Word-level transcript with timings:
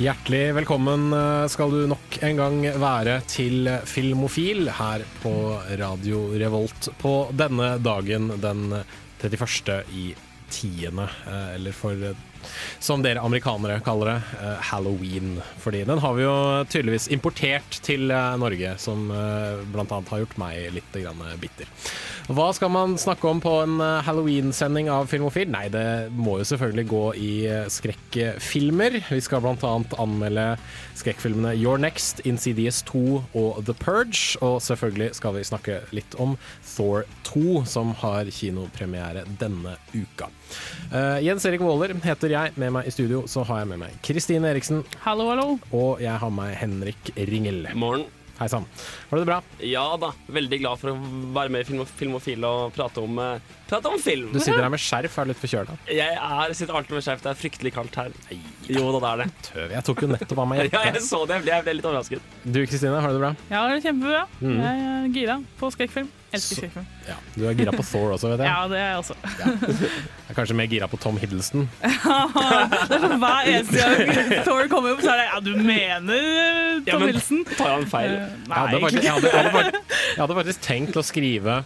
Hjertelig 0.00 0.54
velkommen 0.56 1.10
eh, 1.12 1.46
skal 1.52 1.74
du 1.74 1.82
nok 1.90 2.14
en 2.24 2.38
gang 2.38 2.62
være 2.80 3.18
til 3.28 3.68
Filmofil 3.84 4.70
her 4.72 5.02
på 5.20 5.32
Radio 5.76 6.22
Revolt 6.40 6.88
på 6.96 7.12
denne 7.36 7.74
dagen 7.84 8.30
den 8.40 8.62
31. 9.20 9.76
i 9.92 10.06
tiende, 10.48 11.04
eh, 11.28 11.50
eller 11.58 11.76
for 11.76 12.06
som 12.78 13.02
dere 13.04 13.22
amerikanere 13.24 13.80
kaller 13.84 14.14
det, 14.14 14.22
eh, 14.40 14.60
halloween. 14.70 15.40
Fordi 15.58 15.84
den 15.84 15.98
har 15.98 16.14
vi 16.14 16.24
jo 16.24 16.36
tydeligvis 16.70 17.08
importert 17.12 17.80
til 17.84 18.10
eh, 18.10 18.36
Norge, 18.40 18.74
som 18.78 19.10
eh, 19.10 19.60
annet 19.92 20.08
har 20.08 20.22
gjort 20.24 20.38
meg 20.40 20.70
litt 20.74 20.96
bitter. 21.40 21.68
Hva 22.30 22.50
skal 22.54 22.70
man 22.70 22.94
snakke 23.00 23.26
om 23.26 23.40
på 23.42 23.52
en 23.64 23.80
halloween-sending 24.06 24.90
av 24.92 25.08
Filmofil? 25.10 25.48
Nei, 25.50 25.66
det 25.72 26.12
må 26.14 26.38
jo 26.38 26.46
selvfølgelig 26.46 26.86
gå 26.90 27.02
i 27.18 27.32
skrekkfilmer. 27.74 29.00
Vi 29.10 29.22
skal 29.24 29.42
annet 29.66 29.96
anmelde 29.98 30.46
skrekkfilmene 31.00 31.56
Your 31.58 31.80
Next, 31.80 32.22
Insidious 32.28 32.84
2 32.86 33.02
og 33.34 33.64
The 33.66 33.74
Purge. 33.74 34.38
Og 34.46 34.60
selvfølgelig 34.62 35.16
skal 35.18 35.34
vi 35.36 35.46
snakke 35.48 35.80
litt 35.96 36.14
om 36.22 36.36
Thor 36.76 37.08
2, 37.32 37.64
som 37.66 37.96
har 38.04 38.30
kinopremiere 38.30 39.26
denne 39.40 39.74
uka. 39.96 40.30
Eh, 40.92 41.18
Jens 41.26 41.44
Erik 41.46 41.60
Våler 41.64 41.94
heter 42.04 42.32
jeg. 42.32 42.54
Med 42.60 42.72
meg 42.74 42.88
i 42.88 42.94
studio 42.94 43.24
så 43.30 43.44
har 43.46 43.62
jeg 43.64 43.72
med 43.74 43.82
meg 43.84 43.98
Kristine 44.06 44.50
Eriksen. 44.50 44.82
Hallo, 45.04 45.28
hallo. 45.32 45.58
Og 45.76 46.00
jeg 46.02 46.16
har 46.22 46.32
med 46.34 46.56
Henrik 46.58 47.12
Ringel. 47.16 47.66
Morgen. 47.78 48.06
Hei 48.40 48.46
sann. 48.48 48.64
Har 49.10 49.18
du 49.18 49.20
det 49.20 49.28
bra? 49.28 49.42
Ja 49.68 49.82
da, 50.00 50.14
veldig 50.32 50.58
glad 50.62 50.80
for 50.80 50.94
å 50.94 51.00
være 51.36 51.52
med 51.52 51.60
i 51.60 51.66
Film- 51.68 51.84
Filmofil 51.84 52.46
og 52.48 52.70
prate 52.72 53.02
om, 53.04 53.18
uh, 53.20 53.50
prate 53.68 53.90
om 53.92 53.98
film. 54.00 54.30
Du 54.32 54.38
sitter 54.40 54.62
her 54.64 54.72
med 54.72 54.80
skjerf, 54.80 55.18
er 55.20 55.28
litt 55.28 55.42
forkjøla. 55.42 55.74
Jeg 55.92 56.14
er, 56.16 56.54
sitter 56.56 56.78
alltid 56.78 56.96
med 56.96 57.04
skjerf, 57.04 57.20
det 57.20 57.28
er 57.34 57.36
fryktelig 57.36 57.74
kaldt 57.74 57.98
her. 58.00 58.14
Jo 58.64 58.86
da, 58.96 59.02
det 59.02 59.10
er 59.10 59.20
det. 59.20 59.26
Tøv, 59.50 59.74
jeg 59.76 59.86
tok 59.90 60.00
jo 60.06 60.08
nettopp 60.14 60.40
av 60.40 60.48
meg 60.54 60.62
Ja, 60.72 60.86
jeg 60.88 61.04
så 61.04 61.20
det, 61.28 61.36
jeg 61.36 61.44
ble, 61.44 61.52
jeg 61.52 61.66
ble 61.68 61.74
litt 61.76 61.90
overrasket. 61.90 62.32
Du 62.48 62.62
Kristine, 62.64 62.96
har 63.04 63.12
du 63.12 63.18
det 63.18 63.24
bra? 63.26 63.34
Ja, 63.52 63.66
det 63.68 63.76
er 63.76 63.84
kjempebra. 63.90 64.24
Mm. 64.40 64.56
Jeg 64.64 64.88
er 64.88 65.12
gira 65.18 65.38
på 65.60 65.72
skrekkfilm. 65.76 66.08
Elsker 66.32 66.60
skrekkfilm. 66.60 66.86
Ja. 67.08 67.16
Du 67.34 67.44
er 67.50 67.56
gira 67.58 67.72
på 67.74 67.82
Thor 67.82 68.12
også, 68.14 68.28
vet 68.30 68.42
jeg. 68.44 68.50
Ja, 68.50 68.68
det 68.70 68.78
er 68.78 68.90
jeg 68.92 68.98
også. 69.00 69.16
Jeg 69.24 70.30
er 70.30 70.36
kanskje 70.38 70.54
mer 70.60 70.68
gira 70.70 70.86
på 70.92 70.98
Tom 71.02 71.16
Hiddleston. 71.18 71.64
det 71.82 71.88
er 71.90 73.02
sånn 73.02 73.16
Hver 73.24 73.50
eneste 73.50 73.80
gang 73.80 74.44
Thor 74.46 74.68
kommer 74.70 74.94
opp, 74.94 75.02
så 75.02 75.10
er 75.16 75.22
det 75.22 75.26
Ja, 75.32 75.40
du 75.42 75.50
mener 75.58 76.22
Tom 76.22 76.86
Ja, 76.86 76.98
men- 77.00 77.08
Hiddleston? 77.10 77.42
Tar 77.56 77.74
han 77.74 77.86
feil? 77.90 78.14
Eh, 78.14 78.20
Jeg 78.20 78.46
Nei, 78.46 78.60
hadde, 78.60 78.80
faktisk, 78.86 79.02
jeg, 79.02 79.12
hadde, 79.18 79.34
jeg, 79.34 79.52
hadde, 79.58 79.82
jeg 80.14 80.20
hadde 80.22 80.38
faktisk 80.42 80.64
tenkt 80.68 81.00
å 81.00 81.04
skrive 81.06 81.58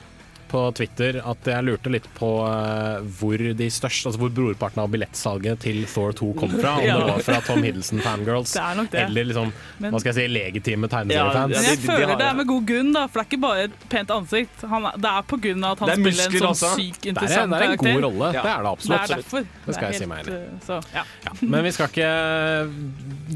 på 0.55 0.63
Twitter 0.79 1.19
at 1.27 1.49
jeg 1.51 1.67
lurte 1.67 1.91
litt 1.91 2.07
på 2.15 2.29
eh, 2.47 3.03
hvor 3.19 3.43
de 3.59 3.67
største, 3.75 4.07
altså 4.13 4.21
hvor 4.23 4.31
brorparten 4.37 4.79
av 4.85 4.93
billettsalget 4.95 5.59
til 5.67 5.83
Thor 5.91 6.15
2 6.15 6.29
kom 6.39 6.55
fra. 6.55 6.77
Om 6.79 6.85
Ja. 6.89 6.99
det 7.01 7.09
var 7.11 7.23
fra 7.27 7.41
Tom 7.49 7.63
Hiddleston 7.67 8.03
fangirls, 8.05 8.53
Det 8.55 8.63
er 8.63 8.79
nok 8.79 8.91
det. 8.93 9.01
eller 9.09 9.25
liksom, 9.31 9.53
Men- 9.83 9.91
hva 9.95 10.01
skal 10.05 10.13
jeg 10.13 10.19
si, 10.21 10.27
legitime 10.37 10.89
tegneseriefans. 10.93 11.55
Ja, 11.57 11.63
jeg 11.65 11.79
de- 11.79 11.83
de 11.83 11.89
føler 11.91 12.07
har 12.15 12.21
det 12.23 12.29
er 12.31 12.39
med 12.41 12.47
god 12.53 12.67
grunn, 12.71 12.93
da, 12.95 13.03
for 13.09 13.19
det 13.21 13.25
er 13.25 13.31
ikke 13.33 13.41
bare 13.45 13.65
et 13.69 13.89
pent 13.97 14.11
ansikt. 14.15 14.65
Han, 14.71 14.89
det 14.95 15.11
er 15.11 15.27
på 15.35 15.41
grunn 15.49 15.65
av 15.65 15.73
at 15.75 15.79
han 15.85 15.89
Det 15.89 15.95
er 15.99 16.03
spiller 16.05 16.25
en 16.25 16.39
sånn 16.45 16.51
også. 16.55 16.73
syk 16.79 17.09
interessant 17.13 17.51
karakter. 17.51 17.59
det 17.59 17.67
er 17.67 17.73
en 17.75 17.85
god 17.95 18.05
rolle, 18.07 18.33
Ja. 18.35 18.43
det 18.47 18.53
er 18.55 18.63
det 18.69 18.71
absolutt. 18.75 19.01
Det 19.01 19.11
er 19.11 19.17
derfor. 19.19 19.47
Det 19.67 19.75
skal 19.75 19.91
jeg 19.91 20.01
si 20.01 20.07
meg 20.13 20.19
enig 20.23 20.29
i. 20.29 20.39
helt, 20.39 20.53
eh, 20.55 20.67
Så, 20.69 20.81
ja. 20.95 21.05
Ja, 21.25 21.33
men 21.43 21.65
vi 21.65 21.71
skal 21.75 21.89
ikke 21.89 22.13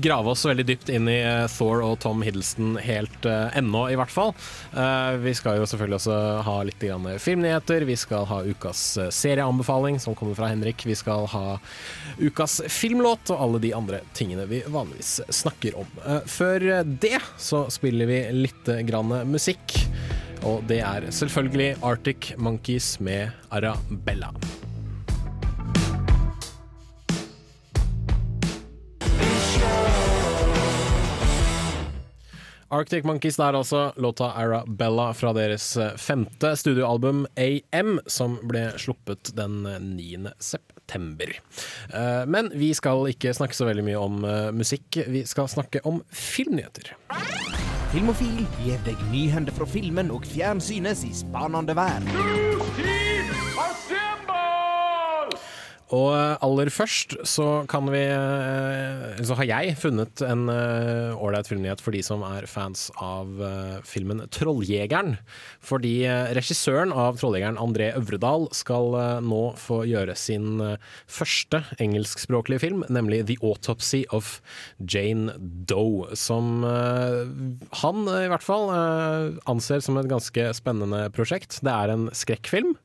grave 0.05 0.33
oss 0.33 0.45
så 0.45 0.53
veldig 0.53 0.67
dypt 0.69 0.91
inn 0.93 1.09
i 1.11 1.19
eh, 1.25 1.47
Thor 1.51 1.83
og 1.87 1.99
Tom 2.03 2.23
Hiddleston 2.23 2.77
helt 2.85 3.27
uh, 3.27 3.49
ennå, 3.59 3.87
i 3.91 3.97
hvert 3.99 4.13
fall. 4.13 4.35
Uh, 4.77 5.17
vi 5.23 5.33
skal 5.39 5.59
jo 5.59 5.67
selvfølgelig 5.69 5.99
også 6.01 6.19
ha 6.47 6.57
litt 6.69 6.79
grann 6.85 7.08
filmnyheter. 7.17 7.87
Vi 7.89 7.97
skal 7.97 8.27
ha 8.29 8.43
ukas 8.45 8.83
eh, 9.01 9.09
serieanbefaling, 9.15 9.97
som 10.01 10.17
kommer 10.19 10.37
fra 10.37 10.51
Henrik. 10.53 10.85
Vi 10.87 10.97
skal 10.99 11.27
ha 11.33 11.57
ukas 12.21 12.61
filmlåt 12.69 13.33
og 13.33 13.41
alle 13.47 13.63
de 13.65 13.73
andre 13.77 14.03
tingene 14.13 14.45
vi 14.51 14.61
vanligvis 14.67 15.21
snakker 15.41 15.81
om. 15.81 15.99
Eh, 16.05 16.21
før 16.29 16.69
det 16.85 17.17
så 17.41 17.65
spiller 17.73 18.11
vi 18.11 18.23
litt 18.45 18.73
grann 18.89 19.17
musikk. 19.33 19.79
Og 20.47 20.63
det 20.71 20.83
er 20.87 21.09
selvfølgelig 21.11 21.79
Arctic 21.83 22.35
Monkeys 22.39 22.99
med 23.01 23.33
Arabella. 23.51 24.35
Arctic 32.71 33.05
Monkeys 33.05 33.37
der 33.37 33.57
altså, 33.57 33.93
låta 33.97 34.33
Arabella 34.33 35.15
fra 35.15 35.33
deres 35.33 35.77
eh, 35.77 35.95
femte 35.97 36.57
studioalbum 36.57 37.27
AM, 37.37 38.01
som 38.07 38.37
ble 38.45 38.67
sluppet 38.77 39.33
den 39.37 39.63
9. 39.97 40.29
september. 40.39 41.33
Eh, 41.95 42.27
Men 42.27 42.53
vi 42.53 42.75
skal 42.77 43.09
ikke 43.09 43.33
snakke 43.33 43.57
så 43.57 43.71
veldig 43.71 43.87
mye 43.89 44.03
om 44.03 44.21
eh, 44.29 44.51
musikk, 44.53 45.01
vi 45.09 45.25
skal 45.27 45.49
snakke 45.49 45.81
om 45.89 46.03
filmnyheter. 46.13 46.93
Filmofil 47.89 48.45
gir 48.61 48.81
deg 48.85 49.01
nyhender 49.15 49.55
fra 49.57 49.65
filmen 49.65 50.13
og 50.13 50.29
fjernsynets 50.29 51.07
i 51.09 51.15
spanende 51.17 51.77
verden. 51.79 52.98
Og 55.95 56.11
eh, 56.13 56.37
aller 56.45 56.69
først 56.73 57.15
så 57.29 57.47
kan 57.71 57.89
vi 57.93 58.03
eh, 58.05 59.21
Så 59.25 59.37
har 59.39 59.49
jeg 59.49 59.77
funnet 59.81 60.21
en 60.27 60.49
eh, 60.53 61.17
ålreit 61.17 61.49
filmnyhet 61.49 61.81
for 61.81 61.97
de 61.97 62.03
som 62.05 62.25
er 62.27 62.49
fans 62.51 62.89
av 63.03 63.29
filmen 63.87 64.23
'Trolljegeren'. 64.29 65.17
Fordi 65.65 65.95
regissøren 66.37 66.93
av 66.93 67.19
'Trolljegeren', 67.19 67.61
André 67.61 67.91
Øvredal, 67.97 68.49
skal 68.57 68.97
nå 69.25 69.43
få 69.61 69.83
gjøre 69.89 70.17
sin 70.19 70.61
første 71.07 71.63
engelskspråklige 71.83 72.63
film, 72.63 72.85
nemlig 72.89 73.25
'The 73.27 73.39
Autopsy 73.43 74.05
of 74.15 74.39
Jane 74.81 75.37
Doe'. 75.69 76.15
Som 76.17 76.65
han 76.65 78.03
i 78.09 78.29
hvert 78.31 78.45
fall 78.45 78.69
anser 79.49 79.85
som 79.85 79.99
et 80.01 80.11
ganske 80.11 80.51
spennende 80.57 81.07
prosjekt. 81.15 81.61
Det 81.65 81.75
er 81.75 81.95
en 81.95 82.09
skrekkfilm. 82.17 82.77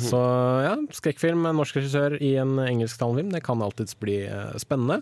Så 0.00 0.20
ja, 0.64 0.74
skrekkfilm 0.96 1.42
med 1.42 1.52
en 1.52 1.60
norsk 1.60 1.76
regissør 1.76 2.16
i 2.22 2.32
en 2.40 2.56
engelsktalende 2.62 3.20
film, 3.20 3.32
det 3.34 3.42
kan 3.44 3.62
alltids 3.64 3.96
bli 4.00 4.22
eh, 4.26 4.54
spennende. 4.60 5.00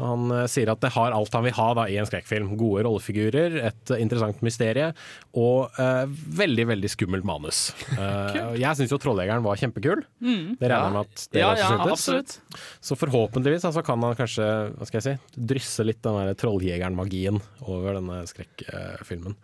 Han 0.00 0.30
eh, 0.34 0.46
sier 0.50 0.72
at 0.72 0.82
det 0.82 0.92
har 0.96 1.14
alt 1.16 1.34
han 1.36 1.46
vil 1.46 1.56
ha 1.56 1.68
da, 1.78 1.86
i 1.90 1.98
en 2.00 2.08
skrekkfilm. 2.08 2.54
Gode 2.60 2.84
rollefigurer, 2.86 3.58
et 3.70 3.94
interessant 4.00 4.40
mysterie 4.44 4.90
og 5.38 5.76
uh, 5.78 6.10
veldig, 6.10 6.64
veldig 6.72 6.90
skummelt 6.90 7.26
manus. 7.26 7.70
Uh, 8.00 8.54
jeg 8.56 8.78
syns 8.78 8.92
jo 8.94 8.96
'Trolljegeren' 9.00 9.44
var 9.44 9.58
kjempekul. 9.60 10.00
Det 10.22 10.68
regner 10.70 10.86
jeg 10.86 10.92
med 10.94 11.00
at 11.02 11.24
dere 11.34 11.40
Ja, 11.58 11.66
også 11.82 12.14
ja, 12.14 12.20
syntes. 12.22 12.62
Så 12.80 12.96
forhåpentligvis 12.96 13.66
altså, 13.68 13.82
kan 13.84 14.00
han 14.06 14.16
kanskje 14.16 14.46
hva 14.72 14.88
skal 14.88 15.00
jeg 15.00 15.04
si, 15.18 15.42
drysse 15.50 15.84
litt 15.84 16.00
den 16.06 16.16
der 16.16 16.38
trolljegeren-magien 16.40 17.40
over 17.66 17.98
denne 17.98 18.22
skrekkfilmen. 18.30 19.36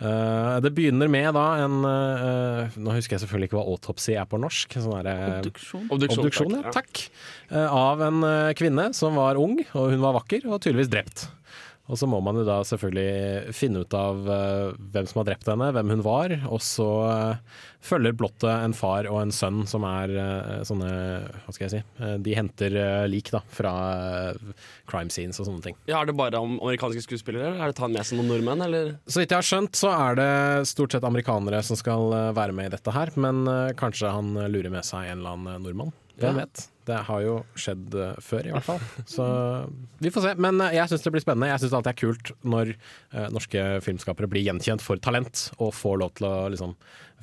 Uh, 0.00 0.58
det 0.64 0.72
begynner 0.74 1.12
med 1.12 1.30
da 1.36 1.46
en 1.62 1.78
Nå 2.80 2.96
husker 2.96 3.16
jeg 3.16 3.22
selvfølgelig 3.22 3.50
ikke 3.50 3.60
hva 3.60 3.76
autopsy 4.10 4.18
er 4.18 4.28
på 4.30 4.40
norsk. 4.40 4.76
Sånn 4.80 5.04
der, 5.04 5.40
Obduksjon. 5.40 5.86
Obduksjon, 5.90 6.24
Obduksjon, 6.24 6.56
ja. 6.64 6.72
Takk. 6.74 7.04
Eh, 7.50 7.66
Av 7.70 8.00
en 8.02 8.22
eh, 8.26 8.52
kvinne 8.58 8.92
som 8.94 9.14
var 9.18 9.36
ung, 9.40 9.58
og 9.74 9.90
hun 9.92 10.00
var 10.02 10.16
vakker, 10.18 10.46
og 10.50 10.60
tydeligvis 10.62 10.90
drept. 10.90 11.28
Og 11.90 11.98
så 11.98 12.06
må 12.06 12.20
man 12.22 12.36
jo 12.38 12.44
da 12.46 12.60
selvfølgelig 12.62 13.50
finne 13.56 13.80
ut 13.82 13.94
av 13.98 14.20
eh, 14.30 14.76
hvem 14.94 15.08
som 15.10 15.18
har 15.20 15.26
drept 15.32 15.48
henne, 15.50 15.72
hvem 15.74 15.90
hun 15.96 16.04
var. 16.06 16.34
Og 16.46 16.60
så 16.62 16.86
eh, 17.10 17.58
følger 17.82 18.14
blottet 18.14 18.46
en 18.52 18.76
far 18.78 19.08
og 19.10 19.18
en 19.24 19.32
sønn 19.34 19.64
som 19.66 19.82
er 19.88 20.12
eh, 20.14 20.60
sånne 20.68 20.90
Hva 21.46 21.54
skal 21.56 21.66
jeg 21.66 21.72
si? 21.80 22.10
de 22.22 22.36
henter 22.36 22.76
lik 23.10 23.32
da, 23.34 23.40
fra 23.52 23.72
crime 24.90 25.10
scenes 25.12 25.40
og 25.42 25.48
sånne 25.48 25.64
ting. 25.66 25.76
Ja, 25.90 26.00
er 26.04 26.08
det 26.10 26.16
bare 26.18 26.38
om 26.40 26.58
amerikanske 26.60 27.02
skuespillere? 27.04 27.52
Er 27.58 27.72
det 27.74 27.82
han 27.82 27.94
med 27.94 28.06
seg 28.06 28.20
noen 28.20 28.30
nordmenn, 28.34 28.62
eller? 28.66 28.92
Så 29.10 29.22
vidt 29.22 29.32
jeg 29.34 29.40
har 29.42 29.48
skjønt, 29.50 29.74
så 29.78 29.90
er 29.94 30.20
det 30.20 30.30
stort 30.70 30.94
sett 30.94 31.06
amerikanere 31.06 31.62
som 31.66 31.78
skal 31.80 32.06
være 32.36 32.54
med 32.56 32.70
i 32.70 32.74
dette 32.76 32.94
her. 32.94 33.12
Men 33.20 33.42
kanskje 33.80 34.12
han 34.14 34.32
lurer 34.52 34.70
med 34.72 34.86
seg 34.86 35.10
en 35.10 35.18
eller 35.22 35.36
annen 35.36 35.66
nordmann. 35.66 35.92
Hvem 36.20 36.36
Ja. 36.36 36.44
vet? 36.44 36.66
Det 36.90 36.98
har 37.06 37.22
jo 37.22 37.34
skjedd 37.58 37.94
eh, 37.94 38.16
før, 38.24 38.48
i 38.48 38.54
hvert 38.54 38.66
fall. 38.66 38.80
Så 39.14 39.26
vi 40.02 40.10
får 40.12 40.26
se. 40.26 40.32
Men 40.42 40.60
eh, 40.64 40.74
jeg 40.78 40.90
syns 40.90 41.06
det 41.06 41.12
blir 41.14 41.24
spennende. 41.24 41.50
Jeg 41.52 41.62
syns 41.62 41.76
alltid 41.76 41.90
det 41.90 41.94
er 41.94 42.00
kult 42.00 42.32
når 42.42 42.72
eh, 42.74 43.28
norske 43.34 43.66
filmskapere 43.86 44.30
blir 44.30 44.44
gjenkjent 44.48 44.82
for 44.84 45.00
talent, 45.02 45.48
og 45.58 45.74
får 45.76 46.00
lov 46.02 46.14
til 46.18 46.28
å 46.28 46.34
liksom 46.52 46.74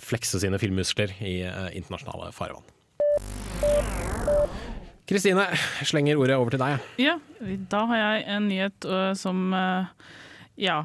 flekse 0.01 0.39
sine 0.43 0.59
filmmuskler 0.61 1.15
i 1.25 1.39
internasjonale 1.75 2.29
farvann. 2.35 2.65
Kristine, 5.07 5.47
slenger 5.87 6.19
ordet 6.19 6.35
over 6.37 6.53
til 6.53 6.61
deg. 6.61 6.83
Ja, 7.01 7.15
da 7.71 7.81
har 7.89 8.01
jeg 8.03 8.25
en 8.35 8.49
nyhet 8.51 8.87
som 9.17 9.47
ja, 10.59 10.77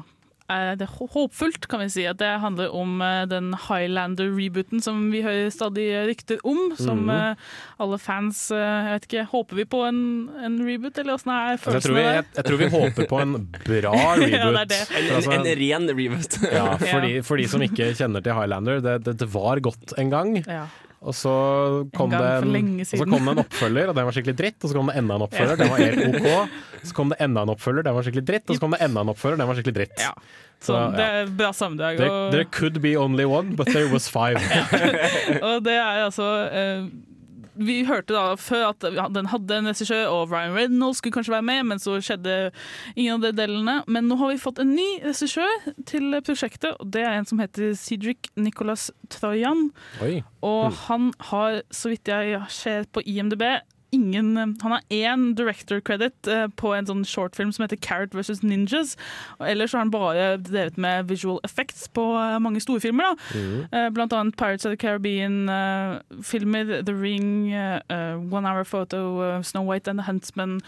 er 0.53 0.77
det 0.79 0.87
er 0.87 1.09
håpfullt, 1.13 1.67
kan 1.71 1.81
vi 1.83 1.89
si. 1.93 2.05
At 2.09 2.19
det 2.21 2.29
handler 2.43 2.73
om 2.75 3.01
eh, 3.03 3.23
den 3.31 3.51
Highlander-rebooten 3.65 4.83
som 4.83 5.07
vi 5.13 5.23
hører 5.25 5.51
stadig 5.53 5.87
rykter 6.09 6.41
om. 6.47 6.73
Som 6.79 7.09
eh, 7.13 7.39
alle 7.83 7.99
fans 8.01 8.45
eh, 8.53 8.59
Jeg 8.59 8.95
vet 8.97 9.07
ikke, 9.09 9.25
Håper 9.33 9.59
vi 9.61 9.65
på 9.69 9.81
en, 9.87 10.01
en 10.43 10.59
reboot, 10.65 10.97
eller 11.01 11.17
åssen 11.17 11.33
er 11.33 11.53
Altså, 11.53 11.75
jeg, 11.77 11.85
tror 11.85 11.97
vi, 11.97 12.05
jeg, 12.05 12.27
jeg 12.37 12.47
tror 12.47 12.61
vi 12.61 12.69
håper 12.73 13.09
på 13.09 13.21
en 13.23 13.35
bra 13.63 13.97
reboot. 14.19 14.31
Ja, 14.43 14.49
det 14.51 14.69
det. 14.71 14.79
En, 14.89 15.03
en, 15.03 15.11
Altså, 15.17 15.35
en 15.35 15.45
ren 15.63 15.89
reboot. 15.93 16.39
ja, 16.51 16.65
for, 16.81 17.05
de, 17.05 17.11
for 17.25 17.41
de 17.41 17.49
som 17.49 17.63
ikke 17.65 17.91
kjenner 17.97 18.23
til 18.25 18.35
Highlander, 18.37 18.81
det, 18.83 18.97
det, 19.07 19.17
det 19.21 19.29
var 19.33 19.61
godt 19.63 19.95
en 20.01 20.11
gang. 20.13 20.35
Ja. 20.43 20.65
Og 21.03 21.15
så 21.17 21.33
kom, 21.97 22.13
en 22.13 22.21
det 22.23 22.55
en, 22.55 22.79
og 22.79 22.87
så 22.87 23.03
kom 23.03 23.25
det 23.27 23.33
en 23.33 23.41
oppfølger, 23.43 23.89
og 23.91 23.97
den 23.97 24.07
var 24.07 24.15
skikkelig 24.15 24.37
dritt. 24.39 24.57
Og 24.63 24.71
så 24.71 24.77
kom 24.77 24.91
det 24.91 24.95
enda 25.01 25.17
en 25.19 25.25
oppfølger, 25.25 25.59
den 25.59 25.71
var 25.73 25.81
helt 25.83 26.03
OK. 26.07 26.57
Så 26.83 26.95
kom 26.95 27.11
det 27.11 27.17
enda 27.23 27.43
en 27.43 27.51
oppfølger, 27.51 27.87
den 27.87 27.97
var 27.97 28.07
skikkelig 28.07 28.25
dritt. 28.29 28.45
Og 28.47 28.55
så 28.55 28.63
kom 28.63 28.75
det 28.77 28.81
enda 28.87 29.03
en 29.03 29.11
oppfølger, 29.11 29.41
den 29.41 29.49
var 29.51 29.59
skikkelig 29.59 29.77
dritt. 29.81 29.97
Ja. 29.99 30.13
Så, 30.63 30.71
Så 30.71 30.81
det 30.95 31.07
er 31.11 31.31
bra 31.41 31.49
sammendrag. 31.51 31.97
There, 31.99 32.31
there 32.31 32.45
could 32.45 32.79
be 32.81 32.95
only 32.95 33.25
one, 33.27 33.57
but 33.59 33.67
there 33.67 33.91
was 33.91 34.07
five. 34.07 34.39
og 35.47 35.65
det 35.65 35.75
er 35.75 36.05
altså 36.05 36.29
eh, 36.47 36.87
Vi 37.55 37.83
hørte 37.87 38.15
da 38.15 38.35
før 38.39 38.69
at 38.71 38.85
den 39.13 39.29
hadde 39.29 39.57
en 39.59 39.69
regissør, 39.69 40.07
og 40.11 40.31
Ryan 40.31 40.55
Reynolds 40.57 41.01
skulle 41.01 41.17
kanskje 41.17 41.35
være 41.35 41.47
med, 41.49 41.63
men 41.69 41.81
så 41.81 41.97
skjedde 42.01 42.37
ingen 42.95 43.17
av 43.17 43.25
de 43.27 43.33
delene. 43.37 43.79
Men 43.87 44.09
nå 44.09 44.17
har 44.21 44.33
vi 44.33 44.41
fått 44.41 44.61
en 44.63 44.73
ny 44.73 44.87
regissør 45.03 45.69
til 45.89 46.17
prosjektet, 46.25 46.73
og 46.79 46.93
det 46.95 47.05
er 47.05 47.19
en 47.19 47.29
som 47.29 47.41
heter 47.43 47.75
Cedric 47.77 48.31
Nicolas 48.35 48.89
Trojan. 49.13 49.69
Oi. 50.03 50.21
Og 50.43 50.73
han 50.87 51.11
har, 51.29 51.61
så 51.73 51.93
vidt 51.93 52.09
jeg 52.09 52.41
ser 52.53 52.89
på 52.91 53.03
IMDb, 53.05 53.45
ingen 53.93 54.35
Han 54.61 54.71
har 54.73 54.81
én 54.89 55.35
director 55.37 55.79
credit 55.85 56.27
eh, 56.27 56.47
på 56.59 56.73
en 56.75 56.87
sånn 56.89 57.03
shortfilm 57.05 57.51
som 57.53 57.63
heter 57.63 57.77
Carrot 57.79 58.15
vs. 58.17 58.41
Ninjas. 58.43 58.95
Og 59.39 59.45
ellers 59.51 59.71
har 59.75 59.83
han 59.85 59.91
bare 59.93 60.25
drevet 60.41 60.77
med 60.81 61.07
visual 61.09 61.39
effects 61.47 61.85
på 61.93 62.03
eh, 62.17 62.39
mange 62.43 62.61
storfilmer. 62.63 63.13
da. 63.13 63.39
Eh, 63.71 63.89
Blant 63.93 64.13
annet 64.13 64.35
Pirates 64.37 64.65
of 64.65 64.73
the 64.73 64.77
Caribbean-filmer, 64.81 66.83
The 66.83 66.93
Ring, 66.93 67.53
eh, 67.53 67.79
eh, 67.89 68.15
One 68.33 68.45
Hour 68.45 68.63
Photo, 68.63 69.21
eh, 69.23 69.41
Snow 69.41 69.63
White 69.63 69.87
and 69.87 69.99
the 69.99 70.03
Huntsman 70.09 70.59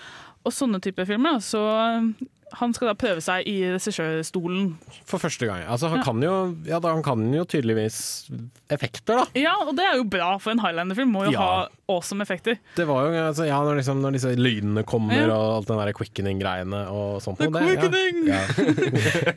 og 0.46 0.54
sånne 0.54 0.80
typer 0.82 1.06
filmer. 1.10 1.40
Så 1.42 1.62
eh, 1.66 2.02
han 2.60 2.74
skal 2.74 2.88
da 2.92 2.94
prøve 3.00 3.22
seg 3.24 3.48
i 3.48 3.56
regissørstolen. 3.76 4.74
For 5.06 5.20
første 5.22 5.46
gang. 5.50 5.64
Altså, 5.68 5.90
han, 5.92 6.00
Ja. 6.00 6.04
kan 6.08 6.22
jo, 6.24 6.36
ja, 6.68 6.80
da, 6.80 6.94
han 6.96 7.04
kan 7.04 7.26
jo 7.34 7.44
tydeligvis 7.46 8.30
effekter, 8.72 9.22
da. 9.22 9.26
Ja, 9.38 9.54
og 9.68 9.76
det 9.78 9.86
er 9.86 9.98
jo 10.00 10.04
bra, 10.10 10.38
for 10.42 10.52
en 10.56 10.60
Highlander-film 10.64 11.12
må 11.14 11.26
jo 11.28 11.32
Ja. 11.36 11.40
ha 11.40 11.68
awesome 11.88 12.22
effekter. 12.26 12.58
Det 12.76 12.88
var 12.88 13.06
jo, 13.06 13.14
altså, 13.28 13.46
ja, 13.46 13.60
når, 13.62 13.76
liksom, 13.82 14.00
når 14.02 14.14
disse 14.18 14.32
lydene 14.36 14.84
kommer 14.84 15.14
Ja. 15.28 15.28
og 15.36 15.58
alt 15.60 15.68
den 15.68 15.78
der 15.78 15.94
quickening-greiene 15.94 16.88
og 16.90 17.22
sånt. 17.22 17.38
The 17.38 17.48
og 17.48 17.54
det, 17.54 17.78
quickening! 17.80 18.28
Ja. 18.28 18.42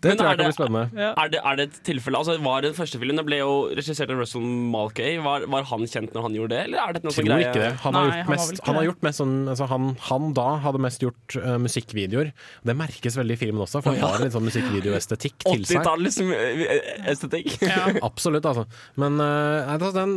det 0.00 0.04
Men 0.04 0.16
tror 0.18 0.26
er 0.26 0.30
jeg 0.30 0.38
kan 0.38 0.46
bli 0.46 0.56
spennende. 0.56 1.06
Er 1.18 1.30
det, 1.32 1.40
er 1.44 1.56
det 1.58 1.64
et 1.70 1.78
tilfelle 1.86 2.18
altså 2.20 2.36
Var 2.42 2.60
den 2.66 2.74
første 2.76 2.98
filmen 3.00 3.18
Det 3.20 3.24
ble 3.26 3.38
jo 3.40 3.52
regissert 3.76 4.10
av 4.12 4.20
Russell 4.20 4.44
Malkay. 4.72 5.16
Var, 5.24 5.46
var 5.52 5.66
han 5.70 5.86
kjent 5.90 6.14
når 6.14 6.26
han 6.28 6.36
gjorde 6.38 6.52
det, 6.54 6.60
eller 6.68 6.78
er 6.84 6.96
det 6.96 7.02
noe 7.06 7.14
Tror 7.16 7.26
greie? 7.28 7.48
ikke 7.50 7.62
det. 7.64 7.72
Han 7.84 7.94
har 7.98 8.06
gjort 8.06 8.16
han 8.26 8.34
mest, 8.36 8.52
ikke 8.56 8.66
han 8.70 8.78
har 8.80 8.86
gjort 8.90 9.02
mest 9.08 9.22
sånn 9.22 9.34
altså 9.52 9.68
han, 9.72 9.88
han 10.08 10.32
da 10.36 10.46
hadde 10.66 10.82
mest 10.86 11.04
gjort 11.04 11.36
eh, 11.42 11.56
musikkvideoer. 11.96 12.32
Det 12.66 12.76
merkes 12.76 13.16
veldig 13.16 13.36
i 13.36 13.40
filmen 13.40 13.62
også, 13.64 13.82
for 13.82 13.94
han 13.94 14.04
har 14.04 14.18
en 14.18 14.26
litt 14.26 14.34
sånn 14.36 14.46
musikkvideoestetikk 14.46 15.38
til 15.46 15.64
seg. 15.64 15.80
80-tallets 15.80 16.20
eh, 16.20 17.10
estetikk. 17.12 17.56
Ja. 17.66 17.88
Absolutt, 18.04 18.46
altså. 18.46 18.66
Men 19.00 19.18
eh, 19.20 19.66
nei, 19.66 19.74
altså, 19.76 19.90
den, 19.96 20.14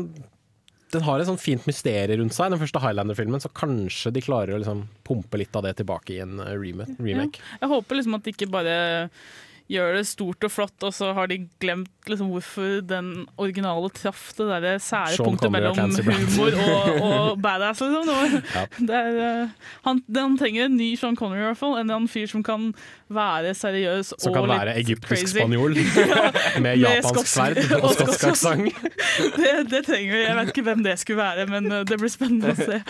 den 0.93 1.05
har 1.05 1.19
et 1.21 1.29
sånn 1.29 1.41
fint 1.41 1.65
mysterium 1.69 2.23
rundt 2.23 2.35
seg, 2.35 2.51
den 2.53 2.61
første 2.61 2.81
Highlander-filmen, 2.83 3.41
så 3.43 3.51
kanskje 3.55 4.13
de 4.15 4.23
klarer 4.25 4.55
å 4.55 4.61
liksom 4.61 4.85
pumpe 5.07 5.39
litt 5.41 5.55
av 5.57 5.65
det 5.65 5.77
tilbake 5.79 6.17
i 6.17 6.23
en 6.23 6.39
eh, 6.43 6.55
remake. 6.59 6.97
Ja. 7.07 7.27
Jeg 7.63 7.71
håper 7.73 7.99
liksom 7.99 8.17
at 8.19 8.25
de 8.25 8.35
ikke 8.35 8.51
bare 8.53 8.75
gjør 9.69 9.99
det 9.99 10.05
stort 10.09 10.45
og 10.47 10.51
flott, 10.51 10.85
og 10.87 10.93
så 10.95 11.11
har 11.13 11.29
de 11.29 11.43
glemt 11.61 11.91
liksom 12.09 12.31
hvorfor 12.33 12.79
den 12.89 13.27
originale 13.37 13.89
traff 13.93 14.31
det 14.37 14.47
der 14.49 14.79
sære 14.81 15.19
punktet 15.21 15.51
mellom 15.53 15.77
humor 15.77 16.55
og, 16.57 17.01
og 17.05 17.27
badass. 17.45 17.83
Liksom. 17.85 18.09
Det 18.09 18.39
Ja. 18.55 18.63
det 18.79 18.95
er, 18.95 19.19
eh, 19.43 19.67
han, 19.85 20.01
han 20.15 20.37
trenger 20.39 20.65
en 20.65 20.77
ny 20.77 20.95
Sean 20.97 21.15
Connery, 21.15 21.43
i 21.43 21.47
hvert 21.51 21.59
fall. 21.59 21.77
En 21.77 21.89
annen 21.89 22.09
fyr 22.09 22.25
som 22.31 22.41
kan 22.43 22.71
være 23.09 23.53
seriøs 23.57 24.13
Som 24.17 24.31
og 24.31 24.39
kan 24.39 24.49
være 24.49 24.75
egyptisk 24.81 25.31
spanjol 25.35 25.77
med 26.65 26.81
japansk 26.81 27.29
sverd 27.29 27.61
og 27.79 27.93
skotsk 27.93 28.25
aksent. 28.31 28.83
Det, 29.37 29.53
det 29.69 29.83
trenger 29.85 30.15
vi. 30.17 30.23
Jeg 30.25 30.35
vet 30.39 30.51
ikke 30.53 30.65
hvem 30.65 30.83
det 30.85 30.97
skulle 31.01 31.21
være, 31.21 31.45
men 31.51 31.71
eh, 31.71 31.85
det 31.89 31.99
blir 32.01 32.13
spennende 32.13 32.53
å 32.53 32.57
se. 32.57 32.81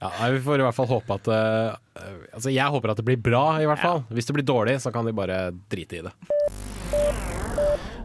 Ja, 0.00 0.12
vi 0.32 0.40
får 0.44 0.62
i 0.62 0.68
hvert 0.70 0.76
fall 0.80 0.90
håpe 0.96 1.20
at 1.20 1.32
uh, 1.32 1.80
Altså, 2.32 2.48
jeg 2.48 2.64
håper 2.72 2.88
at 2.94 2.96
det 2.96 3.04
blir 3.04 3.18
bra, 3.20 3.60
i 3.60 3.66
hvert 3.68 3.82
fall. 3.82 3.98
Hvis 4.16 4.24
det 4.24 4.32
blir 4.38 4.46
dårlig, 4.48 4.78
så 4.80 4.88
kan 4.94 5.04
de 5.04 5.12
bare 5.12 5.50
drite 5.68 5.81
i 5.90 6.02
det. 6.06 6.12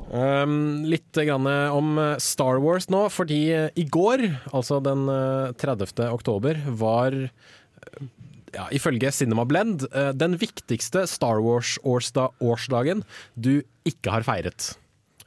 Um, 0.08 0.86
litt 0.88 1.18
om 1.30 1.48
eh, 2.00 2.18
Star 2.24 2.62
Wars 2.64 2.88
nå, 2.90 3.04
fordi 3.12 3.42
eh, 3.52 3.70
i 3.76 3.84
går, 3.92 4.24
altså 4.56 4.80
den 4.80 5.04
eh, 5.12 5.52
30. 5.60 5.92
oktober, 6.08 6.62
var 6.80 7.14
eh, 7.14 8.08
ja, 8.56 8.70
ifølge 8.72 9.12
Cinema 9.12 9.46
Blend 9.46 9.84
eh, 9.92 10.14
den 10.16 10.40
viktigste 10.40 11.04
Star 11.12 11.44
Wars-årsdagen 11.44 13.04
du 13.36 13.60
ikke 13.88 14.16
har 14.16 14.26
feiret. 14.28 14.72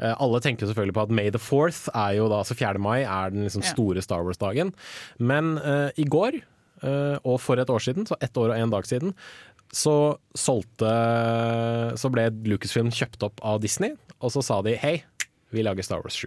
Eh, 0.00 0.14
Alle 0.16 0.40
tenker 0.40 0.68
selvfølgelig 0.68 0.96
på 0.96 1.04
at 1.04 1.12
May 1.14 1.32
the 1.32 1.40
4th 1.42 1.90
er 1.92 2.16
jo 2.18 2.30
da, 2.32 2.40
altså 2.40 2.56
4. 2.56 2.80
mai 2.80 3.02
er 3.02 3.34
den 3.34 3.44
liksom 3.46 3.64
store 3.66 4.02
Star 4.04 4.24
Wars-dagen. 4.24 4.72
Men 5.18 5.58
uh, 5.60 5.90
i 6.00 6.06
går, 6.08 6.40
uh, 6.84 7.16
og 7.20 7.36
for 7.44 7.60
et 7.60 7.70
år 7.70 7.84
siden, 7.84 8.08
så 8.08 8.16
ett 8.24 8.36
år 8.40 8.54
og 8.54 8.56
en 8.56 8.72
dag 8.72 8.88
siden, 8.88 9.14
så 9.70 10.18
solgte 10.34 10.90
Så 12.00 12.10
ble 12.10 12.24
Lucasfilm 12.50 12.90
kjøpt 12.94 13.22
opp 13.26 13.42
av 13.46 13.60
Disney, 13.62 13.94
og 14.18 14.34
så 14.34 14.42
sa 14.44 14.60
de 14.66 14.74
hei, 14.80 15.00
vi 15.54 15.64
lager 15.66 15.86
Star 15.86 16.02
Wars 16.02 16.18
7. 16.18 16.26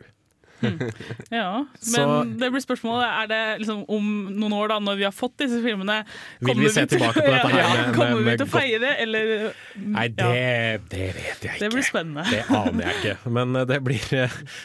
Ja, 1.31 1.65
Så- 1.79 2.03
Men 2.03 2.33
det 2.39 2.49
blir 2.53 2.63
spørsmålet 2.63 3.05
Er 3.23 3.27
det 3.31 3.41
liksom 3.63 3.83
om 3.91 4.07
noen 4.33 4.53
år, 4.57 4.67
da 4.73 4.79
når 4.83 4.97
vi 5.01 5.03
har 5.07 5.13
fått 5.15 5.35
disse 5.41 5.59
filmene 5.63 5.99
Vil 6.39 6.47
vi 6.47 6.51
kommer 6.53 6.69
se 6.75 6.85
til- 6.85 6.99
tilbake 6.99 7.21
på 7.23 7.31
dette 7.33 7.51
her 7.53 7.59
Ja, 7.63 7.69
med- 7.73 7.85
med- 7.87 7.95
Kommer 7.97 8.17
vi 8.19 8.25
med 8.29 8.37
til 8.41 8.47
å 8.47 8.51
feire, 8.53 8.93
eller 9.03 9.33
Nei, 9.83 10.07
det, 10.07 10.27
ja, 10.29 10.77
det 10.89 11.05
vet 11.17 11.43
jeg 11.43 11.53
ikke. 11.53 11.59
Det 11.59 11.69
blir 11.73 11.85
spennende. 11.85 12.23
Det 12.29 12.41
aner 12.53 12.85
jeg 12.87 12.95
ikke, 12.99 13.31
men 13.35 13.55
eh, 13.59 13.65
det 13.69 13.79
blir, 13.83 14.03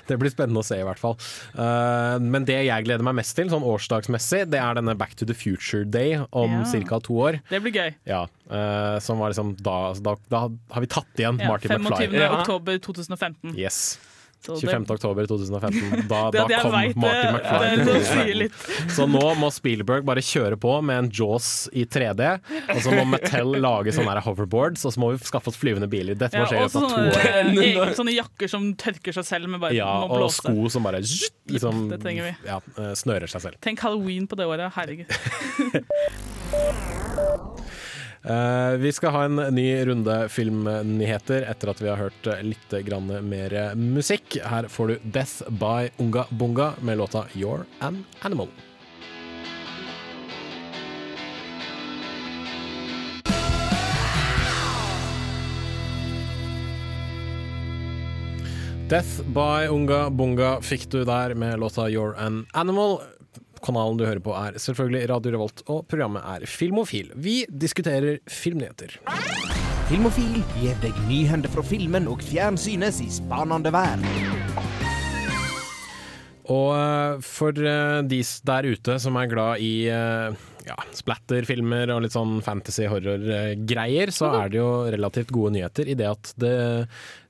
det 0.09 0.19
blir 0.21 0.31
spennende 0.33 0.61
å 0.63 0.67
se 0.67 0.77
i 0.79 0.85
hvert 0.87 1.01
fall. 1.01 1.17
Uh, 1.57 2.19
men 2.23 2.45
det 2.49 2.59
jeg 2.67 2.85
gleder 2.87 3.05
meg 3.07 3.17
mest 3.19 3.35
til, 3.39 3.49
sånn 3.53 3.65
årsdagsmessig, 3.67 4.45
det 4.53 4.61
er 4.61 4.79
denne 4.79 4.95
Back 5.01 5.15
to 5.19 5.27
the 5.29 5.35
Future 5.37 5.85
Day 5.89 6.19
om 6.31 6.59
Ja. 6.61 6.83
ca. 6.89 7.01
to 7.05 7.17
år. 7.25 7.41
Det 7.51 7.61
blir 7.65 7.73
gøy. 7.75 7.95
Ja, 8.09 8.23
uh, 8.51 8.99
som 9.05 9.19
var 9.23 9.33
liksom 9.33 9.55
da, 9.65 9.79
da, 10.05 10.15
da 10.29 10.45
har 10.75 10.85
vi 10.85 10.91
tatt 10.93 11.21
igjen 11.25 11.41
Ja, 11.41 11.57
25. 11.57 11.89
McFly. 11.89 12.21
Ja. 12.21 12.31
oktober 12.43 12.79
2015. 12.85 13.57
Yes. 13.59 13.99
Så 14.45 14.55
25. 14.61 14.85
oktober 14.95 15.27
2015. 15.27 16.05
Da, 16.09 16.31
da 16.33 16.45
kom 16.63 16.73
vet, 16.73 16.97
Martin 16.97 17.35
McFly. 17.35 17.59
det, 17.59 17.71
til 17.71 17.79
det 17.79 17.95
2015. 17.99 18.23
sier 18.23 18.39
litt. 18.39 18.59
Så 18.95 19.07
nå 19.11 19.23
må 19.41 19.51
Spielberg 19.53 20.07
bare 20.09 20.23
kjøre 20.25 20.59
på 20.61 20.77
med 20.85 21.03
en 21.03 21.11
Jaws 21.13 21.49
i 21.77 21.85
3D, 21.91 22.29
og 22.75 22.81
så 22.85 22.95
må 22.95 23.05
Mattel 23.11 23.59
lage 23.61 23.93
sånne 23.97 24.15
her 24.15 24.23
hoverboards, 24.25 24.87
og 24.89 24.95
så 24.95 25.03
må 25.03 25.11
vi 25.15 25.21
skaffe 25.29 25.51
oss 25.53 25.59
flyvende 25.61 25.91
biler. 25.91 26.19
Dette 26.19 26.39
må 26.41 26.47
skje 26.49 26.63
i 26.65 26.71
sånne, 26.73 27.11
to 27.19 27.67
år. 27.83 27.93
sånne 28.01 28.15
jakker 28.17 28.53
som 28.53 28.71
tørker 28.79 29.19
seg 29.19 29.29
selv 29.29 29.53
med 29.53 29.63
bare 29.65 29.77
Ja, 29.77 29.91
må 30.07 30.23
og 30.23 30.33
sko 30.35 30.71
som 30.73 30.87
bare 30.87 31.03
liksom, 31.55 31.89
det 31.93 32.01
trenger 32.05 32.31
vi. 32.31 32.35
Ja, 32.49 32.61
eh, 32.79 32.95
snører 32.99 33.31
seg 33.31 33.45
selv. 33.49 33.61
Tenk 33.65 33.83
halloween 33.85 34.31
på 34.31 34.39
det 34.39 34.49
året. 34.49 34.71
Herregud. 34.79 35.13
Eh, 38.23 38.71
vi 38.79 38.93
skal 38.93 39.11
ha 39.15 39.25
en 39.25 39.37
ny 39.55 39.67
runde 39.87 40.17
filmnyheter 40.29 41.47
etter 41.51 41.71
at 41.71 41.83
vi 41.83 41.89
har 41.89 42.01
hørt 42.01 42.31
litt 42.43 42.79
mer 43.23 43.59
musikk. 43.75 44.41
Her 44.45 44.69
får 44.69 44.89
du 44.89 44.99
Death 45.05 45.51
by 45.51 45.91
Unga 45.99 46.27
Bunga 46.31 46.73
med 46.83 46.99
låta 46.99 47.27
You're 47.35 47.65
an 47.81 48.05
Animal. 48.23 48.49
Death 58.89 59.21
by 59.35 59.69
Unga 59.69 60.11
Bunga 60.11 60.63
fikk 60.65 60.87
du 60.91 61.05
der 61.05 61.35
med 61.35 61.61
låta 61.61 61.89
You're 61.89 62.17
an 62.17 62.47
Animal. 62.53 63.03
Kanalen 63.65 63.99
du 64.01 64.05
hører 64.07 64.23
på 64.25 64.35
er 64.39 64.59
selvfølgelig 64.61 65.09
Radio 65.11 65.35
Revolt, 65.37 65.63
og 65.71 65.85
programmet 65.91 66.25
er 66.25 66.47
Filmofil. 66.49 67.13
Vi 67.17 67.41
diskuterer 67.51 68.19
filmnyheter. 68.31 68.99
Filmofil 69.89 70.43
gir 70.59 70.77
deg 70.83 70.97
nyhender 71.09 71.49
fra 71.53 71.65
filmen 71.65 72.09
og 72.13 72.21
fjernsynets 72.27 73.01
i 73.05 73.09
spanende 73.13 73.73
verden. 73.73 74.05
Og 76.49 76.71
eh, 76.73 77.19
for 77.25 77.53
eh, 77.61 77.99
de 78.09 78.23
der 78.49 78.69
ute 78.73 78.95
som 79.03 79.17
er 79.21 79.29
glad 79.29 79.61
i 79.65 79.73
eh, 79.93 80.37
ja, 80.69 80.77
splatterfilmer 80.97 81.93
og 81.93 82.07
litt 82.07 82.15
sånn 82.17 82.39
fantasy-horror-greier, 82.45 84.13
så 84.15 84.31
er 84.43 84.53
det 84.53 84.61
jo 84.61 84.71
relativt 84.93 85.33
gode 85.35 85.55
nyheter 85.59 85.89
i 85.93 85.97
det 85.99 86.09
at 86.09 86.33
det 86.41 86.55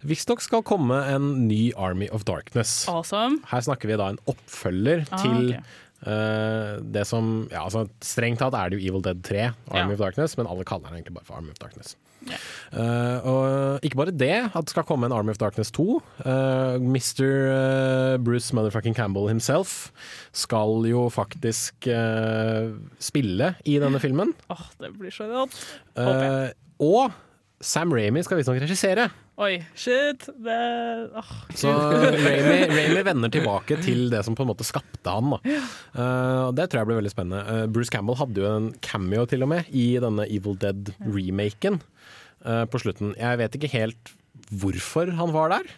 visstnok 0.07 0.43
skal 0.45 0.63
komme 0.67 1.01
en 1.11 1.33
ny 1.49 1.73
Army 1.75 2.07
of 2.15 2.27
Darkness. 2.31 2.85
Awesome. 2.91 3.41
Her 3.51 3.67
snakker 3.67 3.91
vi 3.91 3.99
da 3.99 4.13
en 4.15 4.23
oppfølger 4.31 5.07
Ah, 5.11 5.23
til 5.23 5.53
ok. 5.57 5.77
Eh, 6.07 6.79
det 6.83 7.07
som 7.07 7.49
ja, 7.51 7.65
altså 7.65 7.87
Strengt 8.05 8.39
tatt 8.43 8.55
er 8.55 8.71
det 8.71 8.79
jo 8.79 8.91
Evil 8.93 9.03
Dead 9.03 9.23
3, 9.25 9.49
Army 9.71 9.93
Ja. 9.93 9.97
of 9.97 9.99
Darkness, 10.05 10.37
men 10.39 10.47
alle 10.47 10.65
kaller 10.69 10.89
den 10.91 11.01
egentlig 11.01 11.15
bare 11.19 11.25
for 11.25 11.39
Army 11.41 11.51
of 11.51 11.59
Darkness. 11.59 11.97
Yeah. 12.29 12.41
Uh, 12.75 13.27
og 13.31 13.85
ikke 13.87 13.97
bare 13.97 14.11
det, 14.13 14.33
at 14.51 14.67
det 14.67 14.73
skal 14.75 14.85
komme 14.85 15.07
en 15.07 15.13
Army 15.15 15.31
of 15.31 15.39
Darkness 15.39 15.71
2. 15.73 15.85
Uh, 16.27 16.77
Mr. 16.83 18.19
Bruce 18.19 18.53
motherfucking 18.57 18.95
Campbell 18.99 19.29
himself 19.31 19.93
skal 20.37 20.83
jo 20.91 21.07
faktisk 21.15 21.87
eh, 21.89 22.75
spille 23.03 23.53
i 23.65 23.79
denne 23.81 24.01
filmen. 24.03 24.35
Åh, 24.53 24.67
det 24.83 24.93
blir 24.99 25.15
så 25.15 25.31
rått. 25.31 25.57
Håper 25.97 26.27
Eh, 26.49 26.53
og 26.85 27.11
Sam 27.61 27.91
Ramy 27.91 28.23
skal 28.23 28.39
visstnok 28.39 28.61
regissere. 28.63 29.09
Oi, 29.39 29.59
shit. 29.79 30.29
Det 30.43 30.59
oh, 31.19 31.33
Så 31.59 31.71
Ramy, 31.71 32.61
Ramy 32.71 33.03
vender 33.11 33.33
tilbake 33.35 33.81
til 33.83 34.07
det 34.13 34.25
som 34.27 34.37
på 34.39 34.45
en 34.47 34.51
måte 34.53 34.67
skapte 34.67 35.15
han. 35.15 35.35
Da. 35.35 35.57
Uh, 35.95 36.45
det 36.55 36.69
tror 36.69 36.83
jeg 36.83 36.91
blir 36.91 37.01
veldig 37.01 37.13
spennende. 37.15 37.43
Uh, 37.47 37.65
Bruce 37.71 37.91
Campbell 37.95 38.19
hadde 38.21 38.43
jo 38.43 38.53
en 38.53 38.71
cameo 38.85 39.27
til 39.31 39.43
og 39.47 39.51
med 39.55 39.71
i 39.75 39.89
denne 40.03 40.27
Evil 40.31 40.59
Dead-remaken 40.63 41.81
uh, 42.47 42.65
på 42.71 42.83
slutten. 42.83 43.15
Jeg 43.19 43.43
vet 43.43 43.59
ikke 43.59 43.75
helt 43.75 44.15
hvorfor 44.55 45.11
han 45.19 45.35
var 45.35 45.55
der. 45.57 45.71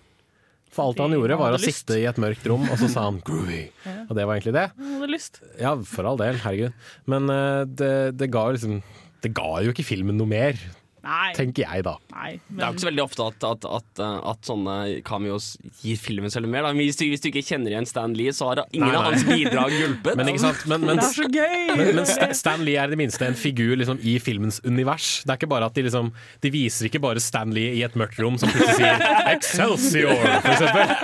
For 0.71 0.87
alt 0.87 1.01
han 1.03 1.17
gjorde 1.17 1.39
var 1.41 1.57
å 1.57 1.59
lyst. 1.59 1.83
sitte 1.83 1.99
i 1.99 2.07
et 2.07 2.19
mørkt 2.23 2.45
rom, 2.47 2.69
og 2.71 2.77
så 2.79 2.87
sa 2.93 3.09
han 3.09 3.19
'groovy'. 3.27 3.71
Og 4.07 4.13
det 4.15 4.23
var 4.23 4.37
egentlig 4.37 4.55
det. 4.55 4.69
hadde 4.79 5.09
lyst. 5.11 5.41
Ja, 5.59 5.75
for 5.83 6.07
all 6.07 6.21
del, 6.21 6.39
herregud. 6.45 6.77
Men 7.11 7.27
eh, 7.27 7.65
det, 7.67 7.95
det 8.21 8.31
ga 8.31 8.51
liksom 8.55 8.83
Det 9.21 9.35
ga 9.37 9.59
jo 9.61 9.75
ikke 9.75 9.85
filmen 9.85 10.17
noe 10.17 10.31
mer, 10.31 10.57
Nei. 11.05 11.33
tenker 11.37 11.65
jeg 11.65 11.85
da. 11.87 11.95
Nei 12.13 12.31
Det 12.49 12.61
er 12.61 12.67
jo 12.67 12.75
ikke 12.75 12.83
så 12.85 12.89
veldig 12.91 13.05
ofte 13.05 13.27
at, 13.31 13.47
at, 13.49 13.67
at, 13.79 14.03
uh, 14.03 14.17
at 14.33 14.49
sånne 14.49 14.77
cameos 15.07 15.53
gir 15.81 16.01
filmen 16.01 16.33
selv 16.33 16.51
mer. 16.53 16.67
Da. 16.67 16.73
Hvis, 16.77 16.99
du, 17.01 17.07
hvis 17.11 17.23
du 17.25 17.31
ikke 17.31 17.45
kjenner 17.47 17.75
igjen 17.75 17.89
Stan 17.89 18.15
Lee, 18.17 18.35
så 18.37 18.51
har 18.51 18.63
ingen 18.71 18.89
Nei, 18.89 18.97
av 18.99 19.09
hans 19.09 19.25
bidrag 19.29 19.75
hjulpet. 19.75 20.19
Men 20.21 20.33
ikke 20.33 20.43
sant? 20.45 20.65
Men, 20.71 20.85
men, 20.87 21.01
det 21.01 21.07
er 21.07 21.17
så 21.17 21.29
gøy! 21.31 21.73
men, 21.81 21.93
men 22.01 22.35
Stan 22.37 22.65
Lee 22.67 22.81
er 22.81 22.91
i 22.91 22.95
det 22.95 23.01
minste 23.01 23.29
en 23.29 23.39
figur 23.39 23.77
liksom, 23.81 24.01
i 24.05 24.17
filmens 24.23 24.61
univers. 24.67 25.11
Det 25.25 25.35
er 25.35 25.41
ikke 25.41 25.51
bare 25.51 25.71
at 25.71 25.77
De 25.77 25.85
liksom 25.87 26.11
De 26.45 26.53
viser 26.53 26.91
ikke 26.91 27.03
bare 27.03 27.23
Stan 27.23 27.53
Lee 27.55 27.75
i 27.79 27.85
et 27.87 27.97
mørkt 27.99 28.21
rom 28.21 28.37
som 28.41 28.51
plutselig 28.53 28.81
sier 28.81 29.07
'Excelsior', 29.31 30.21
for 30.43 30.53
eksempel. 30.53 30.95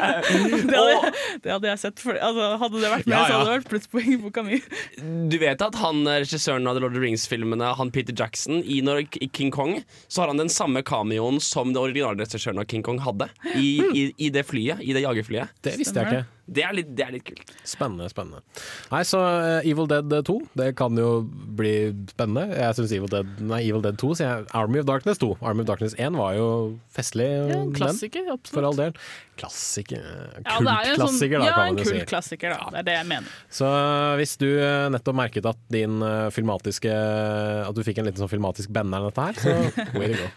det, 0.71 0.77
hadde, 0.77 1.13
det 1.45 1.55
hadde 1.55 1.71
jeg 1.73 1.83
sett. 1.87 2.03
For, 2.03 2.19
altså, 2.29 2.51
hadde 2.63 2.83
det 2.83 2.93
vært 2.93 3.09
med, 3.09 3.15
Ja, 3.15 3.23
så 3.25 3.39
hadde 3.39 3.49
det 3.49 3.57
vært 3.57 3.71
plusspoeng 3.73 4.13
i 4.13 4.19
boka 4.21 4.45
mi. 4.47 4.61
Du 5.31 5.39
vet 5.43 5.63
at 5.65 5.81
han 5.81 6.03
eh, 6.05 6.21
regissøren 6.25 6.67
av 6.69 6.77
The 6.77 6.85
Lord 6.85 6.97
of 6.97 7.01
the 7.01 7.05
Rings-filmene, 7.05 7.73
han 7.79 7.93
Peter 7.95 8.17
Jackson, 8.17 8.63
i 8.67 9.29
King 9.33 9.53
Kong, 9.55 9.79
så 10.09 10.23
har 10.23 10.33
han 10.33 10.41
den 10.41 10.53
samme 10.53 10.83
cameoen 10.87 11.41
som 11.43 11.73
den 11.73 11.83
originalregissøren 11.83 12.63
av 12.63 12.69
King 12.71 12.85
Kong 12.87 13.01
hadde. 13.05 13.29
I, 13.55 13.69
i, 13.95 14.07
I 14.29 14.31
det 14.35 14.47
flyet, 14.49 14.83
i 14.83 14.95
det 14.97 15.05
jagerflyet. 15.07 15.55
Det 15.67 15.77
visste 15.81 16.03
jeg 16.03 16.13
ikke. 16.13 16.36
Det 16.47 16.63
er 16.63 16.75
litt, 16.77 16.91
det 16.95 17.03
er 17.03 17.11
litt 17.17 17.25
kult. 17.27 17.49
Spennende, 17.67 18.07
spennende. 18.13 18.39
Nei, 18.93 19.01
så 19.09 19.19
eh, 19.19 19.67
Evil 19.67 19.89
Dead 19.91 20.13
2, 20.29 20.37
det 20.55 20.69
kan 20.79 20.95
jo 20.95 21.09
bli 21.59 21.73
spennende. 22.13 22.55
Jeg 22.55 22.77
syns 22.79 22.93
Evil 22.95 23.11
Dead 23.11 23.41
Nei, 23.43 23.59
Evil 23.67 23.83
Dead 23.83 23.99
2 23.99 24.11
sier 24.21 24.29
jeg. 24.31 24.47
Army 24.55 24.79
of 24.79 24.87
Darkness 24.87 25.19
2. 25.19 25.33
Army 25.43 25.65
of 25.65 25.69
Darkness 25.73 25.97
1 25.99 26.15
var 26.21 26.37
jo 26.39 26.47
festlig, 26.95 27.27
Ja, 27.27 27.43
en 27.59 27.73
den. 27.73 27.73
klassiker, 27.75 28.31
For 28.53 28.63
all 28.69 28.79
del. 28.79 28.95
Klassiker 29.37 30.01
Kultklassiker, 30.47 30.47
Ja, 30.47 30.55
er 30.55 30.93
en 30.95 31.03
sånn, 31.03 31.19
Kultklassiker, 31.19 31.39
da, 31.43 31.51
kan 31.51 31.67
man 31.75 31.77
jo 31.83 31.85
si. 31.85 31.97
kultklassiker, 31.99 32.55
da. 32.55 32.71
Det 32.71 32.79
er 32.79 32.87
det 32.89 32.95
jeg 33.01 33.09
mener. 33.11 33.35
Så 33.59 33.73
hvis 34.23 34.37
du 34.41 34.47
eh, 34.55 34.87
nettopp 34.95 35.19
merket 35.19 35.51
at 35.51 35.59
din 35.75 35.99
eh, 36.07 36.29
filmatiske 36.33 36.95
At 37.67 37.75
du 37.77 37.83
fikk 37.87 37.99
en 38.01 38.07
liten 38.09 38.23
sånn 38.23 38.31
filmatisk 38.33 38.71
banner 38.73 39.03
av 39.03 39.11
dette 39.11 39.27
her, 39.27 39.43
så 39.43 39.59
way 39.99 40.15
to 40.15 40.23
go. 40.23 40.31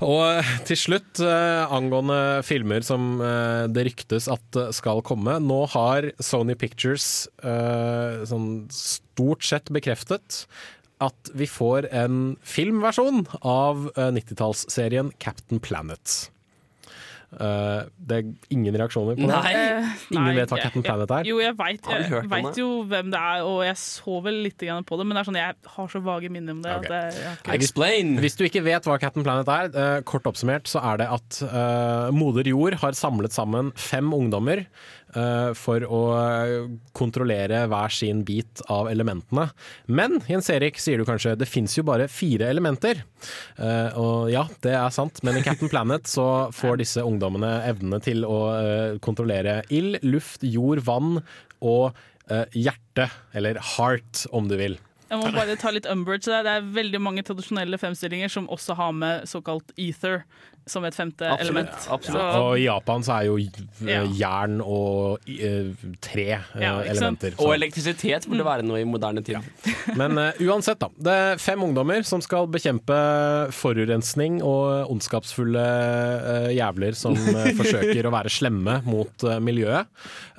Og 0.00 0.22
eh, 0.24 0.50
til 0.68 0.78
slutt, 0.80 1.20
eh, 1.20 1.62
angående 1.68 2.40
filmer 2.46 2.84
som 2.86 3.20
eh, 3.20 3.68
det 3.68 3.86
ryktes 3.90 4.30
at 4.32 4.60
skal 4.76 5.04
komme. 5.04 5.36
Nå 5.44 5.62
har 5.74 6.10
Sony 6.22 6.56
Pictures 6.56 7.28
sånn 8.30 8.50
stort 8.72 9.44
sett 9.44 9.68
bekreftet 9.72 10.44
at 11.00 11.30
vi 11.36 11.48
får 11.48 11.88
en 11.96 12.36
filmversjon 12.44 13.24
av 13.40 13.88
eh, 13.96 14.10
90-tallsserien 14.16 15.12
Captain 15.22 15.60
Planet. 15.62 16.28
Eh, 17.30 17.82
det 18.10 18.16
er 18.16 18.30
ingen 18.50 18.74
reaksjoner 18.74 19.14
på 19.14 19.22
det. 19.22 19.28
Nei. 19.30 19.52
det? 19.54 19.90
Ingen 20.10 20.24
nei, 20.24 20.34
vet 20.34 20.50
hva 20.50 20.56
jeg- 20.58 20.64
Captain 20.64 20.82
Planet 20.82 21.10
er? 21.14 21.24
Jo, 21.28 21.38
jeg 21.38 21.56
veit 21.56 21.82
det? 21.86 22.56
jo 22.58 22.82
hvem 22.90 23.10
det 23.12 23.20
er, 23.20 23.42
og 23.46 23.62
jeg 23.62 23.76
så 23.76 24.22
vel 24.22 24.42
litt 24.42 24.58
på 24.58 24.98
det, 24.98 25.06
men 25.06 25.14
det 25.14 25.20
er 25.20 25.30
sånn, 25.30 25.38
jeg 25.38 25.54
har 25.76 25.86
så 25.88 26.02
vage 26.02 26.28
minner 26.28 26.52
om 26.52 26.62
det. 26.62 26.76
Okay. 26.84 27.10
Jeg 27.10 27.38
ikke- 27.38 27.54
Explain! 27.54 28.18
Hvis 28.18 28.36
du 28.36 28.44
ikke 28.44 28.64
vet 28.64 28.82
hva 28.82 28.98
Captain 28.98 29.22
Planet 29.22 29.48
er, 29.48 29.70
uh, 29.70 30.00
kort 30.02 30.24
oppsummert 30.24 30.66
så 30.66 30.82
er 30.82 30.96
det 30.98 31.08
at 31.08 31.42
uh, 31.46 32.10
moder 32.10 32.42
jord 32.42 32.74
har 32.74 32.92
samlet 32.92 33.30
sammen 33.30 33.72
fem 33.76 34.10
ungdommer 34.10 34.66
eh, 34.66 34.66
for 35.58 35.84
å 35.86 36.00
eh, 36.16 36.68
kontrollere 36.96 37.64
hver 37.70 37.94
sin 37.94 38.22
bit 38.26 38.62
av 38.70 38.90
elementene. 38.90 39.48
Men 39.90 40.20
Jens 40.28 40.50
Erik, 40.52 40.78
sier 40.82 41.00
du 41.00 41.06
kanskje, 41.08 41.36
det 41.38 41.48
fins 41.50 41.76
jo 41.78 41.86
bare 41.88 42.08
fire 42.10 42.50
elementer. 42.50 43.02
Eh, 43.58 43.98
og 43.98 44.30
ja, 44.32 44.46
det 44.64 44.76
er 44.76 44.94
sant, 44.94 45.22
men 45.26 45.40
i 45.40 45.44
Captain 45.46 45.70
Planet 45.72 46.10
så 46.10 46.26
får 46.54 46.80
disse 46.82 47.04
ungdommene 47.06 47.58
evnene 47.68 48.00
til 48.04 48.26
å 48.28 48.38
eh, 48.58 49.00
kontrollere 49.02 49.60
ild, 49.74 50.00
luft, 50.06 50.44
jord, 50.46 50.82
vann 50.86 51.18
og 51.60 51.90
eh, 52.30 52.46
hjerte, 52.56 53.10
eller 53.36 53.60
heart, 53.76 54.26
om 54.36 54.48
du 54.50 54.56
vil. 54.60 54.78
Jeg 55.10 55.18
må 55.18 55.32
bare 55.34 55.56
ta 55.58 55.70
litt 55.74 55.86
umbrage. 55.90 56.28
Det 56.30 56.44
Det 56.46 56.52
er 56.60 56.68
veldig 56.76 57.00
mange 57.02 57.22
tradisjonelle 57.26 57.78
fremstillinger 57.82 58.30
som 58.30 58.46
også 58.48 58.76
har 58.78 58.92
med 58.92 59.26
såkalt 59.30 59.72
ether 59.76 60.22
som 60.70 60.84
et 60.84 60.94
femte 60.94 61.24
Absolutt, 61.26 61.40
element. 61.66 61.86
absolutt. 61.90 62.20
Så- 62.20 62.42
Og 62.44 62.58
i 62.60 62.64
Japan 62.66 63.02
så 63.02 63.12
er 63.16 63.24
jo 63.26 63.36
eh, 63.38 63.88
Ja. 63.88 64.02
jern 64.04 64.60
og 64.60 65.18
uh, 65.26 65.74
tre 66.00 66.26
eh, 66.36 66.60
Ja, 66.60 66.80
elementer. 66.82 67.32
Så. 67.34 67.40
Og 67.46 67.54
elektrisitet 67.56 68.28
burde 68.28 68.44
være 68.44 68.62
noe 68.62 68.78
i 68.78 68.84
moderne 68.84 69.24
tid. 69.24 69.38
Men 69.96 70.16
uh, 70.18 70.30
uansett, 70.38 70.78
da. 70.78 70.88
Det 71.00 71.10
er 71.12 71.38
fem 71.42 71.58
ungdommer 71.64 72.04
som 72.06 72.20
skal 72.20 72.46
bekjempe 72.46 72.94
forurensning 73.50 74.42
og 74.46 74.90
ondskapsfulle 74.92 75.64
jævler 76.54 76.94
som 76.94 77.16
forsøker 77.60 78.06
å 78.06 78.12
være 78.14 78.30
slemme 78.30 78.78
mot 78.86 79.26
miljøet. 79.42 79.88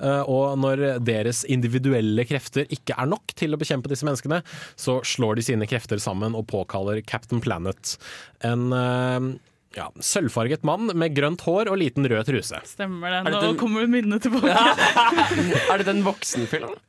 Eh, 0.00 0.22
og 0.30 0.56
når 0.62 0.84
deres 1.04 1.42
individuelle 1.50 2.24
krefter 2.28 2.64
ikke 2.72 2.94
er 2.98 3.06
nok 3.10 3.34
til 3.38 3.52
å 3.54 3.60
bekjempe 3.60 3.90
disse 3.92 4.06
menneskene, 4.06 4.40
så 4.78 4.98
slår 5.06 5.38
de 5.38 5.46
sine 5.46 5.68
krefter 5.70 6.02
sammen 6.02 6.36
og 6.38 6.46
påkaller 6.50 7.02
Captain 7.06 7.42
Planet. 7.44 7.96
En 8.46 8.68
uh, 8.74 9.32
ja, 9.76 9.88
sølvfarget 10.04 10.64
mann 10.68 10.92
med 10.98 11.16
grønt 11.16 11.44
hår 11.46 11.70
og 11.72 11.80
liten 11.80 12.06
rød 12.08 12.28
truse. 12.28 12.60
Stemmer 12.68 13.18
det. 13.18 13.24
Nå 13.32 13.42
den... 13.48 13.60
kommer 13.60 13.88
minnene 13.90 14.20
tilbake. 14.22 14.56
Er 15.72 15.80
det 15.80 15.88
den 15.88 16.02
voksenfilmen? 16.06 16.80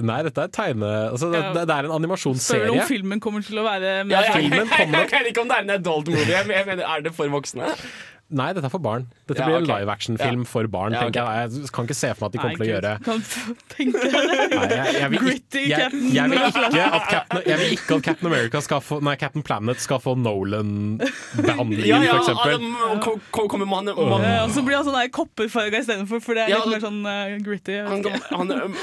Nei, 0.00 0.20
dette 0.24 0.44
er 0.46 0.52
tegne... 0.54 0.88
Altså, 1.10 1.28
det, 1.32 1.40
Ja. 1.42 1.64
det 1.66 1.74
er 1.74 1.88
en 1.90 2.36
Spør 2.40 2.70
om 2.72 2.80
filmen 2.88 3.20
kommer 3.20 3.44
til 3.44 3.58
å 3.60 3.64
være 3.66 3.90
Ja, 3.98 4.04
mer 4.06 4.14
jeg, 4.14 4.30
jeg, 4.30 4.36
Filmen 4.38 4.62
jeg, 4.62 4.70
kommer 4.76 4.98
jeg, 5.02 5.10
vet 5.12 5.30
ikke 5.32 5.42
om 5.42 5.50
det 5.50 5.58
er 5.58 5.66
en 5.66 5.74
adult 5.74 6.08
movie. 6.08 6.30
Jeg 6.30 6.46
mener, 6.70 6.84
er 6.86 7.04
det 7.04 7.12
for 7.16 7.32
voksne? 7.32 7.68
Nei, 8.30 8.52
dette 8.54 8.68
er 8.68 8.70
for 8.70 8.78
barn. 8.82 9.08
Dette 9.26 9.40
Ja, 9.42 9.46
blir 9.48 9.56
en 9.58 9.64
okay. 9.66 9.80
live 9.80 9.90
action-film 9.90 10.44
for 10.46 10.66
barn. 10.70 10.94
Ja, 10.94 11.00
tenker 11.08 11.26
jeg. 11.26 11.50
jeg 11.64 11.70
kan 11.74 11.88
ikke 11.88 11.96
se 11.98 12.10
for 12.14 12.22
meg 12.22 12.28
at 12.28 12.32
de 12.32 12.38
kommer 12.38 12.56
til 12.60 12.66
å 12.66 12.70
gjøre. 12.70 12.92
Nei, 13.80 14.68
jeg, 14.70 14.94
jeg, 15.00 15.10
vil 15.10 15.30
ikke, 15.34 15.62
jeg, 15.64 15.80
Captain 15.80 16.06
jeg, 16.14 16.30
vil 16.30 16.38
ikke 16.46 16.84
at 16.86 17.08
Captain, 17.10 17.42
jeg 17.50 17.58
vil 17.60 17.74
ikke 17.74 17.98
at 17.98 18.04
Captain 18.06 18.30
America 18.30 18.62
skal 18.64 18.80
få 18.84 19.00
Nei, 19.02 19.16
Captain 19.20 19.44
Planet 19.46 19.82
skal 19.82 20.02
få 20.04 20.14
Nolan-behandlingen, 20.20 21.88
Ja, 21.90 22.00
ja, 22.06 22.16
f.eks. 22.22 23.30
kommer 23.34 23.66
man, 23.66 23.90
Eh, 23.90 24.42
Og 24.44 24.50
så 24.54 24.62
blir 24.62 24.78
han 24.78 24.86
sånn 24.86 24.96
der 24.98 25.10
kopperfarga 25.14 25.80
istedenfor, 25.82 26.22
for 26.22 26.38
det 26.38 26.46
er 26.46 26.54
Ja, 26.54 26.62
litt 26.64 26.78
mer 26.78 26.84
sånn 26.86 27.00
uh, 27.06 27.38
gritty. 27.44 27.80
han, 27.82 28.04
han, 28.30 28.52
um, 28.70 28.76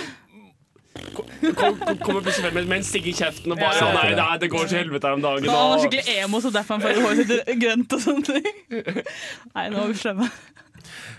kommer 2.04 2.22
plutselig 2.26 2.54
med, 2.54 2.68
med 2.68 2.78
en 2.82 2.88
sigg 2.88 3.08
i 3.10 3.16
kjeften 3.18 3.54
og 3.56 3.62
bare 3.62 3.78
Ja, 3.80 3.94
Nei, 3.98 4.12
nei, 4.18 4.38
det 4.42 4.52
går 4.54 4.68
til 4.70 4.82
helvete 4.84 5.10
her 5.10 5.18
om 5.18 5.26
dagen. 5.26 5.50
Han 5.50 5.78
og- 5.78 5.86
skikkelig 5.86 6.20
emo, 6.24 6.42
så 6.44 6.52
derfor 6.54 6.78
han 6.78 6.86
får 6.86 7.02
håret 7.06 7.34
sitt 7.34 7.56
grønt 7.64 7.98
og 7.98 8.06
sånne 8.06 8.24
ting. 8.34 9.02
Nei, 9.56 9.68
nå 9.74 9.84
er 9.84 9.92
vi 9.94 10.00
slemme. 10.04 10.30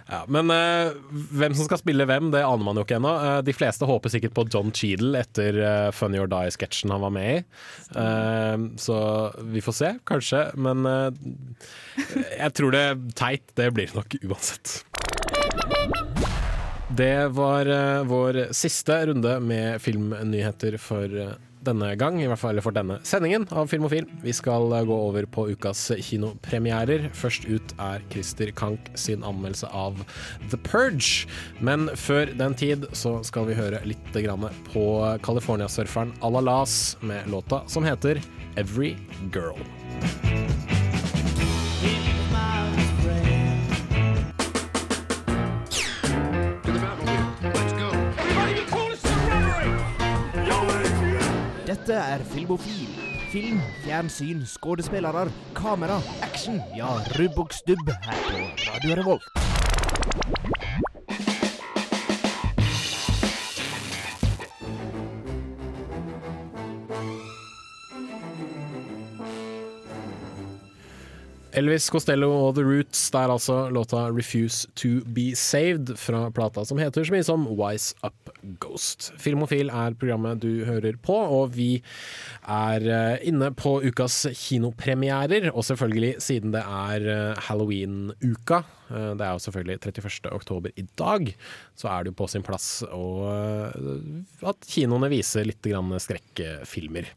Ja, 0.08 0.22
men 0.32 0.48
uh, 0.48 0.94
hvem 1.36 1.52
som 1.56 1.66
skal 1.66 1.80
spille 1.82 2.06
hvem, 2.08 2.30
det 2.32 2.40
aner 2.40 2.64
man 2.64 2.78
jo 2.80 2.84
ikke 2.86 2.96
ennå. 2.96 3.10
Uh, 3.20 3.40
de 3.44 3.52
fleste 3.52 3.84
håper 3.88 4.12
sikkert 4.12 4.32
på 4.38 4.46
John 4.48 4.72
Cheadle 4.72 5.20
etter 5.20 5.58
uh, 5.60 5.90
Funny 5.92 6.20
or 6.22 6.30
Die-sketsjen 6.32 6.94
han 6.94 7.04
var 7.04 7.12
med 7.12 7.28
i. 7.28 7.42
Eh, 7.98 8.64
så 8.80 8.96
vi 9.52 9.60
får 9.64 9.76
se, 9.76 9.90
kanskje. 10.08 10.42
Men 10.60 10.84
jeg 10.88 12.50
tror 12.56 12.72
det 12.74 12.84
teit, 13.18 13.44
det 13.58 13.68
blir 13.76 13.92
det 13.92 13.98
nok 13.98 14.16
uansett. 14.30 14.78
Det 16.98 17.28
var 17.28 17.66
eh, 17.66 18.04
vår 18.04 18.48
siste 18.52 19.06
runde 19.06 19.36
med 19.40 19.78
filmnyheter 19.82 20.74
for 20.82 21.04
eh, 21.06 21.36
denne 21.62 21.92
gang, 22.00 22.16
i 22.18 22.26
hvert 22.26 22.40
fall 22.42 22.58
for 22.64 22.74
denne 22.74 22.96
sendingen 23.06 23.44
av 23.54 23.70
Filmofil. 23.70 24.08
Vi 24.24 24.34
skal 24.34 24.66
eh, 24.74 24.82
gå 24.88 24.96
over 25.06 25.28
på 25.30 25.44
ukas 25.52 25.84
kinopremierer. 26.08 27.06
Først 27.14 27.46
ut 27.46 27.76
er 27.78 28.02
Christer 28.10 28.50
Kank 28.50 28.90
sin 28.98 29.22
anmeldelse 29.22 29.70
av 29.70 30.02
The 30.50 30.58
Purge. 30.66 31.30
Men 31.62 31.86
før 31.94 32.34
den 32.34 32.58
tid 32.58 32.90
så 32.90 33.20
skal 33.22 33.46
vi 33.46 33.60
høre 33.60 33.84
litt 33.86 34.18
på 34.72 34.88
Californiasurferen 35.22 36.16
Alalas 36.18 36.96
med 36.98 37.30
låta 37.30 37.62
som 37.70 37.86
heter 37.86 38.18
Every 38.58 38.96
Girl. 39.30 39.62
Dette 51.88 52.04
er 52.04 52.20
Filmofil, 52.28 52.90
Film, 53.32 53.62
fjernsyn, 53.80 54.42
skuespillere, 54.44 55.24
kamera, 55.56 55.96
action. 56.20 56.60
Ja, 56.76 56.92
rubb 57.16 57.40
og 57.46 57.56
stubb 57.62 57.88
her 58.04 58.24
på 58.28 58.44
Radio 58.68 59.00
Revolt. 59.00 59.47
Elvis 71.58 71.88
Costello 71.90 72.28
og 72.30 72.52
The 72.54 72.62
Roots, 72.62 73.08
det 73.10 73.18
er 73.18 73.32
altså 73.32 73.56
låta 73.74 74.04
'Refuse 74.12 74.68
to 74.78 75.00
Be 75.04 75.32
Saved' 75.34 75.96
fra 75.98 76.30
plata 76.30 76.64
som 76.64 76.78
heter 76.78 77.02
så 77.04 77.14
mye 77.14 77.24
som 77.26 77.46
Wise 77.58 77.96
Up 78.04 78.30
Ghost. 78.60 79.10
Filmofil 79.18 79.70
er 79.70 79.96
programmet 79.98 80.40
du 80.40 80.64
hører 80.64 80.94
på, 81.02 81.16
og 81.16 81.56
vi 81.56 81.82
er 82.46 82.86
eh, 82.86 83.26
inne 83.26 83.50
på 83.50 83.80
ukas 83.82 84.26
kinopremierer. 84.30 85.50
Og 85.50 85.64
selvfølgelig, 85.66 86.20
siden 86.22 86.54
det 86.54 86.62
er 86.62 87.08
eh, 87.08 87.42
halloween-uka, 87.48 88.62
eh, 88.90 89.10
det 89.18 89.26
er 89.26 89.32
jo 89.32 89.42
selvfølgelig 89.48 89.80
31. 89.82 90.30
oktober 90.32 90.70
i 90.76 90.86
dag, 90.98 91.34
så 91.74 91.88
er 91.88 92.04
det 92.04 92.12
jo 92.12 92.20
på 92.22 92.28
sin 92.30 92.46
plass 92.46 92.84
å, 92.86 93.04
at 94.46 94.70
kinoene 94.70 95.10
viser 95.10 95.48
litt 95.48 95.66
skrekkfilmer. 95.66 97.10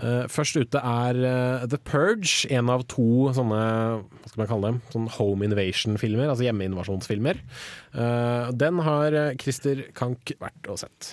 Eh, 0.00 0.26
Først 0.32 0.56
ute 0.56 0.80
er 0.80 1.18
eh, 1.28 1.66
The 1.68 1.78
Purge, 1.84 2.46
en 2.52 2.70
av 2.72 2.86
to 2.88 3.28
sånne 3.36 3.60
hva 4.00 4.30
skal 4.30 4.42
man 4.42 4.50
kalle 4.50 4.70
dem, 4.70 4.78
sånn 4.94 5.08
home 5.18 5.48
invasion-filmer, 5.50 6.30
altså 6.30 6.46
hjemmeinvasjonsfilmer. 6.48 7.42
Eh, 7.92 8.52
Den 8.60 8.80
har 8.86 9.18
Christer 9.40 9.84
Kank 9.96 10.32
vært 10.40 10.70
og 10.72 10.80
sett. 10.84 11.12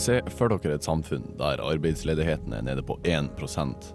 Se 0.00 0.20
for 0.32 0.52
dere 0.54 0.78
et 0.78 0.86
samfunn 0.86 1.32
der 1.38 1.60
arbeidsledigheten 1.60 2.54
er 2.54 2.62
nede 2.64 2.82
på 2.86 2.94
1% 3.02 3.88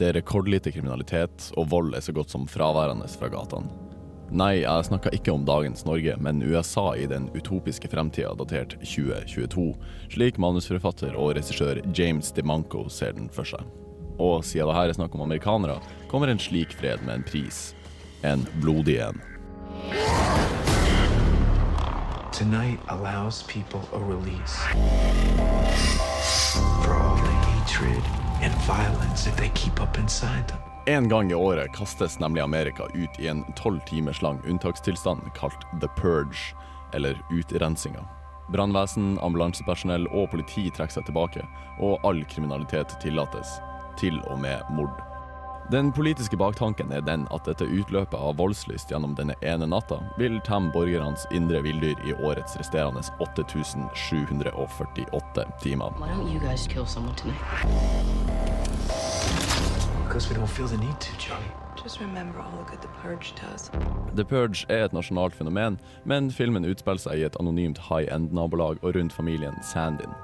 Det 0.00 0.08
er 0.08 0.16
rekordlite 0.18 0.72
kriminalitet, 0.72 1.50
og 1.56 1.70
vold 1.72 1.94
er 1.96 2.04
så 2.04 2.12
godt 2.16 2.32
som 2.32 2.48
fraværende 2.50 3.06
fra 3.08 3.30
gatene. 3.32 3.85
Nei, 4.26 4.64
jeg 4.64 4.86
snakker 4.88 5.14
ikke 5.14 5.30
om 5.30 5.44
dagens 5.46 5.84
Norge, 5.86 6.16
men 6.18 6.42
USA 6.42 6.88
i 6.98 7.06
den 7.06 7.28
utopiske 7.36 7.86
fremtida 7.92 8.32
datert 8.34 8.74
2022, 8.82 9.68
slik 10.10 10.40
manusforfatter 10.42 11.14
og 11.14 11.36
regissør 11.38 11.78
James 11.94 12.32
DeManco 12.34 12.88
ser 12.90 13.14
den 13.14 13.30
for 13.30 13.46
seg. 13.46 13.62
Og 14.18 14.42
siden 14.48 14.66
det 14.72 14.74
her 14.74 14.90
er 14.90 14.98
snakk 14.98 15.14
om 15.14 15.22
amerikanere, 15.28 15.78
kommer 16.10 16.32
en 16.32 16.42
slik 16.42 16.74
fred 16.74 17.06
med 17.06 17.20
en 17.20 17.26
pris. 17.28 17.70
En 18.26 18.42
blodig 18.58 18.98
en. 19.06 19.22
Tonight 22.34 22.80
allows 22.88 23.44
people 23.44 23.80
a 23.94 24.00
release 24.02 24.58
for 26.82 26.92
all 26.92 27.16
the 27.16 27.36
hatred 27.54 28.02
and 28.42 28.52
violence 28.66 29.24
that 29.24 29.36
they 29.36 29.50
keep 29.54 29.80
up 29.80 29.96
inside 29.98 30.48
them. 30.48 30.65
En 30.88 31.08
gang 31.08 31.32
i 31.32 31.34
året 31.34 31.72
kastes 31.72 32.18
nemlig 32.18 32.42
Amerika 32.42 32.82
ut 32.94 33.20
i 33.20 33.28
en 33.28 33.44
tolv 33.56 33.80
timers 33.88 34.22
lang 34.22 34.40
unntakstilstand 34.46 35.20
kalt 35.34 35.60
The 35.80 35.88
Purge, 35.96 36.54
eller 36.92 37.22
utrensinga. 37.30 38.04
Brannvesen, 38.52 39.18
ambulansepersonell 39.18 40.06
og 40.06 40.30
politi 40.30 40.70
trekker 40.70 40.94
seg 41.00 41.06
tilbake, 41.08 41.42
og 41.82 41.98
all 42.06 42.24
kriminalitet 42.30 43.00
tillates. 43.02 43.58
Til 43.98 44.20
og 44.30 44.38
med 44.40 44.62
mord. 44.70 45.02
Den 45.74 45.92
politiske 45.92 46.36
baktanken 46.38 46.92
er 46.94 47.00
den 47.02 47.26
at 47.34 47.44
dette 47.50 47.66
utløpet 47.66 48.14
av 48.14 48.38
voldslyst 48.38 48.90
gjennom 48.94 49.18
denne 49.18 49.34
ene 49.42 49.66
natta 49.66 49.98
vil 50.20 50.38
temme 50.46 50.70
borgernes 50.70 51.26
indre 51.34 51.58
villdyr 51.66 51.98
i 52.06 52.14
årets 52.14 52.54
resterende 52.62 53.02
8748 53.18 55.50
timer. 55.66 55.90
Why 55.98 56.14
don't 56.14 56.30
you 56.30 56.38
guys 56.38 56.70
kill 56.70 56.86
someone 56.86 57.18
tonight? 57.18 57.42
Because 60.16 60.30
we 60.30 60.36
don't 60.36 60.48
feel 60.48 60.66
the 60.66 60.78
need 60.78 60.98
to, 60.98 61.18
Johnny. 61.18 61.44
Just 61.82 62.00
remember 62.00 62.38
all 62.40 62.64
the 62.64 62.70
good 62.70 62.80
the 62.80 62.88
purge 63.02 63.34
does. 63.34 63.70
The 64.14 64.24
Purge 64.24 64.64
er 64.70 64.86
et 64.86 64.92
nasjonalt 64.92 65.34
fenomen, 65.34 65.76
men 66.04 66.30
filmen 66.30 66.64
utspiller 66.64 67.02
seg 67.02 67.20
i 67.20 67.26
et 67.26 67.36
anonymt 67.36 67.76
high-end-nabolag 67.90 68.80
og 68.80 68.96
rundt 68.96 69.12
familien 69.12 69.60
Sandin. 69.60 70.14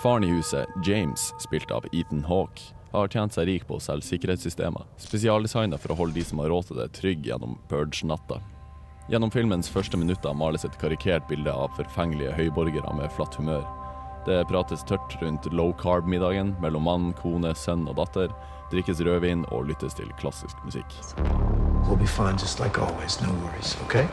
Faren 0.00 0.24
i 0.24 0.30
huset, 0.32 0.64
James, 0.86 1.26
spilt 1.44 1.68
av 1.76 1.84
Ethan 1.92 2.24
Hawke, 2.24 2.72
har 2.94 3.12
tjent 3.12 3.36
seg 3.36 3.50
rik 3.50 3.68
på 3.68 3.76
å 3.76 3.84
selge 3.84 4.08
sikkerhetssystemer, 4.08 4.88
spesialdesigna 5.04 5.76
for 5.76 5.92
å 5.92 5.98
holde 6.00 6.16
de 6.16 6.24
som 6.24 6.40
har 6.40 6.48
råd 6.48 6.70
til 6.70 6.80
det, 6.80 6.88
trygge 6.96 7.34
gjennom 7.34 7.60
Purge-natta. 7.68 8.40
Gjennom 9.12 9.34
filmens 9.34 9.68
første 9.68 10.00
minutter 10.00 10.32
males 10.32 10.64
et 10.64 10.80
karikert 10.80 11.28
bilde 11.28 11.52
av 11.52 11.76
forfengelige 11.76 12.32
høyborgere 12.40 12.96
med 12.96 13.12
flatt 13.12 13.36
humør. 13.36 13.68
Det 14.24 14.40
prates 14.48 14.80
tørt 14.88 15.20
rundt 15.20 15.52
low 15.52 15.76
carb-middagen 15.76 16.56
mellom 16.64 16.88
mann, 16.88 17.10
kone, 17.20 17.52
sønn 17.52 17.84
og 17.92 17.98
datter, 18.00 18.32
drikkes 18.74 19.00
rødvin 19.06 19.46
og 19.54 19.68
lyttes 19.70 19.94
til 19.96 20.10
klassisk 20.20 20.58
musikk. 20.66 20.98
We'll 21.84 22.06
fine 22.06 22.38
like 22.60 22.78
always. 22.78 23.20
No 23.20 23.32
worries, 23.44 23.76
okay? 23.84 24.06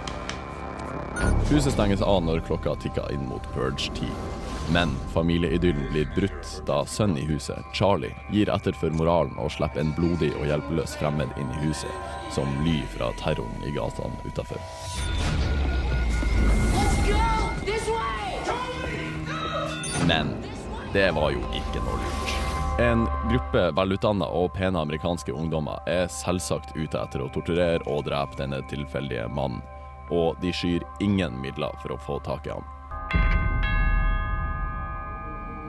Huset 1.50 1.74
stenges 1.74 2.02
av 2.02 2.24
når 2.24 2.42
klokka 2.48 2.76
tikker 2.82 3.12
inn 3.14 3.28
mot 3.30 3.44
purge-tid. 3.54 4.14
Men 4.72 4.94
familieidyllen 5.14 5.90
blir 5.92 6.08
brutt 6.16 6.62
da 6.68 6.86
sønnen 6.88 7.18
i 7.20 7.26
huset, 7.28 7.60
Charlie, 7.74 8.16
gir 8.32 8.50
etter 8.54 8.76
for 8.78 8.94
moralen 8.96 9.36
og 9.42 9.52
slipper 9.52 9.82
en 9.84 9.92
blodig 9.98 10.32
og 10.38 10.48
hjelpeløs 10.48 10.96
fremmed 11.02 11.34
inn 11.42 11.52
i 11.58 11.66
huset, 11.66 11.92
som 12.32 12.48
ly 12.64 12.78
fra 12.94 13.12
terroren 13.20 13.68
i 13.68 13.74
gatene 13.76 14.16
utafor. 14.24 14.62
Men 20.08 20.34
det 20.94 21.12
var 21.16 21.32
jo 21.36 21.44
ikke 21.56 21.84
noe 21.84 22.00
lurt. 22.00 22.21
En 22.80 23.08
gruppe 23.30 23.72
velutdanna 23.76 24.26
og 24.26 24.54
pene 24.56 24.80
amerikanske 24.80 25.34
ungdommer 25.36 25.82
er 25.92 26.08
selvsagt 26.12 26.72
ute 26.78 26.98
etter 26.98 27.22
å 27.22 27.28
torturere 27.34 27.84
og 27.86 28.06
drepe 28.08 28.40
denne 28.40 28.62
tilfeldige 28.72 29.28
mannen, 29.28 29.60
og 30.12 30.40
de 30.42 30.54
skyr 30.56 30.86
ingen 31.04 31.36
midler 31.44 31.76
for 31.84 31.96
å 31.96 32.00
få 32.00 32.20
tak 32.24 32.48
i 32.48 32.54
ham. 32.56 32.64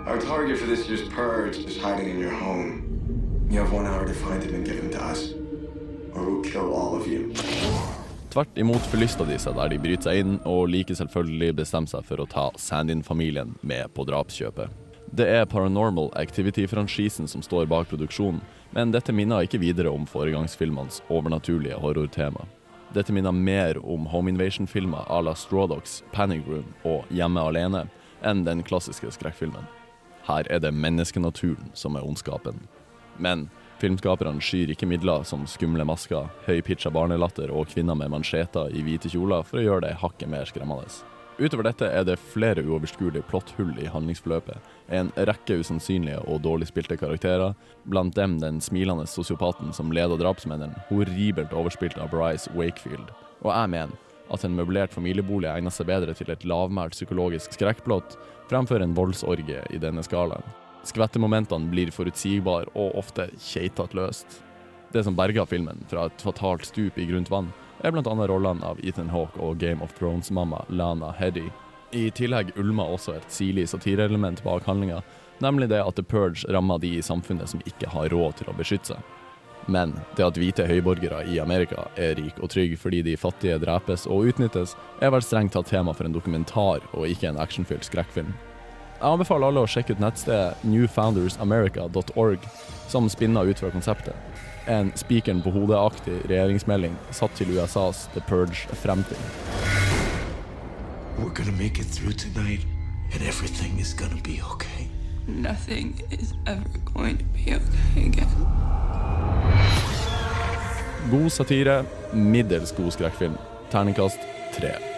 Our 0.07 0.19
target 0.19 0.59
for 0.59 0.67
this 0.67 0.89
year's 0.89 1.09
purge 1.09 1.59
is 1.59 1.77
hiding 1.77 2.09
in 2.09 2.19
your 2.19 2.35
home. 2.35 2.83
You 3.51 3.61
have 3.61 3.73
one 3.73 3.87
hour 3.87 4.07
to 4.07 4.15
find 4.15 4.43
him 4.43 4.55
and 4.55 4.67
give 4.67 4.79
him 4.79 4.91
to 4.91 5.03
us, 5.03 5.35
or 6.15 6.25
we'll 6.25 6.43
kill 6.43 6.73
all 6.75 6.97
of 6.97 7.07
you. 7.07 7.35
Tvert 8.33 8.57
imot 8.57 8.87
forlyster 8.89 9.29
de 9.29 9.37
seg 9.39 9.59
der 9.59 9.75
de 9.75 9.79
bryter 9.83 10.09
seg 10.09 10.23
inn, 10.23 10.39
og 10.49 10.71
like 10.73 10.95
selvfølgelig 10.97 11.59
bestemmer 11.61 11.93
seg 11.93 12.07
for 12.09 12.23
å 12.23 12.31
ta 12.31 12.47
Sandin-familien 12.57 13.59
med 13.61 13.93
på 13.93 14.07
drapskjøpet. 14.09 14.82
Det 15.15 15.27
er 15.29 15.45
Paranormal 15.45 16.09
Activity-franchisen 16.17 17.29
som 17.29 17.43
står 17.43 17.67
bak 17.67 17.91
produksjonen, 17.91 18.41
men 18.73 18.95
dette 18.95 19.13
minner 19.13 19.45
ikke 19.45 19.59
videre 19.61 19.91
om 19.93 20.07
foregangsfilmenes 20.09 21.03
overnaturlige 21.13 21.77
horrortema. 21.83 22.47
Dette 22.97 23.13
minner 23.13 23.37
mer 23.37 23.77
om 23.85 24.07
home 24.09 24.33
invasion-filmer 24.33 25.05
à 25.13 25.21
la 25.21 25.35
Straw 25.37 25.69
Dogs, 25.69 26.01
Panic 26.13 26.49
Room 26.49 26.73
og 26.89 27.05
Hjemme 27.13 27.45
alene 27.45 27.85
enn 28.25 28.47
den 28.49 28.65
klassiske 28.65 29.13
skrekkfilmen. 29.13 29.69
Her 30.25 30.49
er 30.49 30.65
det 30.65 30.73
menneskenaturen 30.73 31.77
som 31.77 32.01
er 32.01 32.09
ondskapen. 32.09 32.65
Men 33.21 33.51
filmskaperne 33.85 34.41
skyr 34.41 34.73
ikke 34.73 34.89
midler 34.89 35.29
som 35.29 35.45
skumle 35.45 35.85
masker, 35.85 36.33
høypitcha 36.49 36.89
barnelatter 36.89 37.53
og 37.53 37.69
kvinner 37.69 38.01
med 38.01 38.17
mansjeter 38.17 38.73
i 38.73 38.81
hvite 38.81 39.13
kjoler 39.13 39.45
for 39.45 39.61
å 39.61 39.67
gjøre 39.67 39.91
det 39.91 39.99
hakket 40.01 40.33
mer 40.33 40.49
skremmende. 40.49 40.89
Utover 41.43 41.67
dette 41.67 41.89
er 41.91 42.05
det 42.07 42.21
flere 42.23 42.63
uoverskuelige 42.63 43.25
plotthull 43.27 43.73
i 43.83 43.89
handlingsforløpet, 43.91 44.61
en 44.95 45.09
rekke 45.27 45.57
usannsynlige 45.59 46.21
og 46.31 46.45
dårlig 46.45 46.69
spilte 46.69 46.95
karakterer, 47.01 47.57
blant 47.91 48.15
dem 48.15 48.37
den 48.39 48.61
smilende 48.63 49.09
sosiopaten 49.11 49.73
som 49.75 49.91
leder 49.91 50.21
drapsmennene, 50.21 50.85
horribelt 50.87 51.55
overspilt 51.57 51.99
av 51.99 52.13
Bryce 52.13 52.53
Wakefield. 52.55 53.11
Og 53.43 53.51
jeg 53.51 53.73
mener 53.75 53.97
at 54.33 54.45
en 54.47 54.55
møblert 54.55 54.95
familiebolig 54.95 55.51
egner 55.51 55.75
seg 55.75 55.89
bedre 55.91 56.15
til 56.15 56.31
et 56.31 56.47
lavmælt 56.47 56.95
psykologisk 56.95 57.59
skrekkplott 57.59 58.15
fremfor 58.53 58.85
en 58.85 58.95
voldsorgie 58.95 59.65
i 59.75 59.83
denne 59.83 60.07
skalaen. 60.07 60.47
Skvettemomentene 60.87 61.75
blir 61.75 61.91
forutsigbare 61.95 62.71
og 62.79 62.95
ofte 63.03 63.27
keitete 63.35 63.99
løst. 63.99 64.39
Det 64.95 65.03
som 65.03 65.19
berga 65.19 65.43
filmen 65.49 65.83
fra 65.91 66.07
et 66.07 66.23
fatalt 66.23 66.71
stup 66.71 67.03
i 67.03 67.09
grunt 67.11 67.35
vann, 67.35 67.51
er 67.83 67.93
bl.a. 67.93 68.27
rollene 68.27 68.65
av 68.65 68.81
Ethan 68.83 69.11
Hawke 69.11 69.41
og 69.43 69.59
Game 69.59 69.83
of 69.83 69.95
Thrones-mamma 69.99 70.65
Lana 70.69 71.13
Heddy. 71.19 71.49
I 71.93 72.11
tillegg 72.11 72.55
ulmer 72.57 72.95
også 72.95 73.17
et 73.19 73.33
sirlig 73.33 73.69
satireelement 73.69 74.43
bak 74.45 74.65
handlinga, 74.65 75.03
nemlig 75.45 75.69
det 75.69 75.83
at 75.83 75.99
The 75.99 76.05
Purge 76.07 76.47
rammer 76.49 76.79
de 76.79 76.95
i 76.97 77.03
samfunnet 77.03 77.51
som 77.51 77.61
ikke 77.67 77.91
har 77.93 78.09
råd 78.15 78.39
til 78.39 78.53
å 78.53 78.57
beskytte 78.57 78.95
seg. 78.95 79.11
Men 79.67 79.93
det 80.17 80.25
at 80.27 80.39
hvite 80.39 80.67
høyborgere 80.67 81.21
i 81.31 81.37
Amerika 81.43 81.85
er 81.95 82.17
rik 82.19 82.39
og 82.43 82.51
trygg 82.51 82.75
fordi 82.81 83.03
de 83.07 83.19
fattige 83.19 83.61
drepes 83.63 84.09
og 84.11 84.33
utnyttes, 84.33 84.75
er 85.01 85.13
vel 85.15 85.23
strengt 85.23 85.55
tatt 85.55 85.71
tema 85.71 85.95
for 85.95 86.09
en 86.09 86.15
dokumentar 86.15 86.83
og 86.93 87.07
ikke 87.07 87.31
en 87.31 87.39
actionfylt 87.43 87.87
skrekkfilm. 87.87 88.33
Jeg 89.03 89.11
anbefaler 89.11 89.51
alle 89.51 89.63
å 89.65 89.71
sjekke 89.71 89.97
ut 89.97 90.03
nettstedet 90.03 90.63
newfoundersamerica.org, 90.67 92.45
som 92.91 93.09
spinner 93.11 93.51
ut 93.51 93.63
fra 93.63 93.71
konseptet. 93.75 94.15
En 94.67 94.93
spikeren 94.95 95.43
på 95.43 95.51
hodet-aktig 95.51 96.21
regjeringsmelding 96.31 96.95
satt 97.11 97.35
til 97.35 97.57
USAs 97.57 98.09
The 98.15 98.23
Purge 98.29 98.69
fremtid. 98.83 99.19
We're 101.19 101.35
gonna 101.35 101.57
make 101.59 101.79
it 101.79 101.87
through 101.87 102.15
tonight. 102.15 102.67
and 103.15 103.23
everything 103.23 103.79
is 103.79 103.95
gonna 103.95 104.21
be 104.23 104.41
okay. 104.53 104.89
Nothing 105.27 106.01
is 106.11 106.35
ever 106.47 106.79
going 106.95 107.19
to 107.19 107.25
be 107.25 107.55
okay 107.55 108.07
again. 108.07 108.29
God 111.11 111.31
satire, 111.31 111.85
middels 112.13 112.73
god 112.73 112.93
skrekkfilm. 112.93 113.37
Terningkast 113.71 114.19
tre. 114.53 114.92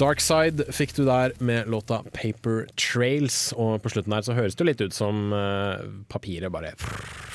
Darkside 0.00 0.64
fikk 0.74 0.96
du 0.96 1.04
der 1.06 1.34
med 1.38 1.68
låta 1.70 2.00
Paper 2.16 2.64
Trails, 2.74 3.52
og 3.54 3.78
på 3.84 3.92
slutten 3.92 4.14
her 4.14 4.24
så 4.26 4.34
høres 4.34 4.56
det 4.58 4.66
litt 4.66 4.82
ut 4.82 4.94
som 4.96 5.30
eh, 5.30 5.84
papiret 6.10 6.50
bare 6.50 6.72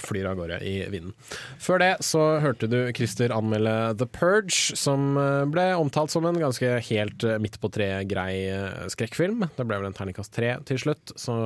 flyr 0.09 0.27
av 0.27 0.39
gårde 0.39 0.57
i 0.65 0.73
vinden. 0.89 1.13
Før 1.61 1.79
det 1.79 1.91
så 2.03 2.23
hørte 2.43 2.67
du 2.67 2.77
Christer 2.97 3.31
anmelde 3.31 3.93
The 4.01 4.07
Purge, 4.11 4.75
som 4.79 5.15
eh, 5.21 5.45
ble 5.51 5.69
omtalt 5.79 6.11
som 6.11 6.27
en 6.27 6.39
ganske 6.41 6.73
helt 6.89 7.23
eh, 7.23 7.39
midt 7.39 7.59
på 7.63 7.71
tre-grei 7.71 8.35
skrekkfilm. 8.91 9.45
Det 9.55 9.67
ble 9.67 9.79
vel 9.79 9.89
en 9.91 9.95
terningkast 9.95 10.35
tre 10.35 10.57
til 10.67 10.81
slutt, 10.83 11.15
så 11.15 11.37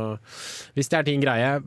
hvis 0.73 0.89
det 0.89 0.99
er 0.99 1.08
din 1.12 1.21
greie, 1.21 1.60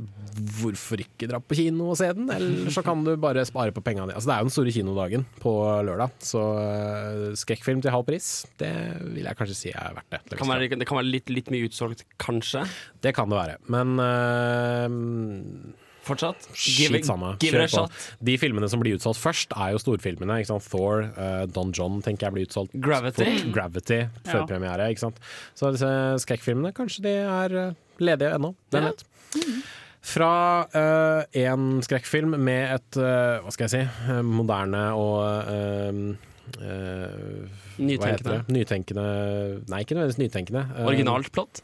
hvorfor 0.59 1.00
ikke 1.04 1.30
dra 1.30 1.38
på 1.38 1.59
kino 1.61 1.92
og 1.92 2.00
se 2.00 2.11
den? 2.16 2.26
Eller 2.35 2.72
så 2.74 2.82
kan 2.87 3.06
du 3.06 3.14
bare 3.20 3.46
spare 3.46 3.74
på 3.74 3.85
pengene 3.85 4.09
dine. 4.09 4.18
Altså, 4.18 4.32
det 4.32 4.35
er 4.35 4.42
jo 4.42 4.50
den 4.50 4.56
store 4.56 4.74
kinodagen 4.74 5.26
på 5.38 5.54
lørdag, 5.87 6.18
så 6.24 6.42
skrekkfilm 7.38 7.85
til 7.85 7.94
halv 7.94 8.09
pris, 8.11 8.30
det 8.59 8.72
vil 9.04 9.28
jeg 9.28 9.36
kanskje 9.38 9.57
si 9.59 9.70
er 9.72 9.94
verdt 9.96 10.11
det. 10.14 10.20
Det, 10.31 10.38
Kan 10.40 10.49
være, 10.49 10.68
det 10.81 10.87
kan 10.88 10.96
være 11.01 11.11
litt, 11.11 11.29
litt 11.33 11.51
mye 11.53 11.68
utsolgt, 11.68 12.05
kanskje. 12.22 12.64
det 13.05 13.14
kan 13.16 13.29
det 13.33 13.37
være, 13.38 13.59
men 13.72 13.99
uh, 14.01 15.75
Fortsatt. 16.07 16.44
Skitt 16.55 17.03
samme. 17.09 17.33
give 17.42 17.57
it 17.59 17.64
a 17.64 17.66
shot. 17.66 17.90
De 18.22 18.37
filmene 18.38 18.68
som 18.70 18.79
blir 18.79 18.94
utsolgt 18.94 19.18
først, 19.18 19.51
er 19.59 19.72
jo 19.75 19.81
storfilmene. 19.83 20.37
Ikke 20.38 20.53
sant? 20.53 20.62
Thor, 20.70 21.01
uh, 21.16 21.46
Don 21.51 21.72
John 21.75 21.96
tenker 22.05 22.29
jeg 22.29 22.37
blir 22.37 22.46
utsolgt. 22.46 22.77
Gravity. 22.79 23.25
fort. 23.27 23.49
Gravity, 23.57 23.99
førpremiere. 24.29 24.87
Ikke 24.94 25.03
sant? 25.09 25.18
Så 25.59 25.72
disse 25.75 25.90
skrekkfilmene, 26.22 26.70
kanskje 26.77 27.03
de 27.09 27.16
er 27.25 27.57
eh, 27.64 27.75
ledige 27.99 28.37
ennå. 28.38 28.53
Hvem 28.70 28.87
Ja. 28.87 28.92
vet. 28.92 29.03
Fra 30.07 30.31
eh, 30.79 31.42
en 31.49 31.81
skrekkfilm 31.83 32.38
med 32.38 32.77
et, 32.77 33.01
uh, 33.03 33.42
hva 33.42 33.51
skal 33.51 33.66
jeg 33.66 33.75
si, 33.75 34.20
moderne 34.22 34.85
og 34.94 35.18
det? 36.54 37.48
Nytenkende. 37.78 38.44
Nytenkende 38.48 39.06
Nei, 39.68 39.80
ikke 39.82 39.94
nødvendigvis 39.96 40.18
nytenkende. 40.22 40.62
Eh, 40.78 40.87
Originalt 40.87 41.32
plott. 41.32 41.61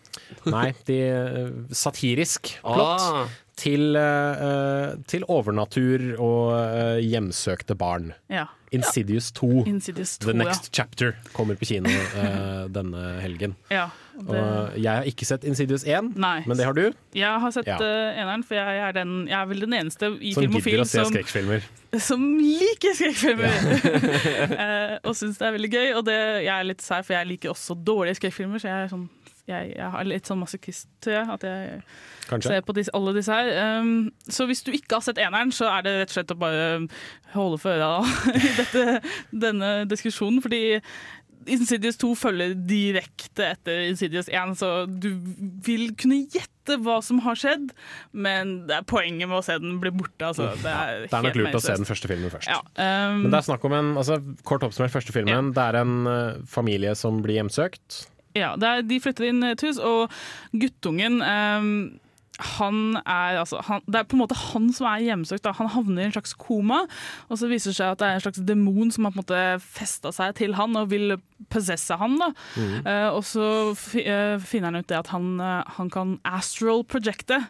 Nei, 0.47 0.73
de, 0.87 0.99
eh, 1.09 1.49
satirisk 1.73 2.53
plott 2.62 3.01
Ah, 3.01 3.27
til, 3.62 3.94
eh, 3.98 4.96
til 5.11 5.22
overnatur 5.31 6.03
og 6.18 6.51
eh, 6.59 6.98
hjemsøkte 7.07 7.77
barn. 7.79 8.12
Ja. 8.33 8.48
Insidious 8.72 9.27
2, 9.37 9.66
Insidious 9.68 10.14
2, 10.22 10.31
The 10.31 10.35
Next 10.40 10.70
Chapter, 10.72 11.11
kommer 11.37 11.59
på 11.61 11.66
kino 11.68 11.90
eh, 11.92 12.62
denne 12.72 13.03
helgen. 13.20 13.55
ja. 13.70 13.85
ja 13.87 14.22
det, 14.33 14.40
jeg 14.85 14.92
har 14.92 15.07
ikke 15.09 15.25
sett 15.29 15.44
Insidious 15.48 15.85
1, 15.88 16.11
Nei. 16.20 16.42
men 16.48 16.57
det 16.59 16.64
har 16.68 16.75
du, 16.77 16.83
jeg 17.16 17.40
har 17.44 17.53
sett 17.55 17.68
Ja. 17.68 17.77
eh, 17.81 18.18
eneren, 18.22 18.42
for 18.44 18.57
jeg 18.59 18.81
er, 18.87 18.92
den, 18.96 19.14
jeg 19.29 19.37
er 19.38 19.46
vel 19.48 19.61
den 19.64 19.72
eneste 19.77 20.11
i 20.20 20.33
som 20.37 20.44
film 20.44 20.57
og 20.59 20.66
gidder 20.66 20.85
å 20.85 20.88
se 20.88 21.01
som, 21.01 21.12
skrekkfilmer. 21.12 21.64
som 22.01 22.27
liker 22.40 22.96
skrekkfilmer. 22.98 23.57
Eh, 24.62 24.96
og 25.09 25.16
syns 25.16 25.38
det 25.40 25.46
er 25.48 25.55
veldig 25.57 25.70
gøy. 25.72 25.87
Og 25.98 26.05
det, 26.07 26.16
jeg 26.44 26.53
er 26.53 26.66
litt 26.68 26.83
sær, 26.85 27.05
for 27.07 27.16
jeg 27.16 27.29
liker 27.29 27.53
også 27.53 27.77
dårlige 27.87 28.18
skrekkfilmer. 28.20 28.61
Så 28.62 28.68
jeg 28.68 28.85
er, 28.87 28.90
sånn, 28.92 29.07
jeg, 29.53 29.73
jeg 29.77 29.88
er 30.01 30.09
litt 30.09 30.29
sånn 30.29 30.41
masochist, 30.43 30.88
tror 31.05 31.17
jeg. 31.19 31.29
At 31.37 31.47
jeg 31.47 31.81
Kanskje. 32.31 32.53
ser 32.53 32.67
på 32.67 32.77
disse, 32.77 32.95
alle 32.99 33.15
disse 33.17 33.38
her. 33.38 33.81
Um, 33.83 34.11
så 34.27 34.49
hvis 34.51 34.65
du 34.67 34.73
ikke 34.75 34.99
har 34.99 35.07
sett 35.07 35.21
eneren, 35.23 35.55
så 35.55 35.71
er 35.71 35.87
det 35.87 35.97
rett 36.01 36.12
og 36.12 36.19
slett 36.19 36.35
å 36.37 36.41
bare 36.43 36.69
holde 37.35 37.62
for 37.62 37.77
øra 37.77 38.05
i 38.37 38.55
dette, 38.61 38.87
denne 39.47 39.75
diskusjonen. 39.91 40.43
Fordi 40.45 40.62
Insidious 41.51 41.97
2 41.99 42.12
følger 42.19 42.55
direkte 42.69 43.47
etter 43.55 43.87
Insidious 43.88 44.29
1, 44.31 44.55
så 44.59 44.71
du 44.87 45.11
vil 45.67 45.91
kunne 45.99 46.23
gjette 46.31 46.77
hva 46.85 47.01
som 47.03 47.19
har 47.25 47.38
skjedd, 47.38 47.73
men 48.15 48.55
det 48.69 48.77
er 48.79 48.87
poenget 48.87 49.27
med 49.27 49.41
å 49.41 49.43
se 49.45 49.57
den 49.59 49.81
bli 49.83 49.91
borte. 49.95 50.29
Altså. 50.29 50.53
Det 50.62 50.71
er, 50.71 51.07
Det 51.09 51.19
er 51.19 51.27
nok 51.27 51.41
lurt 51.41 51.59
å 51.59 51.65
se 51.65 51.77
den 51.81 51.88
første 51.88 52.11
filmen 52.11 52.33
først. 52.33 52.51
Ja, 52.53 52.61
um, 52.62 53.25
Men 53.25 53.35
det 53.35 53.41
er 53.41 53.49
snakk 53.49 53.67
om 53.67 53.77
en, 53.79 53.93
altså, 53.99 54.21
kort 54.47 54.67
oppsummert 54.67 54.95
første 54.95 55.15
filmen, 55.15 55.51
det 55.57 55.67
er 55.73 55.81
en 55.83 55.97
eh, 56.11 56.41
familie 56.51 56.95
som 56.99 57.19
blir 57.25 57.41
hjemsøkt. 57.41 58.05
Ja, 58.35 58.55
de 58.57 59.01
flytter 59.01 59.29
inn 59.29 59.42
et 59.45 59.64
hus, 59.66 59.79
og 59.79 60.12
guttungen 60.57 61.21
ehm, 61.27 61.73
han 62.40 62.97
er, 63.05 63.38
altså, 63.42 63.61
han, 63.66 63.83
det 63.85 63.99
er 64.01 64.07
på 64.09 64.16
en 64.16 64.23
måte 64.23 64.37
han 64.38 64.71
som 64.73 64.87
er 64.88 65.05
hjemsøkt. 65.05 65.45
Da. 65.45 65.53
Han 65.59 65.68
havner 65.75 66.01
i 66.01 66.07
en 66.09 66.14
slags 66.14 66.33
koma, 66.40 66.83
og 67.29 67.38
så 67.38 67.49
viser 67.51 67.73
det 67.73 67.77
seg 67.77 67.92
at 67.92 68.01
det 68.01 68.09
er 68.09 68.16
en 68.16 68.25
slags 68.25 68.42
demon 68.49 68.92
som 68.95 69.05
har 69.05 69.12
på 69.12 69.21
en 69.21 69.23
måte 69.23 69.42
festa 69.62 70.12
seg 70.16 70.35
til 70.40 70.57
han 70.57 70.79
og 70.81 70.88
vil 70.95 71.18
possesse 71.53 71.97
han. 72.01 72.16
Da. 72.23 72.31
Eh, 72.57 73.09
og 73.12 73.21
så 73.29 73.47
eh, 74.01 74.38
finner 74.40 74.71
han 74.71 74.81
ut 74.81 74.88
det 74.88 74.97
at 75.03 75.12
han, 75.12 75.35
uh, 75.42 75.61
han 75.77 75.92
kan 75.92 76.16
astral 76.25 76.87
projecte. 76.88 77.42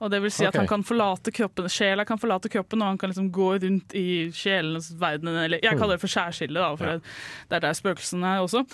Og 0.00 0.12
det 0.14 0.22
vil 0.24 0.32
si 0.32 0.46
okay. 0.46 0.54
at 0.54 0.60
han 0.62 0.70
kan 0.72 0.86
forlate 0.88 1.34
kroppen, 1.36 1.68
sjela 1.72 2.06
kan 2.08 2.20
forlate 2.22 2.52
kroppen, 2.52 2.80
og 2.80 2.94
han 2.94 3.00
kan 3.00 3.12
liksom 3.12 3.30
gå 3.34 3.52
rundt 3.60 3.96
i 3.98 4.08
sjelenes 4.34 4.94
verden. 5.00 5.34
Eller 5.36 5.60
jeg 5.60 5.76
kaller 5.76 5.98
det 5.98 6.04
for 6.04 6.16
skjærskille, 6.16 6.56
da, 6.56 6.74
for 6.80 6.96
Ja. 6.96 7.00
det, 7.50 7.58
er 7.60 7.66
der 7.68 7.76
spøkelsene 7.76 8.36
er 8.36 8.46
også. 8.46 8.64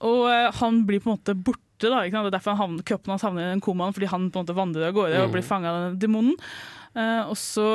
Og 0.00 0.54
han 0.62 0.86
blir 0.88 1.02
på 1.04 1.12
en 1.12 1.18
måte 1.20 1.36
borte. 1.36 1.66
Da, 1.88 2.02
ikke 2.04 2.18
sant? 2.18 2.26
Det 2.26 2.32
er 2.34 2.38
derfor 2.38 2.56
han 2.56 2.62
havner, 2.64 2.86
kroppen 2.90 3.14
hans 3.14 3.24
havner 3.24 3.46
i 3.46 3.52
den 3.54 3.62
komaen, 3.64 3.94
fordi 3.96 4.10
han 4.12 4.28
på 4.28 4.40
en 4.40 4.44
måte 4.44 4.58
vandrer 4.58 4.90
av 4.90 4.98
gårde 4.98 5.22
og 5.24 5.32
blir 5.32 5.46
fanga 5.46 5.72
av 5.72 5.84
den 5.86 6.02
demonen. 6.02 6.36
Uh, 6.90 7.30
og 7.30 7.36
så 7.38 7.66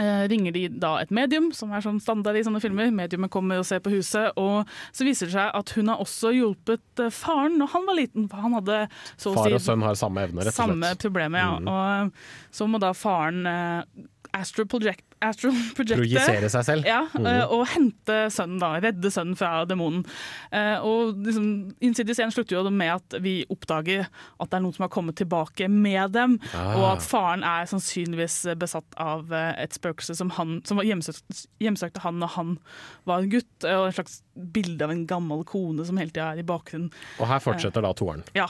uh, 0.00 0.24
ringer 0.32 0.54
de 0.56 0.62
da 0.80 0.94
et 1.02 1.12
medium, 1.14 1.50
som 1.56 1.72
er 1.74 1.84
sånn 1.84 2.00
standard 2.00 2.38
i 2.38 2.44
sånne 2.46 2.62
filmer. 2.64 2.92
Mediumet 2.94 3.32
kommer 3.32 3.60
og 3.60 3.66
ser 3.68 3.82
på 3.84 3.92
huset, 3.92 4.32
og 4.40 4.68
så 4.90 5.06
viser 5.06 5.28
det 5.28 5.36
seg 5.36 5.52
at 5.58 5.74
hun 5.76 5.92
har 5.92 6.00
også 6.02 6.32
hjulpet 6.32 7.04
eh, 7.04 7.12
faren 7.12 7.58
når 7.60 7.74
han 7.74 7.88
var 7.90 7.98
liten. 7.98 8.28
For 8.32 8.44
han 8.44 8.56
hadde 8.56 8.78
så 9.16 9.34
å 9.34 9.36
Far 9.36 9.50
si 9.50 9.58
og 9.58 9.64
sønn 9.66 9.84
har 9.84 9.98
samme 10.00 10.24
evner, 10.24 10.48
rett 10.48 10.56
og 10.56 10.62
samme 10.64 10.94
slett. 10.94 11.04
problemet, 11.04 11.44
ja. 11.44 11.58
Mm. 11.60 11.68
Og 11.68 12.56
så 12.56 12.70
må 12.70 12.80
da 12.82 12.94
faren 12.96 13.44
uh, 13.44 14.08
Astro 14.32 14.64
project, 14.64 15.04
astral 15.22 15.52
Projectet. 15.76 15.98
Projisere 16.02 16.48
seg 16.52 16.64
selv. 16.66 16.84
ja, 16.86 17.02
Mhm. 17.14 17.26
eh, 17.26 17.44
og 17.52 17.66
hente 17.68 18.16
sønnen, 18.32 18.58
da. 18.60 18.72
Redde 18.80 19.10
sønnen 19.10 19.36
fra 19.38 19.64
demonen. 19.64 20.04
Eh, 20.52 20.78
og 20.82 21.16
liksom, 21.24 21.74
Insidious 21.80 22.18
1 22.18 22.32
slutter 22.34 22.56
jo 22.62 22.70
med 22.70 22.92
at 22.96 23.18
vi 23.22 23.44
oppdager 23.50 24.06
at 24.40 24.50
det 24.50 24.56
er 24.58 24.62
noen 24.64 24.74
som 24.74 24.84
har 24.84 24.92
kommet 24.94 25.14
tilbake 25.16 25.68
med 25.70 26.12
dem, 26.12 26.38
Ah. 26.54 26.74
og 26.76 26.84
at 26.96 27.02
faren 27.02 27.42
er 27.44 27.66
sannsynligvis 27.66 28.40
besatt 28.58 28.84
av 28.96 29.30
eh, 29.32 29.54
et 29.62 29.70
spøkelse 29.76 30.16
som, 30.16 30.30
han, 30.30 30.60
som 30.64 30.76
var 30.78 30.84
hjemsøkt, 30.84 31.46
hjemsøkte 31.60 32.00
han 32.00 32.18
når 32.18 32.28
han 32.36 32.58
var 33.06 33.20
en 33.22 33.30
gutt, 33.30 33.64
og 33.64 33.86
en 33.86 33.92
slags 33.92 34.22
bilde 34.34 34.82
av 34.82 34.90
en 34.90 35.06
gammel 35.06 35.44
kone 35.44 35.84
som 35.84 35.98
hele 36.00 36.10
tida 36.10 36.32
er 36.32 36.38
i 36.40 36.46
bakgrunnen. 36.46 36.90
Og 37.20 37.26
her 37.28 37.38
fortsetter 37.44 37.82
da 37.84 37.92
toeren. 37.92 38.22
Ja, 38.34 38.46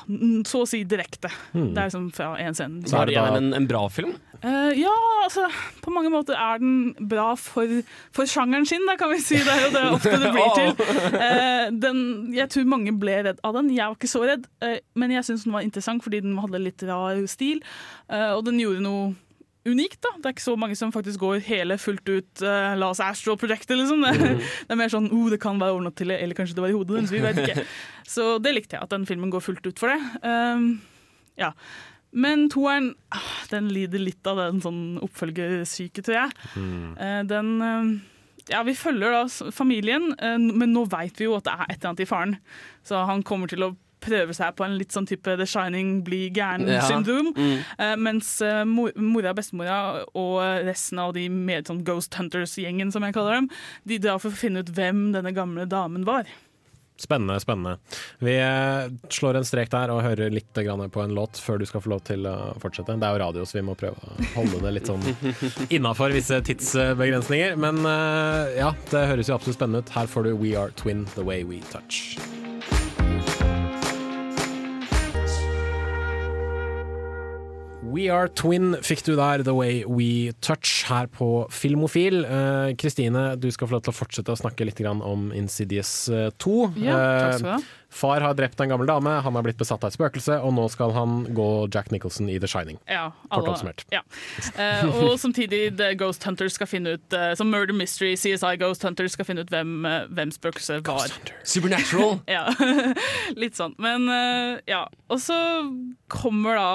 så 0.46 0.62
å 0.62 0.68
si 0.68 0.85
direkte. 0.85 1.30
Det 1.52 1.76
er 1.76 1.88
liksom 1.90 2.12
fra 2.14 2.37
én 2.38 2.54
scene. 2.54 2.82
Så 2.87 3.00
er 3.02 3.06
det 3.11 3.16
det 3.16 3.24
da- 3.24 3.37
en, 3.40 3.52
en 3.58 3.66
bra 3.66 3.88
film? 3.90 4.14
Uh, 4.44 4.70
ja, 4.74 4.92
altså 5.24 5.44
på 5.82 5.90
mange 5.94 6.11
måter 6.11 6.35
er 6.38 6.58
den 6.62 6.62
bra 7.09 7.33
for, 7.40 7.81
for 8.14 8.31
sjangeren 8.31 8.66
sin, 8.68 8.85
da 8.88 8.96
kan 9.01 9.12
vi 9.12 9.20
si. 9.25 9.40
Det 9.42 9.53
er 9.53 9.64
jo 9.66 9.72
det 9.75 9.83
ofte 9.98 10.20
det 10.22 10.33
blir 10.37 10.55
til. 10.59 10.72
Eh, 11.22 11.66
den, 11.83 11.98
jeg 12.35 12.48
tror 12.51 12.68
mange 12.68 12.92
ble 12.98 13.18
redd 13.27 13.40
av 13.46 13.55
den. 13.57 13.68
Jeg 13.75 13.85
var 13.85 13.98
ikke 13.98 14.11
så 14.11 14.22
redd, 14.27 14.46
eh, 14.64 14.79
men 14.98 15.12
jeg 15.14 15.27
syns 15.27 15.44
den 15.46 15.55
var 15.55 15.64
interessant 15.64 16.03
fordi 16.05 16.22
den 16.25 16.38
hadde 16.40 16.61
litt 16.62 16.83
rar 16.88 17.20
stil. 17.31 17.62
eh, 18.11 18.31
og 18.33 18.44
den 18.48 18.61
gjorde 18.61 18.83
noe 18.85 19.12
unikt. 19.68 20.01
da. 20.03 20.12
Det 20.18 20.27
er 20.27 20.35
ikke 20.37 20.44
så 20.44 20.57
mange 20.59 20.77
som 20.79 20.92
faktisk 20.94 21.22
går 21.22 21.42
hele 21.46 21.79
fullt 21.79 22.09
ut 22.09 22.44
uh, 22.44 22.72
La 22.79 22.90
oss 22.90 23.03
Astral 23.03 23.38
Projecte, 23.40 23.77
liksom. 23.79 24.03
Det, 24.03 24.38
det 24.66 24.75
er 24.75 24.81
mer 24.81 24.92
sånn 24.92 25.11
oh, 25.14 25.29
det 25.33 25.40
kan 25.42 25.61
være 25.62 25.79
ordnet 25.79 25.96
til 25.98 26.12
det, 26.12 26.18
eller 26.22 26.38
kanskje 26.38 26.59
det 26.59 26.64
var 26.64 26.72
i 26.72 26.77
hodet 26.77 26.98
deres. 26.98 27.14
Vi 27.14 27.22
vet 27.22 27.42
ikke. 27.44 27.66
Så 28.14 28.37
det 28.42 28.57
likte 28.57 28.77
jeg, 28.77 28.85
at 28.85 28.92
den 28.92 29.07
filmen 29.09 29.33
går 29.33 29.44
fullt 29.44 29.66
ut 29.66 29.83
for 29.83 29.92
det. 29.92 30.01
Um, 30.27 30.75
ja. 31.40 31.53
Men 32.12 32.48
toeren 32.53 32.90
ah, 33.14 33.31
den 33.51 33.70
lider 33.72 33.98
litt 34.03 34.27
av 34.29 34.37
den 34.37 34.61
sånn 34.64 34.81
oppfølgersyke, 35.05 36.03
tror 36.05 36.18
jeg. 36.18 36.35
Mm. 36.57 37.29
den 37.31 37.53
eh, 37.62 37.92
Ja, 38.51 38.62
vi 38.66 38.75
følger 38.75 39.14
da 39.14 39.22
familien, 39.55 40.11
eh, 40.18 40.37
men 40.37 40.72
nå 40.75 40.83
veit 40.90 41.16
vi 41.20 41.29
jo 41.29 41.37
at 41.38 41.44
det 41.46 41.53
er 41.55 41.64
et 41.70 41.79
eller 41.79 41.92
annet 41.92 42.05
i 42.05 42.11
faren. 42.11 42.37
Så 42.85 43.01
han 43.07 43.22
kommer 43.22 43.48
til 43.48 43.62
å 43.64 43.77
prøve 44.03 44.35
seg 44.35 44.57
på 44.59 44.64
en 44.66 44.75
litt 44.81 44.90
sånn 44.90 45.07
type 45.07 45.37
The 45.38 45.46
Shining 45.46 46.03
bli 46.03 46.25
Ja. 46.27 46.35
gæren-syndrom. 46.40 47.33
Mm. 47.37 47.59
Eh, 47.79 47.96
mens 48.03 48.40
eh, 48.42 48.64
mor, 48.66 48.90
mora, 48.98 49.33
bestemora 49.33 50.05
og 50.18 50.40
resten 50.66 50.98
av 50.98 51.12
de 51.14 51.29
mer 51.31 51.62
sånn 51.62 51.85
Ghost 51.87 52.12
Hunters-gjengen, 52.18 52.90
som 52.92 53.03
jeg 53.07 53.14
kaller 53.14 53.38
dem, 53.38 53.48
de 53.87 53.98
drar 54.03 54.18
for 54.18 54.35
å 54.35 54.40
finne 54.42 54.59
ut 54.66 54.72
hvem 54.75 55.12
denne 55.14 55.33
gamle 55.33 55.68
damen 55.70 56.05
var. 56.05 56.27
Spennende, 57.02 57.40
spennende. 57.42 57.78
Vi 58.22 58.36
eh, 58.38 58.92
slår 59.10 59.40
en 59.40 59.46
strek 59.46 59.72
der 59.72 59.90
og 59.90 60.04
hører 60.04 60.30
litt 60.30 60.52
på 60.54 61.02
en 61.02 61.14
låt 61.16 61.40
før 61.42 61.58
du 61.58 61.66
skal 61.66 61.82
få 61.82 61.90
lov 61.90 62.04
til 62.06 62.28
å 62.30 62.36
fortsette. 62.62 62.94
Det 62.94 63.08
er 63.08 63.16
jo 63.16 63.22
radio, 63.24 63.46
så 63.48 63.58
vi 63.58 63.64
må 63.66 63.74
prøve 63.78 63.98
å 63.98 64.28
holde 64.36 64.60
det 64.62 64.74
litt 64.76 64.90
sånn 64.90 65.02
innafor 65.76 66.14
visse 66.14 66.38
tidsbegrensninger. 66.46 67.58
Men 67.58 67.82
eh, 67.82 68.60
ja, 68.60 68.70
det 68.92 69.08
høres 69.10 69.32
jo 69.32 69.38
absolutt 69.40 69.58
spennende 69.58 69.82
ut. 69.82 69.96
Her 69.96 70.06
får 70.14 70.28
du 70.28 70.36
We 70.36 70.54
Are 70.54 70.70
Twin 70.78 71.08
The 71.16 71.26
Way 71.26 71.42
We 71.48 71.58
Touch. 71.74 72.14
We 77.92 78.09
Are 78.09 78.31
Twin 78.33 78.72
fikk 78.81 79.05
du 79.05 79.12
der, 79.18 79.42
The 79.44 79.52
Way 79.52 79.83
We 79.85 80.33
Touch, 80.40 80.87
her 80.88 81.11
på 81.12 81.46
Filmofil. 81.52 82.22
Kristine, 82.24 82.76
Kristine, 82.81 83.24
du 83.37 83.50
skal 83.52 83.68
få 83.68 83.76
lov 83.76 83.85
til 83.85 83.92
å 83.92 83.96
fortsette 83.96 84.33
å 84.33 84.38
snakke 84.38 84.64
litt 84.64 84.81
grann 84.81 85.02
om 85.05 85.28
Insidious 85.37 86.09
eh, 86.09 86.31
2. 86.40 86.57
Ja, 86.81 86.96
takk 86.96 87.37
skal 87.37 87.44
du 87.44 87.50
ha. 87.52 87.61
Eh, 87.61 87.78
Far 87.92 88.24
har 88.24 88.33
drept 88.33 88.61
en 88.64 88.70
gammel 88.72 88.88
dame, 88.88 89.11
han 89.20 89.37
har 89.37 89.44
blitt 89.44 89.59
besatt 89.61 89.83
av 89.85 89.90
et 89.90 89.96
spøkelse, 89.98 90.38
og 90.40 90.55
nå 90.57 90.64
skal 90.72 90.94
han 90.96 91.26
gå 91.37 91.48
Jack 91.74 91.90
Nicholson 91.92 92.31
i 92.33 92.38
The 92.40 92.48
Shining. 92.48 92.78
Ja, 92.88 93.11
Kort 93.28 93.50
oppsummert. 93.52 93.85
Ja. 93.92 94.00
Eh, 94.57 94.88
og 95.02 95.18
samtidig 95.20 95.74
The 95.76 95.90
Ghost 96.00 96.24
Hunters 96.24 96.57
skal 96.57 96.70
finne 96.70 96.96
ut 96.96 97.16
eh, 97.16 97.35
Som 97.37 97.52
Murder 97.52 97.76
Mystery, 97.76 98.14
CSI 98.16 98.57
Ghost 98.62 98.87
Hunters 98.88 99.12
skal 99.18 99.28
finne 99.28 99.44
ut 99.44 99.52
hvem, 99.52 99.83
uh, 99.85 100.09
hvem 100.09 100.33
spøkelset 100.33 100.88
var. 100.88 101.12
Supernatural! 101.44 102.22
ja, 102.38 102.46
litt 103.42 103.61
sånn. 103.61 103.76
Men 103.83 104.09
eh, 104.09 104.62
ja. 104.72 104.87
Og 105.12 105.20
så 105.20 105.37
kommer 106.09 106.57
da 106.57 106.72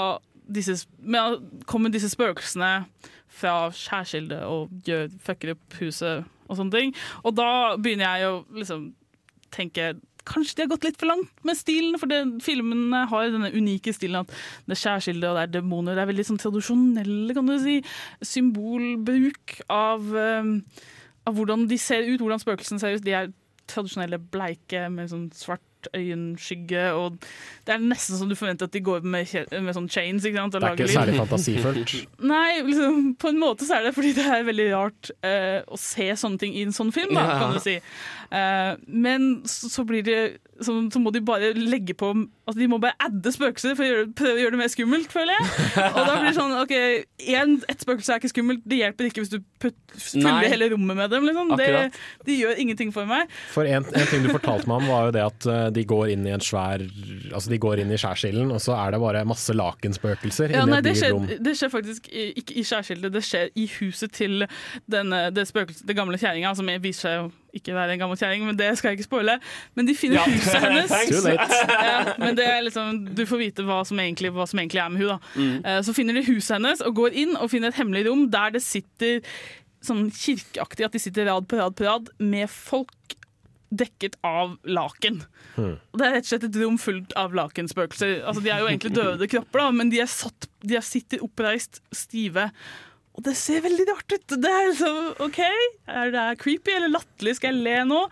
disse, 0.47 0.79
med, 0.99 1.41
kommer 1.69 1.93
disse 1.93 2.09
spøkelsene 2.11 2.71
fra 3.37 3.55
skjærsildet 3.75 4.43
og 4.47 4.71
gjør, 4.87 5.09
fucker 5.23 5.53
opp 5.55 5.79
huset 5.81 6.27
og 6.47 6.59
sånne 6.59 6.73
ting. 6.73 6.93
Og 7.27 7.35
da 7.37 7.49
begynner 7.79 8.17
jeg 8.17 8.29
å 8.31 8.37
liksom 8.57 8.91
tenke 9.53 9.95
Kanskje 10.27 10.57
de 10.57 10.63
har 10.65 10.71
gått 10.73 10.83
litt 10.83 10.97
for 10.99 11.07
langt 11.07 11.45
med 11.47 11.55
stilen, 11.55 11.93
for 11.95 12.11
det, 12.11 12.17
filmene 12.43 13.05
har 13.07 13.29
denne 13.31 13.47
unike 13.55 13.93
stilen 13.95 14.25
at 14.25 14.33
det 14.67 14.75
er 14.75 14.81
skjærsilde 14.81 15.29
og 15.29 15.37
det 15.37 15.43
er 15.45 15.53
demoner. 15.53 15.95
Det 15.95 16.03
er 16.03 16.09
veldig 16.09 16.25
sånn 16.27 16.41
tradisjonelle, 16.41 17.31
kan 17.31 17.47
du 17.47 17.53
si, 17.63 17.77
symbolbruk 18.27 19.53
av, 19.71 20.03
um, 20.03 20.49
av 21.23 21.37
hvordan 21.37 21.63
de 21.71 21.77
ser 21.79 22.09
ut, 22.09 22.19
hvordan 22.19 22.43
spøkelsene 22.43 22.83
ser 22.83 22.97
ut. 22.97 23.05
De 23.05 23.15
er 23.15 23.31
tradisjonelle 23.71 24.19
bleike 24.19 24.89
med 24.91 25.13
sånn 25.13 25.29
svart 25.35 25.63
øyenskygge, 25.93 26.83
og 26.97 27.19
det 27.67 27.75
er 27.75 27.83
nesten 27.83 28.19
som 28.19 28.29
du 28.29 28.35
forventer 28.39 28.69
at 28.69 28.73
de 28.73 28.81
går 28.83 29.05
med, 29.05 29.29
med 29.53 29.77
sånn 29.77 29.89
chains. 29.91 30.25
Ikke 30.25 30.41
sant, 30.41 30.57
Det 30.57 30.63
er 30.63 30.77
ikke 30.77 30.95
særlig 30.95 31.17
fantasifullt. 31.21 31.95
Nei, 32.33 32.61
liksom, 32.67 33.13
på 33.21 33.31
en 33.31 33.41
måte 33.41 33.67
så 33.67 33.77
er 33.77 33.87
det 33.87 33.95
fordi 33.97 34.13
det 34.17 34.25
er 34.25 34.47
veldig 34.47 34.67
rart 34.73 35.11
uh, 35.25 35.61
å 35.67 35.79
se 35.81 36.09
sånne 36.19 36.41
ting 36.41 36.57
i 36.57 36.65
en 36.67 36.75
sånn 36.75 36.93
film, 36.95 37.13
da, 37.17 37.27
kan 37.37 37.55
du 37.55 37.61
si. 37.63 37.77
Uh, 38.31 38.75
men 38.87 39.29
så, 39.47 39.71
så 39.71 39.87
blir 39.87 40.05
det 40.07 40.19
så, 40.61 40.73
så 40.93 40.99
må 40.99 41.11
de 41.13 41.21
bare 41.21 41.51
legge 41.53 41.93
på 41.97 42.09
Altså 42.47 42.59
De 42.61 42.67
må 42.71 42.79
bare 42.81 42.95
adde 43.03 43.31
spøkelser 43.33 43.75
for 43.75 43.83
å 43.83 43.87
gjøre, 43.87 44.05
prøve 44.17 44.37
å 44.37 44.41
gjøre 44.41 44.55
det 44.55 44.59
mer 44.61 44.69
skummelt, 44.71 45.11
føler 45.11 45.35
jeg. 45.35 45.47
Og 45.83 45.97
da 45.99 46.13
blir 46.13 46.29
det 46.29 46.35
sånn 46.37 46.53
OK, 46.55 46.73
en, 47.35 47.55
ett 47.67 47.83
spøkelse 47.83 48.13
er 48.13 48.21
ikke 48.21 48.31
skummelt, 48.31 48.61
det 48.63 48.79
hjelper 48.79 49.09
ikke 49.09 49.23
hvis 49.25 49.33
du 49.33 49.41
fyller 49.99 50.47
hele 50.47 50.69
rommet 50.71 50.95
med 51.01 51.11
dem. 51.11 51.27
Liksom. 51.27 51.51
Det, 51.59 51.67
de 52.29 52.37
gjør 52.39 52.61
ingenting 52.63 52.93
for 52.95 53.09
meg. 53.09 53.33
For 53.51 53.67
en, 53.67 53.83
en 53.91 54.07
ting 54.07 54.23
du 54.23 54.31
fortalte 54.31 54.69
meg 54.69 54.79
om, 54.79 54.87
var 54.87 55.09
jo 55.09 55.15
det 55.17 55.25
at 55.25 55.49
eh, 55.51 55.66
de 55.73 55.83
går 55.87 56.11
inn 56.13 56.25
i 56.27 56.33
en 56.35 56.43
svær 56.43 56.83
Altså 57.33 57.49
de 57.51 57.57
går 57.61 57.81
inn 57.83 57.91
i 57.91 57.97
skjærsilden, 57.99 58.51
og 58.55 58.61
så 58.63 58.75
er 58.77 58.91
det 58.95 58.99
bare 59.03 59.23
masse 59.27 59.53
lakenspøkelser 59.55 60.53
Ja, 60.55 60.61
inni 60.63 60.71
nei, 60.75 60.79
et 60.79 60.85
det, 60.87 60.93
digert 60.93 61.03
skjer, 61.03 61.15
rom. 61.17 61.43
det 61.47 61.55
skjer 61.59 61.71
faktisk 61.73 62.07
ikke 62.13 62.55
i 62.57 62.63
skjærsilden, 62.69 63.13
det 63.13 63.23
skjer 63.27 63.51
i 63.55 63.65
huset 63.79 64.11
til 64.17 64.45
denne, 64.89 65.19
det, 65.35 65.47
det 65.87 65.95
gamle 65.97 66.17
kjerringa, 66.21 66.53
som 66.57 66.69
viser 66.83 67.01
seg 67.27 67.35
ikke 67.57 67.73
være 67.73 67.95
en 67.95 68.01
gammel 68.03 68.17
kjerring, 68.19 68.43
men 68.45 68.57
det 68.59 68.67
skal 68.77 68.91
jeg 68.91 68.99
ikke 68.99 69.07
spoile. 69.07 69.37
Men 69.73 69.87
de 69.87 69.95
finner 69.97 70.19
Ja. 70.19 70.25
huset 70.29 70.59
hennes. 70.65 70.91
Too 71.09 71.21
late. 71.25 71.61
Ja, 71.87 72.01
men 72.21 72.35
det 72.37 72.45
er 72.45 72.59
liksom, 72.67 72.99
du 73.17 73.23
får 73.25 73.39
vite 73.41 73.63
hva 73.65 73.79
som 73.87 73.97
egentlig, 74.03 74.29
hva 74.35 74.45
som 74.49 74.59
egentlig 74.61 74.81
er 74.83 74.91
med 74.93 75.01
hun. 75.01 75.23
Mm. 75.33 75.55
Eh, 75.65 75.79
Så 75.87 75.95
finner 75.97 76.13
de 76.19 76.25
huset 76.27 76.57
hennes 76.59 76.83
og 76.85 76.93
går 76.99 77.15
inn 77.17 77.33
og 77.39 77.49
finner 77.49 77.71
et 77.73 77.79
hemmelig 77.79 78.05
rom 78.09 78.27
der 78.33 78.53
det 78.53 78.61
sitter 78.65 79.23
sånn 79.87 80.07
kirkeaktig, 80.13 80.85
at 80.85 80.93
de 80.93 81.01
sitter 81.01 81.25
rad 81.31 81.47
på 81.49 81.57
rad 81.57 81.75
på 81.79 81.85
rad 81.87 82.09
med 82.19 82.49
folk 82.51 83.15
dekket 83.69 84.15
av 84.25 84.55
laken. 84.63 85.21
Og 85.57 85.97
Det 85.99 86.05
er 86.07 86.13
rett 86.17 86.27
og 86.27 86.31
slett 86.31 86.47
et 86.47 86.59
rom 86.61 86.77
fullt 86.79 87.15
av 87.19 87.33
lakenspøkelser. 87.35 88.21
Altså, 88.23 88.43
de 88.45 88.51
er 88.53 88.61
jo 88.63 88.67
egentlig 88.71 88.93
døde 88.95 89.27
kropper, 89.31 89.59
da, 89.63 89.71
men 89.75 89.89
de, 89.93 89.99
er 90.03 90.11
satt, 90.11 90.47
de 90.63 90.77
er 90.79 90.85
sitter 90.85 91.23
oppreist, 91.25 91.81
stive. 91.91 92.49
Og 93.17 93.23
det 93.25 93.33
ser 93.39 93.63
veldig 93.65 93.87
rart 93.89 94.13
ut. 94.13 94.35
Det 94.37 94.51
er 94.53 94.67
liksom, 94.69 94.99
OK, 95.25 95.39
er 95.89 96.11
det 96.13 96.25
creepy 96.43 96.75
eller 96.77 96.93
latterlig? 96.93 97.35
Skal 97.39 97.55
jeg 97.55 97.63
le 97.65 97.79
nå? 97.89 98.03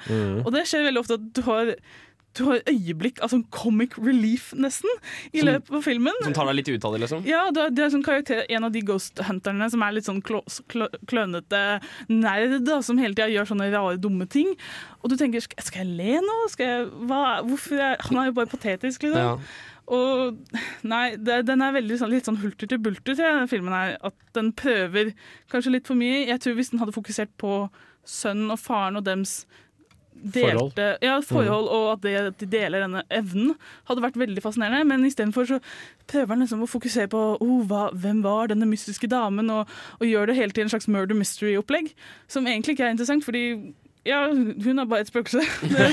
Og 0.43 0.49
det 0.55 0.65
skjer 0.67 0.87
veldig 0.89 1.03
ofte 1.03 1.19
at 1.19 1.27
du 1.37 1.41
har 1.45 1.75
øyeblikk 2.43 3.21
av 3.23 3.29
sånn 3.31 3.45
comic 3.51 3.95
relief, 3.97 4.51
nesten, 4.53 4.89
i 5.33 5.39
Som- 5.39 5.47
løpet 5.49 5.71
av 5.79 5.83
filmen. 5.83 6.13
Som 6.23 6.33
tar 6.33 6.45
deg 6.45 6.55
litt 6.55 6.69
ut 6.69 6.85
av 6.85 6.93
det, 6.93 7.01
liksom? 7.05 7.25
Ja, 7.25 7.51
det 7.51 7.61
er, 7.63 7.69
det 7.69 7.83
er 7.85 7.89
sånn 7.93 8.03
karakter, 8.05 8.45
en 8.49 8.63
av 8.63 8.71
de 8.71 8.81
Ghost 8.81 9.15
Hunterne 9.23 9.69
som 9.71 9.81
er 9.83 9.91
litt 9.91 10.05
sånn 10.05 10.21
klå, 10.21 10.41
klø, 10.67 10.87
klønete 11.07 11.81
nerd, 12.09 12.65
da, 12.65 12.81
som 12.81 12.97
hele 12.97 13.13
tida 13.15 13.29
gjør 13.31 13.47
sånne 13.53 13.71
rare, 13.71 13.97
dumme 13.97 14.27
ting. 14.27 14.55
Og 15.03 15.09
du 15.09 15.15
tenker 15.15 15.41
skal, 15.41 15.85
jeg 15.85 15.87
le 15.95 16.19
nå? 16.21 16.49
Skal 16.49 16.65
jeg, 16.65 16.89
hva, 17.07 17.41
hvorfor 17.45 17.79
er, 17.79 17.95
Han 18.09 18.17
er 18.17 18.25
jo 18.31 18.31
bare 18.33 18.51
patetisk, 18.51 19.03
liksom. 19.03 19.15
Ja. 19.15 19.37
Og 19.87 20.39
nei, 20.83 21.15
det, 21.15 21.43
den 21.45 21.61
er 21.61 21.75
veldig 21.75 21.99
sånn, 22.01 22.09
litt 22.09 22.25
sånn 22.25 22.39
hulter 22.41 22.67
til 22.67 22.79
bulter, 22.81 23.13
tror 23.13 23.27
jeg, 23.27 23.35
den 23.43 23.51
filmen 23.51 23.73
her. 23.75 23.97
At 24.01 24.15
den 24.33 24.51
prøver 24.57 25.13
kanskje 25.53 25.75
litt 25.75 25.85
for 25.85 25.93
mye. 25.99 26.25
Jeg 26.25 26.41
tror 26.41 26.55
hvis 26.57 26.71
den 26.73 26.79
hadde 26.81 26.95
fokusert 26.95 27.29
på 27.37 27.69
sønnen 28.05 28.49
og 28.53 28.59
faren 28.61 28.97
og 28.97 29.05
dems 29.05 29.45
Forhold. 30.33 30.79
ja, 31.03 31.19
forhold, 31.21 31.67
og 31.69 31.91
at, 31.93 32.01
det, 32.05 32.13
at 32.31 32.39
de 32.41 32.47
deler 32.49 32.81
denne 32.85 33.03
evnen, 33.13 33.53
hadde 33.89 34.01
vært 34.01 34.17
veldig 34.17 34.41
fascinerende. 34.41 34.87
Men 34.89 35.05
istedenfor 35.05 35.47
så 35.49 35.59
prøver 36.09 36.33
han 36.33 36.43
liksom 36.45 36.63
å 36.65 36.69
fokusere 36.69 37.11
på 37.11 37.23
oh, 37.39 37.57
hva, 37.69 37.89
hvem 37.93 38.23
var 38.25 38.49
denne 38.51 38.67
mystiske 38.69 39.09
damen, 39.11 39.51
og, 39.53 39.71
og 39.99 40.07
gjør 40.07 40.31
det 40.31 40.37
hele 40.39 40.55
til 40.55 40.65
en 40.65 40.71
slags 40.73 40.89
murder 40.91 41.17
mystery-opplegg. 41.19 41.91
Som 42.31 42.47
egentlig 42.49 42.77
ikke 42.77 42.87
er 42.87 42.95
interessant, 42.95 43.27
fordi 43.27 43.45
ja, 44.05 44.27
hun 44.29 44.79
er 44.79 44.85
bare 44.85 45.01
et 45.05 45.09
spøkelse. 45.09 45.41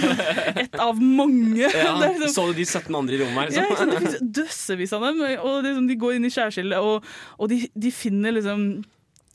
Ett 0.62 0.74
av 0.80 1.00
mange. 1.00 1.64
Ja, 1.64 1.94
liksom- 2.02 2.28
Så 2.34 2.46
du 2.50 2.58
de 2.60 2.66
17 2.66 2.94
andre 2.94 3.14
i 3.16 3.20
rommet 3.22 3.52
her? 3.52 3.62
ja, 3.62 3.68
Liksom? 3.68 3.90
Det 3.90 4.00
finnes 4.00 4.32
døssevis 4.40 4.92
av 4.92 5.06
dem, 5.08 5.22
og 5.40 5.62
liksom, 5.64 5.86
de 5.88 5.96
går 5.96 6.18
inn 6.18 6.28
i 6.28 6.32
skjærskillet, 6.32 6.78
og, 6.78 7.06
og 7.38 7.52
de, 7.52 7.62
de 7.72 7.92
finner 7.92 8.36
liksom 8.36 8.66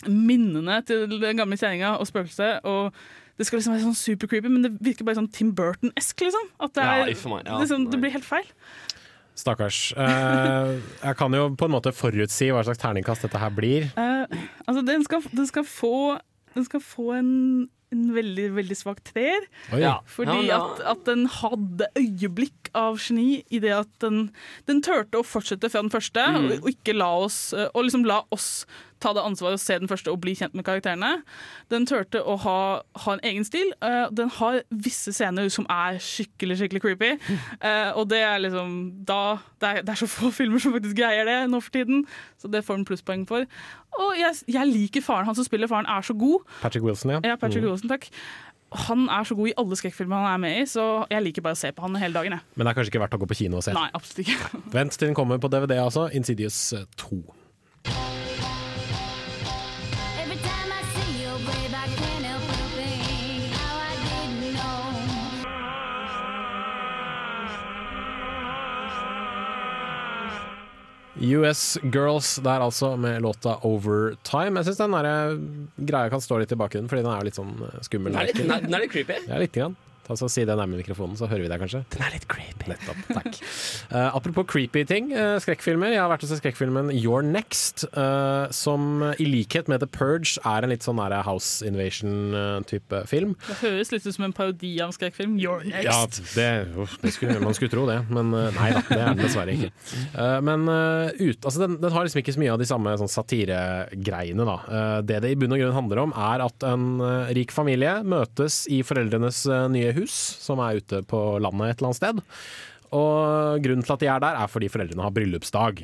minnene 0.08 0.82
til 0.86 1.08
den 1.10 1.40
gamle 1.40 1.58
kjerringa 1.58 1.96
og 1.98 2.06
spøkelset. 2.10 2.62
Og 2.70 2.94
det 3.38 3.46
skal 3.48 3.60
liksom 3.60 3.76
være 3.76 3.86
sånn 3.86 3.98
super 4.00 4.30
creepy, 4.32 4.50
men 4.50 4.66
det 4.66 4.72
virker 4.82 5.06
bare 5.08 5.20
sånn 5.20 5.32
Tim 5.34 5.52
Burton-esk. 5.58 6.24
Liksom. 6.26 6.48
At 6.60 6.74
det, 6.78 6.84
er, 6.84 7.04
ja, 7.14 7.30
meg, 7.30 7.46
ja. 7.46 7.60
liksom, 7.62 7.88
det 7.94 8.00
blir 8.02 8.14
helt 8.16 8.26
feil. 8.28 8.50
Stakkars. 9.38 9.92
Uh, 9.94 10.80
jeg 11.04 11.18
kan 11.20 11.34
jo 11.38 11.44
på 11.54 11.68
en 11.68 11.76
måte 11.76 11.94
forutsi 11.94 12.50
hva 12.50 12.64
slags 12.66 12.82
terningkast 12.82 13.28
dette 13.28 13.42
her 13.42 13.54
blir. 13.54 13.86
Uh, 13.94 14.26
altså, 14.66 14.82
den 14.88 15.06
skal, 15.06 15.22
den 15.30 15.46
skal 15.50 15.68
få, 15.70 16.18
den 16.58 16.66
skal 16.66 16.82
få 16.82 17.12
en, 17.20 17.30
en 17.94 18.08
veldig, 18.16 18.48
veldig 18.58 18.78
svak 18.80 19.04
treer. 19.06 19.46
Ja. 19.78 20.00
Fordi 20.10 20.40
Ja, 20.50 20.58
at, 20.64 20.82
at 20.96 21.06
den 21.06 21.28
hadde 21.38 21.86
øyeblikk 22.02 22.72
av 22.74 22.98
geni 22.98 23.44
i 23.54 23.62
det 23.62 23.76
at 23.78 23.94
den, 24.02 24.32
den 24.66 24.82
turte 24.86 25.22
å 25.22 25.26
fortsette 25.28 25.70
fra 25.70 25.86
den 25.86 25.94
første, 25.94 26.26
Mm. 26.34 26.42
og, 26.42 26.66
og 26.66 26.74
ikke 26.74 26.98
la 26.98 27.14
oss 27.22 27.38
Og 27.54 27.84
liksom 27.86 28.04
la 28.10 28.24
oss 28.34 28.66
ta 29.04 29.12
det 29.14 29.24
ansvaret 29.26 29.58
og 29.60 29.62
se 29.62 29.78
den 29.82 29.90
første 29.92 30.12
og 30.14 30.20
bli 30.24 30.34
kjent 30.40 30.56
med 30.58 30.66
karakterene. 30.68 31.24
Den 31.74 31.86
turte 31.90 32.22
å 32.24 32.36
ha, 32.44 32.58
ha 33.04 33.14
en 33.18 33.24
egen 33.30 33.46
stil. 33.48 33.70
Uh, 33.84 34.08
den 34.16 34.32
har 34.40 34.62
visse 34.72 35.14
scener 35.14 35.50
som 35.54 35.68
er 35.70 36.00
skikkelig 36.02 36.58
skikkelig 36.62 36.82
creepy. 36.86 37.12
Uh, 37.62 37.94
og 38.00 38.08
det 38.12 38.24
er 38.26 38.42
liksom 38.44 38.74
da 39.08 39.20
det 39.62 39.70
er, 39.70 39.82
det 39.86 39.94
er 39.96 40.02
så 40.04 40.10
få 40.10 40.32
filmer 40.40 40.62
som 40.64 40.74
faktisk 40.78 40.98
greier 40.98 41.26
det 41.30 41.38
nå 41.52 41.62
for 41.64 41.74
tiden, 41.74 42.04
så 42.42 42.50
det 42.54 42.64
får 42.66 42.82
den 42.82 42.88
plusspoeng 42.90 43.24
for. 43.30 43.46
Og 43.98 44.12
jeg, 44.20 44.36
jeg 44.54 44.70
liker 44.70 45.02
faren. 45.02 45.26
Han 45.30 45.38
som 45.38 45.46
spiller 45.48 45.70
faren, 45.72 45.88
er 45.90 46.02
så 46.06 46.14
god. 46.18 46.44
Patrick 46.62 46.86
Wilson, 46.86 47.16
ja. 47.18 47.24
Ja, 47.26 47.36
Patrick 47.40 47.64
Mm. 47.64 47.72
Wilson, 47.72 47.90
takk. 47.90 48.10
Han 48.88 49.06
er 49.10 49.24
så 49.24 49.36
god 49.36 49.48
i 49.48 49.54
alle 49.58 49.78
skrekkfilmer 49.80 50.20
han 50.20 50.34
er 50.34 50.40
med 50.44 50.58
i, 50.60 50.66
så 50.68 50.84
jeg 51.10 51.24
liker 51.24 51.42
bare 51.46 51.56
å 51.56 51.60
se 51.60 51.70
på 51.72 51.82
han 51.86 51.96
hele 52.02 52.14
dagen. 52.14 52.36
Jeg. 52.36 52.44
Men 52.60 52.68
det 52.68 52.72
er 52.74 52.78
kanskje 52.78 52.92
ikke 52.92 53.02
verdt 53.06 53.16
å 53.16 53.20
gå 53.22 53.30
på 53.32 53.38
kino 53.40 53.58
og 53.62 53.64
se. 53.64 53.74
Nei, 53.74 53.88
absolutt 53.96 54.28
ikke. 54.28 54.60
Vent 54.76 54.98
til 55.00 55.08
den 55.08 55.16
kommer 55.18 55.40
på 55.42 55.50
DVD, 55.54 55.78
altså. 55.80 56.10
Insidious 56.14 56.60
eh, 56.76 56.84
2. 57.00 57.22
US 71.22 71.78
Girls 71.84 72.36
der 72.46 72.62
altså, 72.62 72.96
med 72.96 73.22
låta 73.22 73.58
'Overtime'. 73.64 74.60
Jeg 74.60 74.66
syns 74.70 74.78
den 74.78 74.96
der 74.98 75.10
eh, 75.10 75.40
greia 75.90 76.10
kan 76.14 76.22
stå 76.22 76.38
litt 76.42 76.52
i 76.54 76.60
bakgrunnen, 76.60 76.90
fordi 76.90 77.02
den 77.06 77.12
er 77.12 77.22
jo 77.24 77.30
litt 77.30 77.40
sånn 77.40 77.56
eh, 77.66 77.82
skummel. 77.82 78.14
Den 78.14 78.22
er 78.22 78.30
litt, 78.30 78.42
den 78.68 78.74
er 78.78 78.86
litt 78.86 78.94
creepy. 78.94 79.20
Ja, 79.26 79.42
litt 79.42 79.56
grann. 79.56 79.78
Ta 80.08 80.16
så 80.16 80.30
Si 80.32 80.46
det 80.48 80.56
nærmere 80.56 80.80
mikrofonen, 80.80 81.18
så 81.20 81.28
hører 81.28 81.46
vi 81.46 81.50
deg 81.52 81.62
kanskje. 81.64 81.82
Den 81.92 82.04
er 82.06 82.14
litt 82.14 82.28
creepy. 82.32 82.68
Nettopp, 82.72 83.00
takk. 83.12 83.40
Uh, 83.92 84.10
apropos 84.18 84.48
creepy 84.48 84.84
ting, 84.88 85.10
uh, 85.16 85.36
skrekkfilmer. 85.44 85.94
Jeg 85.96 86.02
har 86.04 86.12
vært 86.12 86.24
og 86.24 86.32
sett 86.32 86.42
skrekkfilmen 86.42 86.92
Your 86.96 87.26
Next, 87.26 87.84
uh, 87.98 88.48
som 88.56 89.04
i 89.18 89.28
likhet 89.28 89.72
med 89.72 89.84
The 89.84 89.90
Purge 89.92 90.38
er 90.48 90.64
en 90.64 90.72
litt 90.72 90.86
sånn 90.86 91.00
nære 91.00 91.24
House 91.28 91.66
Invasion-type 91.68 93.04
film. 93.10 93.36
Det 93.48 93.60
høres 93.64 93.92
litt 93.94 94.08
ut 94.08 94.16
som 94.16 94.28
en 94.30 94.36
parodi 94.36 94.74
av 94.80 94.92
en 94.92 94.96
skrekkfilm. 94.96 95.36
You're 95.42 95.66
next. 95.68 95.88
Ja, 95.88 96.00
det, 96.38 96.50
uff, 96.80 96.96
det 97.04 97.14
skulle, 97.16 97.40
man 97.44 97.58
skulle 97.58 97.74
tro 97.74 97.84
det, 97.90 98.00
men 98.14 98.32
nei 98.32 98.70
da, 98.76 98.84
det 98.88 99.00
er 99.00 99.12
den 99.12 99.24
dessverre 99.24 99.56
ikke. 99.58 99.72
Eh, 100.18 100.38
men 100.46 100.68
ut, 100.68 101.40
altså 101.42 101.64
den, 101.66 101.78
den 101.82 101.94
har 101.94 102.08
liksom 102.08 102.22
ikke 102.22 102.36
så 102.36 102.42
mye 102.42 102.54
av 102.54 102.62
de 102.62 102.68
samme 102.70 102.96
sånn, 103.02 103.12
satiregreiene. 103.12 104.48
Da. 104.48 104.58
Eh, 104.68 104.98
det 105.08 105.22
det 105.26 105.34
i 105.34 105.40
bunn 105.40 105.56
og 105.56 105.62
grunn 105.62 105.76
handler 105.76 106.04
om, 106.06 106.16
er 106.16 106.46
at 106.46 106.68
en 106.68 106.88
rik 107.36 107.52
familie 107.56 107.98
møtes 108.08 108.64
i 108.72 108.82
foreldrenes 108.86 109.44
nye 109.74 109.92
hus, 109.97 109.97
som 110.06 110.62
er 110.62 110.78
ute 110.78 111.02
på 111.10 111.40
landet 111.42 111.72
et 111.74 111.80
eller 111.82 111.90
annet 111.90 112.00
sted. 112.04 112.22
Og 112.96 113.60
grunnen 113.66 113.84
til 113.84 113.94
at 113.98 114.04
de 114.04 114.08
er 114.08 114.22
der, 114.24 114.38
er 114.40 114.48
fordi 114.48 114.70
foreldrene 114.72 115.04
har 115.04 115.12
bryllupsdag. 115.12 115.82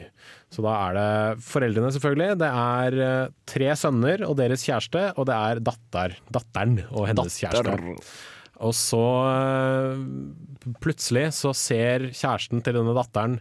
Så 0.53 0.63
da 0.63 0.75
er 0.85 0.93
det 0.95 1.41
foreldrene, 1.43 1.89
selvfølgelig. 1.91 2.37
Det 2.39 2.47
er 2.47 2.97
eh, 3.03 3.33
tre 3.49 3.73
sønner 3.75 4.23
og 4.27 4.37
deres 4.39 4.63
kjæreste, 4.63 5.09
og 5.19 5.27
det 5.27 5.35
er 5.35 5.59
datter, 5.67 6.15
datteren 6.31 6.77
og 6.93 7.09
hennes 7.09 7.39
Datter. 7.41 7.73
kjæreste. 7.73 8.07
Og 8.63 8.71
så 8.77 9.03
eh, 9.33 10.73
plutselig 10.79 11.25
så 11.35 11.51
ser 11.57 12.07
kjæresten 12.15 12.63
til 12.63 12.77
denne 12.79 12.95
datteren 12.95 13.39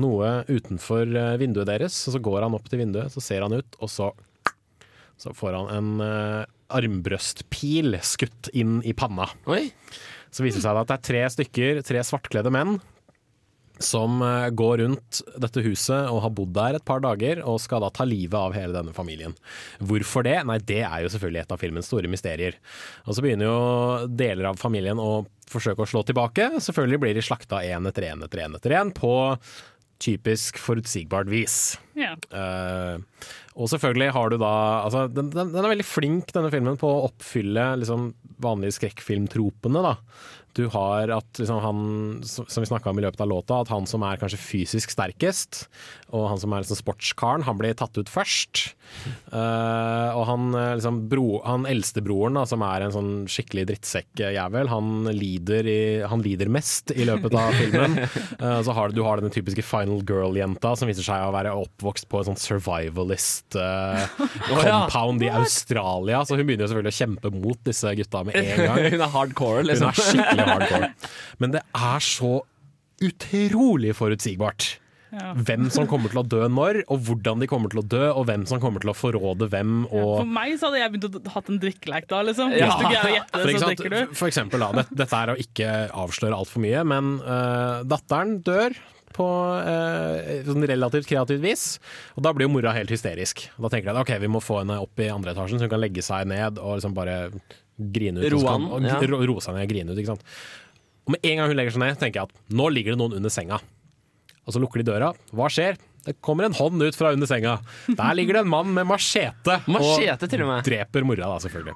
noe 0.00 0.38
utenfor 0.48 1.04
eh, 1.04 1.34
vinduet 1.42 1.68
deres. 1.68 1.98
Og 2.08 2.16
så 2.16 2.22
går 2.24 2.46
han 2.46 2.56
opp 2.56 2.70
til 2.72 2.80
vinduet, 2.80 3.12
så 3.12 3.20
ser 3.20 3.44
han 3.44 3.58
ut, 3.58 3.76
og 3.82 3.92
så, 3.92 4.08
så 5.20 5.34
får 5.36 5.58
han 5.58 5.68
en 5.76 6.46
armbrøstpil 6.72 7.98
skutt 8.00 8.48
inn 8.56 8.78
i 8.88 8.94
panna. 8.96 9.28
Oi. 9.52 9.66
Så 10.32 10.44
viser 10.44 10.60
det 10.60 10.66
seg 10.66 10.80
at 10.80 10.90
det 10.90 10.98
er 10.98 11.06
tre 11.10 11.22
stykker, 11.36 11.82
tre 11.86 12.02
svartkledde 12.08 12.52
menn, 12.54 12.78
som 13.82 14.22
eh, 14.22 14.48
går 14.54 14.78
rundt 14.82 15.20
dette 15.42 15.62
huset 15.64 16.08
og 16.10 16.22
har 16.24 16.32
bodd 16.36 16.54
der 16.56 16.78
et 16.78 16.86
par 16.86 17.02
dager 17.04 17.42
og 17.48 17.60
skal 17.62 17.82
da 17.84 17.90
ta 17.94 18.06
livet 18.08 18.36
av 18.38 18.54
hele 18.56 18.76
denne 18.76 18.94
familien. 18.96 19.34
Hvorfor 19.82 20.26
det? 20.26 20.38
Nei, 20.48 20.58
det 20.62 20.82
er 20.86 21.02
jo 21.04 21.12
selvfølgelig 21.12 21.42
et 21.42 21.54
av 21.56 21.62
filmens 21.62 21.90
store 21.90 22.10
mysterier. 22.12 22.58
Og 23.06 23.16
så 23.16 23.24
begynner 23.24 23.48
jo 23.48 24.12
deler 24.12 24.52
av 24.52 24.60
familien 24.60 25.00
å 25.02 25.24
forsøke 25.52 25.84
å 25.84 25.90
slå 25.90 26.04
tilbake. 26.08 26.48
Selvfølgelig 26.64 27.02
blir 27.02 27.18
de 27.18 27.26
slakta 27.26 27.60
én 27.66 27.88
etter 27.88 28.08
én 28.12 28.24
etter 28.24 28.44
én 28.46 28.56
etter 28.56 28.76
én 28.78 28.94
på 28.96 29.12
typisk 30.02 30.58
forutsigbart 30.58 31.28
vis. 31.30 31.76
Ja. 31.94 32.16
Eh, 32.34 32.98
og 33.52 33.68
selvfølgelig 33.68 34.12
har 34.16 34.32
du 34.32 34.38
da 34.40 34.52
altså, 34.86 35.06
den, 35.12 35.28
den, 35.34 35.50
den 35.52 35.60
er 35.64 35.72
veldig 35.74 35.86
flink, 35.86 36.32
denne 36.32 36.52
filmen, 36.52 36.78
på 36.80 36.88
å 36.88 37.02
oppfylle 37.08 37.66
liksom, 37.82 38.12
vanlige 38.42 38.78
skrekkfilmtropene. 38.78 39.82
da. 39.84 39.96
Du 40.58 40.66
har 40.74 41.08
at 41.14 41.38
liksom, 41.40 41.60
han, 41.64 41.78
som 42.26 42.60
vi 42.62 42.68
snakka 42.68 42.90
om 42.92 42.98
i 43.00 43.04
løpet 43.06 43.22
av 43.24 43.30
låta, 43.30 43.60
at 43.64 43.70
han 43.72 43.86
som 43.88 44.02
er 44.04 44.18
kanskje 44.20 44.40
fysisk 44.42 44.92
sterkest, 44.92 45.62
og 46.12 46.26
han 46.28 46.40
som 46.42 46.52
er 46.52 46.60
liksom 46.64 46.76
sportskaren, 46.82 47.46
han 47.46 47.56
blir 47.56 47.72
tatt 47.78 47.96
ut 47.96 48.10
først. 48.12 48.74
Uh, 49.32 50.12
og 50.12 50.26
han, 50.28 50.50
eh, 50.58 50.74
liksom, 50.76 50.98
bro, 51.08 51.38
han 51.46 51.64
eldstebroren, 51.70 52.36
da, 52.36 52.42
som 52.48 52.60
er 52.66 52.84
en 52.84 52.92
sånn 52.92 53.12
skikkelig 53.32 53.64
drittsekkjævel, 53.70 54.68
han, 54.68 54.90
lider 55.16 55.64
i- 55.72 56.02
han 56.04 56.20
lider 56.24 56.50
mest 56.52 56.92
i 56.92 57.06
løpet 57.08 57.32
av 57.40 57.56
filmen. 57.56 57.96
Uh, 58.36 58.60
så 58.66 58.74
har 58.76 58.92
du, 58.92 58.98
du 59.00 59.02
har 59.06 59.22
denne 59.22 59.32
typiske 59.32 59.64
final 59.64 60.02
girl-jenta 60.04 60.74
som 60.76 60.90
viser 60.90 61.06
seg 61.06 61.24
å 61.24 61.32
være 61.32 61.54
oppvokst 61.62 62.10
på 62.12 62.20
en 62.20 62.28
sånn 62.32 62.40
survivalist 62.42 63.56
ja. 63.56 64.82
compound 64.92 65.24
i 65.24 65.30
Australia, 65.32 66.20
så 66.28 66.36
hun 66.36 66.44
begynner 66.44 66.66
jo 66.66 66.72
selvfølgelig 66.74 66.92
å 66.92 67.00
kjempe 67.00 67.32
mot 67.40 67.64
disse 67.64 67.94
gutta 67.96 68.22
med 68.28 68.36
en 68.42 68.52
gang. 68.66 68.80
Hun 68.92 69.00
er 69.06 69.12
hardcore, 69.16 69.62
Hun 69.62 69.70
liksom. 69.70 69.88
er 69.88 70.00
skikkelig 70.02 70.41
hardcore. 70.48 70.92
Men 71.42 71.56
det 71.56 71.64
er 71.78 72.06
så 72.06 72.38
utrolig 73.02 73.96
forutsigbart. 73.98 74.76
Ja. 75.12 75.34
Hvem 75.36 75.66
som 75.72 75.84
kommer 75.90 76.08
til 76.08 76.22
å 76.22 76.24
dø 76.24 76.46
når, 76.48 76.78
og 76.88 77.02
hvordan 77.04 77.42
de 77.42 77.48
kommer 77.50 77.72
til 77.72 77.82
å 77.82 77.84
dø, 77.84 78.04
og 78.14 78.24
hvem 78.30 78.46
som 78.48 78.62
kommer 78.62 78.80
til 78.80 78.94
å 78.94 78.96
forråde 78.96 79.50
hvem. 79.52 79.82
For 79.90 80.28
meg 80.28 80.54
så 80.56 80.70
hadde 80.70 80.80
jeg 80.80 80.94
begynt 80.94 81.18
å 81.18 81.34
hatt 81.34 81.50
en 81.52 81.60
drikkelek 81.60 82.08
da, 82.08 82.22
liksom. 82.30 82.54
Ja. 82.56 82.70
Hvis 82.70 82.80
du 82.80 82.86
greier 82.86 83.10
å 83.10 83.12
gjette 83.18 83.42
det, 83.42 83.52
så 83.58 83.68
drikker 83.68 83.92
du. 83.92 84.16
for 84.16 84.30
eksempel, 84.32 84.64
da, 84.64 84.70
dette, 84.80 84.96
dette 85.02 85.20
er 85.20 85.34
å 85.34 85.36
ikke 85.44 85.74
avsløre 86.06 86.38
altfor 86.40 86.64
mye, 86.64 86.86
men 86.94 87.12
uh, 87.26 87.84
datteren 87.88 88.38
dør 88.46 88.78
på 89.12 89.28
eh, 89.68 90.38
sånn 90.46 90.64
relativt 90.64 91.04
kreativt 91.10 91.42
vis, 91.42 91.64
og 92.16 92.24
da 92.24 92.32
blir 92.32 92.48
jo 92.48 92.54
mora 92.54 92.72
helt 92.72 92.88
hysterisk. 92.92 93.44
Da 93.58 93.68
tenker 93.68 93.90
jeg 93.90 93.92
at 93.92 94.00
ok, 94.00 94.12
vi 94.22 94.30
må 94.32 94.40
få 94.40 94.62
henne 94.62 94.78
opp 94.80 95.02
i 95.04 95.10
andre 95.12 95.34
etasjen, 95.34 95.60
så 95.60 95.68
hun 95.68 95.74
kan 95.74 95.82
legge 95.82 96.04
seg 96.06 96.30
ned 96.30 96.56
og 96.56 96.78
liksom 96.78 96.96
bare 96.96 97.18
grine 97.94 98.22
ut. 98.22 98.26
og 98.32 98.38
Roe 98.38 98.56
og 98.78 98.88
ja. 98.88 98.98
ro- 99.10 99.22
roe 99.32 99.44
seg 99.44 99.56
ned 99.58 99.66
og 99.66 99.72
grine 99.74 99.92
ut, 99.94 99.98
ikke 100.02 100.12
sant. 100.14 100.26
Og 101.06 101.16
med 101.16 101.24
en 101.26 101.40
gang 101.40 101.48
hun 101.50 101.58
legger 101.58 101.74
seg 101.74 101.82
ned, 101.82 101.98
tenker 101.98 102.20
jeg 102.22 102.30
at 102.30 102.52
nå 102.54 102.68
ligger 102.70 102.94
det 102.94 103.00
noen 103.02 103.16
under 103.18 103.32
senga. 103.34 103.58
Og 104.46 104.54
så 104.54 104.60
lukker 104.62 104.82
de 104.82 104.90
døra. 104.92 105.12
Hva 105.34 105.48
skjer? 105.50 105.76
Det 106.02 106.16
kommer 106.18 106.48
en 106.48 106.54
hånd 106.58 106.82
ut 106.82 106.96
fra 106.98 107.12
under 107.14 107.28
senga. 107.30 107.56
Der 107.86 108.14
ligger 108.18 108.34
det 108.34 108.40
en 108.42 108.50
mann 108.50 108.72
med 108.74 108.88
machete. 108.90 109.60
Machete, 109.70 110.26
til 110.30 110.42
og 110.42 110.48
med. 110.50 110.64
dreper 110.66 111.04
mora, 111.06 111.28
da, 111.30 111.36
selvfølgelig. 111.44 111.74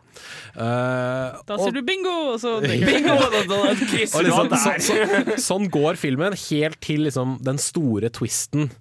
Uh, 0.57 1.37
Da 1.47 1.55
og- 1.55 1.63
sier 1.63 1.77
du 1.77 1.83
bingo, 1.87 2.15
og 2.33 2.41
så. 2.43 2.57
Bingo! 2.91 3.15
Da, 3.23 3.43
da 3.53 3.61
krysser 3.85 4.19
og 4.19 4.27
du 4.27 4.33
liksom, 4.33 4.57
så, 4.59 4.75
så, 4.83 5.37
sånn 5.47 5.69
går 5.71 5.99
filmen 6.01 6.35
helt 6.49 6.81
til 6.83 7.05
liksom, 7.07 7.37
den 7.47 7.59
store 7.63 8.11
twisten 8.11 8.73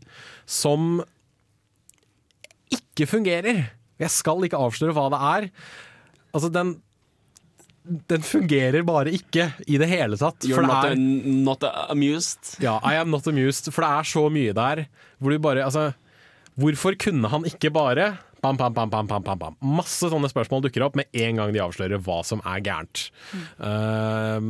som 0.49 1.03
ikke 2.73 3.05
fungerer. 3.09 3.63
Jeg 4.01 4.11
skal 4.11 4.43
ikke 4.47 4.59
avsløre 4.59 4.95
hva 4.97 5.05
det 5.13 5.21
er. 5.29 5.47
Altså, 6.35 6.49
den 6.51 6.75
den 8.09 8.23
fungerer 8.25 8.81
bare 8.87 9.11
ikke 9.13 9.49
i 9.69 9.77
det 9.81 9.87
hele 9.91 10.17
tatt. 10.17 10.41
You're 10.47 10.55
for 10.57 10.65
det 10.65 10.71
not, 10.71 10.85
er- 10.89 11.33
not 11.49 11.63
amused. 11.91 12.55
ja, 12.63 12.79
I 12.83 12.95
am 13.01 13.11
not 13.13 13.27
amused, 13.27 13.71
for 13.73 13.85
det 13.85 13.91
er 13.91 14.03
så 14.09 14.23
mye 14.33 14.53
der 14.57 14.85
hvor 15.21 15.31
du 15.31 15.39
bare 15.39 15.63
Altså, 15.65 15.93
hvorfor 16.57 16.95
kunne 16.99 17.29
han 17.29 17.45
ikke 17.45 17.71
bare 17.75 18.15
Bam, 18.45 18.57
bam, 18.57 18.73
bam, 18.75 18.89
bam, 18.91 19.07
bam, 19.09 19.23
bam. 19.39 19.55
Masse 19.65 20.05
sånne 20.11 20.29
spørsmål 20.29 20.61
dukker 20.67 20.83
opp 20.85 20.95
med 20.99 21.07
en 21.17 21.39
gang 21.39 21.53
de 21.55 21.61
avslører 21.63 21.97
hva 22.05 22.19
som 22.27 22.43
er 22.45 22.59
gærent. 22.61 23.07
Um, 23.57 24.49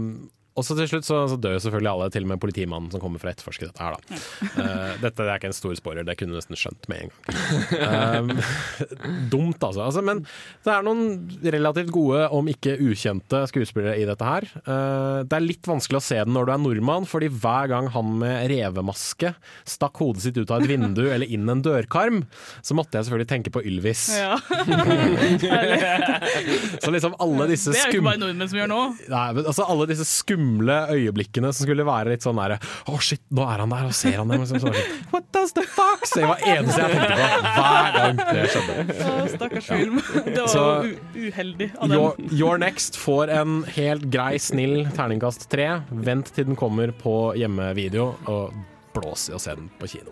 og 0.55 0.63
så 0.63 0.75
til 0.77 0.87
slutt 0.87 1.03
så, 1.07 1.17
så 1.27 1.35
dør 1.41 1.57
jo 1.57 1.61
selvfølgelig 1.65 1.91
alle, 1.91 2.07
til 2.13 2.23
og 2.23 2.29
med 2.31 2.39
politimannen 2.39 2.91
som 2.93 3.01
kommer 3.03 3.19
for 3.19 3.27
å 3.27 3.33
etterforske 3.33 3.67
dette 3.67 3.83
her, 3.83 3.97
da. 3.97 4.19
Uh, 4.55 4.91
dette 5.03 5.25
er 5.25 5.35
ikke 5.35 5.49
en 5.51 5.57
stor 5.57 5.73
spoiler, 5.75 6.05
det 6.07 6.15
kunne 6.15 6.31
du 6.31 6.39
nesten 6.39 6.59
skjønt 6.59 6.87
med 6.91 6.97
en 7.03 7.11
gang. 7.11 7.19
Um, 7.83 8.31
dumt, 9.33 9.59
altså. 9.59 9.83
altså. 9.89 10.03
Men 10.05 10.23
det 10.63 10.71
er 10.71 10.85
noen 10.87 11.03
relativt 11.43 11.91
gode, 11.95 12.21
om 12.31 12.47
ikke 12.51 12.77
ukjente, 12.87 13.41
skuespillere 13.51 13.97
i 13.99 14.05
dette 14.07 14.29
her. 14.29 14.47
Uh, 14.63 15.27
det 15.27 15.35
er 15.35 15.43
litt 15.43 15.67
vanskelig 15.67 15.99
å 15.99 16.05
se 16.07 16.21
den 16.21 16.31
når 16.35 16.47
du 16.47 16.53
er 16.55 16.63
nordmann, 16.63 17.09
fordi 17.09 17.27
hver 17.33 17.71
gang 17.73 17.91
han 17.91 18.15
med 18.23 18.47
revemaske 18.53 19.33
stakk 19.67 19.99
hodet 19.99 20.23
sitt 20.23 20.39
ut 20.39 20.55
av 20.55 20.63
et 20.63 20.71
vindu 20.71 21.03
eller 21.13 21.27
inn 21.27 21.51
en 21.51 21.65
dørkarm, 21.65 22.23
så 22.63 22.79
måtte 22.79 22.95
jeg 22.95 23.09
selvfølgelig 23.09 23.31
tenke 23.33 23.51
på 23.51 23.65
Ylvis. 23.67 24.07
Ja. 24.15 24.39
Så 26.85 26.91
liksom 26.93 27.15
alle 27.21 27.47
disse 27.49 27.71
Det 27.73 27.79
er 27.81 27.89
jo 27.89 27.99
ikke 27.99 28.05
bare 28.05 28.19
nordmenn 28.21 28.49
som 28.49 28.59
gjør 28.59 28.69
nå. 28.71 28.81
Nei, 29.11 29.27
men 29.35 29.47
altså 29.49 29.65
alle 29.67 29.87
disse 29.89 30.05
skumle 30.45 30.75
øyeblikkene 30.93 31.51
som 31.53 31.65
skulle 31.65 31.85
være 31.85 32.09
litt 32.13 32.21
sånn 32.25 32.37
derre 32.37 32.57
Å, 32.87 32.99
shit, 33.01 33.21
nå 33.33 33.41
er 33.49 33.63
han 33.63 33.69
der, 33.69 33.85
og 33.85 33.93
ser 33.93 34.17
han 34.17 34.27
dem. 34.27 34.41
og 34.41 34.47
så- 34.47 34.59
så 34.59 34.67
var 34.67 34.73
det 34.73 34.83
sånn, 34.85 35.11
What 35.11 35.31
does 35.31 35.53
the 35.53 35.61
fuck? 35.63 36.05
Så 36.05 36.19
det 36.21 36.27
var 36.27 36.37
eneste 36.45 36.81
jeg 36.81 36.91
tenkte 36.91 37.15
på 37.15 37.63
hver 37.65 37.93
gang 37.95 38.17
det 38.17 38.49
skjedde. 38.51 38.75
Å, 39.05 39.29
Stakkars 39.35 39.65
film. 39.65 40.01
Det 40.25 40.37
var 40.37 40.47
Så- 40.47 40.83
jo 40.85 41.31
uheldig 41.31 41.71
av 41.79 41.89
dem. 41.89 41.97
Your, 41.97 42.15
Your 42.31 42.57
Next 42.57 42.95
får 42.97 43.29
en 43.29 43.63
helt 43.63 44.09
grei, 44.11 44.37
snill 44.37 44.85
terningkast 44.95 45.47
tre. 45.49 45.81
Vent 45.91 46.31
til 46.35 46.45
den 46.45 46.55
kommer 46.55 46.91
på 46.91 47.33
hjemmevideo, 47.37 48.15
og 48.27 48.53
blås 48.93 49.29
i 49.29 49.33
å 49.33 49.39
se 49.41 49.55
den 49.55 49.69
på 49.79 49.87
kino. 49.89 50.11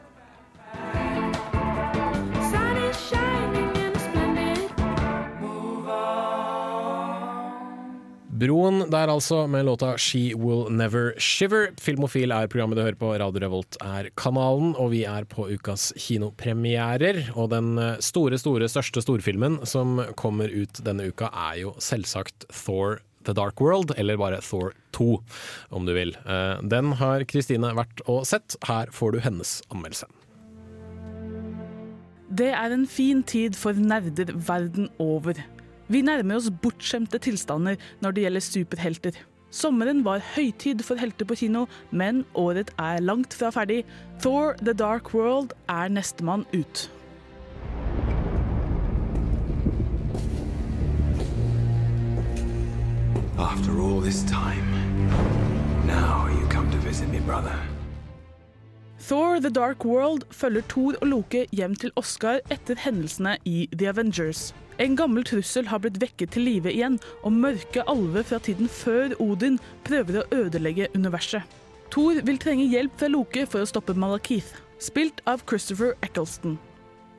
Broen 8.34 8.88
der 8.89 9.12
altså, 9.13 9.43
med 9.48 9.65
låta 9.67 9.91
She 9.98 10.34
Will 10.34 10.65
Never 10.74 11.13
Shiver. 11.22 11.67
Filmofil 11.82 12.34
er 12.34 12.50
programmet 12.50 12.80
du 12.80 12.82
hører 12.82 12.98
på, 12.98 13.12
Radio 13.22 13.43
Revolt 13.43 13.78
er 13.86 14.10
kanalen, 14.17 14.72
og 14.74 14.89
vi 14.96 15.04
er 15.06 15.28
på 15.30 15.46
ukas 15.54 15.91
kinopremierer. 16.02 17.28
Og 17.38 17.52
den 17.54 17.78
eh, 17.78 18.00
store, 18.02 18.39
store, 18.41 18.69
største 18.72 19.04
storfilmen 19.06 19.60
som 19.69 20.02
kommer 20.17 20.50
ut 20.50 20.82
denne 20.86 21.12
uka, 21.12 21.30
er 21.52 21.62
jo 21.62 21.76
selvsagt 21.78 22.48
Thor 22.50 23.04
The 23.24 23.38
Dark 23.38 23.62
World, 23.62 23.93
eller 24.02 24.17
bare 24.17 24.41
Thor 24.41 24.74
2, 24.98 25.12
om 25.69 25.86
du 25.86 25.93
vil. 25.93 26.17
Eh, 26.26 26.58
Den 26.74 26.96
har 27.00 27.30
Kristine 27.30 27.76
vært 27.78 28.02
og 28.10 28.26
sett. 28.26 28.58
Her 28.65 28.89
får 28.91 29.13
du 29.13 29.24
hennes 29.30 29.60
anmeldelse. 29.69 30.10
Det 32.34 32.50
er 32.50 32.74
en 32.74 32.88
fin 32.89 33.22
tid 33.22 33.54
for 33.54 33.78
nerder 33.78 34.34
verden 34.34 34.89
over. 34.98 35.38
Vi 35.93 35.99
nærmer 36.01 36.39
oss 36.39 36.49
bortskjemte 36.63 37.19
tilstander 37.21 37.75
når 38.01 38.15
det 38.15 38.23
gjelder 38.23 38.41
superhelter. 38.41 39.17
Sommeren 39.53 39.99
var 40.06 40.23
høytid 40.34 40.82
for 40.82 40.97
helter 40.97 41.27
på 41.29 41.36
kino, 41.38 41.67
men 41.91 42.23
året 42.34 42.71
er 42.82 43.03
langt 43.03 43.36
fra 43.38 43.51
ferdig. 43.53 43.84
Thor 44.23 44.56
The 44.58 44.73
Dark 44.73 45.13
World 45.13 45.53
er 45.69 45.93
nestemann 45.93 46.47
ut. 46.55 46.89
After 53.38 53.78
all 53.78 54.01
this 54.01 54.24
time, 54.24 54.65
now 55.86 56.26
you 56.34 56.47
come 56.49 56.72
to 56.72 56.78
visit 56.78 57.09
me, 57.09 57.20
brother. 57.20 57.72
Thor 59.04 59.39
The 59.41 59.49
Dark 59.49 59.84
World 59.84 60.24
følger 60.32 60.64
Thor 60.70 60.95
og 61.01 61.08
Loke 61.08 61.41
hjem 61.51 61.74
til 61.76 61.91
Oscar 61.99 62.38
etter 62.54 62.80
hendelsene 62.80 63.34
i 63.43 63.66
The 63.74 63.89
Avengers. 63.91 64.54
En 64.80 64.95
gammel 64.95 65.26
trussel 65.28 65.68
har 65.68 65.82
blitt 65.84 65.99
vekket 65.99 66.32
til 66.32 66.45
live 66.47 66.72
igjen, 66.72 66.95
og 67.28 67.36
mørke 67.36 67.84
alver 67.91 68.24
fra 68.24 68.39
tiden 68.39 68.72
før 68.72 69.12
Odin 69.20 69.60
prøver 69.84 70.22
å 70.22 70.26
ødelegge 70.32 70.88
universet. 70.95 71.43
Thor 71.91 72.24
vil 72.24 72.39
trenge 72.39 72.70
hjelp 72.72 72.95
fra 72.95 73.12
Loke 73.12 73.43
for 73.43 73.66
å 73.66 73.68
stoppe 73.68 73.91
Malakith, 73.91 74.56
spilt 74.80 75.20
av 75.28 75.43
Christopher 75.51 75.97
Eccleston. 75.99 76.56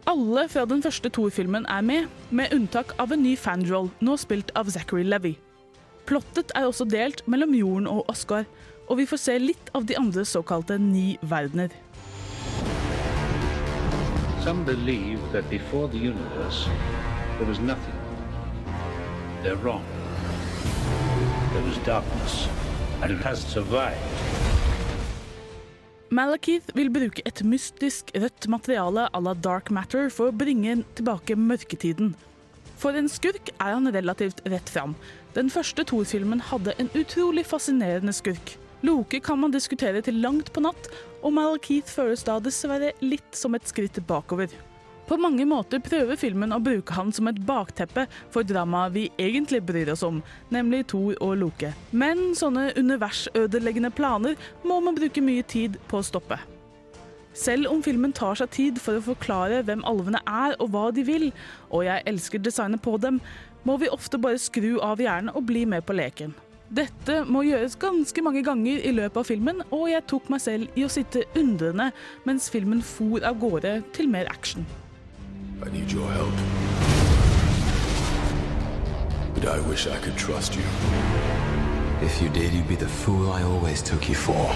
Alle 0.09 0.49
fra 0.49 0.65
den 0.65 0.81
første 0.85 1.13
Thor-filmen 1.13 1.69
er 1.69 1.85
med, 1.85 2.09
med 2.31 2.57
unntak 2.57 2.97
av 2.97 3.13
en 3.13 3.27
ny 3.29 3.37
fanroll, 3.37 3.93
nå 4.01 4.17
spilt 4.17 4.57
av 4.57 4.73
Zachary 4.73 5.05
Levy. 5.05 5.37
Plottet 6.09 6.53
er 6.57 6.65
også 6.65 6.89
delt 6.89 7.27
mellom 7.29 7.53
jorden 7.57 7.93
og 7.93 8.09
Oscar, 8.13 8.49
og 8.89 8.99
vi 9.01 9.07
får 9.07 9.21
se 9.23 9.39
litt 9.39 9.71
av 9.75 9.87
de 9.89 9.97
andre 9.97 10.25
såkalte 10.29 10.79
ni 10.79 11.19
verdener. 11.23 11.73
Some 14.45 14.65
believe 14.65 15.21
that 15.33 15.49
before 15.49 15.89
the 15.89 15.99
universe, 15.99 16.69
there 17.39 17.49
was 17.49 17.61
nothing. 17.61 17.97
They're 19.43 19.57
wrong. 19.57 19.85
There 21.53 21.65
was 21.65 21.79
darkness, 21.87 22.49
and 23.03 23.11
it 23.13 23.25
has 23.25 23.41
survived. 23.41 23.99
Malekith 26.15 26.69
vil 26.77 26.93
bruke 26.93 27.23
et 27.27 27.41
mystisk 27.43 28.13
rødt 28.15 28.47
materiale 28.49 29.09
à 29.13 29.21
la 29.25 29.33
dark 29.35 29.71
matter 29.71 30.11
for 30.13 30.31
å 30.31 30.37
bringe 30.37 30.77
tilbake 30.95 31.35
mørketiden. 31.35 32.13
For 32.79 32.95
en 32.95 33.09
skurk 33.09 33.49
er 33.57 33.73
han 33.73 33.91
relativt 33.97 34.45
rett 34.47 34.69
fram. 34.71 34.95
Den 35.35 35.49
første 35.51 35.83
Thor-filmen 35.89 36.45
hadde 36.53 36.77
en 36.79 36.93
utrolig 36.95 37.47
fascinerende 37.49 38.13
skurk. 38.15 38.55
Loke 38.85 39.21
kan 39.25 39.39
man 39.41 39.53
diskutere 39.55 40.03
til 40.05 40.19
langt 40.21 40.51
på 40.53 40.61
natt, 40.61 40.91
og 41.25 41.33
Malakith 41.33 41.89
føles 41.89 42.25
da 42.27 42.37
dessverre 42.43 42.91
litt 43.01 43.33
som 43.33 43.57
et 43.57 43.65
skritt 43.71 43.97
bakover. 44.05 44.53
På 45.09 45.17
mange 45.21 45.47
måter 45.49 45.81
prøver 45.85 46.19
filmen 46.21 46.53
å 46.53 46.61
bruke 46.65 46.93
han 46.97 47.13
som 47.13 47.29
et 47.29 47.41
bakteppe 47.49 48.05
for 48.33 48.45
dramaet 48.45 48.93
vi 48.93 49.05
egentlig 49.21 49.63
bryr 49.65 49.93
oss 49.93 50.05
om, 50.05 50.21
nemlig 50.53 50.83
Thor 50.93 51.17
og 51.25 51.35
Loke. 51.41 51.73
Men 51.97 52.33
sånne 52.37 52.71
universødeleggende 52.77 53.93
planer 53.97 54.37
må 54.69 54.81
man 54.85 54.97
bruke 55.01 55.25
mye 55.25 55.45
tid 55.49 55.81
på 55.89 56.01
å 56.01 56.05
stoppe. 56.05 56.41
Selv 57.35 57.73
om 57.73 57.81
filmen 57.83 58.13
tar 58.13 58.37
seg 58.39 58.53
tid 58.53 58.81
for 58.81 59.01
å 59.01 59.07
forklare 59.13 59.65
hvem 59.65 59.85
alvene 59.89 60.21
er 60.29 60.61
og 60.61 60.77
hva 60.77 60.91
de 60.93 61.09
vil, 61.09 61.31
og 61.73 61.89
jeg 61.89 62.05
elsker 62.13 62.45
designet 62.45 62.85
på 62.85 62.99
dem, 63.01 63.21
må 63.65 63.81
vi 63.81 63.93
ofte 63.93 64.21
bare 64.21 64.41
skru 64.41 64.75
av 64.85 65.01
hjernen 65.01 65.33
og 65.33 65.49
bli 65.49 65.65
med 65.69 65.89
på 65.89 65.97
leken. 65.97 66.37
Dette 66.75 67.21
må 67.31 67.45
gjøres 67.47 67.77
ganske 67.79 68.23
mange 68.25 68.41
ganger 68.43 68.81
i 68.83 68.91
løpet 68.91 69.19
av 69.21 69.29
filmen, 69.29 69.61
og 69.71 69.85
jeg 69.93 70.03
tok 70.11 70.31
meg 70.33 70.41
selv 70.43 70.79
i 70.81 70.83
å 70.83 70.89
sitte 70.91 71.23
undrende 71.39 71.93
mens 72.27 72.49
filmen 72.51 72.81
for 72.83 73.23
av 73.23 73.37
gårde 73.39 73.77
til 73.95 74.09
mer 74.11 74.27
action. 74.33 74.67
I 75.63 75.71
need 75.71 75.93
your 75.95 76.09
help. 76.11 76.35
But 79.37 79.47
I 79.47 79.61
wish 79.69 79.87
I 79.87 80.01
could 80.03 80.19
trust 80.19 80.57
you. 80.57 80.67
If 82.03 82.21
you 82.21 82.29
did, 82.31 82.53
you'd 82.53 82.67
be 82.67 82.75
the 82.75 82.91
fool 82.91 83.31
I 83.31 83.45
always 83.45 83.81
took 83.83 84.09
you 84.09 84.19
for. 84.19 84.51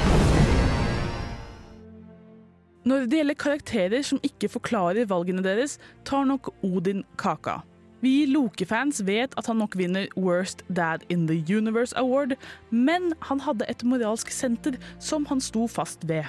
Når 2.83 3.07
det 3.07 3.23
gjelder 3.23 3.35
karakterer 3.39 4.03
som 4.03 4.19
ikke 4.27 4.51
forklarer 4.51 5.07
valgene 5.07 5.45
deres, 5.45 5.79
tar 6.05 6.27
nok 6.27 6.51
Odin 6.67 7.05
kaka. 7.19 7.61
Vi 8.01 8.29
Loke-fans 8.31 9.01
vet 9.07 9.33
at 9.41 9.49
han 9.51 9.59
nok 9.59 9.75
vinner 9.79 10.07
Worst 10.15 10.63
Dad 10.71 11.03
in 11.11 11.27
the 11.27 11.39
Universe 11.51 11.97
Award, 11.99 12.37
men 12.71 13.11
han 13.27 13.43
hadde 13.43 13.67
et 13.67 13.83
moralsk 13.83 14.31
senter 14.31 14.79
som 15.03 15.27
han 15.27 15.43
sto 15.43 15.67
fast 15.67 16.07
ved. 16.07 16.29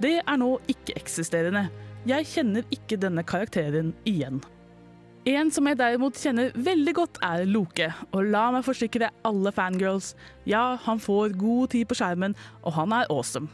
Det 0.00 0.18
er 0.20 0.40
nå 0.40 0.58
ikke-eksisterende. 0.68 1.68
Jeg 2.08 2.28
kjenner 2.28 2.68
ikke 2.72 3.00
denne 3.00 3.24
karakteren 3.24 3.94
igjen. 4.08 4.42
En 5.28 5.50
som 5.52 5.66
jeg 5.68 5.76
derimot 5.76 6.16
kjenner 6.16 6.52
veldig 6.56 6.94
godt, 6.96 7.18
er 7.24 7.44
Loke. 7.48 7.90
Og 8.16 8.28
la 8.32 8.46
meg 8.54 8.64
forsikre 8.64 9.10
alle 9.28 9.52
fangirls, 9.52 10.14
ja, 10.48 10.78
han 10.84 11.00
får 11.00 11.36
god 11.40 11.74
tid 11.74 11.88
på 11.88 11.96
skjermen, 12.00 12.36
og 12.64 12.76
han 12.76 12.92
er 12.96 13.08
awesome. 13.12 13.48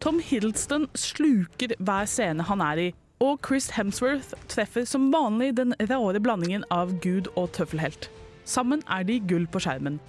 Tom 0.00 0.20
Hiddleston 0.24 0.86
sluker 0.96 1.76
hver 1.76 2.08
scene 2.08 2.44
han 2.48 2.64
er 2.64 2.88
i, 2.88 2.90
og 3.20 3.40
Chris 3.46 3.70
Hemsworth 3.76 4.32
treffer 4.48 4.86
som 4.88 5.10
vanlig 5.12 5.52
den 5.58 5.74
rare 5.90 6.20
blandingen 6.20 6.64
av 6.72 6.94
gud 7.04 7.28
og 7.36 7.52
tøffelhelt. 7.56 8.08
Sammen 8.48 8.82
er 8.88 9.04
de 9.04 9.20
gull 9.20 9.46
på 9.46 9.60
skjermen. 9.60 10.00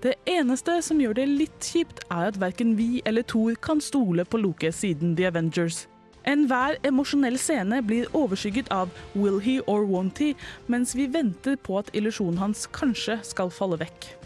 Det 0.00 0.14
eneste 0.28 0.78
som 0.84 1.00
gjør 1.00 1.18
det 1.18 1.26
litt 1.28 1.64
kjipt, 1.64 2.04
er 2.08 2.30
at 2.30 2.38
verken 2.40 2.76
vi 2.78 3.02
eller 3.08 3.24
Thor 3.28 3.56
kan 3.60 3.82
stole 3.84 4.24
på 4.24 4.40
Loke 4.40 4.72
siden 4.72 5.16
The 5.16 5.28
Avengers. 5.28 5.86
Enhver 6.28 6.76
emosjonell 6.84 7.38
scene 7.40 7.80
blir 7.84 8.08
overskygget 8.16 8.68
av 8.72 8.92
will 9.14 9.40
he 9.40 9.58
or 9.66 9.84
won't 9.88 10.20
he, 10.20 10.34
mens 10.68 10.94
vi 10.96 11.08
venter 11.08 11.56
på 11.56 11.80
at 11.80 11.92
illusjonen 11.96 12.40
hans 12.40 12.66
kanskje 12.76 13.18
skal 13.24 13.52
falle 13.52 13.80
vekk. 13.80 14.19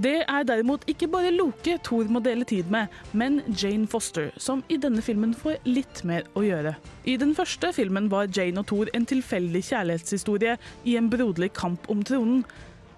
Det 0.00 0.22
er 0.22 0.44
derimot 0.48 0.86
ikke 0.88 1.10
bare 1.12 1.32
Loke 1.34 1.74
Thor 1.84 2.08
må 2.08 2.22
dele 2.24 2.46
tid 2.48 2.70
med, 2.72 2.88
men 3.12 3.40
Jane 3.50 3.88
Foster, 3.90 4.30
som 4.40 4.62
i 4.72 4.78
denne 4.80 5.02
filmen 5.04 5.34
får 5.36 5.58
litt 5.68 6.00
mer 6.08 6.24
å 6.38 6.44
gjøre. 6.46 6.72
I 7.04 7.18
den 7.20 7.34
første 7.36 7.72
filmen 7.76 8.08
var 8.12 8.30
Jane 8.32 8.62
og 8.62 8.70
Thor 8.70 8.88
en 8.96 9.04
tilfeldig 9.10 9.60
kjærlighetshistorie 9.66 10.54
i 10.88 10.94
en 10.96 11.10
broderlig 11.12 11.50
kamp 11.58 11.90
om 11.92 12.04
tronen. 12.06 12.46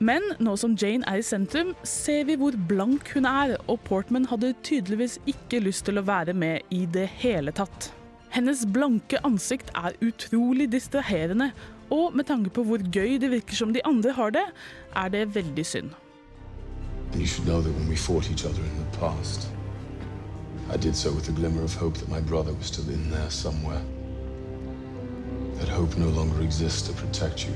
Men 0.02 0.28
nå 0.42 0.54
som 0.60 0.76
Jane 0.78 1.06
er 1.10 1.18
i 1.18 1.26
sentrum, 1.26 1.72
ser 1.86 2.28
vi 2.28 2.36
hvor 2.38 2.54
blank 2.70 3.10
hun 3.16 3.26
er, 3.26 3.56
og 3.66 3.82
Portman 3.88 4.28
hadde 4.30 4.52
tydeligvis 4.62 5.18
ikke 5.30 5.62
lyst 5.64 5.88
til 5.88 5.98
å 5.98 6.06
være 6.06 6.36
med 6.38 6.70
i 6.74 6.84
det 6.86 7.08
hele 7.24 7.54
tatt. 7.56 7.90
Hennes 8.32 8.62
blanke 8.76 9.18
ansikt 9.26 9.74
er 9.74 9.98
utrolig 10.06 10.70
distraherende, 10.70 11.50
og 11.92 12.14
med 12.14 12.30
tanke 12.30 12.54
på 12.54 12.62
hvor 12.68 12.82
gøy 12.94 13.18
det 13.18 13.32
virker 13.34 13.58
som 13.58 13.74
de 13.74 13.82
andre 13.88 14.14
har 14.16 14.38
det, 14.38 14.46
er 14.94 15.12
det 15.12 15.26
veldig 15.34 15.66
synd. 15.66 16.01
And 17.12 17.20
you 17.20 17.26
should 17.26 17.46
know 17.46 17.60
that 17.60 17.72
when 17.72 17.88
we 17.88 17.96
fought 17.96 18.30
each 18.30 18.44
other 18.44 18.62
in 18.62 18.78
the 18.78 18.98
past, 18.98 19.48
I 20.70 20.76
did 20.78 20.96
so 20.96 21.12
with 21.12 21.28
a 21.28 21.32
glimmer 21.32 21.62
of 21.62 21.74
hope 21.74 21.98
that 21.98 22.08
my 22.08 22.20
brother 22.20 22.54
was 22.54 22.66
still 22.66 22.88
in 22.88 23.10
there 23.10 23.30
somewhere. 23.30 23.82
That 25.58 25.68
hope 25.68 25.96
no 25.98 26.08
longer 26.08 26.42
exists 26.42 26.82
to 26.88 26.92
protect 26.94 27.46
you. 27.46 27.54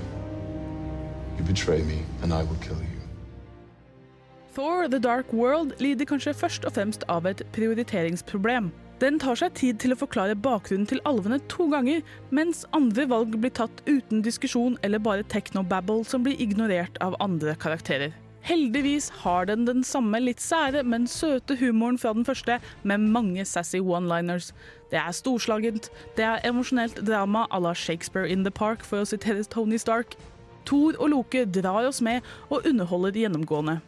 You 1.39 1.45
betray 1.45 1.83
me, 1.83 2.03
and 2.23 2.33
I 2.33 2.43
will 2.43 2.57
kill 2.61 2.77
you. 2.77 2.97
Thor 4.53 4.89
The 4.89 4.99
Dark 4.99 5.33
World 5.33 5.73
lider 5.81 6.05
kanskje 6.05 6.35
først 6.35 6.65
og 6.65 6.73
fremst 6.77 7.05
av 7.09 7.27
et 7.29 7.43
prioriteringsproblem. 7.53 8.71
Den 9.01 9.19
tar 9.21 9.37
seg 9.37 9.53
tid 9.57 9.81
til 9.81 9.93
å 9.93 9.99
forklare 10.01 10.37
bakgrunnen 10.37 10.89
til 10.89 11.03
alvene 11.05 11.37
to 11.53 11.67
ganger, 11.69 12.01
mens 12.33 12.65
andre 12.77 13.05
valg 13.09 13.37
blir 13.37 13.53
tatt 13.53 13.83
uten 13.85 14.23
diskusjon 14.25 14.79
eller 14.83 15.03
bare 15.05 15.27
technobabble 15.29 16.05
som 16.09 16.25
blir 16.25 16.41
ignorert 16.41 16.97
av 17.05 17.19
andre 17.21 17.53
karakterer. 17.61 18.15
Heldigvis 18.47 19.09
har 19.25 19.49
den 19.49 19.65
den 19.67 19.83
samme 19.83 20.21
litt 20.23 20.39
sære, 20.39 20.85
men 20.87 21.09
søte 21.11 21.57
humoren 21.59 21.99
fra 21.99 22.13
den 22.15 22.25
første, 22.25 22.61
med 22.87 23.03
mange 23.11 23.43
sassy 23.45 23.81
one-liners. 23.83 24.53
Det 24.93 25.01
er 25.01 25.11
storslagent, 25.11 25.91
det 26.15 26.25
er 26.25 26.47
emosjonelt 26.47 27.01
drama 27.09 27.49
à 27.51 27.59
la 27.59 27.75
Shakespeare 27.75 28.31
in 28.31 28.45
the 28.45 28.55
Park, 28.55 28.85
for 28.87 29.03
å 29.03 29.09
sitere 29.09 29.43
Tony 29.51 29.81
Stark. 29.83 30.15
Thor 30.65 30.95
og 31.01 31.11
Loke 31.11 31.43
drar 31.51 31.91
oss 31.91 31.99
med 32.03 32.23
og 32.49 32.63
underholder 32.67 33.19
gjennomgående. 33.19 33.81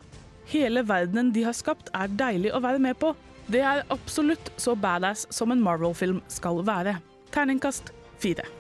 Hele 0.51 0.83
verdenen 0.83 1.31
de 1.31 1.47
har 1.47 1.55
skapt 1.55 1.95
er 1.95 2.11
deilig 2.19 2.51
å 2.51 2.63
være 2.65 2.83
med 2.83 2.99
på. 2.99 3.15
Det 3.47 3.63
er 3.63 3.87
absolutt 3.95 4.51
så 4.59 4.75
badass 4.75 5.29
som 5.31 5.55
en 5.55 5.63
Marvel-film 5.63 6.19
skal 6.27 6.65
være. 6.67 6.99
Terningkast 7.31 7.95
fire. 8.19 8.58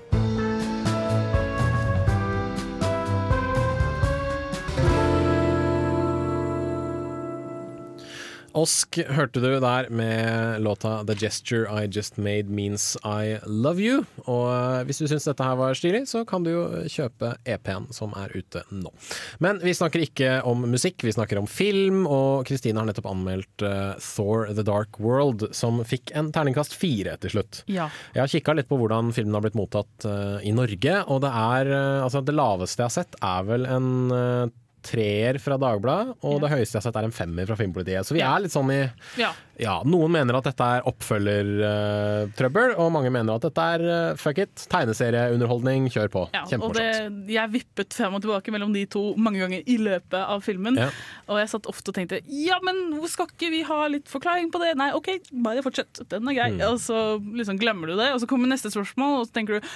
Osk 8.57 8.97
hørte 9.13 9.43
du 9.43 9.49
der 9.61 9.89
med 9.93 10.63
låta 10.65 11.05
'The 11.05 11.15
Gesture 11.21 11.69
I 11.69 11.87
Just 11.87 12.17
Made 12.17 12.49
Means 12.49 12.97
I 13.05 13.39
Love 13.45 13.81
You'. 13.81 14.05
Og 14.25 14.47
eh, 14.49 14.85
hvis 14.89 15.03
du 15.03 15.09
syns 15.09 15.27
dette 15.29 15.45
her 15.45 15.57
var 15.59 15.77
stilig, 15.77 16.07
så 16.09 16.25
kan 16.25 16.45
du 16.45 16.51
jo 16.51 16.63
kjøpe 16.89 17.35
EP-en 17.45 17.89
som 17.93 18.15
er 18.17 18.33
ute 18.35 18.63
nå. 18.73 18.93
Men 19.39 19.61
vi 19.61 19.75
snakker 19.77 20.05
ikke 20.05 20.31
om 20.49 20.65
musikk, 20.71 21.05
vi 21.05 21.13
snakker 21.13 21.41
om 21.41 21.49
film, 21.51 22.07
og 22.07 22.47
Kristine 22.49 22.81
har 22.81 22.89
nettopp 22.89 23.11
anmeldt 23.11 23.65
uh, 23.67 23.99
Thor 24.01 24.49
The 24.55 24.65
Dark 24.65 24.97
World, 25.03 25.51
som 25.57 25.83
fikk 25.85 26.15
en 26.17 26.33
terningkast 26.33 26.77
fire 26.77 27.19
til 27.21 27.37
slutt. 27.37 27.63
Ja. 27.69 27.91
Jeg 28.15 28.25
har 28.25 28.33
kikka 28.33 28.57
litt 28.57 28.71
på 28.71 28.79
hvordan 28.81 29.13
filmen 29.17 29.37
har 29.37 29.45
blitt 29.45 29.59
mottatt 29.59 30.09
uh, 30.09 30.39
i 30.41 30.55
Norge, 30.57 31.03
og 31.07 31.21
det 31.25 31.35
er 31.35 31.75
altså 32.05 32.25
det 32.25 32.37
laveste 32.37 32.83
jeg 32.83 32.91
har 32.91 32.97
sett, 32.97 33.21
er 33.25 33.45
vel 33.49 33.69
en 33.69 33.93
uh, 34.15 34.49
treer 34.89 35.39
fra 35.43 35.59
Dagbladet, 35.61 36.17
og 36.25 36.41
det 36.43 36.51
høyeste 36.53 36.77
jeg 36.77 36.81
har 36.81 36.87
sett 36.89 36.99
er 37.01 37.09
en 37.09 37.15
femmer 37.15 37.49
fra 37.49 37.57
Filmpolitiet. 37.59 38.09
Så 38.09 38.17
vi 38.17 38.25
er 38.25 38.41
litt 38.45 38.55
sånn 38.55 38.71
i 38.73 38.81
Ja. 39.21 39.31
ja, 39.61 39.75
Noen 39.85 40.15
mener 40.15 40.39
at 40.39 40.49
dette 40.49 40.69
er 40.79 40.87
oppfølgertrøbbel, 40.89 42.75
og 42.81 42.91
mange 42.95 43.13
mener 43.15 43.37
at 43.37 43.45
dette 43.47 43.67
er 43.75 43.85
uh, 43.85 44.17
fuck 44.21 44.41
it, 44.43 44.65
tegneserieunderholdning, 44.73 45.89
kjør 45.93 46.13
på. 46.15 46.25
Ja, 46.35 46.45
Kjempemorsomt. 46.49 47.29
jeg 47.35 47.55
vippet 47.55 47.97
frem 47.99 48.17
og 48.19 48.25
tilbake 48.25 48.55
mellom 48.55 48.75
de 48.77 48.85
to 48.91 49.05
mange 49.21 49.43
ganger 49.45 49.63
i 49.69 49.79
løpet 49.83 50.19
av 50.21 50.43
filmen. 50.47 50.79
Ja. 50.81 50.91
Og 51.29 51.41
jeg 51.43 51.53
satt 51.53 51.69
ofte 51.71 51.93
og 51.93 51.99
tenkte 51.99 52.23
ja, 52.25 52.59
men 52.65 52.85
hvor 52.97 53.11
skal 53.13 53.31
ikke 53.31 53.53
vi 53.53 53.63
ha 53.69 53.81
litt 53.93 54.09
forklaring 54.11 54.53
på 54.55 54.63
det? 54.63 54.75
Nei, 54.81 54.91
OK, 54.97 55.13
bare 55.45 55.65
fortsett. 55.67 56.03
Den 56.11 56.29
er 56.31 56.39
grei. 56.39 56.51
Mm. 56.57 56.65
Og 56.73 56.83
så 56.83 56.99
liksom 57.23 57.61
glemmer 57.61 57.91
du 57.91 57.97
det, 57.99 58.13
og 58.15 58.23
så 58.23 58.29
kommer 58.31 58.51
neste 58.51 58.73
spørsmål, 58.73 59.21
og 59.21 59.29
så 59.29 59.39
tenker 59.39 59.59
du 59.59 59.73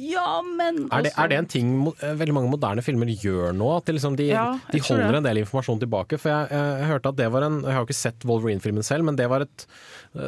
ja, 0.00 0.40
men 0.42 0.86
Er 0.92 1.02
det, 1.04 1.12
er 1.18 1.28
det 1.28 1.36
en 1.38 1.48
ting 1.50 1.70
eh, 1.90 2.14
veldig 2.16 2.34
mange 2.36 2.50
moderne 2.52 2.82
filmer 2.84 3.10
gjør 3.12 3.52
nå? 3.56 3.68
At 3.76 3.92
liksom, 3.92 4.16
de, 4.16 4.30
Ja, 4.32 4.46
de 4.72 4.80
holder 4.86 5.18
en 5.18 5.26
del 5.26 5.42
informasjon 5.42 5.82
tilbake? 5.82 6.18
For 6.22 6.32
jeg, 6.32 6.48
jeg, 6.54 6.80
jeg 6.82 6.90
hørte 6.94 7.12
at 7.12 7.18
det 7.20 7.28
var 7.34 7.46
en 7.48 7.60
Jeg 7.66 7.76
har 7.76 7.86
ikke 7.86 7.98
sett 7.98 8.26
Wolverine-filmen 8.28 8.86
selv, 8.86 9.04
men 9.08 9.18
det 9.20 9.28
var, 9.32 9.44
et, 9.46 9.66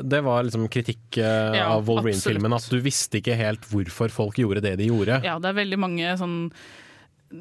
det 0.04 0.22
var 0.26 0.44
liksom 0.46 0.68
kritikk 0.72 1.18
eh, 1.22 1.58
Ja, 1.60 1.70
av 1.74 1.84
Wolverine-filmen. 1.88 2.52
At 2.56 2.68
du 2.70 2.78
visste 2.84 3.20
ikke 3.22 3.36
helt 3.40 3.66
hvorfor 3.72 4.12
folk 4.12 4.40
gjorde 4.42 4.64
det 4.64 4.76
de 4.82 4.88
gjorde. 4.92 5.20
Ja, 5.24 5.38
det 5.40 5.52
er 5.52 5.60
veldig 5.64 5.80
mange 5.88 6.16
sånn 6.20 6.38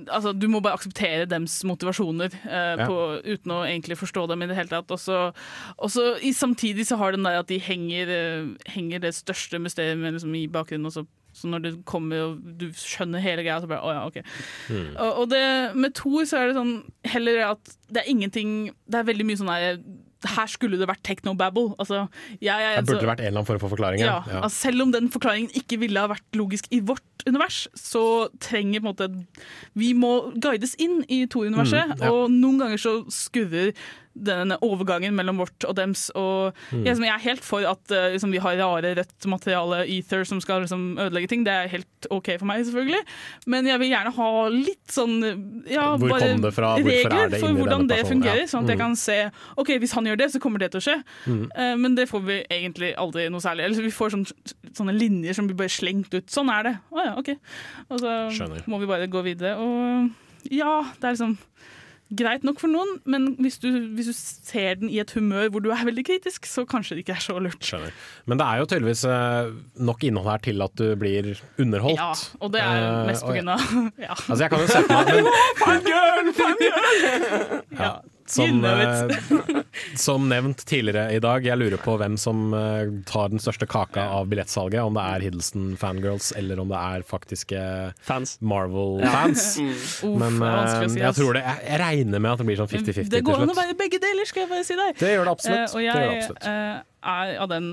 Altså, 0.09 0.31
du 0.33 0.47
må 0.49 0.57
bare 0.63 0.79
akseptere 0.79 1.27
dems 1.29 1.59
motivasjoner 1.69 2.33
eh, 2.33 2.79
Ja. 2.79 2.87
på, 2.89 2.95
uten 3.27 3.51
å 3.53 3.59
egentlig 3.67 3.99
forstå 3.99 4.23
dem 4.31 4.41
i 4.41 4.47
det 4.49 4.55
hele 4.57 4.71
tatt. 4.71 4.89
Og 4.89 4.97
så, 4.97 6.07
i, 6.23 6.31
samtidig 6.33 6.87
så 6.89 6.97
har 6.97 7.13
den 7.13 7.27
der 7.27 7.43
at 7.43 7.51
de 7.51 7.59
henger, 7.61 8.09
eh, 8.09 8.71
henger 8.73 9.03
det 9.03 9.11
største 9.13 9.59
mysteriet 9.61 10.01
liksom, 10.01 10.33
i 10.39 10.47
bakgrunnen. 10.49 10.87
Og 10.89 10.95
så, 10.95 11.05
så 11.33 11.49
når 11.49 11.63
det 11.65 11.71
kommer 11.89 12.21
og 12.27 12.39
du 12.61 12.67
skjønner 12.77 13.23
hele 13.23 13.41
greia, 13.45 13.59
så 13.63 13.67
bare 13.71 13.81
å 13.83 13.91
ja, 13.95 14.05
OK. 14.07 14.21
Og, 14.93 15.11
og 15.23 15.27
det, 15.33 15.43
med 15.75 15.95
Thor 15.97 16.23
så 16.29 16.39
er 16.43 16.51
det 16.51 16.57
sånn 16.59 16.75
heller 17.09 17.41
at 17.51 17.75
det 17.93 18.03
er 18.03 18.09
ingenting 18.13 18.71
Det 18.89 18.99
er 19.01 19.07
veldig 19.11 19.25
mye 19.27 19.39
sånn 19.41 19.49
der 19.53 19.81
her 20.23 20.47
skulle 20.47 20.77
det 20.79 20.85
vært 20.87 21.01
technobabble. 21.03 21.73
Altså, 21.83 22.05
jeg, 22.39 22.47
jeg, 22.47 22.77
Det 22.79 22.93
burde 22.93 23.09
vært 23.09 23.19
en 23.19 23.25
eller 23.27 23.41
annen 23.41 23.47
form 23.49 23.59
for 23.59 23.73
forklaring. 23.73 23.99
ja, 23.99 24.21
Ja. 24.23 24.37
Altså, 24.45 24.69
selv 24.69 24.85
om 24.85 24.93
den 24.93 25.09
forklaringen 25.11 25.51
ikke 25.59 25.75
ville 25.81 25.99
ha 25.99 26.07
vært 26.13 26.37
logisk 26.39 26.69
i 26.71 26.79
vårt 26.79 27.25
univers, 27.27 27.65
så 27.75 28.29
trenger 28.39 28.79
på 28.79 28.87
en 28.87 28.93
måte 28.93 29.09
Vi 29.75 29.91
må 29.93 30.31
guides 30.39 30.77
inn 30.79 31.01
i 31.11 31.25
Thor-universet, 31.27 31.91
Mm, 31.97 31.99
ja. 32.05 32.11
og 32.15 32.31
noen 32.31 32.57
ganger 32.61 32.79
så 32.79 32.93
skurrer 33.11 33.73
denne 34.15 34.57
overgangen 34.61 35.15
mellom 35.17 35.39
vårt 35.41 35.65
og 35.65 35.75
dems. 35.75 36.09
Og 36.15 36.53
Mm. 36.71 36.83
jeg, 36.85 36.97
er 37.09 37.19
helt 37.23 37.43
for 37.43 37.65
at 37.65 37.91
eh, 37.91 38.11
liksom, 38.13 38.31
vi 38.31 38.37
har 38.37 38.55
rare 38.57 38.93
rødt 38.95 39.25
materiale, 39.25 39.83
ether, 39.89 40.23
som 40.23 40.39
skal 40.41 40.61
liksom, 40.61 40.97
ødelegge 40.99 41.27
ting. 41.29 41.43
Det 41.43 41.53
er 41.53 41.67
helt 41.67 42.07
OK 42.11 42.29
for 42.39 42.45
meg, 42.45 42.65
selvfølgelig. 42.65 43.01
Men 43.47 43.65
jeg 43.65 43.79
vil 43.79 43.89
gjerne 43.89 44.13
ha 44.13 44.47
litt 44.49 44.87
sånn 44.93 45.63
ja, 45.67 45.95
Hvor 45.97 46.09
bare 46.09 46.29
kom 46.33 46.41
det 46.41 46.53
fra? 46.53 46.73
Hvorfor 46.77 46.91
er 46.91 47.09
regler 47.09 47.29
det 47.29 47.39
for 47.41 47.53
hvordan 47.57 47.87
det 47.89 48.01
fungerer. 48.07 48.43
Ja. 48.43 48.49
Sånn 48.53 48.63
at 48.63 48.69
jeg 48.69 48.77
Mm. 48.77 48.83
kan 48.85 48.95
se 48.95 49.31
OK, 49.57 49.67
hvis 49.79 49.93
han 49.93 50.05
gjør 50.05 50.17
det, 50.17 50.29
så 50.31 50.39
kommer 50.39 50.59
det 50.59 50.71
til 50.71 50.81
å 50.81 50.85
skje. 50.87 51.03
Mm. 51.27 51.43
Uh, 51.57 51.75
Men 51.77 51.95
det 51.95 52.07
får 52.09 52.21
vi 52.25 52.43
egentlig 52.49 52.95
aldri 52.95 53.29
noe 53.29 53.39
særlig. 53.41 53.65
Eller 53.65 53.81
vi 53.81 53.89
får 53.91 54.11
sånne, 54.13 54.53
sånne 54.73 54.93
linjer 54.97 55.33
som 55.33 55.47
blir 55.47 55.55
bare 55.57 55.69
slengt 55.69 56.13
ut. 56.13 56.27
Sånn 56.27 56.49
er 56.53 56.63
det. 56.63 56.75
Å 56.91 57.05
ja, 57.05 57.13
OK. 57.17 57.29
Og 57.89 57.99
så 57.99 58.13
Skjønner. 58.31 58.63
må 58.67 58.79
vi 58.79 58.85
bare 58.85 59.07
gå 59.07 59.23
videre. 59.23 59.57
Og 59.57 60.11
ja, 60.51 60.83
det 60.99 61.03
er 61.03 61.13
liksom 61.15 61.37
greit 62.19 62.43
nok 62.47 62.59
for 62.61 62.71
noen, 62.71 62.95
men 63.09 63.27
hvis 63.41 63.57
du, 63.63 63.67
hvis 63.97 64.09
du 64.09 64.13
ser 64.15 64.75
den 64.81 64.89
i 64.93 64.99
et 65.03 65.11
humør 65.17 65.49
hvor 65.53 65.63
du 65.65 65.69
er 65.73 65.83
veldig 65.87 66.05
kritisk, 66.07 66.45
så 66.49 66.63
kanskje 66.69 66.95
det 66.97 67.03
ikke 67.05 67.15
er 67.17 67.23
så 67.25 67.35
lurt. 67.41 67.59
Skjønner. 67.63 67.91
Men 68.29 68.39
det 68.41 68.47
er 68.47 68.61
jo 68.61 68.67
tydeligvis 68.71 69.03
eh, 69.09 69.51
nok 69.89 70.03
innhold 70.07 70.29
her 70.31 70.43
til 70.45 70.61
at 70.65 70.75
du 70.79 70.85
blir 70.99 71.33
underholdt. 71.59 71.99
Ja, 71.99 72.11
og 72.39 72.53
det 72.53 72.61
er 72.63 72.81
Eh, 72.83 73.05
mest 73.07 73.23
på 73.25 73.29
og- 73.31 73.37
grunn 73.37 73.53
av 73.53 73.59
ja. 74.07 74.13
Altså, 74.13 74.41
jeg 74.43 74.49
kan 74.53 74.59
jo 74.59 74.67
se 74.67 74.81
på 74.87 74.97
meg 74.97 75.13
men, 75.13 75.31
Fangirl! 75.63 76.33
Fangirl! 76.39 77.61
Ja. 77.83 77.93
Som, 78.25 78.63
eh, 78.65 79.63
som 79.99 80.29
nevnt 80.29 80.65
tidligere 80.69 81.11
i 81.15 81.19
dag, 81.23 81.43
jeg 81.45 81.59
lurer 81.59 81.81
på 81.81 81.97
hvem 81.99 82.15
som 82.19 82.53
eh, 82.55 82.91
tar 83.09 83.31
den 83.33 83.41
største 83.43 83.67
kaka 83.69 84.05
av 84.19 84.29
billettsalget. 84.31 84.79
Om 84.83 84.95
det 84.97 85.03
er 85.15 85.25
Hiddleston 85.27 85.73
fangirls, 85.79 86.31
eller 86.39 86.61
om 86.63 86.71
det 86.71 86.79
er 86.79 87.03
faktiske 87.07 87.59
Marvel-fans. 88.41 89.43
Ja. 89.59 90.07
Mm. 90.07 90.15
Men 90.21 90.39
å 90.45 90.53
eh, 90.63 90.87
jeg 91.01 91.17
tror 91.17 91.35
det 91.37 91.43
Jeg, 91.43 91.59
jeg 91.67 91.79
regner 91.83 92.23
med 92.23 92.31
at 92.33 92.41
det 92.43 92.47
blir 92.47 92.59
sånn 92.61 92.71
50-50 92.71 92.93
til 93.03 93.11
Det 93.17 93.23
går 93.27 93.43
an 93.43 93.53
å 93.53 93.57
være 93.57 93.75
begge 93.79 93.99
deler, 94.03 94.29
skal 94.29 94.45
jeg 94.45 94.51
bare 94.53 94.65
si 94.67 94.79
deg. 94.79 94.97
Det 94.99 95.13
gjør 95.13 95.27
det 95.29 95.35
absolutt. 95.37 95.75
Og 95.77 95.83
jeg 95.83 95.93
det 95.93 96.09
det 96.09 96.23
absolutt. 96.23 96.49
er 97.03 97.35
av 97.43 97.49
den, 97.51 97.65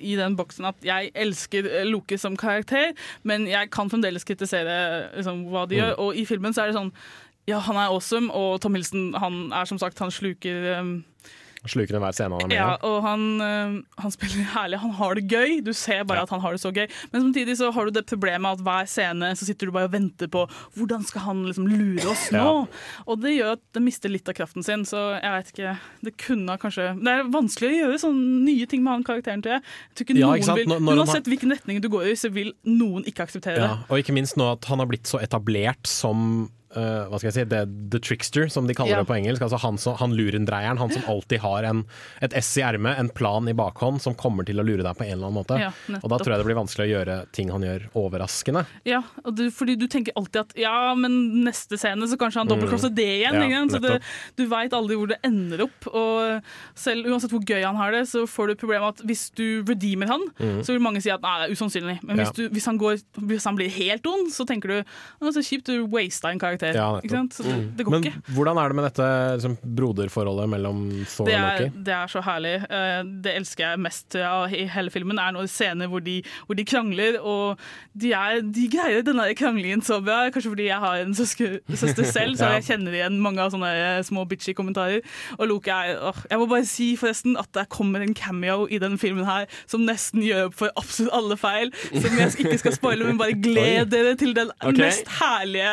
i 0.00 0.14
den 0.16 0.36
boksen 0.38 0.64
at 0.70 0.86
jeg 0.86 1.10
elsker 1.12 1.66
Loke 1.90 2.16
som 2.20 2.38
karakter, 2.40 2.94
men 3.28 3.44
jeg 3.50 3.68
kan 3.74 3.90
fremdeles 3.92 4.24
kritisere 4.24 4.76
liksom, 5.18 5.44
hva 5.52 5.66
de 5.68 5.76
Mm. 5.76 5.82
gjør. 5.82 5.94
Og 6.06 6.16
i 6.16 6.24
filmen 6.24 6.54
så 6.56 6.62
er 6.64 6.72
det 6.72 6.78
sånn 6.78 6.92
Ja, 7.46 7.60
han 7.62 7.76
er 7.78 7.90
awesome, 7.92 8.32
og 8.34 8.60
Tom 8.60 8.74
Hilsen 8.74 9.12
han 9.22 9.52
er 9.54 9.64
som 9.70 9.78
sagt 9.78 9.98
Han 10.02 10.10
sluker 10.10 10.80
um, 10.80 10.96
Sluker 11.66 11.96
enhver 11.98 12.14
scene 12.14 12.30
han 12.36 12.44
er 12.44 12.46
med 12.46 12.54
ja, 12.54 12.66
og 12.86 13.00
han, 13.02 13.22
um, 13.42 13.72
han 13.98 14.12
spiller 14.14 14.44
herlig. 14.54 14.78
Han 14.78 14.92
har 14.94 15.16
det 15.18 15.24
gøy. 15.32 15.56
Du 15.66 15.72
ser 15.74 16.04
bare 16.06 16.22
at 16.22 16.30
han 16.30 16.38
har 16.44 16.54
det 16.54 16.60
så 16.62 16.70
gøy. 16.70 16.84
Men 17.10 17.24
samtidig 17.24 17.56
så 17.58 17.72
har 17.74 17.88
du 17.88 17.96
det 17.96 18.04
problemet 18.06 18.54
at 18.54 18.62
hver 18.62 18.86
scene 18.86 19.32
så 19.34 19.48
sitter 19.48 19.66
du 19.66 19.72
bare 19.74 19.88
og 19.88 19.94
venter 19.96 20.30
på 20.30 20.44
hvordan 20.78 21.02
skal 21.08 21.24
han 21.24 21.40
liksom 21.48 21.66
lure 21.66 22.06
oss 22.12 22.28
nå? 22.30 22.44
Ja. 22.44 23.00
Og 23.10 23.18
det 23.24 23.32
gjør 23.34 23.56
at 23.56 23.64
det 23.74 23.82
mister 23.82 24.12
litt 24.14 24.30
av 24.30 24.36
kraften 24.38 24.62
sin. 24.66 24.84
Så 24.86 25.00
jeg 25.16 25.26
vet 25.34 25.50
ikke 25.56 25.72
Det 26.06 26.14
kunne 26.22 26.54
kanskje 26.62 26.86
Det 27.02 27.14
er 27.16 27.26
vanskelig 27.34 27.72
å 27.72 27.80
gjøre 27.80 27.98
sånne 28.04 28.38
nye 28.46 28.68
ting 28.70 28.84
med 28.86 28.92
han 29.00 29.06
karakteren, 29.10 29.42
tror 29.42 29.56
jeg. 29.56 29.64
jeg 29.66 29.98
tror 29.98 30.06
ikke 30.06 30.18
Ja, 30.20 30.28
noen 30.30 30.44
ikke 30.44 30.58
vil, 30.60 30.76
han 30.76 30.86
har- 30.92 31.02
Uansett 31.02 31.32
hvilken 31.34 31.56
retning 31.56 31.82
du 31.82 31.88
går 31.96 32.12
i, 32.12 32.14
så 32.22 32.30
vil 32.30 32.52
noen 32.62 33.02
ikke 33.10 33.26
akseptere 33.26 33.58
Ja, 33.58 33.72
og 33.90 33.98
ikke 34.04 34.14
minst 34.14 34.38
nå 34.38 34.52
at 34.54 34.70
han 34.70 34.78
har 34.78 34.86
blitt 34.86 35.10
så 35.10 35.18
etablert 35.18 35.90
som 35.90 36.46
eh, 36.76 37.06
hva 37.10 37.18
skal 37.18 37.30
jeg 37.30 37.34
si, 37.38 37.44
the, 37.50 37.62
the 37.90 37.98
trickster, 38.04 38.46
som 38.52 38.66
de 38.68 38.74
kaller 38.76 38.96
Ja. 38.98 39.02
det 39.02 39.08
på 39.08 39.16
engelsk. 39.16 39.42
Altså 39.42 39.58
han, 39.62 39.78
som- 39.78 39.96
han 39.96 40.12
lurendreieren, 40.16 40.78
han 40.78 40.90
som 40.92 41.02
alltid 41.08 41.40
har 41.40 41.64
en, 41.64 41.84
et 42.22 42.32
ess 42.36 42.50
i 42.58 42.62
ermet, 42.62 42.98
en 43.00 43.08
plan 43.08 43.48
i 43.48 43.54
bakhånd, 43.56 44.00
som 44.00 44.14
kommer 44.14 44.44
til 44.46 44.60
å 44.60 44.64
lure 44.66 44.82
deg 44.84 44.96
på 44.98 45.04
en 45.06 45.12
eller 45.16 45.26
annen 45.30 45.38
måte. 45.40 45.58
Ja, 45.60 45.70
og 46.02 46.08
da 46.12 46.18
tror 46.20 46.34
jeg 46.36 46.42
det 46.42 46.46
blir 46.50 46.58
vanskelig 46.60 46.86
å 46.86 46.92
gjøre 46.94 47.16
ting 47.32 47.50
han 47.50 47.62
gjør, 47.66 47.88
overraskende. 47.96 48.66
Ja, 48.86 49.02
du, 49.32 49.46
fordi 49.50 49.76
du 49.80 49.86
tenker 49.88 50.12
alltid 50.16 50.40
at 50.44 50.54
ja, 50.60 50.94
men 50.94 51.44
neste 51.46 51.78
scene 51.80 52.06
så 52.10 52.16
kanskje 52.20 52.42
han 52.44 52.48
dobbeltcrosser 52.52 52.92
det 52.94 53.08
igjen. 53.22 53.36
Mm. 53.40 53.50
Ja, 53.56 53.64
så 53.72 53.80
det, 53.82 54.00
du 54.36 54.44
veit 54.50 54.72
aldri 54.76 54.96
hvor 55.00 55.08
det 55.08 55.18
ender 55.26 55.64
opp. 55.66 55.88
Og 55.92 56.42
selv 56.78 57.06
uansett 57.10 57.30
hvor 57.32 57.44
gøy 57.46 57.62
han 57.64 57.76
har 57.80 57.92
det, 57.96 58.04
så 58.10 58.26
får 58.28 58.52
du 58.52 58.54
problemet 58.60 58.96
at 58.98 59.04
hvis 59.06 59.28
du 59.36 59.62
redeemer 59.66 60.06
han, 60.12 60.22
Mm. 60.36 60.60
så 60.66 60.74
vil 60.74 60.80
mange 60.82 61.00
si 61.02 61.08
at 61.10 61.22
nei, 61.22 61.34
det 61.40 61.46
er 61.50 61.54
usannsynlig. 61.56 61.94
Men 62.04 62.18
hvis, 62.18 62.32
du, 62.36 62.48
hvis, 62.52 62.66
han 62.66 62.78
går, 62.78 62.98
hvis 63.30 63.44
han 63.48 63.56
blir 63.56 63.70
helt 63.72 64.04
ond, 64.06 64.28
så 64.34 64.44
tenker 64.46 64.68
du 64.68 65.30
så 65.32 65.42
kjipt, 65.42 65.66
du 65.70 65.86
wasta 65.86 66.30
en 66.30 66.38
karakter. 66.38 66.65
Ja, 66.74 66.86
ikke 67.00 67.10
sant? 67.14 67.34
Så 67.38 67.42
det, 67.46 67.54
det 67.78 67.84
går 67.86 67.90
Men 67.96 68.02
ikke. 68.04 68.22
hvordan 68.34 68.58
er 68.58 68.68
det 68.68 68.76
med 68.76 68.84
dette 68.88 69.06
liksom, 69.36 69.56
broderforholdet 69.76 70.48
mellom 70.50 70.80
Thor 71.06 71.26
Det 71.30 71.34
og 71.36 71.40
er, 71.40 71.60
Loki? 71.60 71.82
det 71.86 71.94
er 71.94 72.06
så 72.12 72.22
herlig. 72.26 72.54
Eh, 72.70 73.02
Det 73.26 73.34
elsker 73.36 73.64
jeg 73.70 73.78
mest 73.86 74.16
av 74.16 74.52
i 74.52 74.64
hele 74.66 74.90
filmen. 74.90 75.18
er 75.18 75.32
noen 75.36 75.48
scener 75.48 75.86
hvor 75.92 76.00
de, 76.04 76.22
hvor 76.46 76.56
de 76.58 76.64
krangler, 76.64 77.20
og 77.22 77.58
de, 77.94 78.12
er, 78.12 78.40
de 78.42 78.66
greier 78.72 79.02
denne 79.06 79.28
kranglingen 79.38 79.82
så 79.82 80.00
bra. 80.02 80.30
Kanskje 80.34 80.50
fordi 80.54 80.66
jeg 80.70 80.78
har 80.82 80.96
en 81.04 81.14
søsker, 81.14 81.58
søster 81.74 82.04
selv, 82.04 82.36
så 82.36 82.44
Ja. 82.46 82.58
jeg 82.60 82.64
kjenner 82.68 82.94
igjen 82.94 83.16
mange 83.20 83.42
av 83.42 83.50
sånne 83.50 83.70
eh, 83.74 84.02
små 84.06 84.22
bitchy 84.28 84.52
kommentarer. 84.54 85.00
Og 85.38 85.48
Loki 85.50 85.70
er 85.74 85.96
åh, 85.98 86.14
Jeg 86.30 86.38
må 86.38 86.46
bare 86.50 86.64
si 86.64 86.92
forresten 86.96 87.36
at 87.36 87.48
det 87.56 87.68
kommer 87.68 88.00
en 88.04 88.14
cameo 88.14 88.66
i 88.70 88.78
denne 88.78 88.98
filmen 88.98 89.24
her 89.26 89.46
som 89.66 89.82
nesten 89.86 90.22
gjør 90.22 90.46
opp 90.48 90.54
for 90.54 90.70
absolutt 90.78 91.12
alle 91.16 91.36
feil. 91.36 91.72
Som 91.90 92.16
jeg 92.18 92.36
ikke 92.46 92.58
skal 92.62 92.76
spoile, 92.76 93.04
men 93.08 93.18
bare 93.18 93.34
gled 93.46 93.90
dere 93.90 94.14
til 94.16 94.32
den 94.36 94.50
okay. 94.62 94.78
mest 94.86 95.10
herlige 95.18 95.72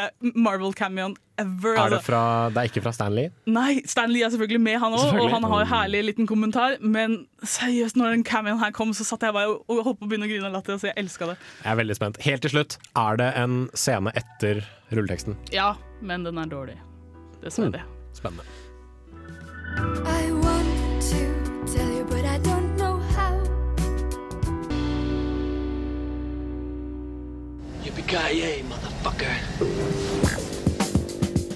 Marvel-cameoen 0.74 1.16
ever. 1.38 1.76
Er 1.76 1.90
det, 1.90 1.98
altså. 1.98 2.06
fra, 2.06 2.50
det 2.50 2.58
er 2.58 2.70
ikke 2.70 2.82
fra 2.84 2.92
Stanley? 2.94 3.30
Nei, 3.46 3.82
Stanley 3.86 4.24
er 4.24 4.30
selvfølgelig 4.30 4.62
med, 4.62 4.80
han 4.80 4.94
òg, 4.94 5.20
og 5.20 5.30
han 5.32 5.44
har 5.44 5.62
en 5.62 5.68
herlig 5.68 6.04
liten 6.04 6.28
kommentar. 6.28 6.78
Men 6.82 7.28
seriøst, 7.42 7.98
når 7.98 8.18
den 8.18 8.24
cameoen 8.24 8.60
her 8.60 8.72
kom, 8.72 8.94
så 8.94 9.06
satt 9.08 9.24
jeg 9.24 9.34
bare 9.34 9.58
og 9.58 9.84
holdt 9.84 10.00
på 10.00 10.08
å 10.08 10.10
begynne 10.10 10.28
å 10.28 10.32
grine 10.32 10.50
av 10.50 10.54
latter. 10.58 10.78
Så 10.78 10.90
jeg 10.92 10.98
elska 10.98 11.32
det. 11.32 11.38
Jeg 11.64 11.72
er 11.72 11.80
veldig 11.82 11.98
spent. 11.98 12.22
Helt 12.26 12.46
til 12.46 12.56
slutt, 12.56 12.78
er 12.96 13.22
det 13.22 13.30
en 13.40 13.70
scene 13.74 14.14
etter 14.18 14.64
rulleteksten? 14.94 15.38
Ja, 15.54 15.74
men 16.02 16.26
den 16.28 16.42
er 16.42 16.50
dårlig. 16.50 16.78
Dessverre. 17.44 17.84
Spennende. 18.14 18.46
I 20.06 20.32
want 20.32 21.02
to 21.10 21.22
tell 21.66 21.90
you, 21.90 22.04
but 22.06 22.24
I 22.26 22.38
don't 22.38 22.78
know 22.78 23.00
how. 23.18 23.34
Yippee-ki-yay, 27.84 28.62
motherfucker. 28.70 30.13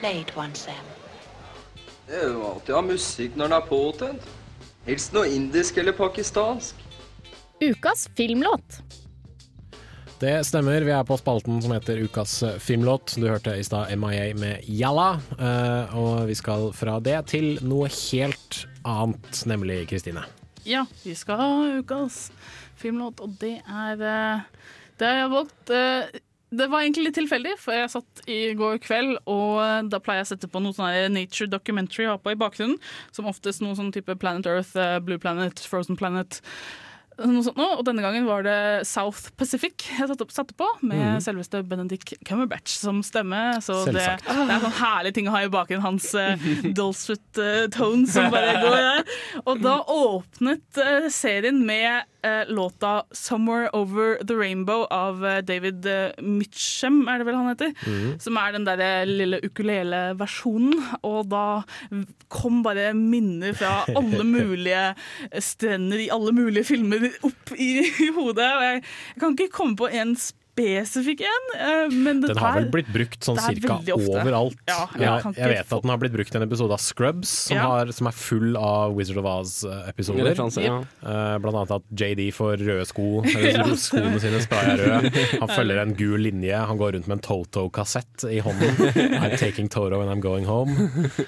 Play 0.00 0.24
one, 0.34 0.54
Sam. 0.54 0.86
Det 2.06 2.16
er 2.16 2.30
jo 2.32 2.44
alltid 2.48 2.72
ha 2.74 2.80
musikk 2.82 3.34
når 3.36 3.50
den 3.50 3.56
er 3.58 3.66
påtent. 3.68 4.28
Helst 4.86 5.12
noe 5.12 5.28
indisk 5.28 5.76
eller 5.82 5.92
pakistansk. 5.92 6.78
Ukas 7.60 8.06
filmlåt. 8.16 8.80
Det 10.20 10.32
stemmer, 10.48 10.84
vi 10.84 10.92
er 10.92 11.04
på 11.04 11.16
spalten 11.20 11.60
som 11.60 11.74
heter 11.76 12.00
Ukas 12.00 12.32
filmlåt. 12.64 13.14
Du 13.20 13.28
hørte 13.28 13.54
i 13.56 13.64
stad 13.64 13.92
MIA 14.00 14.32
med 14.36 14.64
Jalla, 14.64 15.18
eh, 15.36 15.92
og 15.96 16.26
vi 16.28 16.36
skal 16.36 16.70
fra 16.76 16.96
det 17.04 17.18
til 17.32 17.54
noe 17.60 17.88
helt 17.92 18.62
annet, 18.88 19.44
nemlig 19.48 19.82
Kristine. 19.92 20.24
Ja, 20.64 20.86
vi 21.04 21.12
skal 21.16 21.40
ha 21.40 21.52
ukas 21.80 22.30
filmlåt, 22.80 23.20
og 23.20 23.36
det 23.40 23.58
er 23.64 24.00
eh, 24.00 24.42
Det 24.96 25.08
har 25.08 25.22
jeg 25.22 25.32
valgt 25.32 25.72
eh, 25.76 26.20
Det 26.50 26.66
var 26.66 26.82
egentlig 26.82 27.04
litt 27.06 27.14
tilfeldig, 27.14 27.52
for 27.62 27.76
jeg 27.76 27.90
satt 27.92 28.22
i 28.26 28.38
går 28.58 28.80
kveld, 28.82 29.20
og 29.30 29.90
da 29.92 30.00
pleier 30.02 30.24
jeg 30.24 30.26
å 30.26 30.30
sette 30.32 30.50
på 30.50 30.62
noe 30.62 30.74
sånn 30.74 31.14
nature 31.14 31.46
documentary 31.50 32.08
jeg 32.08 32.10
har 32.10 32.18
på 32.22 32.34
i 32.34 32.38
bakgrunnen. 32.38 32.80
Som 33.14 33.28
oftest 33.30 33.62
noe 33.62 33.78
sånn 33.78 33.92
type 33.94 34.16
Planet 34.18 34.48
Earth, 34.50 34.74
eh, 34.74 34.98
Blue 34.98 35.20
Planet, 35.22 35.62
Frozen 35.70 35.98
Planet. 36.00 36.40
Noe 37.28 37.44
sånt 37.44 37.58
noe. 37.60 37.76
og 37.78 37.84
denne 37.86 38.04
gangen 38.04 38.26
var 38.28 38.44
det 38.46 38.58
South 38.88 39.30
Pacific 39.38 39.86
jeg 39.98 40.08
satte, 40.10 40.24
opp, 40.24 40.34
satte 40.34 40.56
på, 40.58 40.66
med 40.80 41.00
mm. 41.00 41.22
selveste 41.24 41.62
Benedict 41.68 42.14
Cumberbatch 42.26 42.76
som 42.80 43.02
stemme. 43.06 43.40
Så 43.64 43.82
det, 43.88 43.98
det 44.00 44.36
er 44.36 44.54
en 44.56 44.64
sånn 44.64 44.78
herlig 44.80 45.14
ting 45.16 45.30
å 45.30 45.34
ha 45.34 45.42
i 45.44 45.50
bakgrunnen, 45.52 45.84
hans 45.84 46.10
uh, 46.16 46.50
dulcet 46.78 47.40
uh, 47.40 47.66
tone 47.74 48.08
som 48.10 48.30
bare 48.32 48.56
går 48.60 48.78
der. 48.78 49.18
Og 49.44 49.64
da 49.64 49.80
åpnet 49.90 50.80
uh, 50.80 51.10
serien 51.12 51.64
med 51.66 52.06
låta 52.52 53.06
'Somewhere 53.16 53.70
Over 53.72 54.18
The 54.20 54.34
Rainbow' 54.36 54.84
av 54.92 55.22
David 55.48 55.86
Mitchum, 56.20 57.06
er 57.08 57.16
det 57.16 57.24
vel 57.24 57.38
han 57.38 57.48
heter? 57.48 57.70
Mm. 57.80 58.18
Som 58.20 58.36
er 58.36 58.52
den 58.52 58.66
der 58.68 59.08
lille 59.08 59.38
ukulele-versjonen. 59.40 60.74
Og 61.00 61.30
da 61.32 61.62
kom 62.28 62.60
bare 62.60 62.90
minner 62.92 63.56
fra 63.56 63.86
alle 63.88 64.26
mulige 64.36 64.82
strender 65.40 66.04
i 66.04 66.10
alle 66.12 66.34
mulige 66.36 66.68
filmer 66.74 67.08
opp 67.26 67.54
i, 67.56 67.70
hodet. 68.16 68.50
Og 68.56 68.64
jeg, 68.64 68.82
jeg 69.14 69.20
kan 69.22 69.36
ikke 69.38 69.56
komme 69.56 69.76
på 69.76 69.90
en 69.90 70.16
spesifikk 70.50 71.20
en, 71.24 71.46
eh, 71.60 71.92
men 71.94 72.20
det 72.20 72.28
Den 72.34 72.38
har 72.42 72.56
vel 72.58 72.68
blitt 72.72 72.88
brukt 72.92 73.24
sånn 73.24 73.38
cirka 73.40 73.78
overalt. 73.94 74.56
Ja, 74.68 74.86
jeg 74.94 75.02
jeg, 75.06 75.34
jeg 75.38 75.50
vet 75.54 75.72
at 75.76 75.82
den 75.84 75.90
har 75.92 76.00
blitt 76.02 76.12
brukt 76.14 76.34
i 76.34 76.38
en 76.38 76.44
episode 76.46 76.74
av 76.74 76.80
Scrubs, 76.82 77.28
som, 77.48 77.56
Ja. 77.56 77.62
har, 77.70 77.92
som 77.92 78.06
er 78.10 78.16
full 78.16 78.56
av 78.58 78.94
Wizard 78.96 79.20
of 79.22 79.28
Oz-episoder. 79.30 80.34
Ja. 80.64 80.78
Eh, 81.02 81.38
blant 81.42 81.56
annet 81.56 81.74
at 81.78 81.84
JD 81.94 82.30
får 82.34 82.58
røde 82.64 82.86
sko, 82.88 83.06
skoene 83.86 84.20
sine 84.22 84.40
spraya 84.44 84.76
røde. 84.80 85.12
Han 85.42 85.48
følger 85.54 85.82
en 85.82 85.94
gul 85.98 86.20
linje, 86.20 86.56
han 86.56 86.78
går 86.80 86.92
rundt 86.98 87.06
med 87.08 87.18
en 87.18 87.24
Toto-kassett 87.24 88.26
i 88.30 88.40
hånden. 88.44 88.76
I'm 89.20 89.36
taking 89.38 89.68
Toto 89.68 90.00
and 90.02 90.10
I'm 90.10 90.20
going 90.20 90.44
home. 90.48 90.74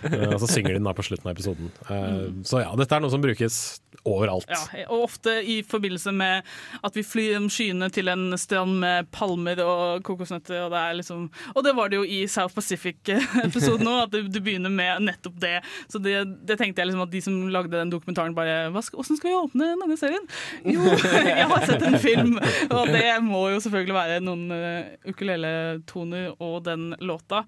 Eh, 0.03 0.29
og 0.35 0.41
så 0.43 0.51
synger 0.51 0.75
de 0.75 0.81
den 0.81 0.89
da 0.89 0.95
på 0.97 1.05
slutten 1.07 1.31
av 1.31 1.37
episoden. 1.37 1.71
Eh, 1.89 2.43
så 2.49 2.65
ja, 2.65 2.75
dette 2.79 2.97
er 2.99 3.05
noe 3.05 3.13
som 3.13 3.23
brukes 3.25 3.61
overalt. 4.09 4.49
Ja, 4.51 4.87
og 4.91 5.05
ofte 5.07 5.37
i 5.47 5.61
forbindelse 5.67 6.13
med 6.17 6.49
at 6.83 6.97
vi 6.99 7.05
flyr 7.07 7.37
om 7.39 7.49
skyene 7.53 7.87
til 7.95 8.09
en 8.11 8.33
strand 8.41 8.81
med 8.83 9.12
palmer 9.13 9.61
og 9.65 10.03
kokosnøtter. 10.07 10.65
Og 10.65 10.73
det, 10.73 10.81
er 10.81 10.99
liksom, 10.99 11.29
og 11.55 11.67
det 11.67 11.75
var 11.77 11.93
det 11.93 12.01
jo 12.01 12.07
i 12.07 12.23
South 12.31 12.57
Pacific-episoden 12.57 13.91
òg, 13.91 14.01
at 14.07 14.17
du, 14.33 14.41
begynner 14.43 14.73
med 14.73 15.07
nettopp 15.07 15.39
det. 15.43 15.59
Så 15.93 16.01
det, 16.03 16.17
det 16.49 16.59
tenkte 16.61 16.83
jeg 16.83 16.91
liksom 16.91 17.05
at 17.05 17.13
de 17.13 17.23
som 17.25 17.39
lagde 17.53 17.77
den 17.77 17.93
dokumentaren, 17.93 18.37
bare 18.37 18.71
Åssen 18.73 19.17
skal, 19.17 19.31
vi 19.31 19.37
åpne 19.39 19.71
denne 19.77 19.97
serien? 20.01 20.27
Jo, 20.67 20.83
jeg 21.29 21.47
har 21.53 21.69
sett 21.69 21.87
en 21.87 22.01
film! 22.03 22.37
Og 22.73 22.91
det 22.91 23.07
må 23.25 23.47
jo 23.53 23.63
selvfølgelig 23.63 23.97
være 23.97 24.21
noen 24.25 24.45
uh, 24.53 24.93
ukuleletoner 25.09 26.33
og 26.43 26.61
den 26.67 26.93
låta. 27.05 27.45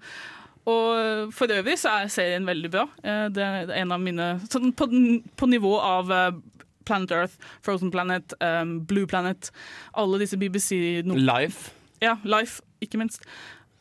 Og 0.65 1.33
for 1.35 1.51
øvrig 1.53 1.77
så 1.77 1.91
er 1.99 2.09
serien 2.09 2.47
veldig 2.47 2.71
bra. 2.73 2.87
Eh, 3.05 3.27
Det 3.29 3.43
er 3.43 3.73
en 3.83 3.91
av 3.93 4.01
mine 4.01 4.29
sånn 4.49 4.73
på, 4.73 4.87
på 5.37 5.49
nivå 5.49 5.75
av 5.77 6.09
eh, 6.11 6.39
Planet 6.85 7.11
Earth, 7.11 7.37
Frozen 7.65 7.91
Planet, 7.93 8.35
um, 8.41 8.79
Blue 8.85 9.07
Planet, 9.09 9.51
alle 9.93 10.21
disse 10.21 10.39
BBC 10.41 11.01
no 11.05 11.17
Life. 11.17 11.73
Ja, 12.03 12.17
Life, 12.23 12.61
ikke 12.81 12.99
minst. 13.01 13.25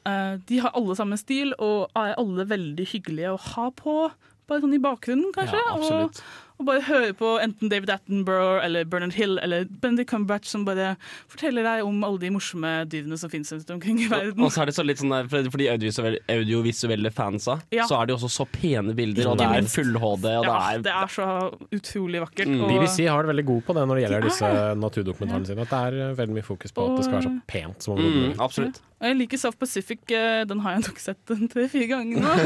Uh, 0.05 0.37
de 0.49 0.61
har 0.61 0.75
alle 0.77 0.97
samme 0.97 1.17
stil, 1.21 1.55
og 1.59 1.91
er 1.97 2.17
alle 2.21 2.49
veldig 2.49 2.87
hyggelige 2.93 3.35
å 3.35 3.41
ha 3.55 3.71
på. 3.77 3.99
Bare 4.45 4.61
sånn 4.61 4.77
i 4.77 4.83
bakgrunnen, 4.83 5.31
kanskje. 5.33 5.57
Ja, 5.57 5.77
absolutt. 5.79 6.21
og, 6.21 6.54
og 6.65 6.71
bare 6.73 6.83
høre 6.89 7.13
på 7.19 7.35
enten 7.45 7.69
David 7.71 7.91
Attenborough 7.95 8.65
eller 8.65 8.87
Bernard 8.89 9.13
Hill 9.15 9.37
eller 9.45 9.67
Bendy 9.83 10.05
Cumberbatch 10.09 10.49
som 10.51 10.65
bare 10.67 10.95
forteller 11.31 11.63
deg 11.67 11.85
om 11.87 12.03
alle 12.07 12.19
de 12.25 12.31
morsomme 12.35 12.73
dyrene 12.91 13.19
som 13.21 13.31
finnes 13.33 13.53
rundt 13.53 13.71
omkring 13.77 14.01
i 14.01 14.09
verden. 14.11 14.41
Og 14.43 14.51
så 14.55 14.63
er 14.65 14.71
det 14.73 14.77
så 14.79 14.85
litt 14.87 14.99
sånn 15.03 15.13
der, 15.13 15.29
for 15.29 15.61
de 15.61 15.69
audiovisuelle, 15.71 16.23
audiovisuelle 16.33 17.13
fansa, 17.15 17.59
Ja. 17.75 17.85
så 17.87 18.01
er 18.01 18.07
det 18.09 18.15
jo 18.15 18.19
også 18.23 18.33
så 18.33 18.47
pene 18.51 18.95
bilder, 18.97 19.29
og 19.31 19.39
det 19.39 19.47
er 19.47 19.69
full-HD, 19.69 20.27
ja, 20.33 20.41
det 20.43 20.55
er 20.57 20.83
det 20.89 20.95
er 20.95 21.13
så 21.13 21.29
utrolig 21.75 22.21
vakkert. 22.25 22.49
Mm. 22.49 22.63
og- 22.65 22.71
BBC 22.75 23.07
har 23.09 23.23
det 23.23 23.35
veldig 23.35 23.47
god 23.47 23.63
på 23.69 23.75
det 23.75 23.85
når 23.89 23.95
det 24.01 24.03
gjelder 24.05 24.21
De 24.25 24.29
disse 24.29 24.51
naturdokumentarene 24.81 25.47
sine. 25.47 25.61
At 25.61 25.71
det 25.71 26.01
er 26.01 26.15
veldig 26.15 26.35
mye 26.41 26.49
fokus 26.49 26.73
på 26.73 26.89
at 26.91 26.97
det 26.97 27.05
skal 27.05 27.19
være 27.21 27.29
så 27.29 27.41
pent 27.47 27.83
som 27.83 27.97
mulig. 27.99 28.11
Mm, 28.15 28.21
mulig. 28.25 28.37
absolutt. 28.41 28.81
Og 29.05 29.11
Jeg 29.11 29.17
liker 29.19 29.37
South 29.43 29.59
Pacific, 29.61 30.01
eh, 30.17 30.45
den 30.49 30.63
har 30.65 30.79
jeg 30.79 30.87
nok 30.87 31.01
sett 31.03 31.33
tre-fire 31.53 31.89
ganger 31.91 32.23
nå. 32.25 32.37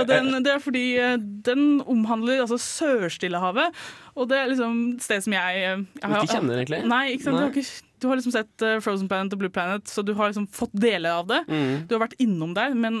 Og 0.00 0.08
den, 0.10 0.32
det 0.42 0.50
er 0.56 0.62
fordi 0.64 0.82
eh, 0.98 1.12
den 1.46 1.78
omhandler 1.86 2.40
altså 2.42 2.58
Sør-Stillehavet, 2.58 3.76
og 4.18 4.26
det 4.28 4.40
er 4.40 4.50
liksom 4.50 4.80
et 4.96 5.04
sted 5.06 5.22
som 5.22 5.36
jeg, 5.36 5.60
eh, 5.62 5.84
jeg 6.02 6.10
Ikke 6.10 6.32
kjenner, 6.34 6.58
egentlig? 6.64 6.80
Nei, 6.90 7.04
ikke 7.14 7.28
sant? 7.28 7.38
Du, 7.38 7.44
har 7.44 7.54
ikke, 7.54 7.86
du 8.02 8.08
har 8.10 8.18
liksom 8.18 8.34
sett 8.34 8.64
Frozen 8.82 9.10
Planet 9.12 9.36
og 9.36 9.42
Blue 9.44 9.52
Planet, 9.54 9.86
så 9.92 10.02
du 10.02 10.10
har 10.18 10.32
liksom 10.32 10.48
fått 10.56 10.74
deler 10.82 11.20
av 11.20 11.28
det. 11.30 11.38
Mm. 11.46 11.86
Du 11.86 11.94
har 11.94 12.02
vært 12.02 12.18
innom 12.26 12.56
der, 12.58 12.74
men 12.74 12.98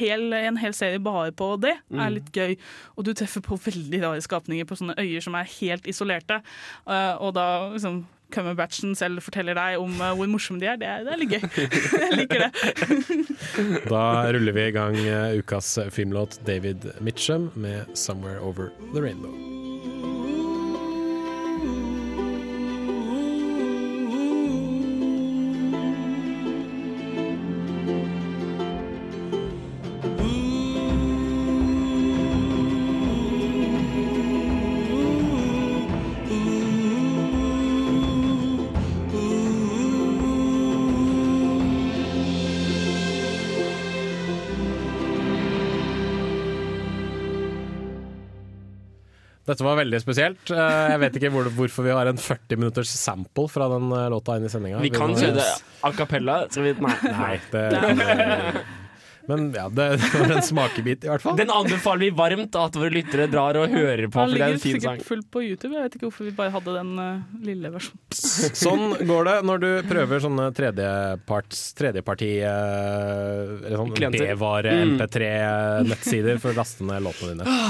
hel, 0.00 0.26
en 0.34 0.58
hel 0.58 0.74
serie 0.74 0.98
bare 1.04 1.30
på 1.36 1.52
det 1.62 1.76
er 1.76 1.82
Mm. 1.92 2.16
litt 2.16 2.32
gøy. 2.34 2.56
Og 2.98 3.06
du 3.06 3.12
treffer 3.14 3.44
på 3.44 3.60
veldig 3.60 4.02
rare 4.02 4.24
skapninger 4.24 4.66
på 4.66 4.80
sånne 4.80 4.98
øyer 4.98 5.22
som 5.22 5.36
er 5.38 5.46
helt 5.60 5.86
isolerte. 5.86 6.40
Og 6.88 7.30
da 7.36 7.46
liksom 7.76 8.02
Cumberbatchen 8.34 8.96
selv 8.98 9.22
forteller 9.24 9.58
deg 9.58 9.78
om 9.82 9.94
eh, 10.00 10.14
hvor 10.18 10.30
morsomme 10.30 10.62
de 10.62 10.70
er. 10.72 10.80
Det 10.80 10.92
det 11.06 11.14
er 11.14 11.22
litt 11.22 11.36
gøy. 11.36 11.46
jeg 12.04 12.20
liker 12.22 12.46
det. 12.46 12.50
Da 13.92 14.02
ruller 14.32 14.54
vi 14.56 14.66
i 14.68 14.74
gang 14.74 14.96
eh, 15.02 15.38
ukas 15.42 15.74
filmlåt 15.92 16.40
David 16.48 16.88
Mitchum 17.00 17.50
med 17.54 17.84
'Somewhere 17.94 18.40
Over 18.40 18.70
The 18.94 19.04
Rainbow'. 19.04 19.71
Dette 49.52 49.66
var 49.68 49.78
veldig 49.82 50.00
spesielt. 50.02 50.50
Eh, 50.50 50.82
Jeg 50.96 51.00
vet 51.06 51.20
ikke 51.20 51.32
hvor, 51.36 51.52
hvorfor 51.60 51.86
vi 51.86 51.92
har 51.94 52.08
en 52.10 52.20
40 52.20 52.58
minutters 52.62 52.92
sample 52.96 53.46
fra 53.52 53.68
den 53.76 53.88
eh, 53.92 54.08
låta 54.12 54.36
inn 54.40 54.48
i 54.48 54.52
sendinga. 54.52 54.80
Vi 54.82 54.90
kan 54.94 55.12
si 55.18 55.28
det 55.36 55.44
a 55.84 55.92
cappella. 55.96 56.42
Skal 56.50 56.70
vi 56.70 56.76
Nei. 56.82 56.96
Nei, 57.12 57.34
det 57.52 57.66
Men 59.30 59.52
ja, 59.54 59.68
det, 59.70 59.84
det 60.02 60.08
var 60.18 60.32
en 60.34 60.42
smakebit, 60.42 61.04
i 61.06 61.08
hvert 61.12 61.22
fall. 61.22 61.36
Den 61.38 61.50
anbefaler 61.54 62.00
vi 62.02 62.08
varmt 62.18 62.56
at 62.58 62.74
våre 62.74 62.90
lyttere 62.90 63.28
drar 63.30 63.54
og 63.60 63.68
hører 63.70 64.08
på, 64.10 64.18
Den 64.18 64.32
er 64.32 64.32
ligger 64.34 64.56
en 64.56 64.62
fin 64.64 64.80
sikkert 64.80 65.04
fullt 65.06 65.28
på 65.30 65.42
YouTube. 65.46 65.70
Jeg 65.76 65.84
vet 65.86 65.94
ikke 65.94 66.08
hvorfor 66.08 66.26
vi 66.26 66.32
bare 66.40 66.50
hadde 66.56 66.74
den 66.74 66.90
uh, 66.98 67.36
lille 67.46 67.70
versjonen. 67.70 68.02
Sånn 68.58 68.82
går 69.06 69.28
det 69.30 69.36
når 69.46 69.62
du 69.62 69.68
prøver 69.92 70.24
sånne 70.26 70.48
tredjeparts 70.58 71.62
tredjeparti 71.78 72.32
uh, 72.42 73.62
sånn 73.78 73.94
B-vare 74.18 74.74
Mm. 74.82 74.96
MP3-nettsider 74.98 76.42
for 76.42 76.50
å 76.50 76.58
laste 76.58 76.82
ned 76.90 77.06
låtene 77.06 77.36
dine. 77.36 77.60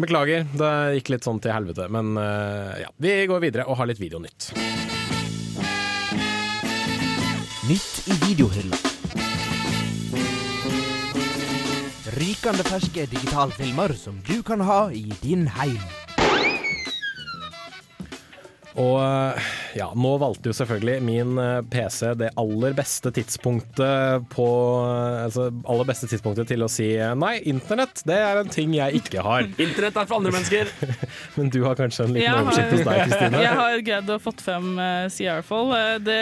Beklager, 0.00 0.46
det 0.58 0.70
gikk 0.98 1.12
litt 1.14 1.26
sånn 1.26 1.40
til 1.42 1.54
helvete, 1.54 1.86
men 1.92 2.16
eh, 2.20 2.82
ja. 2.82 2.90
Vi 2.98 3.14
går 3.30 3.42
videre 3.44 3.66
og 3.70 3.78
har 3.78 3.88
litt 3.90 4.00
videonytt. 4.02 4.50
Nytt 7.64 8.10
i 8.10 8.16
videohylla. 8.26 8.80
Rykende 12.14 12.66
ferske 12.66 13.06
digitalfilmer 13.10 13.94
som 13.98 14.18
du 14.26 14.40
kan 14.46 14.62
ha 14.66 14.86
i 14.94 15.06
din 15.22 15.46
heim. 15.56 15.80
Og 18.74 18.98
eh, 19.00 19.54
ja, 19.78 19.88
nå 19.98 20.14
valgte 20.22 20.50
jo 20.50 20.56
selvfølgelig 20.56 21.02
min 21.04 21.38
eh, 21.40 21.60
PC 21.70 22.12
det 22.20 22.30
aller 22.40 22.74
beste 22.76 23.10
tidspunktet 23.14 24.26
på 24.32 24.48
eh, 24.84 25.24
Altså 25.24 25.48
aller 25.50 25.88
beste 25.88 26.08
tidspunktet 26.10 26.48
til 26.50 26.62
å 26.64 26.68
si 26.70 26.90
eh, 26.94 27.14
nei, 27.18 27.36
internett, 27.50 28.02
det 28.06 28.18
er 28.22 28.40
en 28.40 28.52
ting 28.52 28.74
jeg 28.76 29.00
ikke 29.02 29.24
har. 29.24 29.48
Internett 29.66 29.98
er 29.98 30.08
for 30.10 30.20
andre 30.20 30.34
mennesker. 30.34 30.70
Men 31.38 31.50
du 31.54 31.60
har 31.66 31.78
kanskje 31.78 32.06
en 32.06 32.14
liten 32.14 32.28
Jeg 32.28 32.44
oversikt 32.44 32.76
hos 32.76 32.86
deg, 32.86 33.02
Kristine? 33.08 33.42
jeg 33.46 33.58
har 33.60 33.84
greid 33.88 34.14
å 34.14 34.20
fått 34.22 34.44
frem 34.44 34.70
uh, 34.78 35.06
Sierrafall. 35.12 35.74
Eh, 35.78 35.96
det 36.04 36.20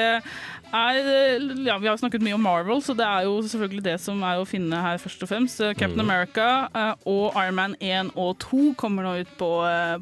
er 0.73 0.99
eh, 1.01 1.47
Ja, 1.67 1.77
vi 1.79 1.89
har 1.91 1.99
snakket 2.01 2.23
mye 2.25 2.35
om 2.37 2.43
Marvel, 2.45 2.81
så 2.85 2.95
det 2.97 3.05
er 3.07 3.27
jo 3.29 3.39
selvfølgelig 3.45 3.85
det 3.87 3.95
som 4.03 4.23
er 4.27 4.41
å 4.41 4.47
finne 4.49 4.81
her, 4.83 4.99
først 5.03 5.23
og 5.25 5.31
fremst. 5.31 5.61
Eh, 5.61 5.75
Captain 5.75 6.01
Mm. 6.03 6.09
America 6.09 6.47
eh, 6.75 6.95
og 7.07 7.37
Iron 7.39 7.55
Man 7.59 7.75
1 7.81 8.13
og 8.17 8.39
2 8.43 8.73
kommer 8.81 9.05
nå 9.07 9.13
ut 9.23 9.33
på, 9.39 9.51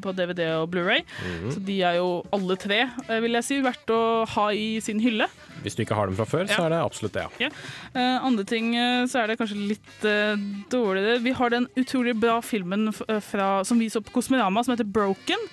på 0.01 0.13
DVD 0.17 0.47
og 0.61 0.69
Blu-ray. 0.73 1.03
Mm. 1.25 1.49
Så 1.53 1.63
de 1.67 1.77
er 1.83 1.99
jo 1.99 2.23
alle 2.33 2.55
tre, 2.57 2.79
vil 3.21 3.37
jeg 3.39 3.47
si, 3.47 3.59
verdt 3.65 3.91
å 3.93 4.01
ha 4.35 4.47
i 4.55 4.79
sin 4.83 5.01
hylle. 5.03 5.27
Hvis 5.61 5.75
du 5.77 5.83
ikke 5.83 5.97
har 5.99 6.09
dem 6.09 6.17
fra 6.17 6.25
før, 6.25 6.47
så 6.49 6.63
er 6.65 6.73
det 6.73 6.79
absolutt 6.81 7.13
det, 7.17 7.27
ja. 7.39 7.49
Ja. 7.49 8.07
Andre 8.25 8.45
ting 8.49 8.71
så 9.11 9.21
er 9.21 9.29
det 9.29 9.37
kanskje 9.37 9.59
litt 9.59 10.05
uh, 10.07 10.33
dårligere. 10.73 11.19
Vi 11.21 11.35
har 11.37 11.53
den 11.53 11.67
utrolig 11.77 12.15
bra 12.17 12.39
filmen 12.41 12.89
fra, 12.95 13.51
som 13.67 13.77
vi 13.81 13.91
så 13.93 14.01
på 14.01 14.15
Kosmorama 14.15 14.63
som 14.65 14.73
heter 14.73 14.89
Broken. 14.89 15.45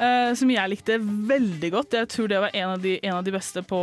Eh, 0.00 0.32
som 0.38 0.50
jeg 0.52 0.72
likte 0.72 0.98
veldig 1.02 1.70
godt. 1.74 1.96
Jeg 2.00 2.10
tror 2.14 2.30
det 2.32 2.40
var 2.42 2.56
en 2.56 2.74
av 2.74 2.82
de, 2.82 2.96
en 3.04 3.16
av 3.18 3.26
de 3.26 3.34
beste 3.34 3.62
på, 3.66 3.80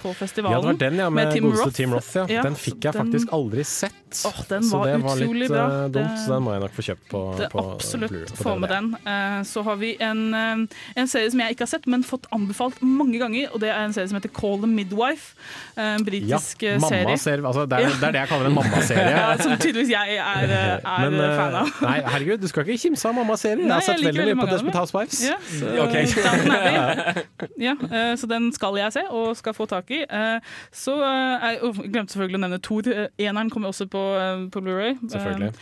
på 0.00 0.14
festivalen. 0.18 0.56
Ja, 0.56 0.62
det 0.64 0.72
var 0.72 0.80
den, 0.84 1.00
ja, 1.04 1.10
med, 1.10 1.32
Tim 1.34 1.48
godeste 1.48 1.68
Roth. 1.68 1.76
Tim 1.76 1.96
Roth. 1.96 2.16
Ja. 2.32 2.44
Den 2.46 2.58
fikk 2.58 2.88
jeg 2.88 2.96
faktisk 2.96 3.34
aldri 3.36 3.66
sett. 3.68 4.07
Åh, 4.26 4.38
den 4.48 4.62
var, 4.70 4.86
så 4.86 4.86
det 4.88 5.02
var 5.04 5.16
litt 5.34 5.50
bra. 5.50 5.64
eh, 5.66 5.88
dumt, 5.88 5.92
Det- 5.92 6.18
så 6.24 6.28
den 6.34 6.42
må 6.42 6.52
jeg 6.54 6.60
nok 6.64 6.74
få 6.78 6.82
kjøpt 6.88 7.08
på, 7.10 7.20
Det 7.38 7.48
på 7.52 7.64
absolutt 7.74 8.10
Blu- 8.12 8.26
på 8.30 8.42
få 8.42 8.54
med 8.60 8.68
den. 8.70 8.94
Eh, 9.06 9.42
Så 9.44 9.62
har 9.64 9.76
vi 9.76 9.96
en, 10.00 10.34
eh, 10.34 10.66
en 10.96 11.06
serie 11.08 11.30
som 11.30 11.40
jeg 11.40 11.50
ikke 11.56 11.60
har 11.66 11.66
sett, 11.66 11.86
men 11.86 12.02
fått 12.02 12.26
anbefalt 12.32 12.80
mange 12.82 13.18
ganger. 13.18 13.48
Og 13.54 13.60
det 13.60 13.68
er 13.70 13.84
en 13.84 13.92
serie 13.92 14.08
som 14.08 14.16
heter 14.20 14.28
Call 14.32 14.58
the 14.60 14.66
Midwife. 14.66 15.34
En 15.76 16.04
britisk 16.04 16.62
ja, 16.62 16.78
serie. 16.78 17.16
Ser, 17.18 17.38
Altså, 17.48 17.66
det, 17.68 17.78
er, 17.78 17.88
det 17.88 18.02
er 18.08 18.12
det 18.12 18.20
jeg 18.20 18.28
kaller 18.28 18.46
en 18.46 18.54
mammaserie. 18.54 19.10
ja, 19.16 19.36
som 19.36 19.56
tydeligvis 19.56 19.90
jeg 19.90 20.16
er, 20.16 20.80
er 20.84 21.10
Men, 21.10 21.20
fan 21.36 21.54
av. 21.54 21.68
nei, 21.82 22.00
herregud, 22.02 22.40
du 22.40 22.48
skal 22.48 22.64
ikke 22.64 22.78
kimse 22.88 23.06
av 23.08 23.14
mammaserier. 23.14 23.62
Jeg 23.64 23.70
har 23.72 23.80
sett 23.80 24.00
jeg 24.02 24.14
veldig 24.14 24.36
mye 24.36 24.42
på 24.44 24.50
Desperate 24.50 24.78
Housewives. 24.78 25.20
Ja, 25.28 25.36
så, 25.58 25.66
okay. 25.86 26.06
Ja, 27.58 27.74
så 28.16 28.26
den 28.30 28.50
skal 28.52 28.76
jeg 28.78 28.92
se, 28.94 29.02
og 29.10 29.36
skal 29.38 29.54
få 29.56 29.66
tak 29.70 29.90
i. 29.94 30.02
Så 30.74 30.94
jeg 30.98 31.58
oh, 31.62 31.72
glemte 31.86 32.14
selvfølgelig 32.14 32.38
å 32.40 32.42
nevne 32.44 32.60
Thor. 32.64 32.90
Eneren 33.18 33.50
kommer 33.52 33.72
også 33.72 33.86
på, 33.90 33.97
eh, 33.98 34.50
på 34.50 34.60
Blu-ray. 34.60 35.08
Selvfølgelig. 35.08 35.48
Eh, 35.48 35.54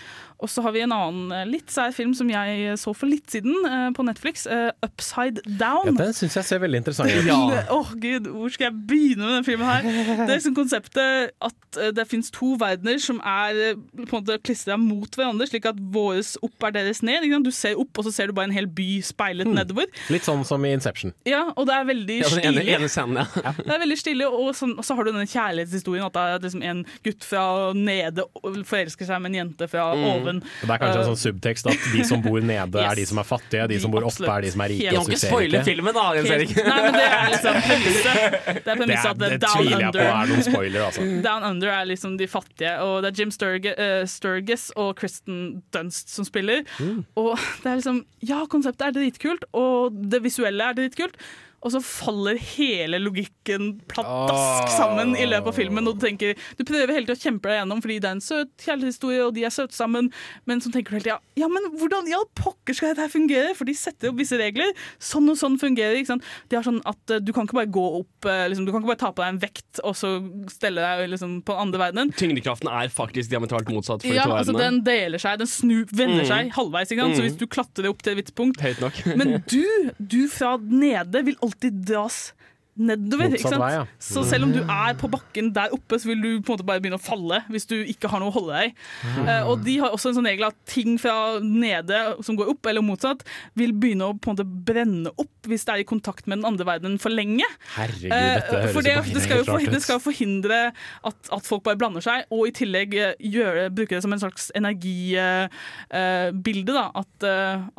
Og 0.43 0.51
så 0.53 0.61
har 0.63 0.73
vi 0.75 0.83
en 0.85 0.93
annen 0.93 1.31
eh, 1.33 1.45
litt 1.49 1.71
sær 1.73 1.95
film 1.97 2.13
som 2.15 2.29
jeg 2.29 2.75
så 2.79 2.93
for 2.97 3.09
litt 3.09 3.31
siden 3.33 3.55
eh, 3.65 3.87
på 3.97 4.05
Netflix. 4.05 4.45
eh, 4.47 4.69
Upside 4.85 5.41
Ja, 5.47 5.55
Down. 5.83 5.97
den 5.97 6.13
syns 6.13 6.37
jeg 6.37 6.45
ser 6.45 6.61
veldig 6.61 6.83
interessant 6.83 7.09
ut. 7.09 7.31
Åh 7.79 7.93
gud, 8.03 8.27
Hvor 8.35 8.53
skal 8.53 8.69
jeg 8.69 8.77
begynne 8.91 9.25
med 9.25 9.35
den 9.39 9.47
filmen 9.49 9.67
her? 9.71 9.87
Det 9.87 10.27
er 10.29 10.35
liksom 10.37 10.57
konseptet 10.59 11.33
at 11.41 11.81
eh, 11.81 11.91
det 11.97 12.05
fins 12.11 12.29
to 12.35 12.53
verdener 12.61 12.99
som 13.01 13.21
er 13.25 13.61
eh, 13.71 13.81
på 14.03 14.05
en 14.05 14.21
måte 14.21 14.37
klistra 14.45 14.77
mot 14.81 15.09
hverandre, 15.17 15.49
slik 15.49 15.71
at 15.71 15.81
våres 15.95 16.35
opp 16.45 16.69
er 16.69 16.77
deres 16.77 17.01
ned. 17.07 17.25
Ikke 17.25 17.39
sant? 17.39 17.49
Du 17.49 17.55
ser 17.57 17.81
opp, 17.81 17.97
og 17.97 18.05
så 18.09 18.13
ser 18.19 18.29
du 18.29 18.37
bare 18.37 18.51
en 18.51 18.57
hel 18.59 18.69
by 18.69 18.89
speilet 19.07 19.49
nedover. 19.49 19.89
Litt 20.13 20.29
sånn 20.29 20.45
som 20.45 20.65
i 20.69 20.75
Inception. 20.77 21.15
Ja, 21.25 21.47
og 21.57 21.67
det 21.71 21.79
er 21.81 21.89
veldig 21.89 22.21
Ja, 22.21 22.29
den 22.35 22.45
ene, 22.51 22.61
stilig. 22.61 22.77
ene 22.77 22.93
scenen, 22.93 23.23
ja. 23.25 23.55
Det 23.67 23.73
er 23.73 23.83
veldig 23.87 23.99
stille, 24.05 24.29
og, 24.29 24.53
sånn, 24.59 24.77
og 24.77 24.85
så 24.85 24.95
har 24.99 25.09
du 25.09 25.13
denne 25.15 25.27
kjærlighetshistorien. 25.33 26.05
At 26.11 26.15
det 26.19 26.27
er 26.29 26.45
liksom 26.45 26.63
en 26.69 26.85
gutt 27.09 27.25
fra 27.25 27.47
nede 27.77 28.29
forelsker 28.69 29.09
seg 29.09 29.23
med 29.25 29.33
en 29.33 29.41
jente 29.41 29.69
fra 29.73 29.87
Mm. 29.97 30.05
oven. 30.13 30.25
Og 30.29 30.67
det 30.67 30.75
er 30.75 30.81
kanskje 30.83 31.01
en 31.01 31.07
Eh, 31.07 31.11
sånn 31.13 31.21
subtekst 31.21 31.69
at 31.71 31.87
de 31.93 32.05
som 32.07 32.23
bor 32.25 32.41
nede, 32.43 32.83
er 32.83 32.99
de 32.99 33.05
som 33.09 33.21
er 33.21 33.27
fattige, 33.29 33.67
de 33.71 33.79
som 33.83 33.93
bor 33.93 34.07
oppe, 34.09 34.27
er 34.27 34.47
de 34.47 34.51
som 34.55 34.65
er 34.65 34.73
rike. 34.73 34.87
Jeg 34.87 34.97
kan 34.97 35.11
ikke 35.11 35.21
spoile 35.23 35.63
filmen, 35.67 35.97
da, 35.97 36.07
Jens 36.17 36.33
Erik. 36.37 36.55
Nei, 36.57 36.77
men 36.87 36.97
det 36.97 37.07
er 37.07 37.31
liksom 37.35 37.61
premisset. 37.69 38.21
Det 38.47 38.73
er 38.73 38.81
premisset 38.83 39.11
at 39.11 39.23
Det 39.23 39.31
det 39.31 39.41
Down 39.47 39.71
jeg 39.71 39.93
på 39.97 40.05
er 40.07 40.33
noen 40.33 40.47
spoiler, 40.49 40.81
altså. 40.89 41.07
Down 41.27 41.49
Under 41.51 41.73
er 41.77 41.89
liksom 41.93 42.19
de 42.21 42.29
fattige, 42.31 42.75
og 42.83 43.03
det 43.05 43.13
er 43.13 43.23
Jim 43.23 43.35
Sturge, 43.35 43.75
uh, 43.79 44.03
Sturgis 44.11 44.69
og 44.77 44.95
Kristen 45.01 45.41
Dunst 45.75 46.13
som 46.13 46.27
spiller. 46.29 46.65
Mm. 46.79 47.05
Og 47.17 47.35
det 47.63 47.73
er 47.73 47.81
liksom 47.81 48.05
Ja, 48.27 48.43
konseptet 48.51 48.89
er 48.89 48.97
dritkult, 48.97 49.45
og 49.57 49.95
det 50.11 50.23
visuelle 50.25 50.71
er 50.73 50.77
dritkult. 50.79 51.19
Og 51.65 51.73
så 51.73 51.81
faller 51.83 52.37
hele 52.39 52.99
logikken 53.03 53.81
pladask 53.91 54.69
sammen 54.77 55.15
i 55.19 55.25
løpet 55.27 55.51
av 55.51 55.57
filmen. 55.57 55.89
Og 55.89 55.97
du 55.99 56.05
tenker, 56.07 56.37
du 56.59 56.65
prøver 56.69 56.93
hele 56.95 57.07
tiden 57.09 57.17
å 57.17 57.25
kjempe 57.27 57.51
deg 57.51 57.59
gjennom 57.61 57.81
fordi 57.83 57.97
det 58.03 58.09
er 58.11 58.17
en 58.19 58.23
søt 58.25 58.53
kjærlighetshistorie, 58.63 59.23
og 59.27 59.33
de 59.35 59.45
er 59.49 59.55
søte 59.55 59.75
sammen, 59.77 60.11
men 60.47 60.61
så 60.63 60.71
tenker 60.75 60.91
du 60.93 60.99
hele 60.99 61.07
tida 61.09 61.19
ja, 61.37 61.49
men 61.53 61.67
hvordan 61.77 62.07
i 62.09 62.15
all 62.17 62.25
pokker 62.39 62.73
skal 62.77 62.95
dette 62.95 63.11
fungere? 63.13 63.51
For 63.57 63.69
de 63.69 63.75
setter 63.77 64.09
opp 64.09 64.17
visse 64.21 64.39
regler. 64.41 64.71
Sånn 65.03 65.27
og 65.29 65.37
sånn 65.37 65.59
fungerer 65.61 65.99
ikke 65.99 66.15
sant? 66.15 66.25
De 66.49 66.57
har 66.57 66.65
sånn 66.65 66.79
at 66.89 67.13
eh, 67.13 67.21
Du 67.21 67.33
kan 67.37 67.45
ikke 67.45 67.59
bare 67.59 67.69
gå 67.75 67.83
opp 67.99 68.25
eh, 68.31 68.47
liksom, 68.49 68.65
Du 68.65 68.73
kan 68.73 68.81
ikke 68.81 68.93
bare 68.95 69.01
ta 69.03 69.11
på 69.13 69.21
deg 69.25 69.35
en 69.35 69.41
vekt 69.43 69.81
og 69.85 69.93
så 69.99 70.15
stelle 70.53 70.81
deg 70.81 71.11
liksom, 71.13 71.35
på 71.45 71.53
den 71.53 71.63
andre 71.67 71.83
verdenen. 71.83 72.13
Tyngdekraften 72.17 72.71
er 72.73 72.89
faktisk 72.93 73.29
diametralt 73.35 73.69
motsatt 73.73 74.01
for 74.07 74.09
de 74.09 74.17
Ja, 74.17 74.25
to 74.31 74.37
altså 74.39 74.55
verdenene. 74.57 74.81
Den 74.81 74.87
deler 74.89 75.21
seg, 75.23 75.39
den 75.43 75.51
snu, 75.51 75.77
vender 75.93 76.25
Mm. 76.25 76.31
seg 76.31 76.51
halvveis. 76.57 76.91
Ikke 76.95 77.05
sant? 77.05 77.17
Så 77.19 77.23
Mm. 77.23 77.29
hvis 77.29 77.39
du 77.43 77.47
klatrer 77.47 77.89
opp 77.91 78.01
til 78.03 78.15
et 78.17 78.23
visst 78.23 78.35
punkt. 78.39 78.63
Men 79.21 79.43
du, 79.51 79.63
du 80.01 80.21
fra 80.33 80.57
nede 80.57 81.23
vil 81.27 81.37
alltid 81.47 81.85
dras 81.87 82.35
nedover. 82.77 83.31
Motsatt 83.31 83.41
Ikke 83.41 83.53
sant? 83.53 83.63
vei, 83.63 83.73
ja. 83.75 83.85
Så 84.03 84.23
selv 84.29 84.47
om 84.47 84.53
du 84.55 84.61
er 84.63 84.97
på 85.01 85.09
bakken 85.13 85.51
der 85.57 85.73
oppe, 85.75 85.99
så 86.01 86.11
vil 86.11 86.23
du 86.23 86.29
på 86.41 86.53
en 86.53 86.57
måte 86.57 86.67
bare 86.69 86.83
begynne 86.83 87.01
å 87.01 87.03
falle 87.03 87.39
hvis 87.53 87.67
du 87.71 87.77
ikke 87.81 88.11
har 88.13 88.23
noe 88.23 88.33
å 88.33 88.37
holde 88.37 88.53
deg 88.57 88.65
i. 88.71 88.73
Mm. 89.07 89.29
Uh, 89.29 89.43
og 89.53 89.65
de 89.67 89.75
har 89.83 89.91
også 89.95 90.07
en 90.11 90.19
sånn 90.19 90.29
regel 90.29 90.49
at 90.49 90.59
ting 90.69 90.91
fra 91.01 91.15
nede 91.43 91.99
som 92.27 92.35
går 92.39 92.47
opp, 92.53 92.63
eller 92.69 92.85
motsatt, 92.85 93.21
vil 93.59 93.73
begynne 93.77 94.05
å 94.11 94.17
på 94.17 94.31
en 94.31 94.37
måte 94.37 94.47
brenne 94.47 95.11
opp 95.17 95.35
hvis 95.47 95.65
det 95.67 95.73
er 95.77 95.81
i 95.85 95.89
kontakt 95.89 96.25
med 96.27 96.41
den 96.41 96.49
andre 96.49 96.65
verdenen 96.69 96.99
for 97.03 97.11
lenge. 97.15 97.47
Herregud, 97.77 98.13
Eh, 98.17 98.35
dette 98.37 98.55
høres 98.55 98.75
for 98.75 98.83
det, 98.87 98.95
det, 99.15 99.23
skal 99.23 99.37
jo 99.41 99.45
det 99.71 99.83
skal 99.85 99.97
jo 99.99 100.05
forhindre 100.07 100.59
at, 101.07 101.19
at 101.35 101.45
folk 101.47 101.63
bare 101.67 101.79
blander 101.81 102.03
seg, 102.05 102.19
og 102.35 102.43
i 102.49 102.53
tillegg 102.57 102.91
eh, 102.99 103.15
gjøre, 103.21 103.71
bruke 103.75 103.95
det 103.95 104.03
som 104.05 104.13
en 104.15 104.23
slags 104.23 104.45
energibilde. 104.59 106.73
da, 106.73 106.85
at, 106.99 107.13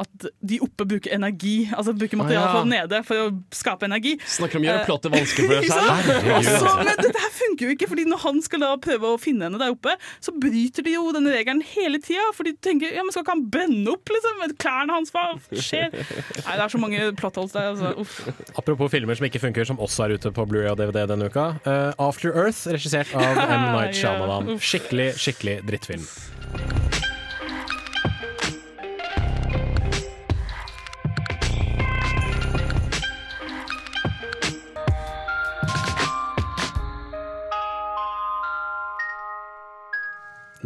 at 0.03 0.13
de 0.51 0.55
oppe 0.63 0.83
bruker 0.87 1.11
energi, 1.15 1.57
altså 1.75 1.91
bruker 1.97 2.17
materiale 2.19 2.47
ah, 2.47 2.53
ja. 2.53 2.55
fra 2.55 2.71
nede 2.71 2.97
for 3.07 3.15
å 3.25 3.27
skape 3.55 3.83
energi. 3.87 4.13
Snakker 4.37 4.57
om 4.61 4.65
Eh, 4.67 4.86
plottet 4.87 5.13
vanskelig 5.13 5.45
for 5.47 5.53
deg 5.57 5.67
ikke 5.67 5.75
selv. 5.75 5.91
sant? 5.91 6.07
Herregud, 6.07 6.37
Og 6.37 6.43
så- 6.47 6.55
altså. 6.57 6.75
Men 6.87 7.01
dette 7.03 7.21
her 7.25 7.33
funker 7.37 7.67
jo 7.67 7.75
ikke, 7.75 7.87
fordi 7.91 8.05
når 8.09 8.21
han 8.23 8.41
skal 8.47 8.59
da 8.65 8.71
prøve 8.87 9.11
å 9.13 9.19
finne 9.21 9.47
henne 9.49 9.59
der 9.61 9.75
oppe, 9.75 9.93
så 10.23 10.33
bryter 10.33 10.83
de 10.87 10.93
jo 10.95 11.11
denne 11.15 11.33
regelen 11.35 11.61
hele 11.75 11.99
tida. 12.03 12.25
For 12.33 12.43
de 12.47 12.53
tenker 12.53 12.93
ja, 12.95 13.03
men 13.03 13.11
skal 13.11 13.23
ikke 13.25 13.35
han 13.35 13.45
brenne 13.53 13.87
opp, 13.93 14.09
liksom? 14.15 14.39
med 14.41 14.57
Klærne 14.57 14.95
hans, 14.95 15.11
hva 15.11 15.27
skjer? 15.53 15.91
Nei, 15.93 16.55
det 16.57 16.63
er 16.65 16.73
så 16.73 16.79
mange 16.81 17.11
plotholes 17.19 17.51
der. 17.53 17.71
Altså. 17.73 17.93
Uff. 17.99 18.17
Apropos 18.57 18.89
filmer 18.91 19.15
som 19.19 19.25
ikke 19.27 19.41
funker, 19.43 19.65
som 19.65 19.77
også 19.77 20.05
er 20.07 20.15
ute 20.17 20.31
på 20.31 20.47
Blu-ray 20.47 20.71
og 20.71 20.77
DVD 20.81 21.05
denne 21.09 21.29
uka. 21.29 21.47
Uh, 21.65 21.93
After 21.99 22.31
Earth, 22.33 22.65
regissert 22.67 23.13
av 23.15 23.37
M. 23.37 23.67
Night 23.75 23.95
Shyamalan. 23.99 24.57
Skikkelig, 24.59 25.13
skikkelig 25.19 25.59
drittfilm. 25.67 26.07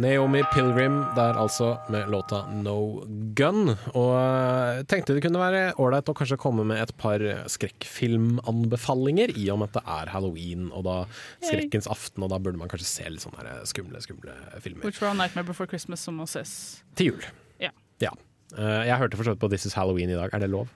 Naomi 0.00 0.40
Pilgrim 0.54 1.02
der 1.16 1.36
altså 1.36 1.74
med 1.92 2.08
låta 2.10 2.42
No 2.62 3.02
Gun. 3.36 3.74
Og 3.92 4.12
jeg 4.16 4.86
tenkte 4.88 5.14
det 5.16 5.22
kunne 5.24 5.40
være 5.42 5.62
ålreit 5.82 6.08
å 6.08 6.14
kanskje 6.16 6.38
komme 6.40 6.64
med 6.68 6.80
et 6.80 6.94
par 7.00 7.20
skrekkfilmanbefalinger, 7.52 9.34
i 9.36 9.48
og 9.52 9.60
med 9.60 9.70
at 9.70 9.76
det 9.80 9.84
er 9.98 10.12
halloween 10.14 10.68
og 10.72 10.86
da 10.88 10.96
skrekkens 11.44 11.88
aften, 11.92 12.24
og 12.24 12.32
da 12.32 12.40
burde 12.42 12.60
man 12.60 12.70
kanskje 12.72 12.88
se 12.88 13.08
litt 13.12 13.24
sånne 13.24 13.58
skumle, 13.68 14.00
skumle 14.04 14.36
filmer. 14.64 14.86
Which 14.88 15.02
var 15.02 15.14
Nightmare 15.18 15.46
Before 15.52 15.68
Christmas, 15.70 16.00
som 16.06 16.16
må 16.20 16.26
ses. 16.30 16.54
Til 16.98 17.12
jul. 17.12 17.26
Ja. 17.62 17.70
Ja. 18.02 18.14
Eh, 18.56 18.86
Jeg 18.88 18.98
hørte 19.00 19.16
for 19.20 19.28
så 19.28 19.34
vidt 19.36 19.42
på 19.44 19.50
This 19.52 19.66
Is 19.68 19.76
Halloween 19.78 20.10
i 20.10 20.16
dag. 20.18 20.32
Er 20.32 20.40
det 20.46 20.50
lov? 20.52 20.68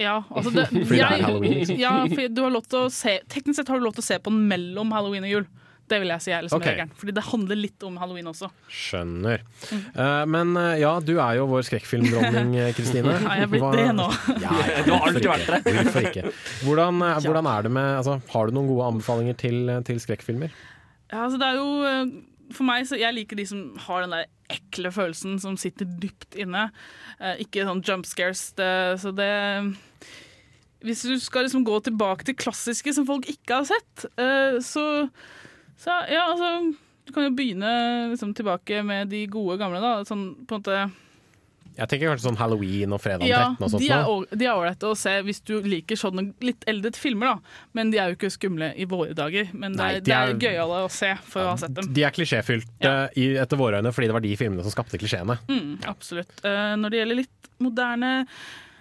Ja, 0.00 0.22
altså 0.34 0.50
det, 0.50 0.66
Fordi 0.88 0.98
det 0.98 1.04
er 1.06 1.22
halloween, 1.28 1.58
liksom. 1.60 1.78
Ja, 1.78 1.92
for 2.10 2.28
du 2.34 2.42
har 2.42 2.50
lov 2.56 2.64
til 2.66 2.86
å 2.86 2.90
se 2.90 3.18
Teknisk 3.30 3.60
sett 3.60 3.68
har 3.70 3.78
du 3.78 3.84
lov 3.84 3.94
til 3.94 4.02
å 4.02 4.08
se 4.08 4.16
på 4.18 4.32
den 4.32 4.46
mellom 4.50 4.90
halloween 4.96 5.28
og 5.28 5.30
jul. 5.36 5.46
Det 5.90 5.98
vil 6.00 6.12
jeg 6.14 6.24
si 6.24 6.32
er 6.32 6.44
liksom 6.46 6.62
okay. 6.62 6.76
regelen. 6.76 6.92
Fordi 6.96 7.14
det 7.16 7.24
handler 7.26 7.58
litt 7.58 7.86
om 7.86 7.96
halloween 8.00 8.30
også. 8.30 8.48
Skjønner. 8.72 9.42
Eh, 9.68 10.24
men 10.30 10.54
uh, 10.56 10.72
ja, 10.80 10.92
du 11.04 11.14
er 11.18 11.38
jo 11.40 11.46
vår 11.50 11.66
skrekkfilmdronning, 11.68 12.54
eh, 12.62 12.72
Kristine. 12.76 13.16
Har 13.26 13.42
jeg 13.42 13.52
blitt 13.52 13.64
Hva- 13.64 13.72
det 13.76 13.88
nå? 13.98 14.08
Ja, 14.44 14.58
ja, 14.70 14.82
Du 14.86 14.92
har 14.94 15.08
alltid 15.08 15.30
vært 15.32 15.48
det. 15.50 15.76
Hvorfor 15.80 16.10
ikke? 16.10 16.26
Hvordan, 16.64 17.02
eh, 17.08 17.22
hvordan 17.26 17.50
er 17.52 17.66
det 17.66 17.74
med 17.78 17.96
altså, 18.00 18.18
Har 18.32 18.48
du 18.48 18.56
noen 18.56 18.70
gode 18.70 18.92
anbefalinger 18.94 19.40
til, 19.42 19.74
til 19.88 20.00
skrekkfilmer? 20.02 20.54
Ja, 21.12 21.26
altså 21.26 21.40
det 21.42 21.50
er 21.50 21.58
jo 21.60 22.52
For 22.56 22.64
meg 22.64 22.86
så 22.88 22.96
Jeg 22.96 23.12
liker 23.12 23.36
de 23.36 23.44
som 23.48 23.66
har 23.84 24.06
den 24.06 24.14
der 24.16 24.30
ekle 24.52 24.92
følelsen 24.92 25.38
som 25.42 25.56
sitter 25.60 25.88
dypt 26.02 26.36
inne. 26.38 26.68
Eh, 27.20 27.42
ikke 27.46 27.66
sånn 27.68 27.82
jump 27.86 28.08
scares. 28.08 28.50
Det, 28.58 28.72
så 29.02 29.12
det 29.16 29.30
Hvis 30.82 31.04
du 31.06 31.14
skal 31.22 31.46
liksom 31.46 31.66
gå 31.66 31.78
tilbake 31.86 32.26
til 32.26 32.38
klassiske 32.38 32.94
som 32.94 33.06
folk 33.08 33.28
ikke 33.30 33.60
har 33.60 33.68
sett, 33.70 34.06
eh, 34.18 34.58
så, 34.64 34.84
så 35.82 35.94
Ja, 36.12 36.28
altså 36.30 36.48
Du 37.06 37.12
kan 37.14 37.26
jo 37.26 37.36
begynne 37.36 37.70
liksom 38.12 38.34
tilbake 38.38 38.82
med 38.86 39.10
de 39.10 39.24
gode 39.30 39.58
gamle, 39.60 39.80
da. 39.82 39.96
Sånn 40.06 40.46
på 40.46 40.54
en 40.54 40.62
måte 40.62 40.76
Jeg 41.72 41.88
tenker 41.88 42.10
kanskje 42.12 42.28
sånn 42.28 42.36
Halloween 42.38 42.92
og 42.94 43.00
fredag 43.02 43.26
ja, 43.26 43.40
13 43.56 43.64
og 43.64 43.70
sånt. 43.72 43.82
de 43.82 43.88
er, 43.90 44.46
er 44.46 44.52
ålreite 44.52 44.90
å 44.90 44.96
se 44.98 45.14
hvis 45.24 45.40
du 45.48 45.54
liker 45.64 45.96
sånne 45.96 46.26
litt 46.44 46.66
eldre 46.68 46.92
filmer, 47.00 47.32
da. 47.32 47.54
Men 47.72 47.90
de 47.90 47.98
er 47.98 48.12
jo 48.12 48.18
ikke 48.18 48.28
skumle 48.34 48.68
i 48.76 48.84
våre 48.84 49.16
dager. 49.16 49.48
Men 49.56 49.72
det 49.72 49.80
Nei, 49.80 49.86
er, 49.96 50.02
de 50.04 50.10
det 50.10 50.18
er 50.18 50.34
er- 50.34 50.42
gøyale 50.44 50.82
å 50.84 50.90
se 50.92 51.14
for 51.24 51.46
å 51.46 51.54
ha 51.54 51.56
sett 51.62 51.72
dem. 51.78 51.88
De 51.96 52.04
er 52.04 52.12
klisjéfylte 52.12 52.92
ja. 53.16 53.40
etter 53.40 53.56
våre 53.56 53.80
øyne 53.80 53.94
fordi 53.96 54.10
det 54.12 54.18
var 54.18 54.26
de 54.28 54.34
filmene 54.36 54.66
som 54.66 54.74
skapte 54.74 55.00
klisjeene. 55.00 55.38
Mm, 55.48 55.78
absolutt. 55.88 56.34
Uh, 56.44 56.76
når 56.76 56.92
det 56.92 57.00
gjelder 57.00 57.20
litt 57.24 57.50
moderne 57.64 58.12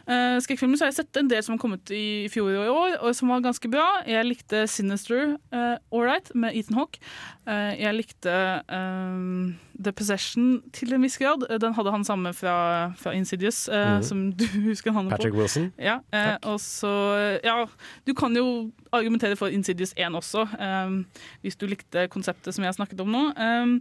uh, 0.08 0.38
skrekkfilmer, 0.42 0.78
så 0.78 0.86
har 0.86 0.92
jeg 0.92 1.00
sett 1.06 1.18
en 1.22 1.28
del 1.32 1.44
som 1.44 1.54
har 1.56 1.62
kommet 1.62 1.92
i 1.92 2.28
fjor 2.32 2.50
og 2.58 2.66
i 2.66 2.72
år, 2.74 2.96
og 3.02 3.16
som 3.16 3.30
var 3.30 3.42
ganske 3.46 3.70
bra. 3.72 3.86
Jeg 4.08 4.26
likte 4.26 4.66
Sinister 4.68 5.38
uh, 5.54 5.76
Alright 5.92 6.32
med 6.36 6.56
Ethan 6.56 6.78
Hawke. 6.80 7.00
Uh, 7.48 7.72
jeg 7.80 7.94
likte 7.98 8.36
um, 8.72 9.56
The 9.82 9.92
Possession 9.98 10.62
til 10.74 10.94
en 10.94 11.02
viss 11.02 11.18
grad. 11.18 11.44
Eh, 11.50 11.58
Den 11.58 11.74
hadde 11.74 11.92
han 11.92 12.04
samme 12.06 12.34
fra, 12.38 12.92
fra 13.00 13.14
Insidious, 13.18 13.68
eh, 13.70 13.96
Mhm. 13.98 14.04
som 14.04 14.32
du 14.38 14.46
husker 14.70 14.92
han 14.94 15.10
på. 15.10 15.16
Patrick 15.18 15.34
Wilson. 15.36 15.72
Ja, 15.80 16.00
eh, 16.14 16.38
og 16.44 16.60
så 16.62 16.92
Ja, 17.44 17.66
du 18.08 18.14
kan 18.14 18.36
jo 18.36 18.72
argumentere 18.94 19.36
for 19.36 19.48
Insidious 19.48 19.94
1 19.98 20.14
også, 20.16 20.46
um, 20.60 21.06
hvis 21.42 21.56
du 21.58 21.66
likte 21.66 22.08
konseptet 22.10 22.54
som 22.54 22.64
jeg 22.64 22.70
har 22.74 22.78
snakket 22.86 23.00
om 23.02 23.08
nå. 23.12 23.24
Eh, 23.38 23.80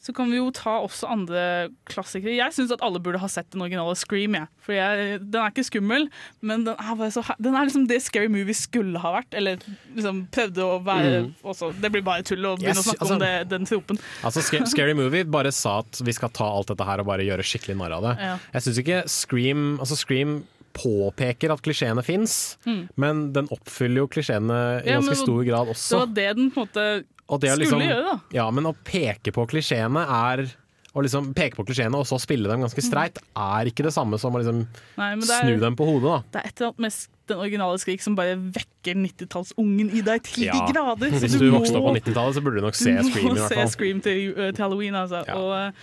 så 0.00 0.14
kan 0.14 0.30
vi 0.30 0.36
jo 0.38 0.50
ta 0.54 0.76
også 0.84 1.08
andre 1.10 1.68
klassikere. 1.90 2.36
Jeg 2.38 2.54
syns 2.54 2.70
at 2.72 2.80
alle 2.86 3.00
burde 3.02 3.18
ha 3.18 3.26
sett 3.28 3.48
den 3.50 3.60
originale 3.64 3.96
Scream. 3.98 4.34
Ja. 4.38 4.44
For 4.62 4.72
jeg, 4.76 5.18
Den 5.30 5.40
er 5.42 5.50
ikke 5.50 5.64
skummel, 5.66 6.08
men 6.40 6.64
den 6.64 6.76
er, 6.78 7.10
så, 7.10 7.24
den 7.42 7.54
er 7.58 7.66
liksom 7.66 7.88
det 7.90 8.00
Scary 8.04 8.28
Movie 8.30 8.54
skulle 8.54 8.98
ha 9.02 9.12
vært. 9.18 9.34
Eller 9.34 9.58
liksom 9.96 10.26
prøvde 10.30 10.62
å 10.62 10.78
være 10.84 11.24
Mm. 11.24 11.34
også. 11.42 11.72
Det 11.80 11.90
blir 11.92 12.02
bare 12.06 12.22
tull 12.22 12.38
å 12.46 12.56
begynne 12.56 12.76
Yes, 12.76 12.86
å 12.86 12.90
snakke 12.92 13.00
altså- 13.04 13.14
om 13.14 13.18
det, 13.18 13.48
den 13.48 13.64
tropen. 13.66 13.98
Altså, 14.22 14.42
Scary 14.66 14.94
Movie 14.94 15.24
bare 15.24 15.50
sa 15.52 15.78
at 15.80 16.00
vi 16.04 16.12
skal 16.12 16.28
ta 16.30 16.44
alt 16.44 16.68
dette 16.68 16.84
her 16.84 17.00
og 17.00 17.06
bare 17.06 17.26
gjøre 17.26 17.42
skikkelig 17.42 17.76
narr 17.76 17.92
av 17.98 18.02
det. 18.02 18.14
Ja. 18.22 18.38
Jeg 18.54 18.62
syns 18.62 18.78
ikke 18.84 19.08
Scream 19.08 19.78
Altså 19.80 19.96
Scream 19.96 20.44
påpeker 20.78 21.50
at 21.50 21.62
klisjeene 21.64 22.04
fins, 22.04 22.56
Mm. 22.66 22.88
men 22.96 23.32
den 23.32 23.48
oppfyller 23.48 23.96
jo 24.04 24.06
klisjeene 24.06 24.84
i 24.84 24.86
Ja, 24.90 25.00
men 25.00 25.08
ganske 25.08 25.16
stor 25.24 25.44
grad 25.44 25.66
også. 25.68 25.90
Det 25.90 25.98
var 25.98 26.14
det 26.14 26.36
den 26.36 26.50
på 26.52 26.60
en 26.62 26.66
måte 26.68 27.04
skulle 27.28 27.56
liksom- 27.58 27.82
gjøre, 27.82 28.04
da. 28.04 28.20
Ja, 28.32 28.50
men 28.50 28.64
å 28.64 28.74
peke 28.84 29.32
på 29.32 29.46
klisjeene 29.46 30.00
er 30.08 30.46
å 30.96 31.02
liksom 31.04 31.34
peke 31.36 31.54
på 31.54 31.64
klisjeene 31.68 31.94
og 31.94 32.06
så 32.08 32.16
spille 32.18 32.48
dem 32.48 32.60
ganske 32.64 32.80
streit, 32.82 33.18
er 33.36 33.68
ikke 33.70 33.84
det 33.84 33.92
samme 33.92 34.18
som 34.18 34.32
å 34.34 34.40
liksom 34.40 34.66
Nei, 34.96 35.12
er- 35.12 35.20
snu 35.20 35.60
dem 35.60 35.76
på 35.76 35.84
hodet. 35.86 36.24
da 36.32 36.38
Det 36.38 36.40
er 36.40 36.48
et 36.48 36.60
eller 36.60 36.68
annet 36.72 36.78
med 36.78 36.92
den 37.28 37.38
originale 37.38 37.78
Skrik 37.78 38.00
som 38.00 38.16
bare 38.16 38.34
vekker 38.36 38.96
90-tallsungen 38.96 39.92
i 39.94 40.00
deg 40.00 40.22
til 40.24 40.48
de 40.48 40.72
grader. 40.72 41.10
Så 41.12 41.20
Hvis 41.20 41.38
du 41.38 41.50
du 41.50 41.50
vokste 41.52 41.76
opp 41.76 41.92
på 41.92 42.00
90-tallet, 42.00 42.34
så 42.34 42.42
burde 42.42 42.54
du 42.56 42.62
nok 42.62 42.74
se 42.74 42.96
du 42.96 43.02
Scream. 43.10 43.26
i 43.26 43.38
må 43.38 43.48
se 43.48 43.66
Scream 43.68 44.00
til, 44.00 44.32
uh, 44.32 44.50
til 44.50 44.62
halloween, 44.64 44.94
altså. 44.94 45.22
Og, 45.36 45.74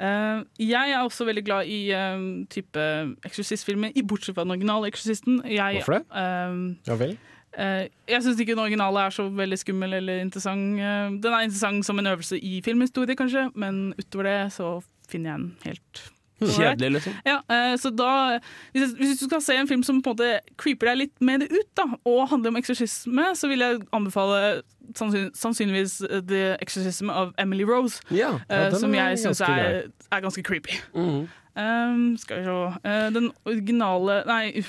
uh, 0.00 0.44
jeg 0.58 0.90
er 0.90 0.98
også 1.06 1.24
veldig 1.24 1.44
glad 1.44 1.66
i 1.66 1.92
uh, 1.94 2.44
type 2.50 3.16
Exorcist-filmer, 3.24 3.92
i 3.94 4.02
bortsett 4.02 4.34
fra 4.34 4.42
den 4.44 4.50
originale 4.58 4.90
Exorcisten. 4.90 5.40
Jeg, 5.46 5.80
Hvorfor 5.84 6.00
det? 6.00 6.04
Uh, 6.10 6.74
Ja 6.88 6.96
vel? 6.96 7.16
Uh, 7.58 7.84
jeg 8.08 8.22
syns 8.22 8.40
ikke 8.40 8.54
den 8.54 8.64
originale 8.66 9.06
er 9.06 9.16
så 9.16 9.28
veldig 9.28 9.58
skummel 9.58 9.98
eller 10.00 10.22
interessant. 10.22 10.78
Uh, 10.78 11.18
den 11.22 11.32
er 11.32 11.48
interessant 11.48 11.86
som 11.86 11.98
en 11.98 12.06
øvelse 12.12 12.38
i 12.38 12.60
filmhistorie, 12.64 13.16
kanskje, 13.16 13.48
men 13.54 13.92
utover 13.98 14.30
det 14.30 14.38
så 14.52 14.78
finner 15.10 15.30
jeg 15.32 15.38
den 15.40 15.52
helt 15.64 16.10
Kjedelig, 16.40 16.90
liksom. 16.90 17.12
ja, 17.24 17.34
eh, 17.52 17.74
så 17.76 17.90
da 17.92 18.38
hvis, 18.72 18.94
hvis 18.96 19.18
du 19.20 19.26
skal 19.26 19.42
se 19.44 19.56
en 19.60 19.68
film 19.68 19.82
som 19.84 19.98
på 20.02 20.14
en 20.14 20.16
måte 20.16 20.56
creeper 20.56 20.88
deg 20.88 20.96
litt 21.02 21.24
mer 21.24 21.42
ut, 21.44 21.68
da, 21.76 21.84
og 22.08 22.28
handler 22.30 22.54
om 22.54 22.56
eksorsisme, 22.56 23.26
så 23.36 23.50
vil 23.50 23.60
jeg 23.60 23.82
anbefale 23.92 24.62
sannsyn, 24.96 25.28
sannsynligvis 25.36 25.98
eh, 26.08 26.22
The 26.24 26.56
Exorcism 26.64 27.12
of 27.12 27.34
Emily 27.38 27.66
Rose. 27.68 28.00
Ja. 28.08 28.38
eh, 28.48 28.70
Ja, 28.70 28.78
som 28.78 28.94
jeg 28.96 29.20
syns 29.20 29.42
er, 29.44 29.90
er 30.10 30.24
ganske 30.24 30.42
creepy. 30.46 30.80
Mhm. 30.94 31.28
Um, 31.60 32.16
skal 32.16 32.38
vi 32.38 32.44
se 32.46 32.88
eh, 32.88 33.08
Den 33.10 33.32
originale 33.44 34.20
Nei. 34.24 34.62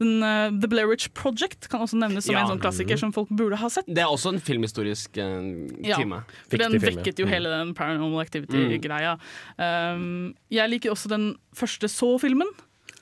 Den, 0.00 0.22
uh, 0.22 0.50
The 0.60 0.68
Blair 0.68 0.88
Witch 0.88 1.08
Project 1.14 1.68
kan 1.68 1.80
også 1.80 1.96
nevnes 2.00 2.24
som 2.24 2.34
Ja. 2.34 2.42
en 2.42 2.52
sånn 2.58 2.60
klassiker 2.62 2.98
som 2.98 3.12
folk 3.12 3.28
burde 3.30 3.56
ha 3.56 3.68
sett. 3.68 3.86
Det 3.86 3.98
er 3.98 4.06
også 4.10 4.34
en 4.34 4.40
filmhistorisk 4.40 5.16
eh, 5.18 5.88
Ja, 5.88 5.96
for 6.48 6.56
den 6.58 6.72
vekket 6.80 7.18
jo 7.18 7.26
Mm. 7.26 7.30
hele 7.30 7.48
den 7.48 7.74
Paranormal 7.74 8.20
Activity-greia. 8.24 9.18
Um, 9.58 10.34
jeg 10.50 10.70
liker 10.70 10.90
også 10.94 11.08
den 11.08 11.34
første 11.56 11.88
Så-filmen. 11.88 12.48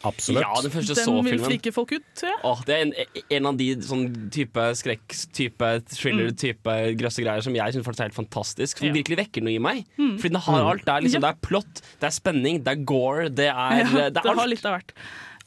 Absolutt. 0.04 0.42
Ja, 0.42 0.50
den 0.64 0.72
første 0.74 0.96
Den 0.98 1.24
vil 1.24 1.38
frike 1.38 1.70
folk 1.72 1.92
ut, 1.94 2.02
tror 2.18 2.26
jeg. 2.32 2.38
Åh, 2.42 2.62
det 2.66 2.74
er 2.74 2.80
en, 2.82 2.92
en 3.36 3.46
av 3.46 3.56
de 3.56 3.68
sånn 3.86 4.30
type 4.34 4.58
skrekk, 4.74 5.14
type 5.32 5.68
thriller, 5.94 6.32
Mm. 6.32 6.36
type 6.42 6.74
grøsse 6.98 7.22
greier 7.22 7.40
som 7.40 7.54
jeg 7.54 7.72
syns 7.76 7.86
er 8.00 8.02
helt 8.08 8.14
fantastisk. 8.16 8.78
Som 8.78 8.88
Ja. 8.88 8.94
virkelig 8.94 9.16
vekker 9.28 9.42
noe 9.44 9.54
i 9.54 9.58
meg. 9.62 9.84
Mm. 9.96 10.16
Fordi 10.18 10.32
den 10.32 10.40
har 10.40 10.58
Mm. 10.60 10.70
alt. 10.72 10.84
Det 10.84 10.88
er, 10.96 11.00
liksom, 11.06 11.20
det 11.22 11.30
er 11.30 11.38
plott, 11.46 11.74
det 12.00 12.02
er 12.02 12.10
spenning, 12.18 12.64
det 12.64 12.72
er 12.72 12.84
gore, 12.84 13.28
det 13.28 13.46
er, 13.46 13.52
Ja, 13.78 13.84
det 14.10 14.14
det 14.14 14.24
er 14.26 14.34
har 14.34 14.46
litt 14.48 14.66
av 14.66 14.80
hvert. 14.80 14.90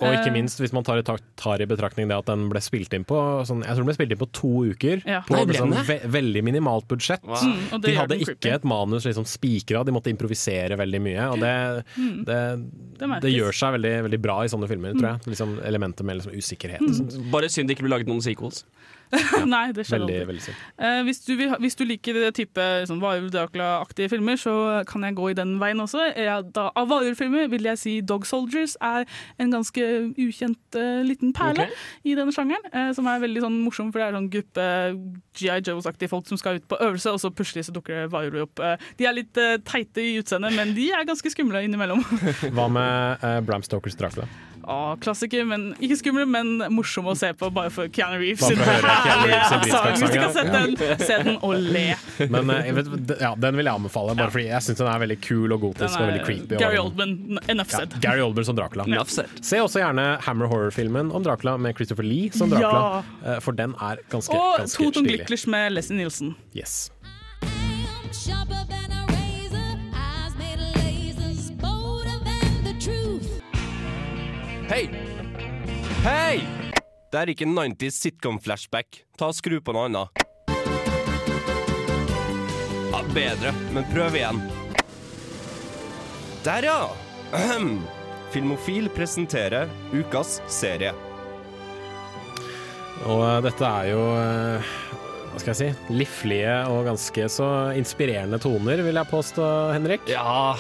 Og 0.02 0.12
ikke 0.12 0.28
Eh, 0.28 0.34
minst 0.36 0.60
hvis 0.60 0.74
man 0.76 0.84
tar 0.84 0.98
i, 1.00 1.04
tar 1.04 1.62
i 1.62 1.66
betraktning 1.70 2.10
det 2.10 2.18
at 2.18 2.26
den 2.28 2.50
ble 2.52 2.60
spilt 2.60 2.92
inn 2.94 3.06
på 3.08 3.16
sånn, 3.48 3.62
Jeg 3.64 3.76
tror 3.76 3.84
den 3.86 3.90
ble 3.92 3.96
spilt 3.96 4.12
inn 4.12 4.20
på 4.20 4.28
to 4.36 4.52
uker. 4.74 5.04
Ja. 5.08 5.22
På 5.28 5.38
Nei, 5.38 5.46
liksom, 5.54 5.72
ve 5.88 6.00
veldig 6.18 6.44
minimalt 6.44 6.88
budsjett. 6.88 7.24
Mm, 7.24 7.82
de 7.82 7.96
hadde 7.96 8.18
ikke 8.20 8.36
creepy. 8.36 8.54
et 8.56 8.64
manus 8.68 9.06
liksom 9.08 9.24
spikra, 9.26 9.86
de 9.86 9.92
måtte 9.96 10.12
improvisere 10.12 10.76
veldig 10.78 11.02
mye. 11.02 11.30
Og 11.32 11.40
det, 11.40 11.86
Mm. 11.96 12.26
det, 12.26 12.40
Det 13.00 13.22
det, 13.22 13.32
gjør 13.34 13.54
seg 13.56 13.74
veldig, 13.80 13.94
veldig 14.10 14.22
bra 14.22 14.42
i 14.44 14.48
sånne 14.48 14.68
filmer, 14.68 14.92
tror 14.94 15.12
jeg. 15.14 15.22
Liksom 15.36 15.60
Elementet 15.64 16.04
med 16.04 16.18
liksom 16.18 16.34
usikkerhet. 16.36 16.80
Mm. 16.82 17.32
Bare 17.32 17.48
synd 17.50 17.68
det 17.68 17.78
ikke 17.78 17.88
blir 17.88 17.96
laget 17.98 18.08
noen 18.08 18.22
sequels. 18.22 18.64
Nei, 19.54 19.70
det 19.76 19.86
skjer 19.88 20.02
Veldig, 20.02 20.16
aldri. 20.22 20.26
veldig. 20.34 20.56
Eh, 20.78 21.02
hvis, 21.08 21.22
du 21.26 21.34
vil, 21.40 21.54
hvis 21.64 21.78
du 21.80 21.84
liker 21.88 22.18
det 22.18 22.34
type 22.40 22.66
sånn 22.90 23.02
Dracula-aktige 23.32 24.10
filmer, 24.16 24.40
så 24.40 24.84
kan 24.90 25.06
jeg 25.08 25.16
gå 25.18 25.30
i 25.32 25.38
den 25.38 25.56
veien 25.62 25.82
også. 25.84 26.08
Jeg, 26.16 26.50
da, 26.56 26.68
av 26.76 26.90
varulvfilmer 26.92 27.50
vil 27.52 27.70
jeg 27.70 27.82
si 27.82 27.96
Dog 28.02 28.26
Soldiers 28.28 28.76
er 28.84 29.06
en 29.42 29.54
ganske 29.54 29.86
ukjent 30.22 30.80
uh, 30.80 31.04
liten 31.06 31.34
perle 31.36 31.68
okay. 31.68 31.86
i 32.04 32.16
denne 32.18 32.34
sjangeren. 32.36 32.66
eh, 32.74 32.92
som 32.96 33.08
er 33.10 33.22
veldig 33.24 33.46
sånn 33.46 33.60
morsom, 33.64 33.92
for 33.94 34.02
det 34.02 34.08
er 34.10 34.18
sånn 34.18 34.32
gruppe 34.34 34.68
GI 35.36 35.60
Joes-aktige 35.68 36.12
folk 36.12 36.28
som 36.30 36.40
skal 36.40 36.60
ut 36.60 36.68
på 36.72 36.80
øvelse, 36.82 37.12
og 37.12 37.22
så 37.22 37.32
plutselig 37.34 37.68
så 37.68 37.76
dukker 37.76 38.04
det 38.04 38.12
varulver 38.14 38.48
opp. 38.48 38.60
Eh, 38.64 38.90
de 39.00 39.10
er 39.10 39.18
litt 39.18 39.42
eh, 39.42 39.58
teite 39.66 40.04
i 40.04 40.18
utseendet, 40.22 40.56
men 40.58 40.76
de 40.78 40.90
er 40.96 41.08
ganske 41.08 41.32
skumle 41.34 41.64
innimellom. 41.66 42.04
Hva 42.56 42.68
med 42.72 43.26
eh, 43.26 43.40
Bram 43.46 43.66
Stokers 43.66 43.98
Dracula? 44.00 44.28
Å, 44.66 44.96
klassiker, 44.98 45.44
men 45.46 45.68
ikke 45.78 45.98
skummel, 46.00 46.26
men 46.26 46.56
morsom 46.74 47.06
å 47.12 47.14
se 47.18 47.30
på 47.38 47.52
bare 47.54 47.70
for 47.74 47.86
Keanu 47.94 48.18
Reeves. 48.18 48.42
Bare 48.42 48.56
sin 48.56 48.62
for 48.64 48.72
å 48.72 48.78
høre 48.80 48.96
Keanu 49.06 49.28
Reeves 49.30 49.52
sin 49.52 49.62
herlige 49.62 49.76
sang. 49.76 49.92
Hvis 50.00 50.14
du 50.16 50.20
kan 50.20 50.34
se 50.34 50.44
den, 50.50 51.04
se 51.06 51.18
den 51.28 51.38
og 51.46 51.54
le. 51.62 51.84
Men 52.34 52.50
eh, 52.56 52.62
jeg 52.72 52.78
vet, 52.80 52.90
ja, 53.22 53.32
den 53.46 53.60
vil 53.60 53.70
jeg 53.70 53.78
anbefale, 53.82 54.16
bare 54.18 54.34
fordi 54.34 54.48
jeg 54.50 54.66
syns 54.66 54.82
den 54.82 54.90
er 54.90 55.04
veldig 55.06 55.20
kul 55.26 55.54
og 55.58 55.62
gotisk 55.68 56.00
og 56.00 56.08
veldig 56.10 56.24
creepy. 56.26 56.56
og- 56.58 56.64
Gary 56.66 56.80
Oldman, 56.82 57.16
enough 57.54 57.76
Ja. 57.76 57.84
Gary 58.08 58.24
Oldman 58.26 58.46
som 58.50 58.58
Dracula. 58.58 58.88
Se 59.06 59.62
også 59.62 59.84
gjerne 59.84 60.08
Hammer 60.26 60.50
Horror-filmen 60.50 61.12
om 61.14 61.24
Dracula 61.24 61.58
med 61.62 61.76
Christopher 61.78 62.04
Lee 62.08 62.32
som 62.34 62.50
Dracula, 62.50 63.04
ja. 63.26 63.40
for 63.40 63.52
den 63.54 63.76
er 63.82 64.02
ganske, 64.10 64.34
Og 64.34 64.60
ganske 64.66 64.82
Toton 64.82 65.06
stilig. 65.06 65.46
Med 65.52 65.72
Leslie 65.78 65.98
Nielsen. 66.02 66.36
Yes. 66.56 66.90
Hei! 74.76 74.90
Hei! 76.04 76.42
Det 77.08 77.20
er 77.22 77.30
ikke 77.32 77.46
90s 77.48 77.96
sitcom-flashback. 77.96 78.98
Ta 79.16 79.30
og 79.32 79.38
Skru 79.38 79.62
på 79.64 79.72
noe 79.72 79.86
annet. 79.88 80.20
Ja, 82.92 83.00
bedre, 83.16 83.54
men 83.72 83.88
prøv 83.94 84.20
igjen. 84.20 84.44
Der, 86.44 86.68
ja! 86.68 86.92
Ahem. 87.40 87.78
Filmofil 88.36 88.92
presenterer 88.92 89.72
ukas 89.96 90.42
serie. 90.52 90.92
Og 93.08 93.24
eh, 93.32 93.42
dette 93.48 93.74
er 93.80 93.92
jo 93.94 94.06
eh, 94.20 94.78
hva 95.32 95.40
skal 95.40 95.54
jeg 95.54 95.62
si 95.62 96.00
livlige 96.04 96.64
og 96.68 96.90
ganske 96.92 97.32
så 97.32 97.52
inspirerende 97.80 98.44
toner, 98.44 98.84
vil 98.84 99.00
jeg 99.06 99.16
påstå, 99.16 99.54
Henrik. 99.72 100.12
Ja 100.12 100.52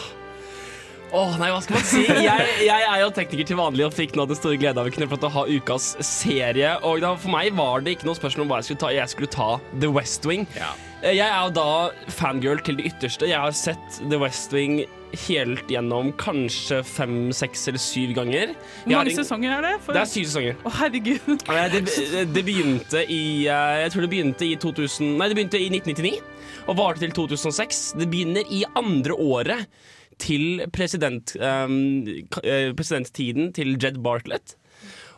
Åh, 1.15 1.35
nei, 1.39 1.47
hva 1.53 1.61
skal 1.63 1.77
man 1.77 1.85
si? 1.87 2.01
Jeg, 2.27 2.47
jeg 2.65 2.87
er 2.91 2.99
jo 3.05 3.11
tekniker 3.15 3.47
til 3.47 3.59
vanlig 3.59 3.85
og 3.87 3.93
fikk 3.95 4.17
nå 4.19 4.25
den 4.27 4.35
store 4.39 4.57
glede 4.59 4.81
av 4.81 4.89
å 4.89 4.91
kunne 4.91 5.07
få 5.11 5.19
til 5.21 5.29
å 5.29 5.35
ha 5.37 5.43
ukas 5.47 5.85
serie. 6.03 6.73
Og 6.83 6.99
da, 7.05 7.13
for 7.21 7.31
meg 7.31 7.53
var 7.55 7.85
det 7.85 7.95
ikke 7.95 8.09
noe 8.09 8.17
spørsmål 8.19 8.43
om 8.47 8.51
hva 8.51 8.59
jeg 8.59 8.67
skulle 8.71 8.81
ta. 8.83 8.89
Jeg 8.97 9.13
skulle 9.13 9.31
ta 9.31 9.47
The 9.79 9.91
West 9.95 10.27
Wing. 10.27 10.43
Ja. 10.57 10.73
Jeg 11.05 11.21
er 11.29 11.39
jo 11.45 11.51
da 11.53 11.65
fangirl 12.17 12.59
til 12.65 12.79
det 12.79 12.87
ytterste. 12.89 13.27
Jeg 13.29 13.37
har 13.39 13.53
sett 13.55 13.99
The 14.09 14.17
West 14.19 14.51
Wing 14.55 14.81
helt 15.29 15.69
gjennom 15.71 16.09
kanskje 16.19 16.81
fem, 16.83 17.29
seks 17.37 17.67
eller 17.71 17.79
syv 17.79 18.15
ganger. 18.17 18.51
Hvor 18.83 18.97
mange 18.97 19.13
en- 19.13 19.19
sesonger 19.21 19.53
er 19.59 19.61
det? 19.69 19.73
For- 19.85 19.95
Det 19.95 20.01
er 20.01 20.09
syv 20.11 20.25
sesonger. 20.33 20.57
Å, 20.65 20.73
herregud. 20.81 21.45
Eh, 21.45 21.67
Det, 21.77 22.25
det 22.35 22.43
begynte 22.49 23.05
i 23.07 23.21
eh, 23.45 23.75
Jeg 23.85 23.93
tror 23.93 24.07
det 24.07 24.11
begynte 24.17 24.49
i 24.49 24.55
2000 24.59 25.13
Nei, 25.21 25.29
det 25.31 25.37
begynte 25.39 25.61
i 25.61 25.69
1999 25.71 26.17
og 26.65 26.79
varte 26.81 27.05
til 27.05 27.13
2006. 27.13 27.83
Det 28.01 28.09
begynner 28.09 28.47
i 28.51 28.63
andre 28.75 29.13
året 29.21 29.67
til 30.21 30.63
president, 30.73 31.35
um, 31.39 32.07
eh, 32.43 32.71
presidenttiden 32.75 33.53
til 33.53 33.75
Jed 33.81 34.01
Bartlett. 34.03 34.55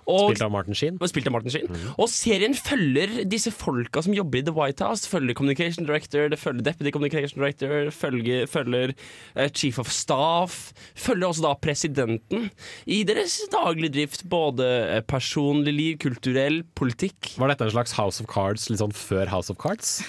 Og, 0.07 0.31
Spilt 0.31 0.45
av 0.45 0.51
Martin 0.53 0.77
Sheen. 0.77 0.97
spilt 1.11 1.27
av 1.27 1.33
Martin 1.35 1.51
Sheen. 1.51 1.71
Og 1.99 2.07
serien 2.07 2.53
følger 2.55 3.25
disse 3.27 3.51
folka 3.51 3.99
som 4.05 4.15
jobber 4.15 4.39
i 4.39 4.45
The 4.47 4.53
White 4.55 4.85
House. 4.85 5.07
Følger 5.09 5.35
Communication 5.35 5.87
Director, 5.87 6.29
det 6.31 6.39
følger 6.39 6.63
Deputy 6.69 6.93
Communication 6.95 7.41
Director, 7.41 7.91
følger, 7.91 8.47
følger 8.47 8.93
uh, 9.35 9.47
Chief 9.51 9.77
of 9.79 9.91
Staff. 9.91 10.71
Følger 10.95 11.27
også 11.27 11.43
da 11.43 11.53
presidenten 11.59 12.47
i 12.87 13.01
deres 13.07 13.35
daglige 13.51 13.97
drift. 13.97 14.23
Både 14.31 14.65
eh, 14.97 15.03
personlig 15.07 15.73
liv, 15.75 15.97
kulturell, 16.01 16.61
politikk. 16.77 17.33
Var 17.37 17.51
dette 17.51 17.67
en 17.67 17.75
slags 17.75 17.95
House 17.99 18.23
of 18.23 18.31
Cards 18.31 18.69
litt 18.71 18.81
sånn 18.81 18.95
før 18.95 19.27
House 19.31 19.51
of 19.51 19.59
Cards? 19.61 19.99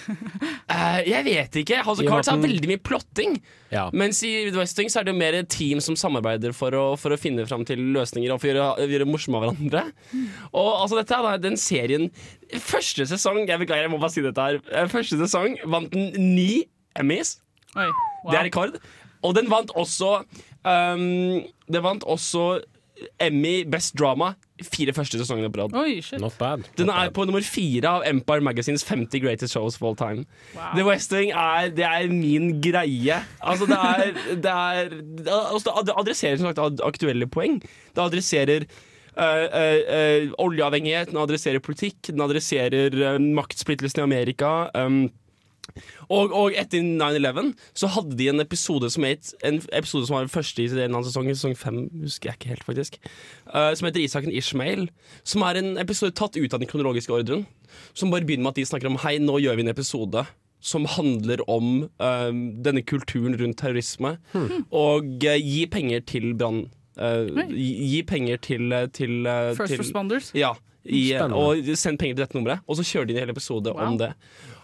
uh, 0.71 1.01
jeg 1.13 1.27
vet 1.27 1.59
ikke. 1.65 1.83
House 1.83 1.99
of 1.99 2.07
I 2.07 2.13
Cards 2.13 2.31
har 2.31 2.39
veldig 2.43 2.71
mye 2.71 2.83
plotting. 2.83 3.39
Ja. 3.75 3.89
Mens 3.93 4.23
i 4.25 4.33
The 4.49 4.63
West 4.63 4.79
Wing 4.79 4.89
så 4.93 5.03
er 5.03 5.09
det 5.09 5.17
jo 5.17 5.21
mer 5.21 5.37
team 5.51 5.83
som 5.85 5.99
samarbeider 5.99 6.55
for 6.57 6.75
å, 6.79 6.87
for 7.01 7.13
å 7.15 7.21
finne 7.21 7.45
fram 7.49 7.67
til 7.69 7.83
løsninger 7.97 8.33
og 8.33 8.41
for 8.41 8.55
å 8.55 8.55
gjøre, 8.55 8.89
gjøre 8.95 9.09
morsomme 9.11 9.41
av 9.41 9.49
hverandre. 9.49 9.88
Og 10.53 10.71
altså 10.83 10.99
dette 11.01 11.17
er 11.17 11.27
da 11.27 11.37
den 11.43 11.57
serien 11.61 12.09
Første 12.65 13.05
sesong 13.11 13.43
Jeg 13.49 13.61
beklager, 13.61 13.87
jeg 13.87 13.93
må 13.93 13.99
bare 14.01 14.15
si 14.15 14.25
dette 14.25 14.41
her. 14.41 14.61
Eh, 14.73 14.89
Første 14.89 15.19
sesong 15.21 15.59
vant 15.69 15.93
den 15.93 16.13
ni 16.35 16.65
Emmys. 16.99 17.37
Oi, 17.77 17.87
wow. 18.25 18.33
Det 18.33 18.39
er 18.41 18.49
rekord. 18.49 18.79
Og 19.23 19.35
den 19.37 19.51
vant 19.51 19.71
også 19.77 20.23
um, 20.65 21.05
Det 21.69 21.83
vant 21.85 22.07
også 22.09 22.61
Emmy 23.23 23.63
Best 23.71 23.95
Drama 23.99 24.33
fire 24.67 24.93
første 24.97 25.19
sesongene 25.21 25.51
på 25.53 25.61
rad. 25.61 25.75
Oi, 25.79 26.01
shit. 26.03 26.19
Not 26.21 26.35
bad. 26.39 26.65
Den 26.79 26.91
er 26.91 27.13
på 27.15 27.25
nummer 27.29 27.45
fire 27.47 27.89
av 27.89 28.07
Empire 28.09 28.43
Magazines 28.43 28.85
50 28.85 29.23
greatest 29.23 29.55
shows 29.55 29.77
of 29.79 29.85
all 29.87 29.97
time. 29.97 30.25
Wow. 30.57 30.73
The 30.75 30.87
West 30.89 31.13
Wing 31.15 31.31
er, 31.31 31.71
det 31.75 31.87
er 31.87 32.09
min 32.11 32.61
greie. 32.65 33.21
Altså, 33.39 33.69
det 33.71 33.79
er, 33.79 34.13
det 34.35 34.51
er 34.51 34.91
altså, 35.53 35.83
Det 35.87 35.95
adresserer 35.97 36.37
som 36.41 36.51
sagt 36.51 36.83
aktuelle 36.85 37.27
poeng. 37.31 37.61
Det 37.95 38.03
adresserer 38.03 38.67
øh, 39.19 40.33
oljeavhengighet, 40.39 41.13
den 41.13 41.23
adresserer 41.23 41.63
politikk, 41.65 42.11
den 42.11 42.23
adresserer 42.23 43.19
maktsplittelsen 43.19 44.03
i 44.03 44.07
Amerika. 44.07 44.53
Um, 44.79 45.09
og, 46.09 46.33
og 46.33 46.57
etter 46.57 46.81
9-11 46.81 47.53
så 47.77 47.91
hadde 47.93 48.17
de 48.19 48.31
en 48.31 48.43
episode 48.43 48.89
som 48.91 49.05
het 49.05 49.35
En 49.45 49.61
episode 49.77 50.09
som 50.09 50.17
var 50.17 50.25
den 50.25 50.33
første 50.33 50.65
i 50.65 50.69
en 50.71 50.89
annen 50.89 51.07
sesong, 51.07 51.29
sesong 51.35 51.57
fem, 51.59 51.83
husker 52.03 52.31
jeg 52.31 52.41
ikke 52.41 52.53
helt, 52.55 52.67
faktisk. 52.67 52.99
Uh, 53.53 53.73
som 53.77 53.89
heter 53.89 54.03
Isaken 54.03 54.35
Ishmael. 54.35 54.89
Som 55.25 55.45
er 55.47 55.61
en 55.61 55.77
episode 55.81 56.17
tatt 56.17 56.39
ut 56.39 56.55
av 56.55 56.63
den 56.63 56.71
kronologiske 56.71 57.15
ordren. 57.15 57.47
Som 57.93 58.13
bare 58.15 58.27
begynner 58.27 58.49
med 58.49 58.57
at 58.57 58.63
de 58.63 58.69
snakker 58.71 58.91
om 58.91 59.01
Hei, 59.05 59.19
nå 59.23 59.41
gjør 59.43 59.59
vi 59.59 59.67
en 59.67 59.75
episode 59.75 60.27
som 60.59 60.89
handler 60.91 61.39
om 61.47 61.85
uh, 62.03 62.33
denne 62.65 62.83
kulturen 62.83 63.37
rundt 63.39 63.61
terrorisme. 63.61 64.17
Og 64.75 65.13
uh, 65.29 65.37
gi 65.39 65.67
penger 65.71 66.03
til 66.09 66.33
brann. 66.39 66.67
Eh, 66.99 67.47
gi, 67.55 67.71
gi 67.95 68.03
penger 68.09 68.37
til, 68.45 68.73
eh, 68.73 68.87
til, 68.93 69.21
eh, 69.27 69.55
First 69.57 69.75
til 69.75 69.83
responders? 69.85 70.33
Ja. 70.35 70.55
I, 70.89 71.13
og 71.21 71.67
send 71.77 71.99
penger 72.01 72.15
til 72.17 72.23
dette 72.25 72.37
nummeret. 72.39 72.63
Og 72.69 72.79
så 72.79 72.85
kjører 72.87 73.07
de 73.11 73.17
en 73.19 73.21
hel 73.27 73.31
episode 73.35 73.73
Wow. 73.75 73.87
om 73.91 73.99
det. 74.01 74.13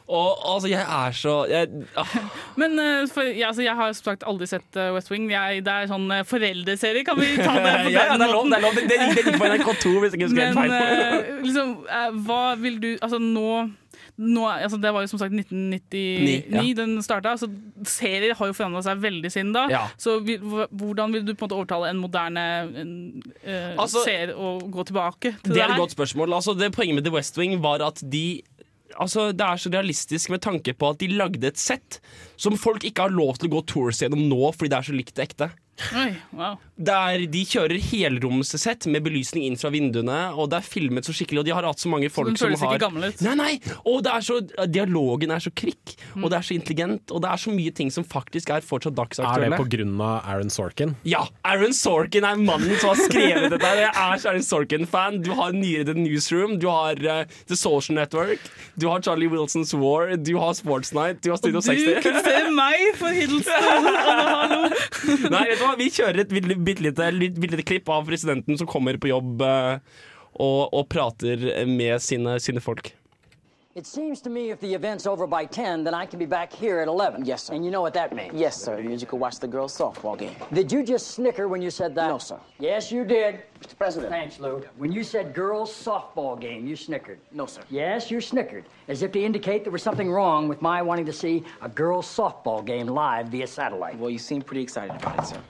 Og 0.04 0.36
altså, 0.54 0.68
jeg 0.68 0.84
er 0.84 1.12
så 1.16 1.34
jeg, 1.48 1.68
ah, 1.96 2.10
Men 2.60 2.76
for, 3.08 3.22
ja, 3.24 3.48
altså, 3.48 3.62
jeg 3.64 3.72
har 3.76 3.92
som 3.96 4.04
sagt 4.10 4.24
aldri 4.28 4.46
sett 4.48 4.76
West 4.92 5.10
Wing. 5.12 5.30
Jeg, 5.32 5.62
det 5.64 5.72
er 5.72 5.88
sånn 5.88 6.04
uh, 6.12 6.20
foreldreserie, 6.28 7.04
kan 7.08 7.16
vi 7.20 7.30
ta 7.38 7.54
det 7.56 7.62
på 7.64 7.68
den 7.88 7.92
ja, 7.94 8.04
ja, 8.10 8.18
det 8.20 8.26
er 8.28 8.32
lov. 8.34 8.48
Det, 8.52 8.58
er 8.58 8.64
lov. 8.66 8.74
det, 8.76 8.84
det, 8.88 9.24
det 9.30 9.36
på 9.40 9.48
NRK2, 9.52 9.94
hvis 10.02 10.12
jeg 10.12 10.20
ikke 10.20 10.28
husker 10.28 10.44
helt 10.44 10.60
Men 10.60 10.74
feil. 10.74 11.00
eh, 11.00 11.42
liksom, 11.48 11.72
eh, 11.88 12.10
hva 12.26 12.42
vil 12.60 12.76
du 12.84 12.90
Altså 13.00 13.20
nå, 14.16 14.44
altså, 14.46 14.78
Det 14.78 14.92
var 14.94 15.02
jo 15.02 15.10
som 15.10 15.18
sagt 15.18 15.34
1999 15.34 15.90
Ni, 16.22 16.34
ja. 16.54 16.62
den 16.78 17.02
starta. 17.02 17.34
Så 17.40 17.48
serier 17.88 18.36
har 18.38 18.50
jo 18.50 18.54
forandra 18.54 18.82
seg 18.86 19.02
veldig 19.02 19.30
siden 19.32 19.52
da. 19.56 19.66
Ja. 19.72 19.82
Så 19.98 20.20
vi, 20.24 20.36
hvordan 20.38 21.14
vil 21.14 21.26
du 21.26 21.34
på 21.34 21.44
en 21.44 21.48
måte 21.48 21.58
overtale 21.58 21.90
en 21.90 22.02
moderne 22.02 22.44
en, 22.84 22.94
eh, 23.42 23.74
Altså, 23.74 24.04
seer 24.06 24.34
å 24.38 24.56
gå 24.62 24.86
tilbake 24.86 25.34
til 25.40 25.50
Det 25.50 25.58
det, 25.58 25.64
er 25.66 25.74
et 25.74 25.82
godt 25.82 25.96
spørsmål. 25.96 26.36
Altså, 26.38 26.54
det 26.58 26.70
Poenget 26.74 27.00
med 27.00 27.08
The 27.08 27.14
West 27.14 27.38
Wing 27.38 27.58
var 27.62 27.82
at 27.82 28.02
de 28.02 28.42
Altså, 29.00 29.32
Det 29.34 29.42
er 29.42 29.58
så 29.58 29.70
realistisk 29.74 30.30
med 30.30 30.44
tanke 30.44 30.70
på 30.78 30.92
at 30.94 31.00
de 31.02 31.08
lagde 31.10 31.48
et 31.48 31.58
sett 31.58 31.98
som 32.36 32.54
folk 32.54 32.84
ikke 32.86 33.08
har 33.08 33.14
lov 33.14 33.40
til 33.40 33.50
å 33.50 33.56
gå 33.56 33.64
tours 33.66 34.02
gjennom 34.02 34.28
nå 34.30 34.52
fordi 34.54 34.70
det 34.70 34.78
er 34.78 34.86
så 34.86 34.94
likt 34.94 35.14
det 35.18 35.26
ekte. 35.26 35.50
Oi, 35.98 36.12
wow. 36.38 36.54
Der 36.78 37.24
De 37.30 37.40
kjører 37.46 37.78
helromssett 37.82 38.86
med 38.90 39.02
belysning 39.06 39.44
inn 39.48 39.56
fra 39.58 39.70
vinduene, 39.74 40.18
og 40.38 40.48
det 40.52 40.60
er 40.60 40.66
filmet 40.66 41.06
så 41.06 41.14
skikkelig, 41.14 41.40
og 41.42 41.46
de 41.48 41.54
har 41.56 41.66
hatt 41.66 41.82
så 41.82 41.90
mange 41.90 42.10
folk 42.14 42.28
den 42.30 42.36
som 42.38 42.46
føles 42.48 42.60
ikke 42.62 42.70
har 42.76 42.82
gammel 42.84 43.08
ut. 43.10 43.22
Nei, 43.26 43.34
nei, 43.38 43.52
og 43.84 44.02
det 44.06 44.12
er 44.14 44.22
så, 44.26 44.36
Dialogen 44.70 45.34
er 45.34 45.42
så 45.42 45.50
kvikk, 45.54 45.96
Mm. 46.14 46.22
og 46.24 46.30
det 46.30 46.36
er 46.38 46.44
så 46.46 46.54
intelligent, 46.54 47.10
og 47.10 47.22
det 47.24 47.28
er 47.32 47.40
så 47.42 47.50
mye 47.50 47.72
ting 47.74 47.88
som 47.90 48.04
faktisk 48.06 48.50
er 48.54 48.62
fortsatt 48.62 48.94
dagsaktuelle. 48.94 49.48
Er 49.48 49.50
det 49.50 49.58
på 49.58 49.66
grunn 49.72 49.96
av 50.00 50.22
Aaron 50.30 50.50
Sorkin? 50.50 50.92
Ja, 51.04 51.24
Aaron 51.44 51.72
Sorkin 51.74 52.22
er 52.28 52.36
mannen 52.38 52.76
som 52.78 52.92
har 52.92 53.00
skrevet 53.08 53.50
dette. 53.50 53.70
Jeg 53.80 53.90
er 53.90 54.18
så 54.22 54.28
Aaron 54.30 54.46
Sorkin-fan. 54.46 55.18
Du 55.26 55.32
har 55.34 55.50
nyere 55.52 55.84
The 55.88 55.94
Newsroom, 55.98 56.58
du 56.62 56.68
har 56.70 56.94
uh, 57.02 57.24
The 57.50 57.56
Social 57.58 57.96
Network, 57.98 58.38
du 58.78 58.86
har 58.92 59.02
Charlie 59.02 59.26
Wilson's 59.32 59.74
War, 59.74 60.14
du 60.16 60.36
har 60.38 60.54
Sports 60.54 60.92
Night, 60.94 61.20
du 61.26 61.30
har 61.34 61.36
Studio 61.42 61.58
60. 61.60 61.96
Og 61.98 62.02
Du 62.04 62.10
60. 62.14 62.30
se 62.30 62.54
meg 62.54 62.86
for 63.00 63.10
Hiddleston! 63.10 63.90
Nei, 65.34 65.44
vet 65.50 65.58
du 65.58 65.63
hva? 65.64 65.76
Vi 65.80 65.90
kjører 65.94 66.24
et 66.24 66.34
bitte 66.34 66.84
lite, 66.84 67.10
lite 67.18 67.66
klipp 67.66 67.88
av 67.92 68.04
presidenten 68.08 68.60
som 68.60 68.70
kommer 68.70 69.00
på 69.00 69.10
jobb 69.12 69.42
eh, 69.46 70.02
og, 70.34 70.60
og 70.74 70.84
prater 70.92 71.64
med 71.70 71.98
sine, 72.02 72.38
sine 72.42 72.62
folk. 72.64 72.92
It 73.76 73.86
seems 73.86 74.20
to 74.20 74.30
me 74.30 74.50
if 74.50 74.60
the 74.60 74.72
event's 74.74 75.04
over 75.04 75.26
by 75.26 75.44
10, 75.44 75.82
then 75.82 75.94
I 75.94 76.06
can 76.06 76.20
be 76.20 76.26
back 76.26 76.52
here 76.52 76.78
at 76.78 76.86
11. 76.86 77.24
Yes, 77.24 77.42
sir. 77.42 77.54
And 77.54 77.64
you 77.64 77.72
know 77.72 77.80
what 77.80 77.92
that 77.94 78.14
means? 78.14 78.32
Yes, 78.32 78.56
sir. 78.56 78.78
It 78.78 78.84
means 78.84 79.00
you 79.00 79.08
could 79.08 79.18
watch 79.18 79.40
the 79.40 79.48
girls' 79.48 79.76
softball 79.76 80.16
game. 80.16 80.36
Did 80.52 80.70
you 80.70 80.84
just 80.84 81.08
snicker 81.08 81.48
when 81.48 81.60
you 81.60 81.70
said 81.70 81.92
that? 81.96 82.06
No, 82.06 82.18
sir. 82.18 82.38
Yes, 82.60 82.92
you 82.92 83.04
did. 83.04 83.42
Mr. 83.60 83.76
President. 83.76 84.12
Thanks, 84.12 84.38
Lou. 84.38 84.62
When 84.76 84.92
you 84.92 85.02
said 85.02 85.34
girls' 85.34 85.72
softball 85.72 86.40
game, 86.40 86.68
you 86.68 86.76
snickered. 86.76 87.18
No, 87.32 87.46
sir. 87.46 87.62
Yes, 87.68 88.12
you 88.12 88.20
snickered, 88.20 88.64
as 88.86 89.02
if 89.02 89.10
to 89.10 89.20
indicate 89.20 89.64
there 89.64 89.72
was 89.72 89.82
something 89.82 90.08
wrong 90.08 90.46
with 90.46 90.62
my 90.62 90.80
wanting 90.80 91.06
to 91.06 91.12
see 91.12 91.42
a 91.60 91.68
girls' 91.68 92.06
softball 92.06 92.64
game 92.64 92.86
live 92.86 93.26
via 93.26 93.46
satellite. 93.48 93.98
Well, 93.98 94.10
you 94.10 94.18
seem 94.18 94.40
pretty 94.40 94.62
excited 94.62 94.94
about 94.94 95.18
it, 95.18 95.26
sir. 95.26 95.40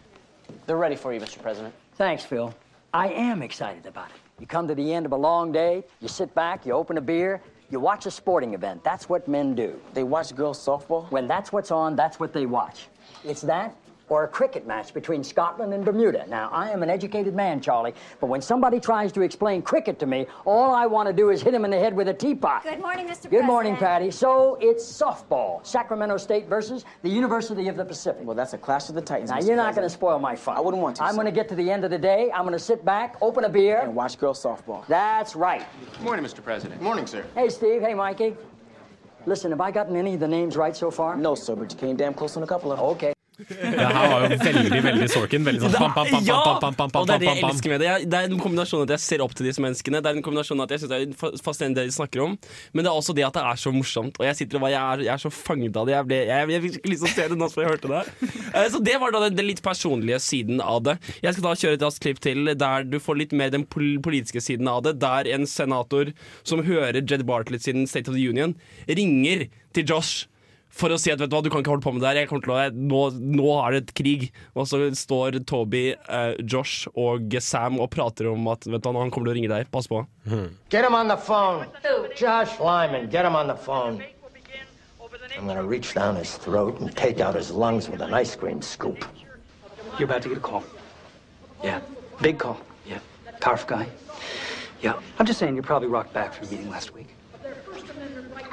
They're 0.66 0.76
ready 0.76 0.96
for 0.96 1.12
you, 1.12 1.20
Mr. 1.20 1.40
President. 1.42 1.74
Thanks, 1.96 2.24
Phil. 2.24 2.54
I 2.92 3.08
am 3.08 3.42
excited 3.42 3.86
about 3.86 4.08
it. 4.10 4.16
You 4.40 4.46
come 4.46 4.66
to 4.68 4.74
the 4.74 4.92
end 4.92 5.04
of 5.04 5.12
a 5.12 5.16
long 5.16 5.52
day, 5.52 5.84
you 6.00 6.08
sit 6.08 6.34
back, 6.34 6.64
you 6.64 6.72
open 6.72 6.96
a 6.96 7.00
beer, 7.00 7.40
you 7.70 7.80
watch 7.80 8.06
a 8.06 8.10
sporting 8.10 8.54
event. 8.54 8.82
That's 8.82 9.08
what 9.08 9.28
men 9.28 9.54
do. 9.54 9.78
They 9.92 10.04
watch 10.04 10.34
girls' 10.34 10.64
softball? 10.64 11.10
When 11.10 11.26
that's 11.26 11.52
what's 11.52 11.70
on, 11.70 11.96
that's 11.96 12.18
what 12.18 12.32
they 12.32 12.46
watch. 12.46 12.88
It's 13.24 13.42
that 13.42 13.76
or 14.14 14.22
a 14.22 14.28
cricket 14.28 14.64
match 14.64 14.94
between 14.94 15.24
Scotland 15.24 15.74
and 15.74 15.84
Bermuda. 15.84 16.24
Now, 16.28 16.48
I 16.52 16.70
am 16.70 16.84
an 16.84 16.88
educated 16.88 17.34
man, 17.34 17.60
Charlie, 17.60 17.94
but 18.20 18.28
when 18.28 18.40
somebody 18.40 18.78
tries 18.78 19.10
to 19.10 19.22
explain 19.22 19.60
cricket 19.60 19.98
to 19.98 20.06
me, 20.06 20.26
all 20.44 20.72
I 20.72 20.86
want 20.86 21.08
to 21.08 21.12
do 21.12 21.30
is 21.30 21.42
hit 21.42 21.52
him 21.52 21.64
in 21.64 21.72
the 21.72 21.78
head 21.80 21.92
with 21.96 22.06
a 22.06 22.14
teapot. 22.14 22.62
Good 22.62 22.78
morning, 22.78 23.08
Mr. 23.08 23.28
Good 23.28 23.44
morning, 23.44 23.74
Patty. 23.76 24.12
So 24.12 24.56
it's 24.60 24.84
softball. 24.84 25.66
Sacramento 25.66 26.16
State 26.18 26.46
versus 26.46 26.84
the 27.02 27.08
University 27.08 27.66
of 27.66 27.76
the 27.76 27.84
Pacific. 27.84 28.24
Well, 28.24 28.36
that's 28.36 28.52
a 28.52 28.58
clash 28.58 28.88
of 28.88 28.94
the 28.94 29.02
titans. 29.02 29.30
Now, 29.30 29.38
Mr. 29.38 29.48
you're 29.48 29.56
not 29.56 29.74
going 29.74 29.84
to 29.86 29.92
spoil 29.92 30.20
my 30.20 30.36
fun. 30.36 30.56
I 30.56 30.60
wouldn't 30.60 30.80
want 30.80 30.94
to. 30.96 31.02
I'm 31.02 31.16
going 31.16 31.26
to 31.26 31.32
get 31.32 31.48
to 31.48 31.56
the 31.56 31.68
end 31.68 31.84
of 31.84 31.90
the 31.90 31.98
day. 31.98 32.30
I'm 32.32 32.42
going 32.42 32.52
to 32.52 32.58
sit 32.60 32.84
back, 32.84 33.16
open 33.20 33.42
a 33.42 33.48
beer. 33.48 33.80
and 33.80 33.96
watch 33.96 34.16
girls' 34.16 34.40
softball. 34.40 34.86
That's 34.86 35.34
right. 35.34 35.66
Good 35.94 36.02
morning, 36.02 36.24
Mr. 36.24 36.40
President. 36.40 36.80
Morning, 36.80 37.08
sir. 37.08 37.24
Hey, 37.34 37.48
Steve. 37.48 37.80
Hey, 37.82 37.94
Mikey. 37.94 38.36
Listen, 39.26 39.50
have 39.50 39.60
I 39.60 39.72
gotten 39.72 39.96
any 39.96 40.14
of 40.14 40.20
the 40.20 40.28
names 40.28 40.56
right 40.56 40.76
so 40.76 40.92
far? 40.92 41.16
No, 41.16 41.34
sir, 41.34 41.56
but 41.56 41.72
you 41.72 41.78
came 41.78 41.96
damn 41.96 42.14
close 42.14 42.36
on 42.36 42.44
a 42.44 42.46
couple 42.46 42.70
of 42.70 42.78
them. 42.78 42.86
Okay. 42.90 43.13
Det 43.34 43.58
her 43.58 44.08
var 44.12 44.24
jo 44.30 44.36
veldig 44.38 44.80
veldig 44.84 45.06
Sorkin. 45.10 45.42
Veldig 45.46 45.62
sånn 45.64 45.72
pam, 45.74 45.92
pam, 45.96 46.06
pam, 46.12 46.26
Ja! 46.28 46.36
pam, 46.44 46.58
pam, 46.62 46.74
pam, 46.78 46.90
pam, 46.94 47.00
Og 47.02 47.08
det 47.08 47.14
er 47.16 47.22
det 47.24 47.30
jeg 47.32 47.44
elsker 47.48 47.72
med 47.72 47.80
det. 47.82 47.86
Jeg- 47.88 48.08
Det 48.10 48.18
er 48.20 48.28
en 48.30 48.38
kombinasjon 48.40 48.82
at 48.84 48.92
jeg 48.94 49.00
ser 49.00 49.22
opp 49.24 49.34
til 49.34 49.46
disse 49.48 49.58
menneskene. 49.64 50.00
Det 50.02 50.06
er 50.06 50.16
en 50.16 50.22
kombinasjon 50.22 50.62
at 50.62 50.70
jeg 50.70 50.78
synes 50.84 50.92
det 50.92 51.00
er 51.02 51.14
fa- 51.18 51.32
fascinerende 51.42 51.74
det 51.82 51.86
de 51.90 51.94
snakker 51.98 52.22
om. 52.22 52.38
Men 52.72 52.84
det 52.84 52.90
er 52.92 52.94
også 53.00 53.14
det 53.14 53.24
at 53.26 53.32
det 53.34 53.42
er 53.42 53.56
så 53.58 53.72
morsomt. 53.74 54.14
Og 54.20 54.24
jeg 54.28 54.36
sitter 54.36 54.56
og 54.56 54.60
bare, 54.62 54.70
jeg 54.70 54.82
er, 54.84 54.98
jeg 55.08 55.14
er 55.14 55.22
så 55.24 55.32
fanget 55.34 55.76
av 55.76 55.86
det. 55.86 55.94
Jeg, 55.96 56.06
ble, 56.06 56.18
jeg, 56.30 56.48
jeg 56.54 56.62
fikk 56.62 56.86
lyst 56.92 57.02
til 57.02 57.10
å 57.10 57.14
se 57.14 57.28
det 57.28 57.38
nå 57.38 57.48
som 57.50 57.62
jeg 57.64 57.70
hørte 57.72 57.88
det. 57.90 58.04
Eh, 58.54 58.68
Så 58.70 58.78
det 58.84 59.00
var 59.00 59.10
da 59.10 59.20
den, 59.28 59.34
den 59.36 59.46
litt 59.50 59.62
personlige 59.62 60.20
siden 60.22 60.60
av 60.62 60.82
det. 60.86 60.98
Jeg 61.24 61.34
skal 61.34 61.42
da 61.48 61.54
kjøre 61.58 61.74
et 61.74 61.82
raskt 61.82 62.00
klipp 62.06 62.20
til 62.22 62.44
der 62.54 62.84
du 62.86 63.00
får 63.02 63.18
litt 63.18 63.32
mer 63.32 63.50
den 63.50 63.64
pol 63.66 63.98
politiske 63.98 64.38
siden 64.40 64.68
av 64.70 64.82
det. 64.86 65.00
Der 65.02 65.26
en 65.34 65.46
senator 65.46 66.12
som 66.44 66.62
hører 66.62 67.02
Jed 67.02 67.26
Bartlett 67.26 67.62
sin 67.66 67.86
State 67.90 68.06
of 68.08 68.14
the 68.14 68.22
Union, 68.28 68.54
ringer 68.86 69.48
til 69.74 69.84
Josh 69.90 70.26
for 70.74 70.90
å 70.90 70.98
si 70.98 71.12
at 71.12 71.20
vet 71.22 71.30
du 71.30 71.36
hva, 71.36 71.42
du 71.44 71.50
kan 71.52 71.62
ikke 71.62 71.74
holde 71.74 71.86
på 71.86 71.92
med 71.94 72.02
det 72.02 72.10
her. 72.10 72.20
Jeg 72.22 72.30
kommer 72.30 72.44
til 72.46 72.54
å, 72.54 72.62
nå, 72.74 73.02
nå 73.38 73.50
er 73.60 73.76
det 73.76 73.82
et 73.84 73.92
krig. 74.00 74.26
Og 74.58 74.66
så 74.70 74.80
står 74.98 75.38
Toby, 75.46 75.84
uh, 76.08 76.34
Josh 76.42 76.88
og 76.98 77.36
Sam 77.44 77.78
og 77.82 77.92
prater 77.94 78.30
om 78.32 78.48
at 78.52 78.66
vet 78.66 78.82
du, 78.82 78.90
hva, 78.90 79.04
han 79.04 79.14
kommer 79.14 79.30
til 79.30 79.34
å 79.34 79.38
ringe 79.38 79.52
deg. 79.52 79.70
Pass 79.74 79.88
på. 79.90 80.02
Get 80.74 80.84
him 80.84 80.98
on 80.98 81.08
the 81.08 81.16
phone. 81.16 81.68
Josh 82.18 82.58
Lyman, 82.60 83.08
get 83.10 83.24
him 83.24 83.38
on 83.38 83.46
the 83.46 83.56
phone. 83.56 84.02
I'm 85.36 85.46
gonna 85.46 85.64
reach 85.64 85.94
down 85.94 86.16
his 86.16 86.36
throat 86.36 86.80
and 86.80 86.94
take 86.96 87.20
out 87.20 87.34
his 87.34 87.50
lungs 87.50 87.88
with 87.88 88.00
an 88.02 88.14
ice 88.14 88.36
cream 88.36 88.62
scoop. 88.62 89.04
You're 89.98 90.06
about 90.06 90.22
to 90.22 90.28
get 90.28 90.38
a 90.38 90.40
call. 90.40 90.62
Yeah. 91.62 91.80
Big 92.20 92.38
call. 92.38 92.58
Yeah. 92.86 92.98
Powerful 93.40 93.68
guy. 93.68 93.88
Yeah. 94.80 95.00
I'm 95.18 95.26
just 95.26 95.38
saying 95.38 95.54
you're 95.54 95.62
probably 95.62 95.88
rocked 95.88 96.12
back 96.12 96.34
from 96.34 96.46
the 96.46 96.52
meeting 96.52 96.70
last 96.70 96.94
week. 96.94 97.08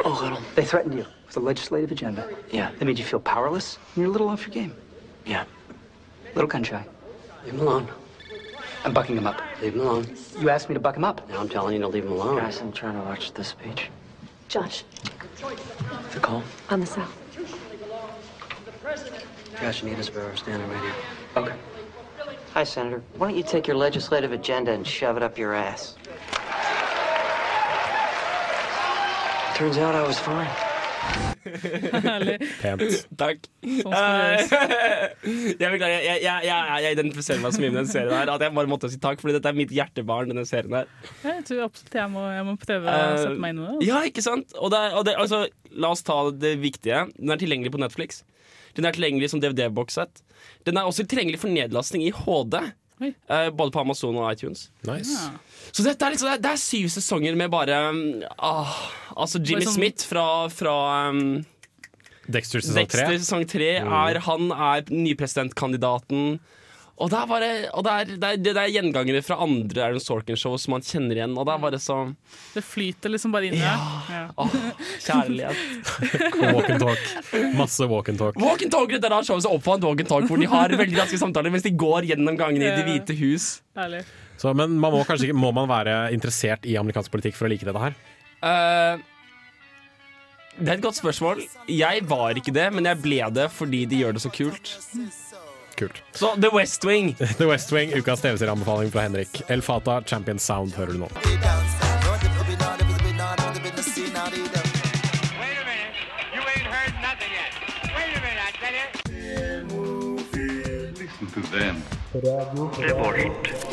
Oh, 0.03 0.19
a 0.19 0.23
little. 0.23 0.39
They 0.55 0.65
threatened 0.65 0.95
you 0.95 1.05
with 1.27 1.37
a 1.37 1.39
legislative 1.39 1.91
agenda. 1.91 2.29
Yeah. 2.51 2.71
They 2.77 2.85
made 2.85 2.97
you 2.99 3.05
feel 3.05 3.19
powerless, 3.19 3.77
and 3.95 4.01
you're 4.01 4.07
a 4.07 4.11
little 4.11 4.29
off 4.29 4.41
your 4.41 4.53
game. 4.53 4.73
Yeah. 5.25 5.45
Little 6.35 6.47
gun 6.49 6.63
shy. 6.63 6.83
Leave 7.45 7.53
him 7.53 7.59
alone. 7.61 7.87
I'm 8.83 8.93
bucking 8.93 9.15
him 9.17 9.27
up. 9.27 9.41
Leave 9.61 9.75
him 9.75 9.81
alone. 9.81 10.15
You 10.39 10.49
asked 10.49 10.69
me 10.69 10.73
to 10.73 10.79
buck 10.79 10.95
him 10.97 11.03
up. 11.03 11.27
Now 11.29 11.39
I'm 11.39 11.49
telling 11.49 11.75
you 11.75 11.81
to 11.81 11.87
leave 11.87 12.05
him 12.05 12.11
alone. 12.13 12.37
Guys, 12.37 12.59
I'm 12.61 12.71
trying 12.71 12.93
to 12.95 13.01
watch 13.01 13.31
the 13.33 13.43
speech. 13.43 13.89
Josh, 14.47 14.83
The 16.13 16.19
call? 16.19 16.43
on 16.69 16.79
the 16.81 16.85
south. 16.85 17.17
Josh 19.61 19.83
and 19.83 19.91
Edithsboro 19.95 20.33
are 20.33 20.35
standing 20.37 20.67
right 20.69 20.81
here. 20.81 20.93
Okay. 21.37 21.55
Hi, 22.53 22.63
Senator. 22.63 23.01
Why 23.17 23.27
don't 23.29 23.37
you 23.37 23.43
take 23.43 23.67
your 23.67 23.77
legislative 23.77 24.31
agenda 24.31 24.71
and 24.71 24.85
shove 24.85 25.15
it 25.15 25.23
up 25.23 25.37
your 25.37 25.53
ass? 25.53 25.95
Turns 29.62 29.78
out 29.78 29.93
I 29.93 30.01
was 30.07 30.18
fine. 30.26 30.49
Herlig. 32.05 32.38
Pent. 32.62 32.82
Takk. 33.18 33.45
Eh, 33.62 34.41
jeg 35.62 35.70
beklager, 35.74 36.01
jeg, 36.05 36.18
jeg, 36.24 36.45
jeg, 36.47 36.82
jeg 36.86 36.95
identifiserer 36.95 37.41
meg 37.43 37.53
så 37.55 37.62
mye 37.64 37.72
med 37.74 37.80
den 37.84 37.89
serien 37.91 38.14
her 38.16 38.32
at 38.34 38.45
jeg 38.45 38.53
bare 38.57 38.70
måtte 38.72 38.89
si 38.91 38.97
takk, 39.01 39.22
fordi 39.22 39.36
dette 39.38 39.49
er 39.51 39.57
mitt 39.57 39.74
hjertebarn, 39.76 40.30
denne 40.32 40.45
serien 40.49 40.74
her. 40.80 40.89
Jeg 41.26 41.45
tror 41.49 41.64
absolutt 41.68 41.97
jeg 42.01 42.14
må, 42.14 42.26
jeg 42.34 42.47
må 42.49 42.55
prøve 42.62 42.89
å 42.89 42.97
Eh, 42.97 43.16
sette 43.22 43.41
meg 43.43 43.53
inn 43.55 43.62
i 43.62 43.66
det. 43.66 43.72
altså. 43.76 43.88
Ja, 43.91 44.01
ikke 44.12 44.26
sant? 44.26 44.57
Og 44.62 44.74
det, 44.74 44.82
og 44.97 45.05
det, 45.09 45.16
altså, 45.26 45.43
la 45.86 45.93
oss 45.93 46.05
ta 46.07 46.18
det 46.45 46.55
viktige. 46.62 47.03
Den 47.20 47.34
er 47.36 47.41
tilgjengelig 47.41 47.74
på 47.78 47.82
Netflix. 47.86 48.22
Den 48.78 48.88
er 48.88 48.95
tilgjengelig 48.97 49.30
som 49.34 49.41
DVD-bokssett. 49.43 50.22
Den 50.70 50.80
er 50.82 50.88
også 50.89 51.05
tilgjengelig 51.12 51.41
for 51.43 51.53
nedlastning 51.53 52.05
i 52.07 52.14
HD. 52.16 52.62
Eh, 53.02 53.49
både 53.49 53.72
på 53.74 53.80
Amazon 53.82 54.16
og 54.22 54.32
iTunes. 54.32 54.70
Nice. 54.88 55.16
Så 55.72 55.84
dette 55.84 56.06
er, 56.06 56.12
liksom, 56.14 56.28
det 56.30 56.38
er- 56.38 56.41
det 56.41 56.52
er 56.52 56.62
syv 56.62 56.88
sesonger 56.93 57.36
med 57.36 57.49
bare 57.52 57.80
ah, 58.39 58.76
Altså 59.18 59.39
Jimmy 59.43 59.66
sånn- 59.66 59.74
Smith 59.76 60.06
fra, 60.06 60.47
fra 60.49 61.10
um, 61.10 61.45
Dexter 62.30 62.60
sesong 62.62 62.88
tre. 62.88 63.06
Dexter 63.08 63.18
sesong 63.20 63.45
tre 63.49 63.80
Mm. 63.82 63.91
er, 63.91 64.20
Han 64.20 64.52
er 64.52 64.82
nypresidentkandidaten. 64.91 66.39
Og 67.01 67.09
det 67.09 67.17
er 67.17 67.27
bare 67.29 67.49
Og 67.77 67.85
det 67.85 67.91
er, 67.91 68.09
det 68.21 68.27
er, 68.27 68.39
det 68.43 68.53
er 68.59 68.71
gjengangere 68.75 69.21
fra 69.25 69.37
andre 69.43 69.85
Aaron 69.87 70.03
Sorkin-show 70.03 70.57
som 70.61 70.75
man 70.75 70.85
kjenner 70.85 71.17
igjen. 71.17 71.35
Og 71.39 71.47
det 71.47 71.53
er 71.55 71.63
bare 71.63 71.79
så 71.81 71.97
Det 72.53 72.63
flyter 72.65 73.13
liksom 73.13 73.33
bare 73.33 73.49
inn 73.49 73.57
i 73.57 73.61
deg. 73.61 73.85
Ja. 74.11 74.23
Åh, 74.43 74.57
kjærlighet. 75.07 75.91
Walk 76.55 76.69
and 76.69 76.83
talk. 76.83 77.05
Masse 77.57 77.87
walk 77.89 78.11
and 78.11 78.21
talk. 78.21 78.39
Walk 78.41 78.65
and 78.65 78.73
talk, 78.73 78.91
dette 78.91 79.11
er 79.11 79.27
showet 79.27 79.47
som 79.47 79.55
oppfant 79.57 79.87
Walk 79.87 80.03
and 80.03 80.11
talk, 80.11 80.27
hvor 80.29 80.41
de 80.41 80.49
har 80.51 80.75
veldig 80.77 80.99
raske 80.99 81.19
samtaler 81.21 81.53
mens 81.53 81.65
de 81.65 81.73
går 81.73 82.11
gjennom 82.11 82.37
gangene 82.39 82.69
i 82.69 82.75
Det 82.75 82.87
hvite 82.87 83.17
hus. 83.21 83.53
Så, 84.41 84.51
men 84.57 84.75
man 84.81 84.93
må 84.93 85.03
kanskje 85.05 85.29
ikke 85.29 85.37
Må 85.37 85.51
man 85.53 85.69
være 85.69 85.95
interessert 86.15 86.65
i 86.69 86.73
amerikansk 86.79 87.13
politikk 87.13 87.37
for 87.37 87.47
å 87.47 87.51
like 87.53 87.67
dette 87.67 87.81
her? 87.81 87.97
Uh, 88.41 89.01
det 90.57 90.67
er 90.67 90.77
et 90.79 90.83
godt 90.83 90.97
spørsmål. 90.97 91.43
Jeg 91.71 92.05
var 92.09 92.37
ikke 92.37 92.53
det, 92.53 92.67
men 92.75 92.89
jeg 92.89 92.99
ble 93.01 93.21
det 93.33 93.47
fordi 93.55 93.85
de 93.89 94.01
gjør 94.01 94.17
det 94.17 94.23
så 94.25 94.31
kult. 94.33 94.73
Kult. 95.76 96.03
Så 96.11 96.36
The 96.41 96.49
West 96.53 96.86
Wing. 96.86 97.15
The 97.38 97.45
West 97.45 97.72
Wing, 97.72 97.93
ukas 97.93 98.22
TV-serieanbefaling 98.22 98.91
fra 98.91 99.01
Henrik. 99.01 99.41
El 99.47 99.61
Fata, 99.61 100.01
Champion 100.01 100.39
Sound, 100.39 100.76
hører 100.76 100.91
du 100.91 100.97
nå. 100.97 101.09
Listen 111.01 111.28
to 111.34 111.41
them. 111.49 111.84
Radio 112.13 112.69
Revolt 112.78 113.70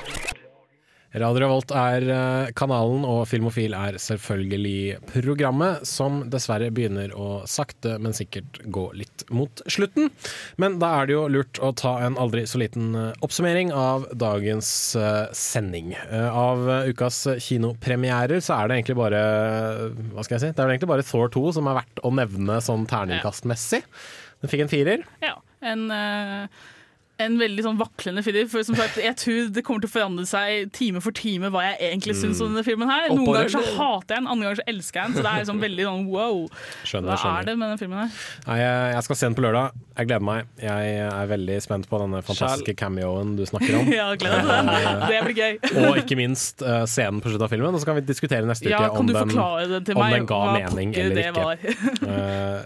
er 1.23 2.09
eh, 2.13 2.51
kanalen, 2.59 3.05
og 3.09 3.25
Filmofil 3.31 3.75
er 3.77 3.99
selvfølgelig 4.03 4.99
programmet, 5.11 5.87
som 5.89 6.23
dessverre 6.31 6.71
begynner 6.75 7.13
å 7.17 7.43
sakte, 7.49 7.97
men 7.99 8.17
sikkert 8.17 8.61
gå 8.65 8.85
litt 8.99 9.25
mot 9.31 9.63
slutten. 9.67 10.11
Men 10.57 10.79
da 10.83 10.93
er 11.01 11.09
det 11.09 11.17
jo 11.17 11.25
lurt 11.33 11.61
å 11.61 11.73
ta 11.73 11.99
en 12.07 12.19
aldri 12.21 12.47
så 12.47 12.61
liten 12.63 12.95
eh, 12.95 13.11
oppsummering 13.25 13.73
av 13.73 14.09
dagens 14.13 14.71
eh, 14.97 15.27
sending. 15.33 15.95
Av 16.29 16.65
ukas 16.89 17.25
kinopremierer 17.43 18.41
så 18.45 18.59
er 18.59 18.69
det 18.69 18.79
egentlig 18.79 18.97
bare 18.99 19.21
Hva 20.13 20.25
skal 20.25 20.37
jeg 20.37 20.43
si? 20.43 20.51
Det 20.53 20.63
er 20.63 20.69
vel 20.69 20.75
egentlig 20.77 20.91
bare 20.91 21.07
Thor 21.07 21.31
2 21.35 21.45
som 21.59 21.69
er 21.71 21.79
verdt 21.81 22.03
å 22.05 22.13
nevne 22.15 22.59
sånn 22.65 22.87
terningkastmessig. 22.91 23.83
Den 24.43 24.53
fikk 24.53 24.65
en 24.65 24.71
firer. 24.71 25.05
Ja, 25.25 25.37
en, 25.67 25.91
eh, 25.91 26.67
en 27.23 27.39
veldig 27.41 27.65
sånn 27.67 27.79
vaklende 27.81 28.23
film. 28.23 28.49
For 28.51 28.65
som 28.67 28.77
sagt, 28.79 28.99
jeg 29.03 29.17
tror 29.19 29.49
det 29.55 29.65
kommer 29.67 29.83
til 29.83 29.91
å 29.91 29.95
forandre 29.95 30.25
seg 30.29 30.71
time 30.77 31.03
for 31.03 31.15
time 31.17 31.51
hva 31.55 31.65
jeg 31.67 31.91
egentlig 31.91 32.15
syns 32.21 32.43
om 32.45 32.53
denne 32.53 32.65
filmen. 32.67 32.91
her 32.91 33.09
Noen 33.09 33.25
Oppover. 33.25 33.49
ganger 33.49 33.55
så 33.57 33.63
hater 33.79 34.15
jeg 34.15 34.23
den, 34.23 34.29
andre 34.31 34.49
ganger 34.49 34.61
så 34.61 34.67
elsker 34.73 35.01
jeg 35.01 35.09
den. 35.09 35.17
Så 35.17 35.25
det 35.25 35.33
er 35.33 35.43
liksom 35.43 35.63
veldig 35.65 35.87
sånn 35.89 36.05
wow. 36.13 36.39
Skjønner, 36.85 37.11
Hva 37.11 37.19
skjønner. 37.23 37.41
er 37.41 37.49
det 37.49 37.57
med 37.57 37.67
denne 37.67 37.81
filmen 37.83 38.03
her? 38.05 38.21
Nei, 38.47 38.59
jeg, 38.63 39.03
skal 39.09 39.21
se 39.21 39.29
den 39.29 39.39
på 39.39 39.45
lørdag. 39.47 39.83
Jeg 39.99 40.11
gleder 40.11 40.27
meg. 40.29 40.53
Jeg 40.63 40.95
er 41.09 41.33
veldig 41.33 41.59
spent 41.65 41.91
på 41.91 42.03
denne 42.05 42.23
fantastiske 42.29 42.77
cameoen 42.79 43.35
du 43.39 43.45
snakker 43.49 43.81
om. 43.81 43.93
Ja, 43.99 44.13
gleder 44.15 44.47
meg 44.47 44.71
til 44.71 44.87
det. 44.87 45.09
Det 45.13 45.21
blir 45.27 45.39
gøy. 45.43 45.85
Og 45.89 46.01
ikke 46.05 46.19
minst 46.21 46.63
eh, 46.63 46.85
scenen 46.87 47.23
på 47.25 47.33
slutten 47.33 47.49
av 47.49 47.53
filmen. 47.53 47.75
Og 47.75 47.83
så 47.83 47.91
kan 47.91 47.99
vi 47.99 48.07
diskutere 48.07 48.47
neste 48.47 48.69
uke 48.71 48.79
ja, 48.79 48.93
om, 48.95 49.11
den, 49.11 49.35
om 49.35 50.07
den 50.15 50.29
ga 50.29 50.41
mening 50.55 50.95
eller 50.95 51.23
ikke. 51.27 51.77
Eh, 52.09 52.61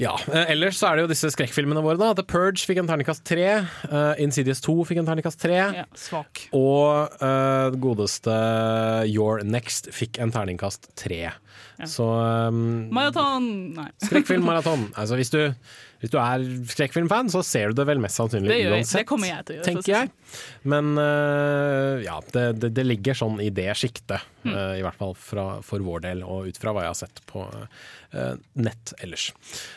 ja. 0.00 0.14
eh, 0.32 0.52
ellers 0.54 0.78
så 0.80 0.88
er 0.88 0.98
det 0.98 1.04
jo 1.06 1.10
disse 1.12 1.30
skrekkfilmene 1.34 1.82
våre. 1.84 1.98
da 2.00 2.12
The 2.16 2.24
Purge 2.28 2.64
fikk 2.68 2.82
en 2.82 2.88
terningkast 2.90 3.24
tre. 3.28 3.46
uh, 3.92 4.14
Insidious 4.22 4.62
2 4.64 4.76
fikk 4.88 5.02
en 5.02 5.08
terningkast 5.10 5.40
tre. 5.42 5.58
Ja, 5.82 5.86
svak. 5.98 6.46
Og 6.56 7.20
uh, 7.22 7.76
godeste 7.82 8.34
Your 9.10 9.44
Next 9.44 9.90
fikk 9.94 10.20
en 10.22 10.34
terningkast 10.34 10.92
tre. 10.98 11.24
Ja. 11.78 11.88
Så 11.88 12.06
um, 12.06 12.88
Maraton! 12.94 13.48
Nei. 13.76 13.88
Skrekkfilmmaraton. 14.06 14.88
Altså, 14.98 15.18
hvis, 15.20 15.32
du, 15.32 15.40
hvis 16.00 16.12
du 16.12 16.18
er 16.22 16.44
skrekkfilmfan, 16.72 17.32
så 17.32 17.42
ser 17.46 17.72
du 17.72 17.80
det 17.82 17.88
vel 17.88 18.00
mest 18.02 18.20
sannsynlig 18.20 18.52
Det 18.52 18.60
uansett. 18.70 19.02
Det 19.02 19.08
kommer 19.08 19.32
jeg 19.32 19.48
til 19.48 19.56
å 19.56 19.58
gjøre, 19.60 19.68
Tenker 19.70 19.96
jeg. 19.96 20.12
Men 20.72 20.92
uh, 20.96 22.00
ja, 22.04 22.20
det, 22.32 22.46
det, 22.62 22.72
det 22.78 22.86
ligger 22.88 23.18
sånn 23.18 23.40
i 23.44 23.50
det 23.52 23.72
sjiktet. 23.76 24.24
Mm. 24.42 24.54
I 24.80 24.82
hvert 24.82 24.98
fall 24.98 25.12
fra, 25.14 25.44
for 25.62 25.84
vår 25.86 26.00
del, 26.02 26.22
og 26.26 26.48
ut 26.50 26.56
fra 26.58 26.72
hva 26.74 26.82
jeg 26.82 26.90
har 26.90 26.98
sett 26.98 27.20
på 27.30 27.44
nett 28.12 28.92
ellers. 29.00 29.30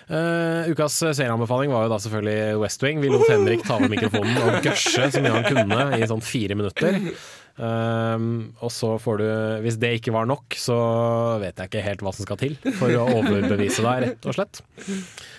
Uh, 0.10 0.68
ukas 0.72 0.98
serieanbefaling 1.02 1.72
var 1.72 1.86
jo 1.86 1.94
da 1.94 2.02
selvfølgelig 2.04 2.60
West 2.64 2.84
Wing. 2.84 3.02
Vi 3.04 3.14
lot 3.14 3.28
Henrik 3.32 3.64
ta 3.66 3.80
over 3.80 3.92
mikrofonen 3.92 4.38
og 4.44 4.62
gørse 4.66 5.10
så 5.14 5.24
mye 5.24 5.40
han 5.40 5.50
kunne 5.50 5.90
i 5.98 6.10
sånn 6.10 6.24
fire 6.26 6.58
minutter. 6.60 7.00
Um, 7.56 8.52
og 8.60 8.68
så 8.76 8.90
får 9.00 9.22
du 9.22 9.28
Hvis 9.64 9.78
det 9.80 9.94
ikke 9.96 10.12
var 10.12 10.26
nok, 10.28 10.58
så 10.60 10.76
vet 11.40 11.56
jeg 11.56 11.70
ikke 11.70 11.84
helt 11.86 12.02
hva 12.04 12.12
som 12.12 12.28
skal 12.28 12.40
til 12.42 12.58
for 12.76 12.92
å 12.92 13.06
overbevise 13.22 13.86
deg, 13.86 14.02
rett 14.04 14.28
og 14.28 14.36
slett. 14.36 14.60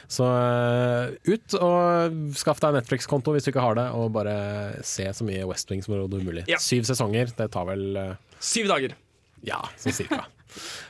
Så 0.08 0.24
uh, 0.24 1.12
ut 1.28 1.58
og 1.60 2.16
skaff 2.40 2.62
deg 2.64 2.78
Netflix-konto 2.78 3.36
hvis 3.36 3.48
du 3.48 3.52
ikke 3.52 3.64
har 3.66 3.76
det, 3.76 3.90
og 3.92 4.14
bare 4.16 4.36
se 4.86 5.10
så 5.12 5.26
mye 5.28 5.44
West 5.50 5.68
Wing 5.72 5.84
som 5.84 5.98
mulig. 5.98 6.46
Ja. 6.48 6.60
Syv 6.62 6.88
sesonger, 6.88 7.34
det 7.36 7.50
tar 7.52 7.68
vel 7.68 7.84
uh, 8.00 8.40
Syv 8.40 8.72
dager. 8.72 8.96
Ja, 9.44 9.60
sånn 9.76 9.96
cirka. 9.96 10.24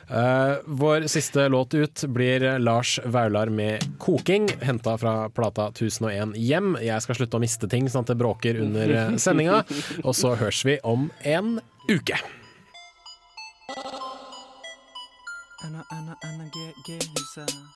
Uh, 0.07 0.57
vår 0.65 1.07
siste 1.11 1.47
låt 1.51 1.73
ut 1.73 2.03
blir 2.07 2.59
Lars 2.59 2.99
Vaular 3.05 3.49
med 3.49 3.83
'Koking', 3.99 4.49
henta 4.61 4.97
fra 4.97 5.29
plata 5.29 5.67
1001 5.67 6.35
Hjem. 6.35 6.77
Jeg 6.81 7.01
skal 7.03 7.19
slutte 7.19 7.37
å 7.37 7.43
miste 7.43 7.69
ting 7.71 7.89
sånn 7.89 8.07
at 8.07 8.13
det 8.13 8.19
bråker 8.21 8.61
under 8.63 8.95
uh, 8.95 9.17
sendinga, 9.21 9.63
og 10.03 10.15
så 10.15 10.35
høres 10.39 10.63
vi 10.65 10.79
om 10.83 11.09
en 11.23 11.57
uke. 11.91 12.19
Anna, 15.65 15.83
Anna, 15.91 16.15
Anna. 16.23 16.37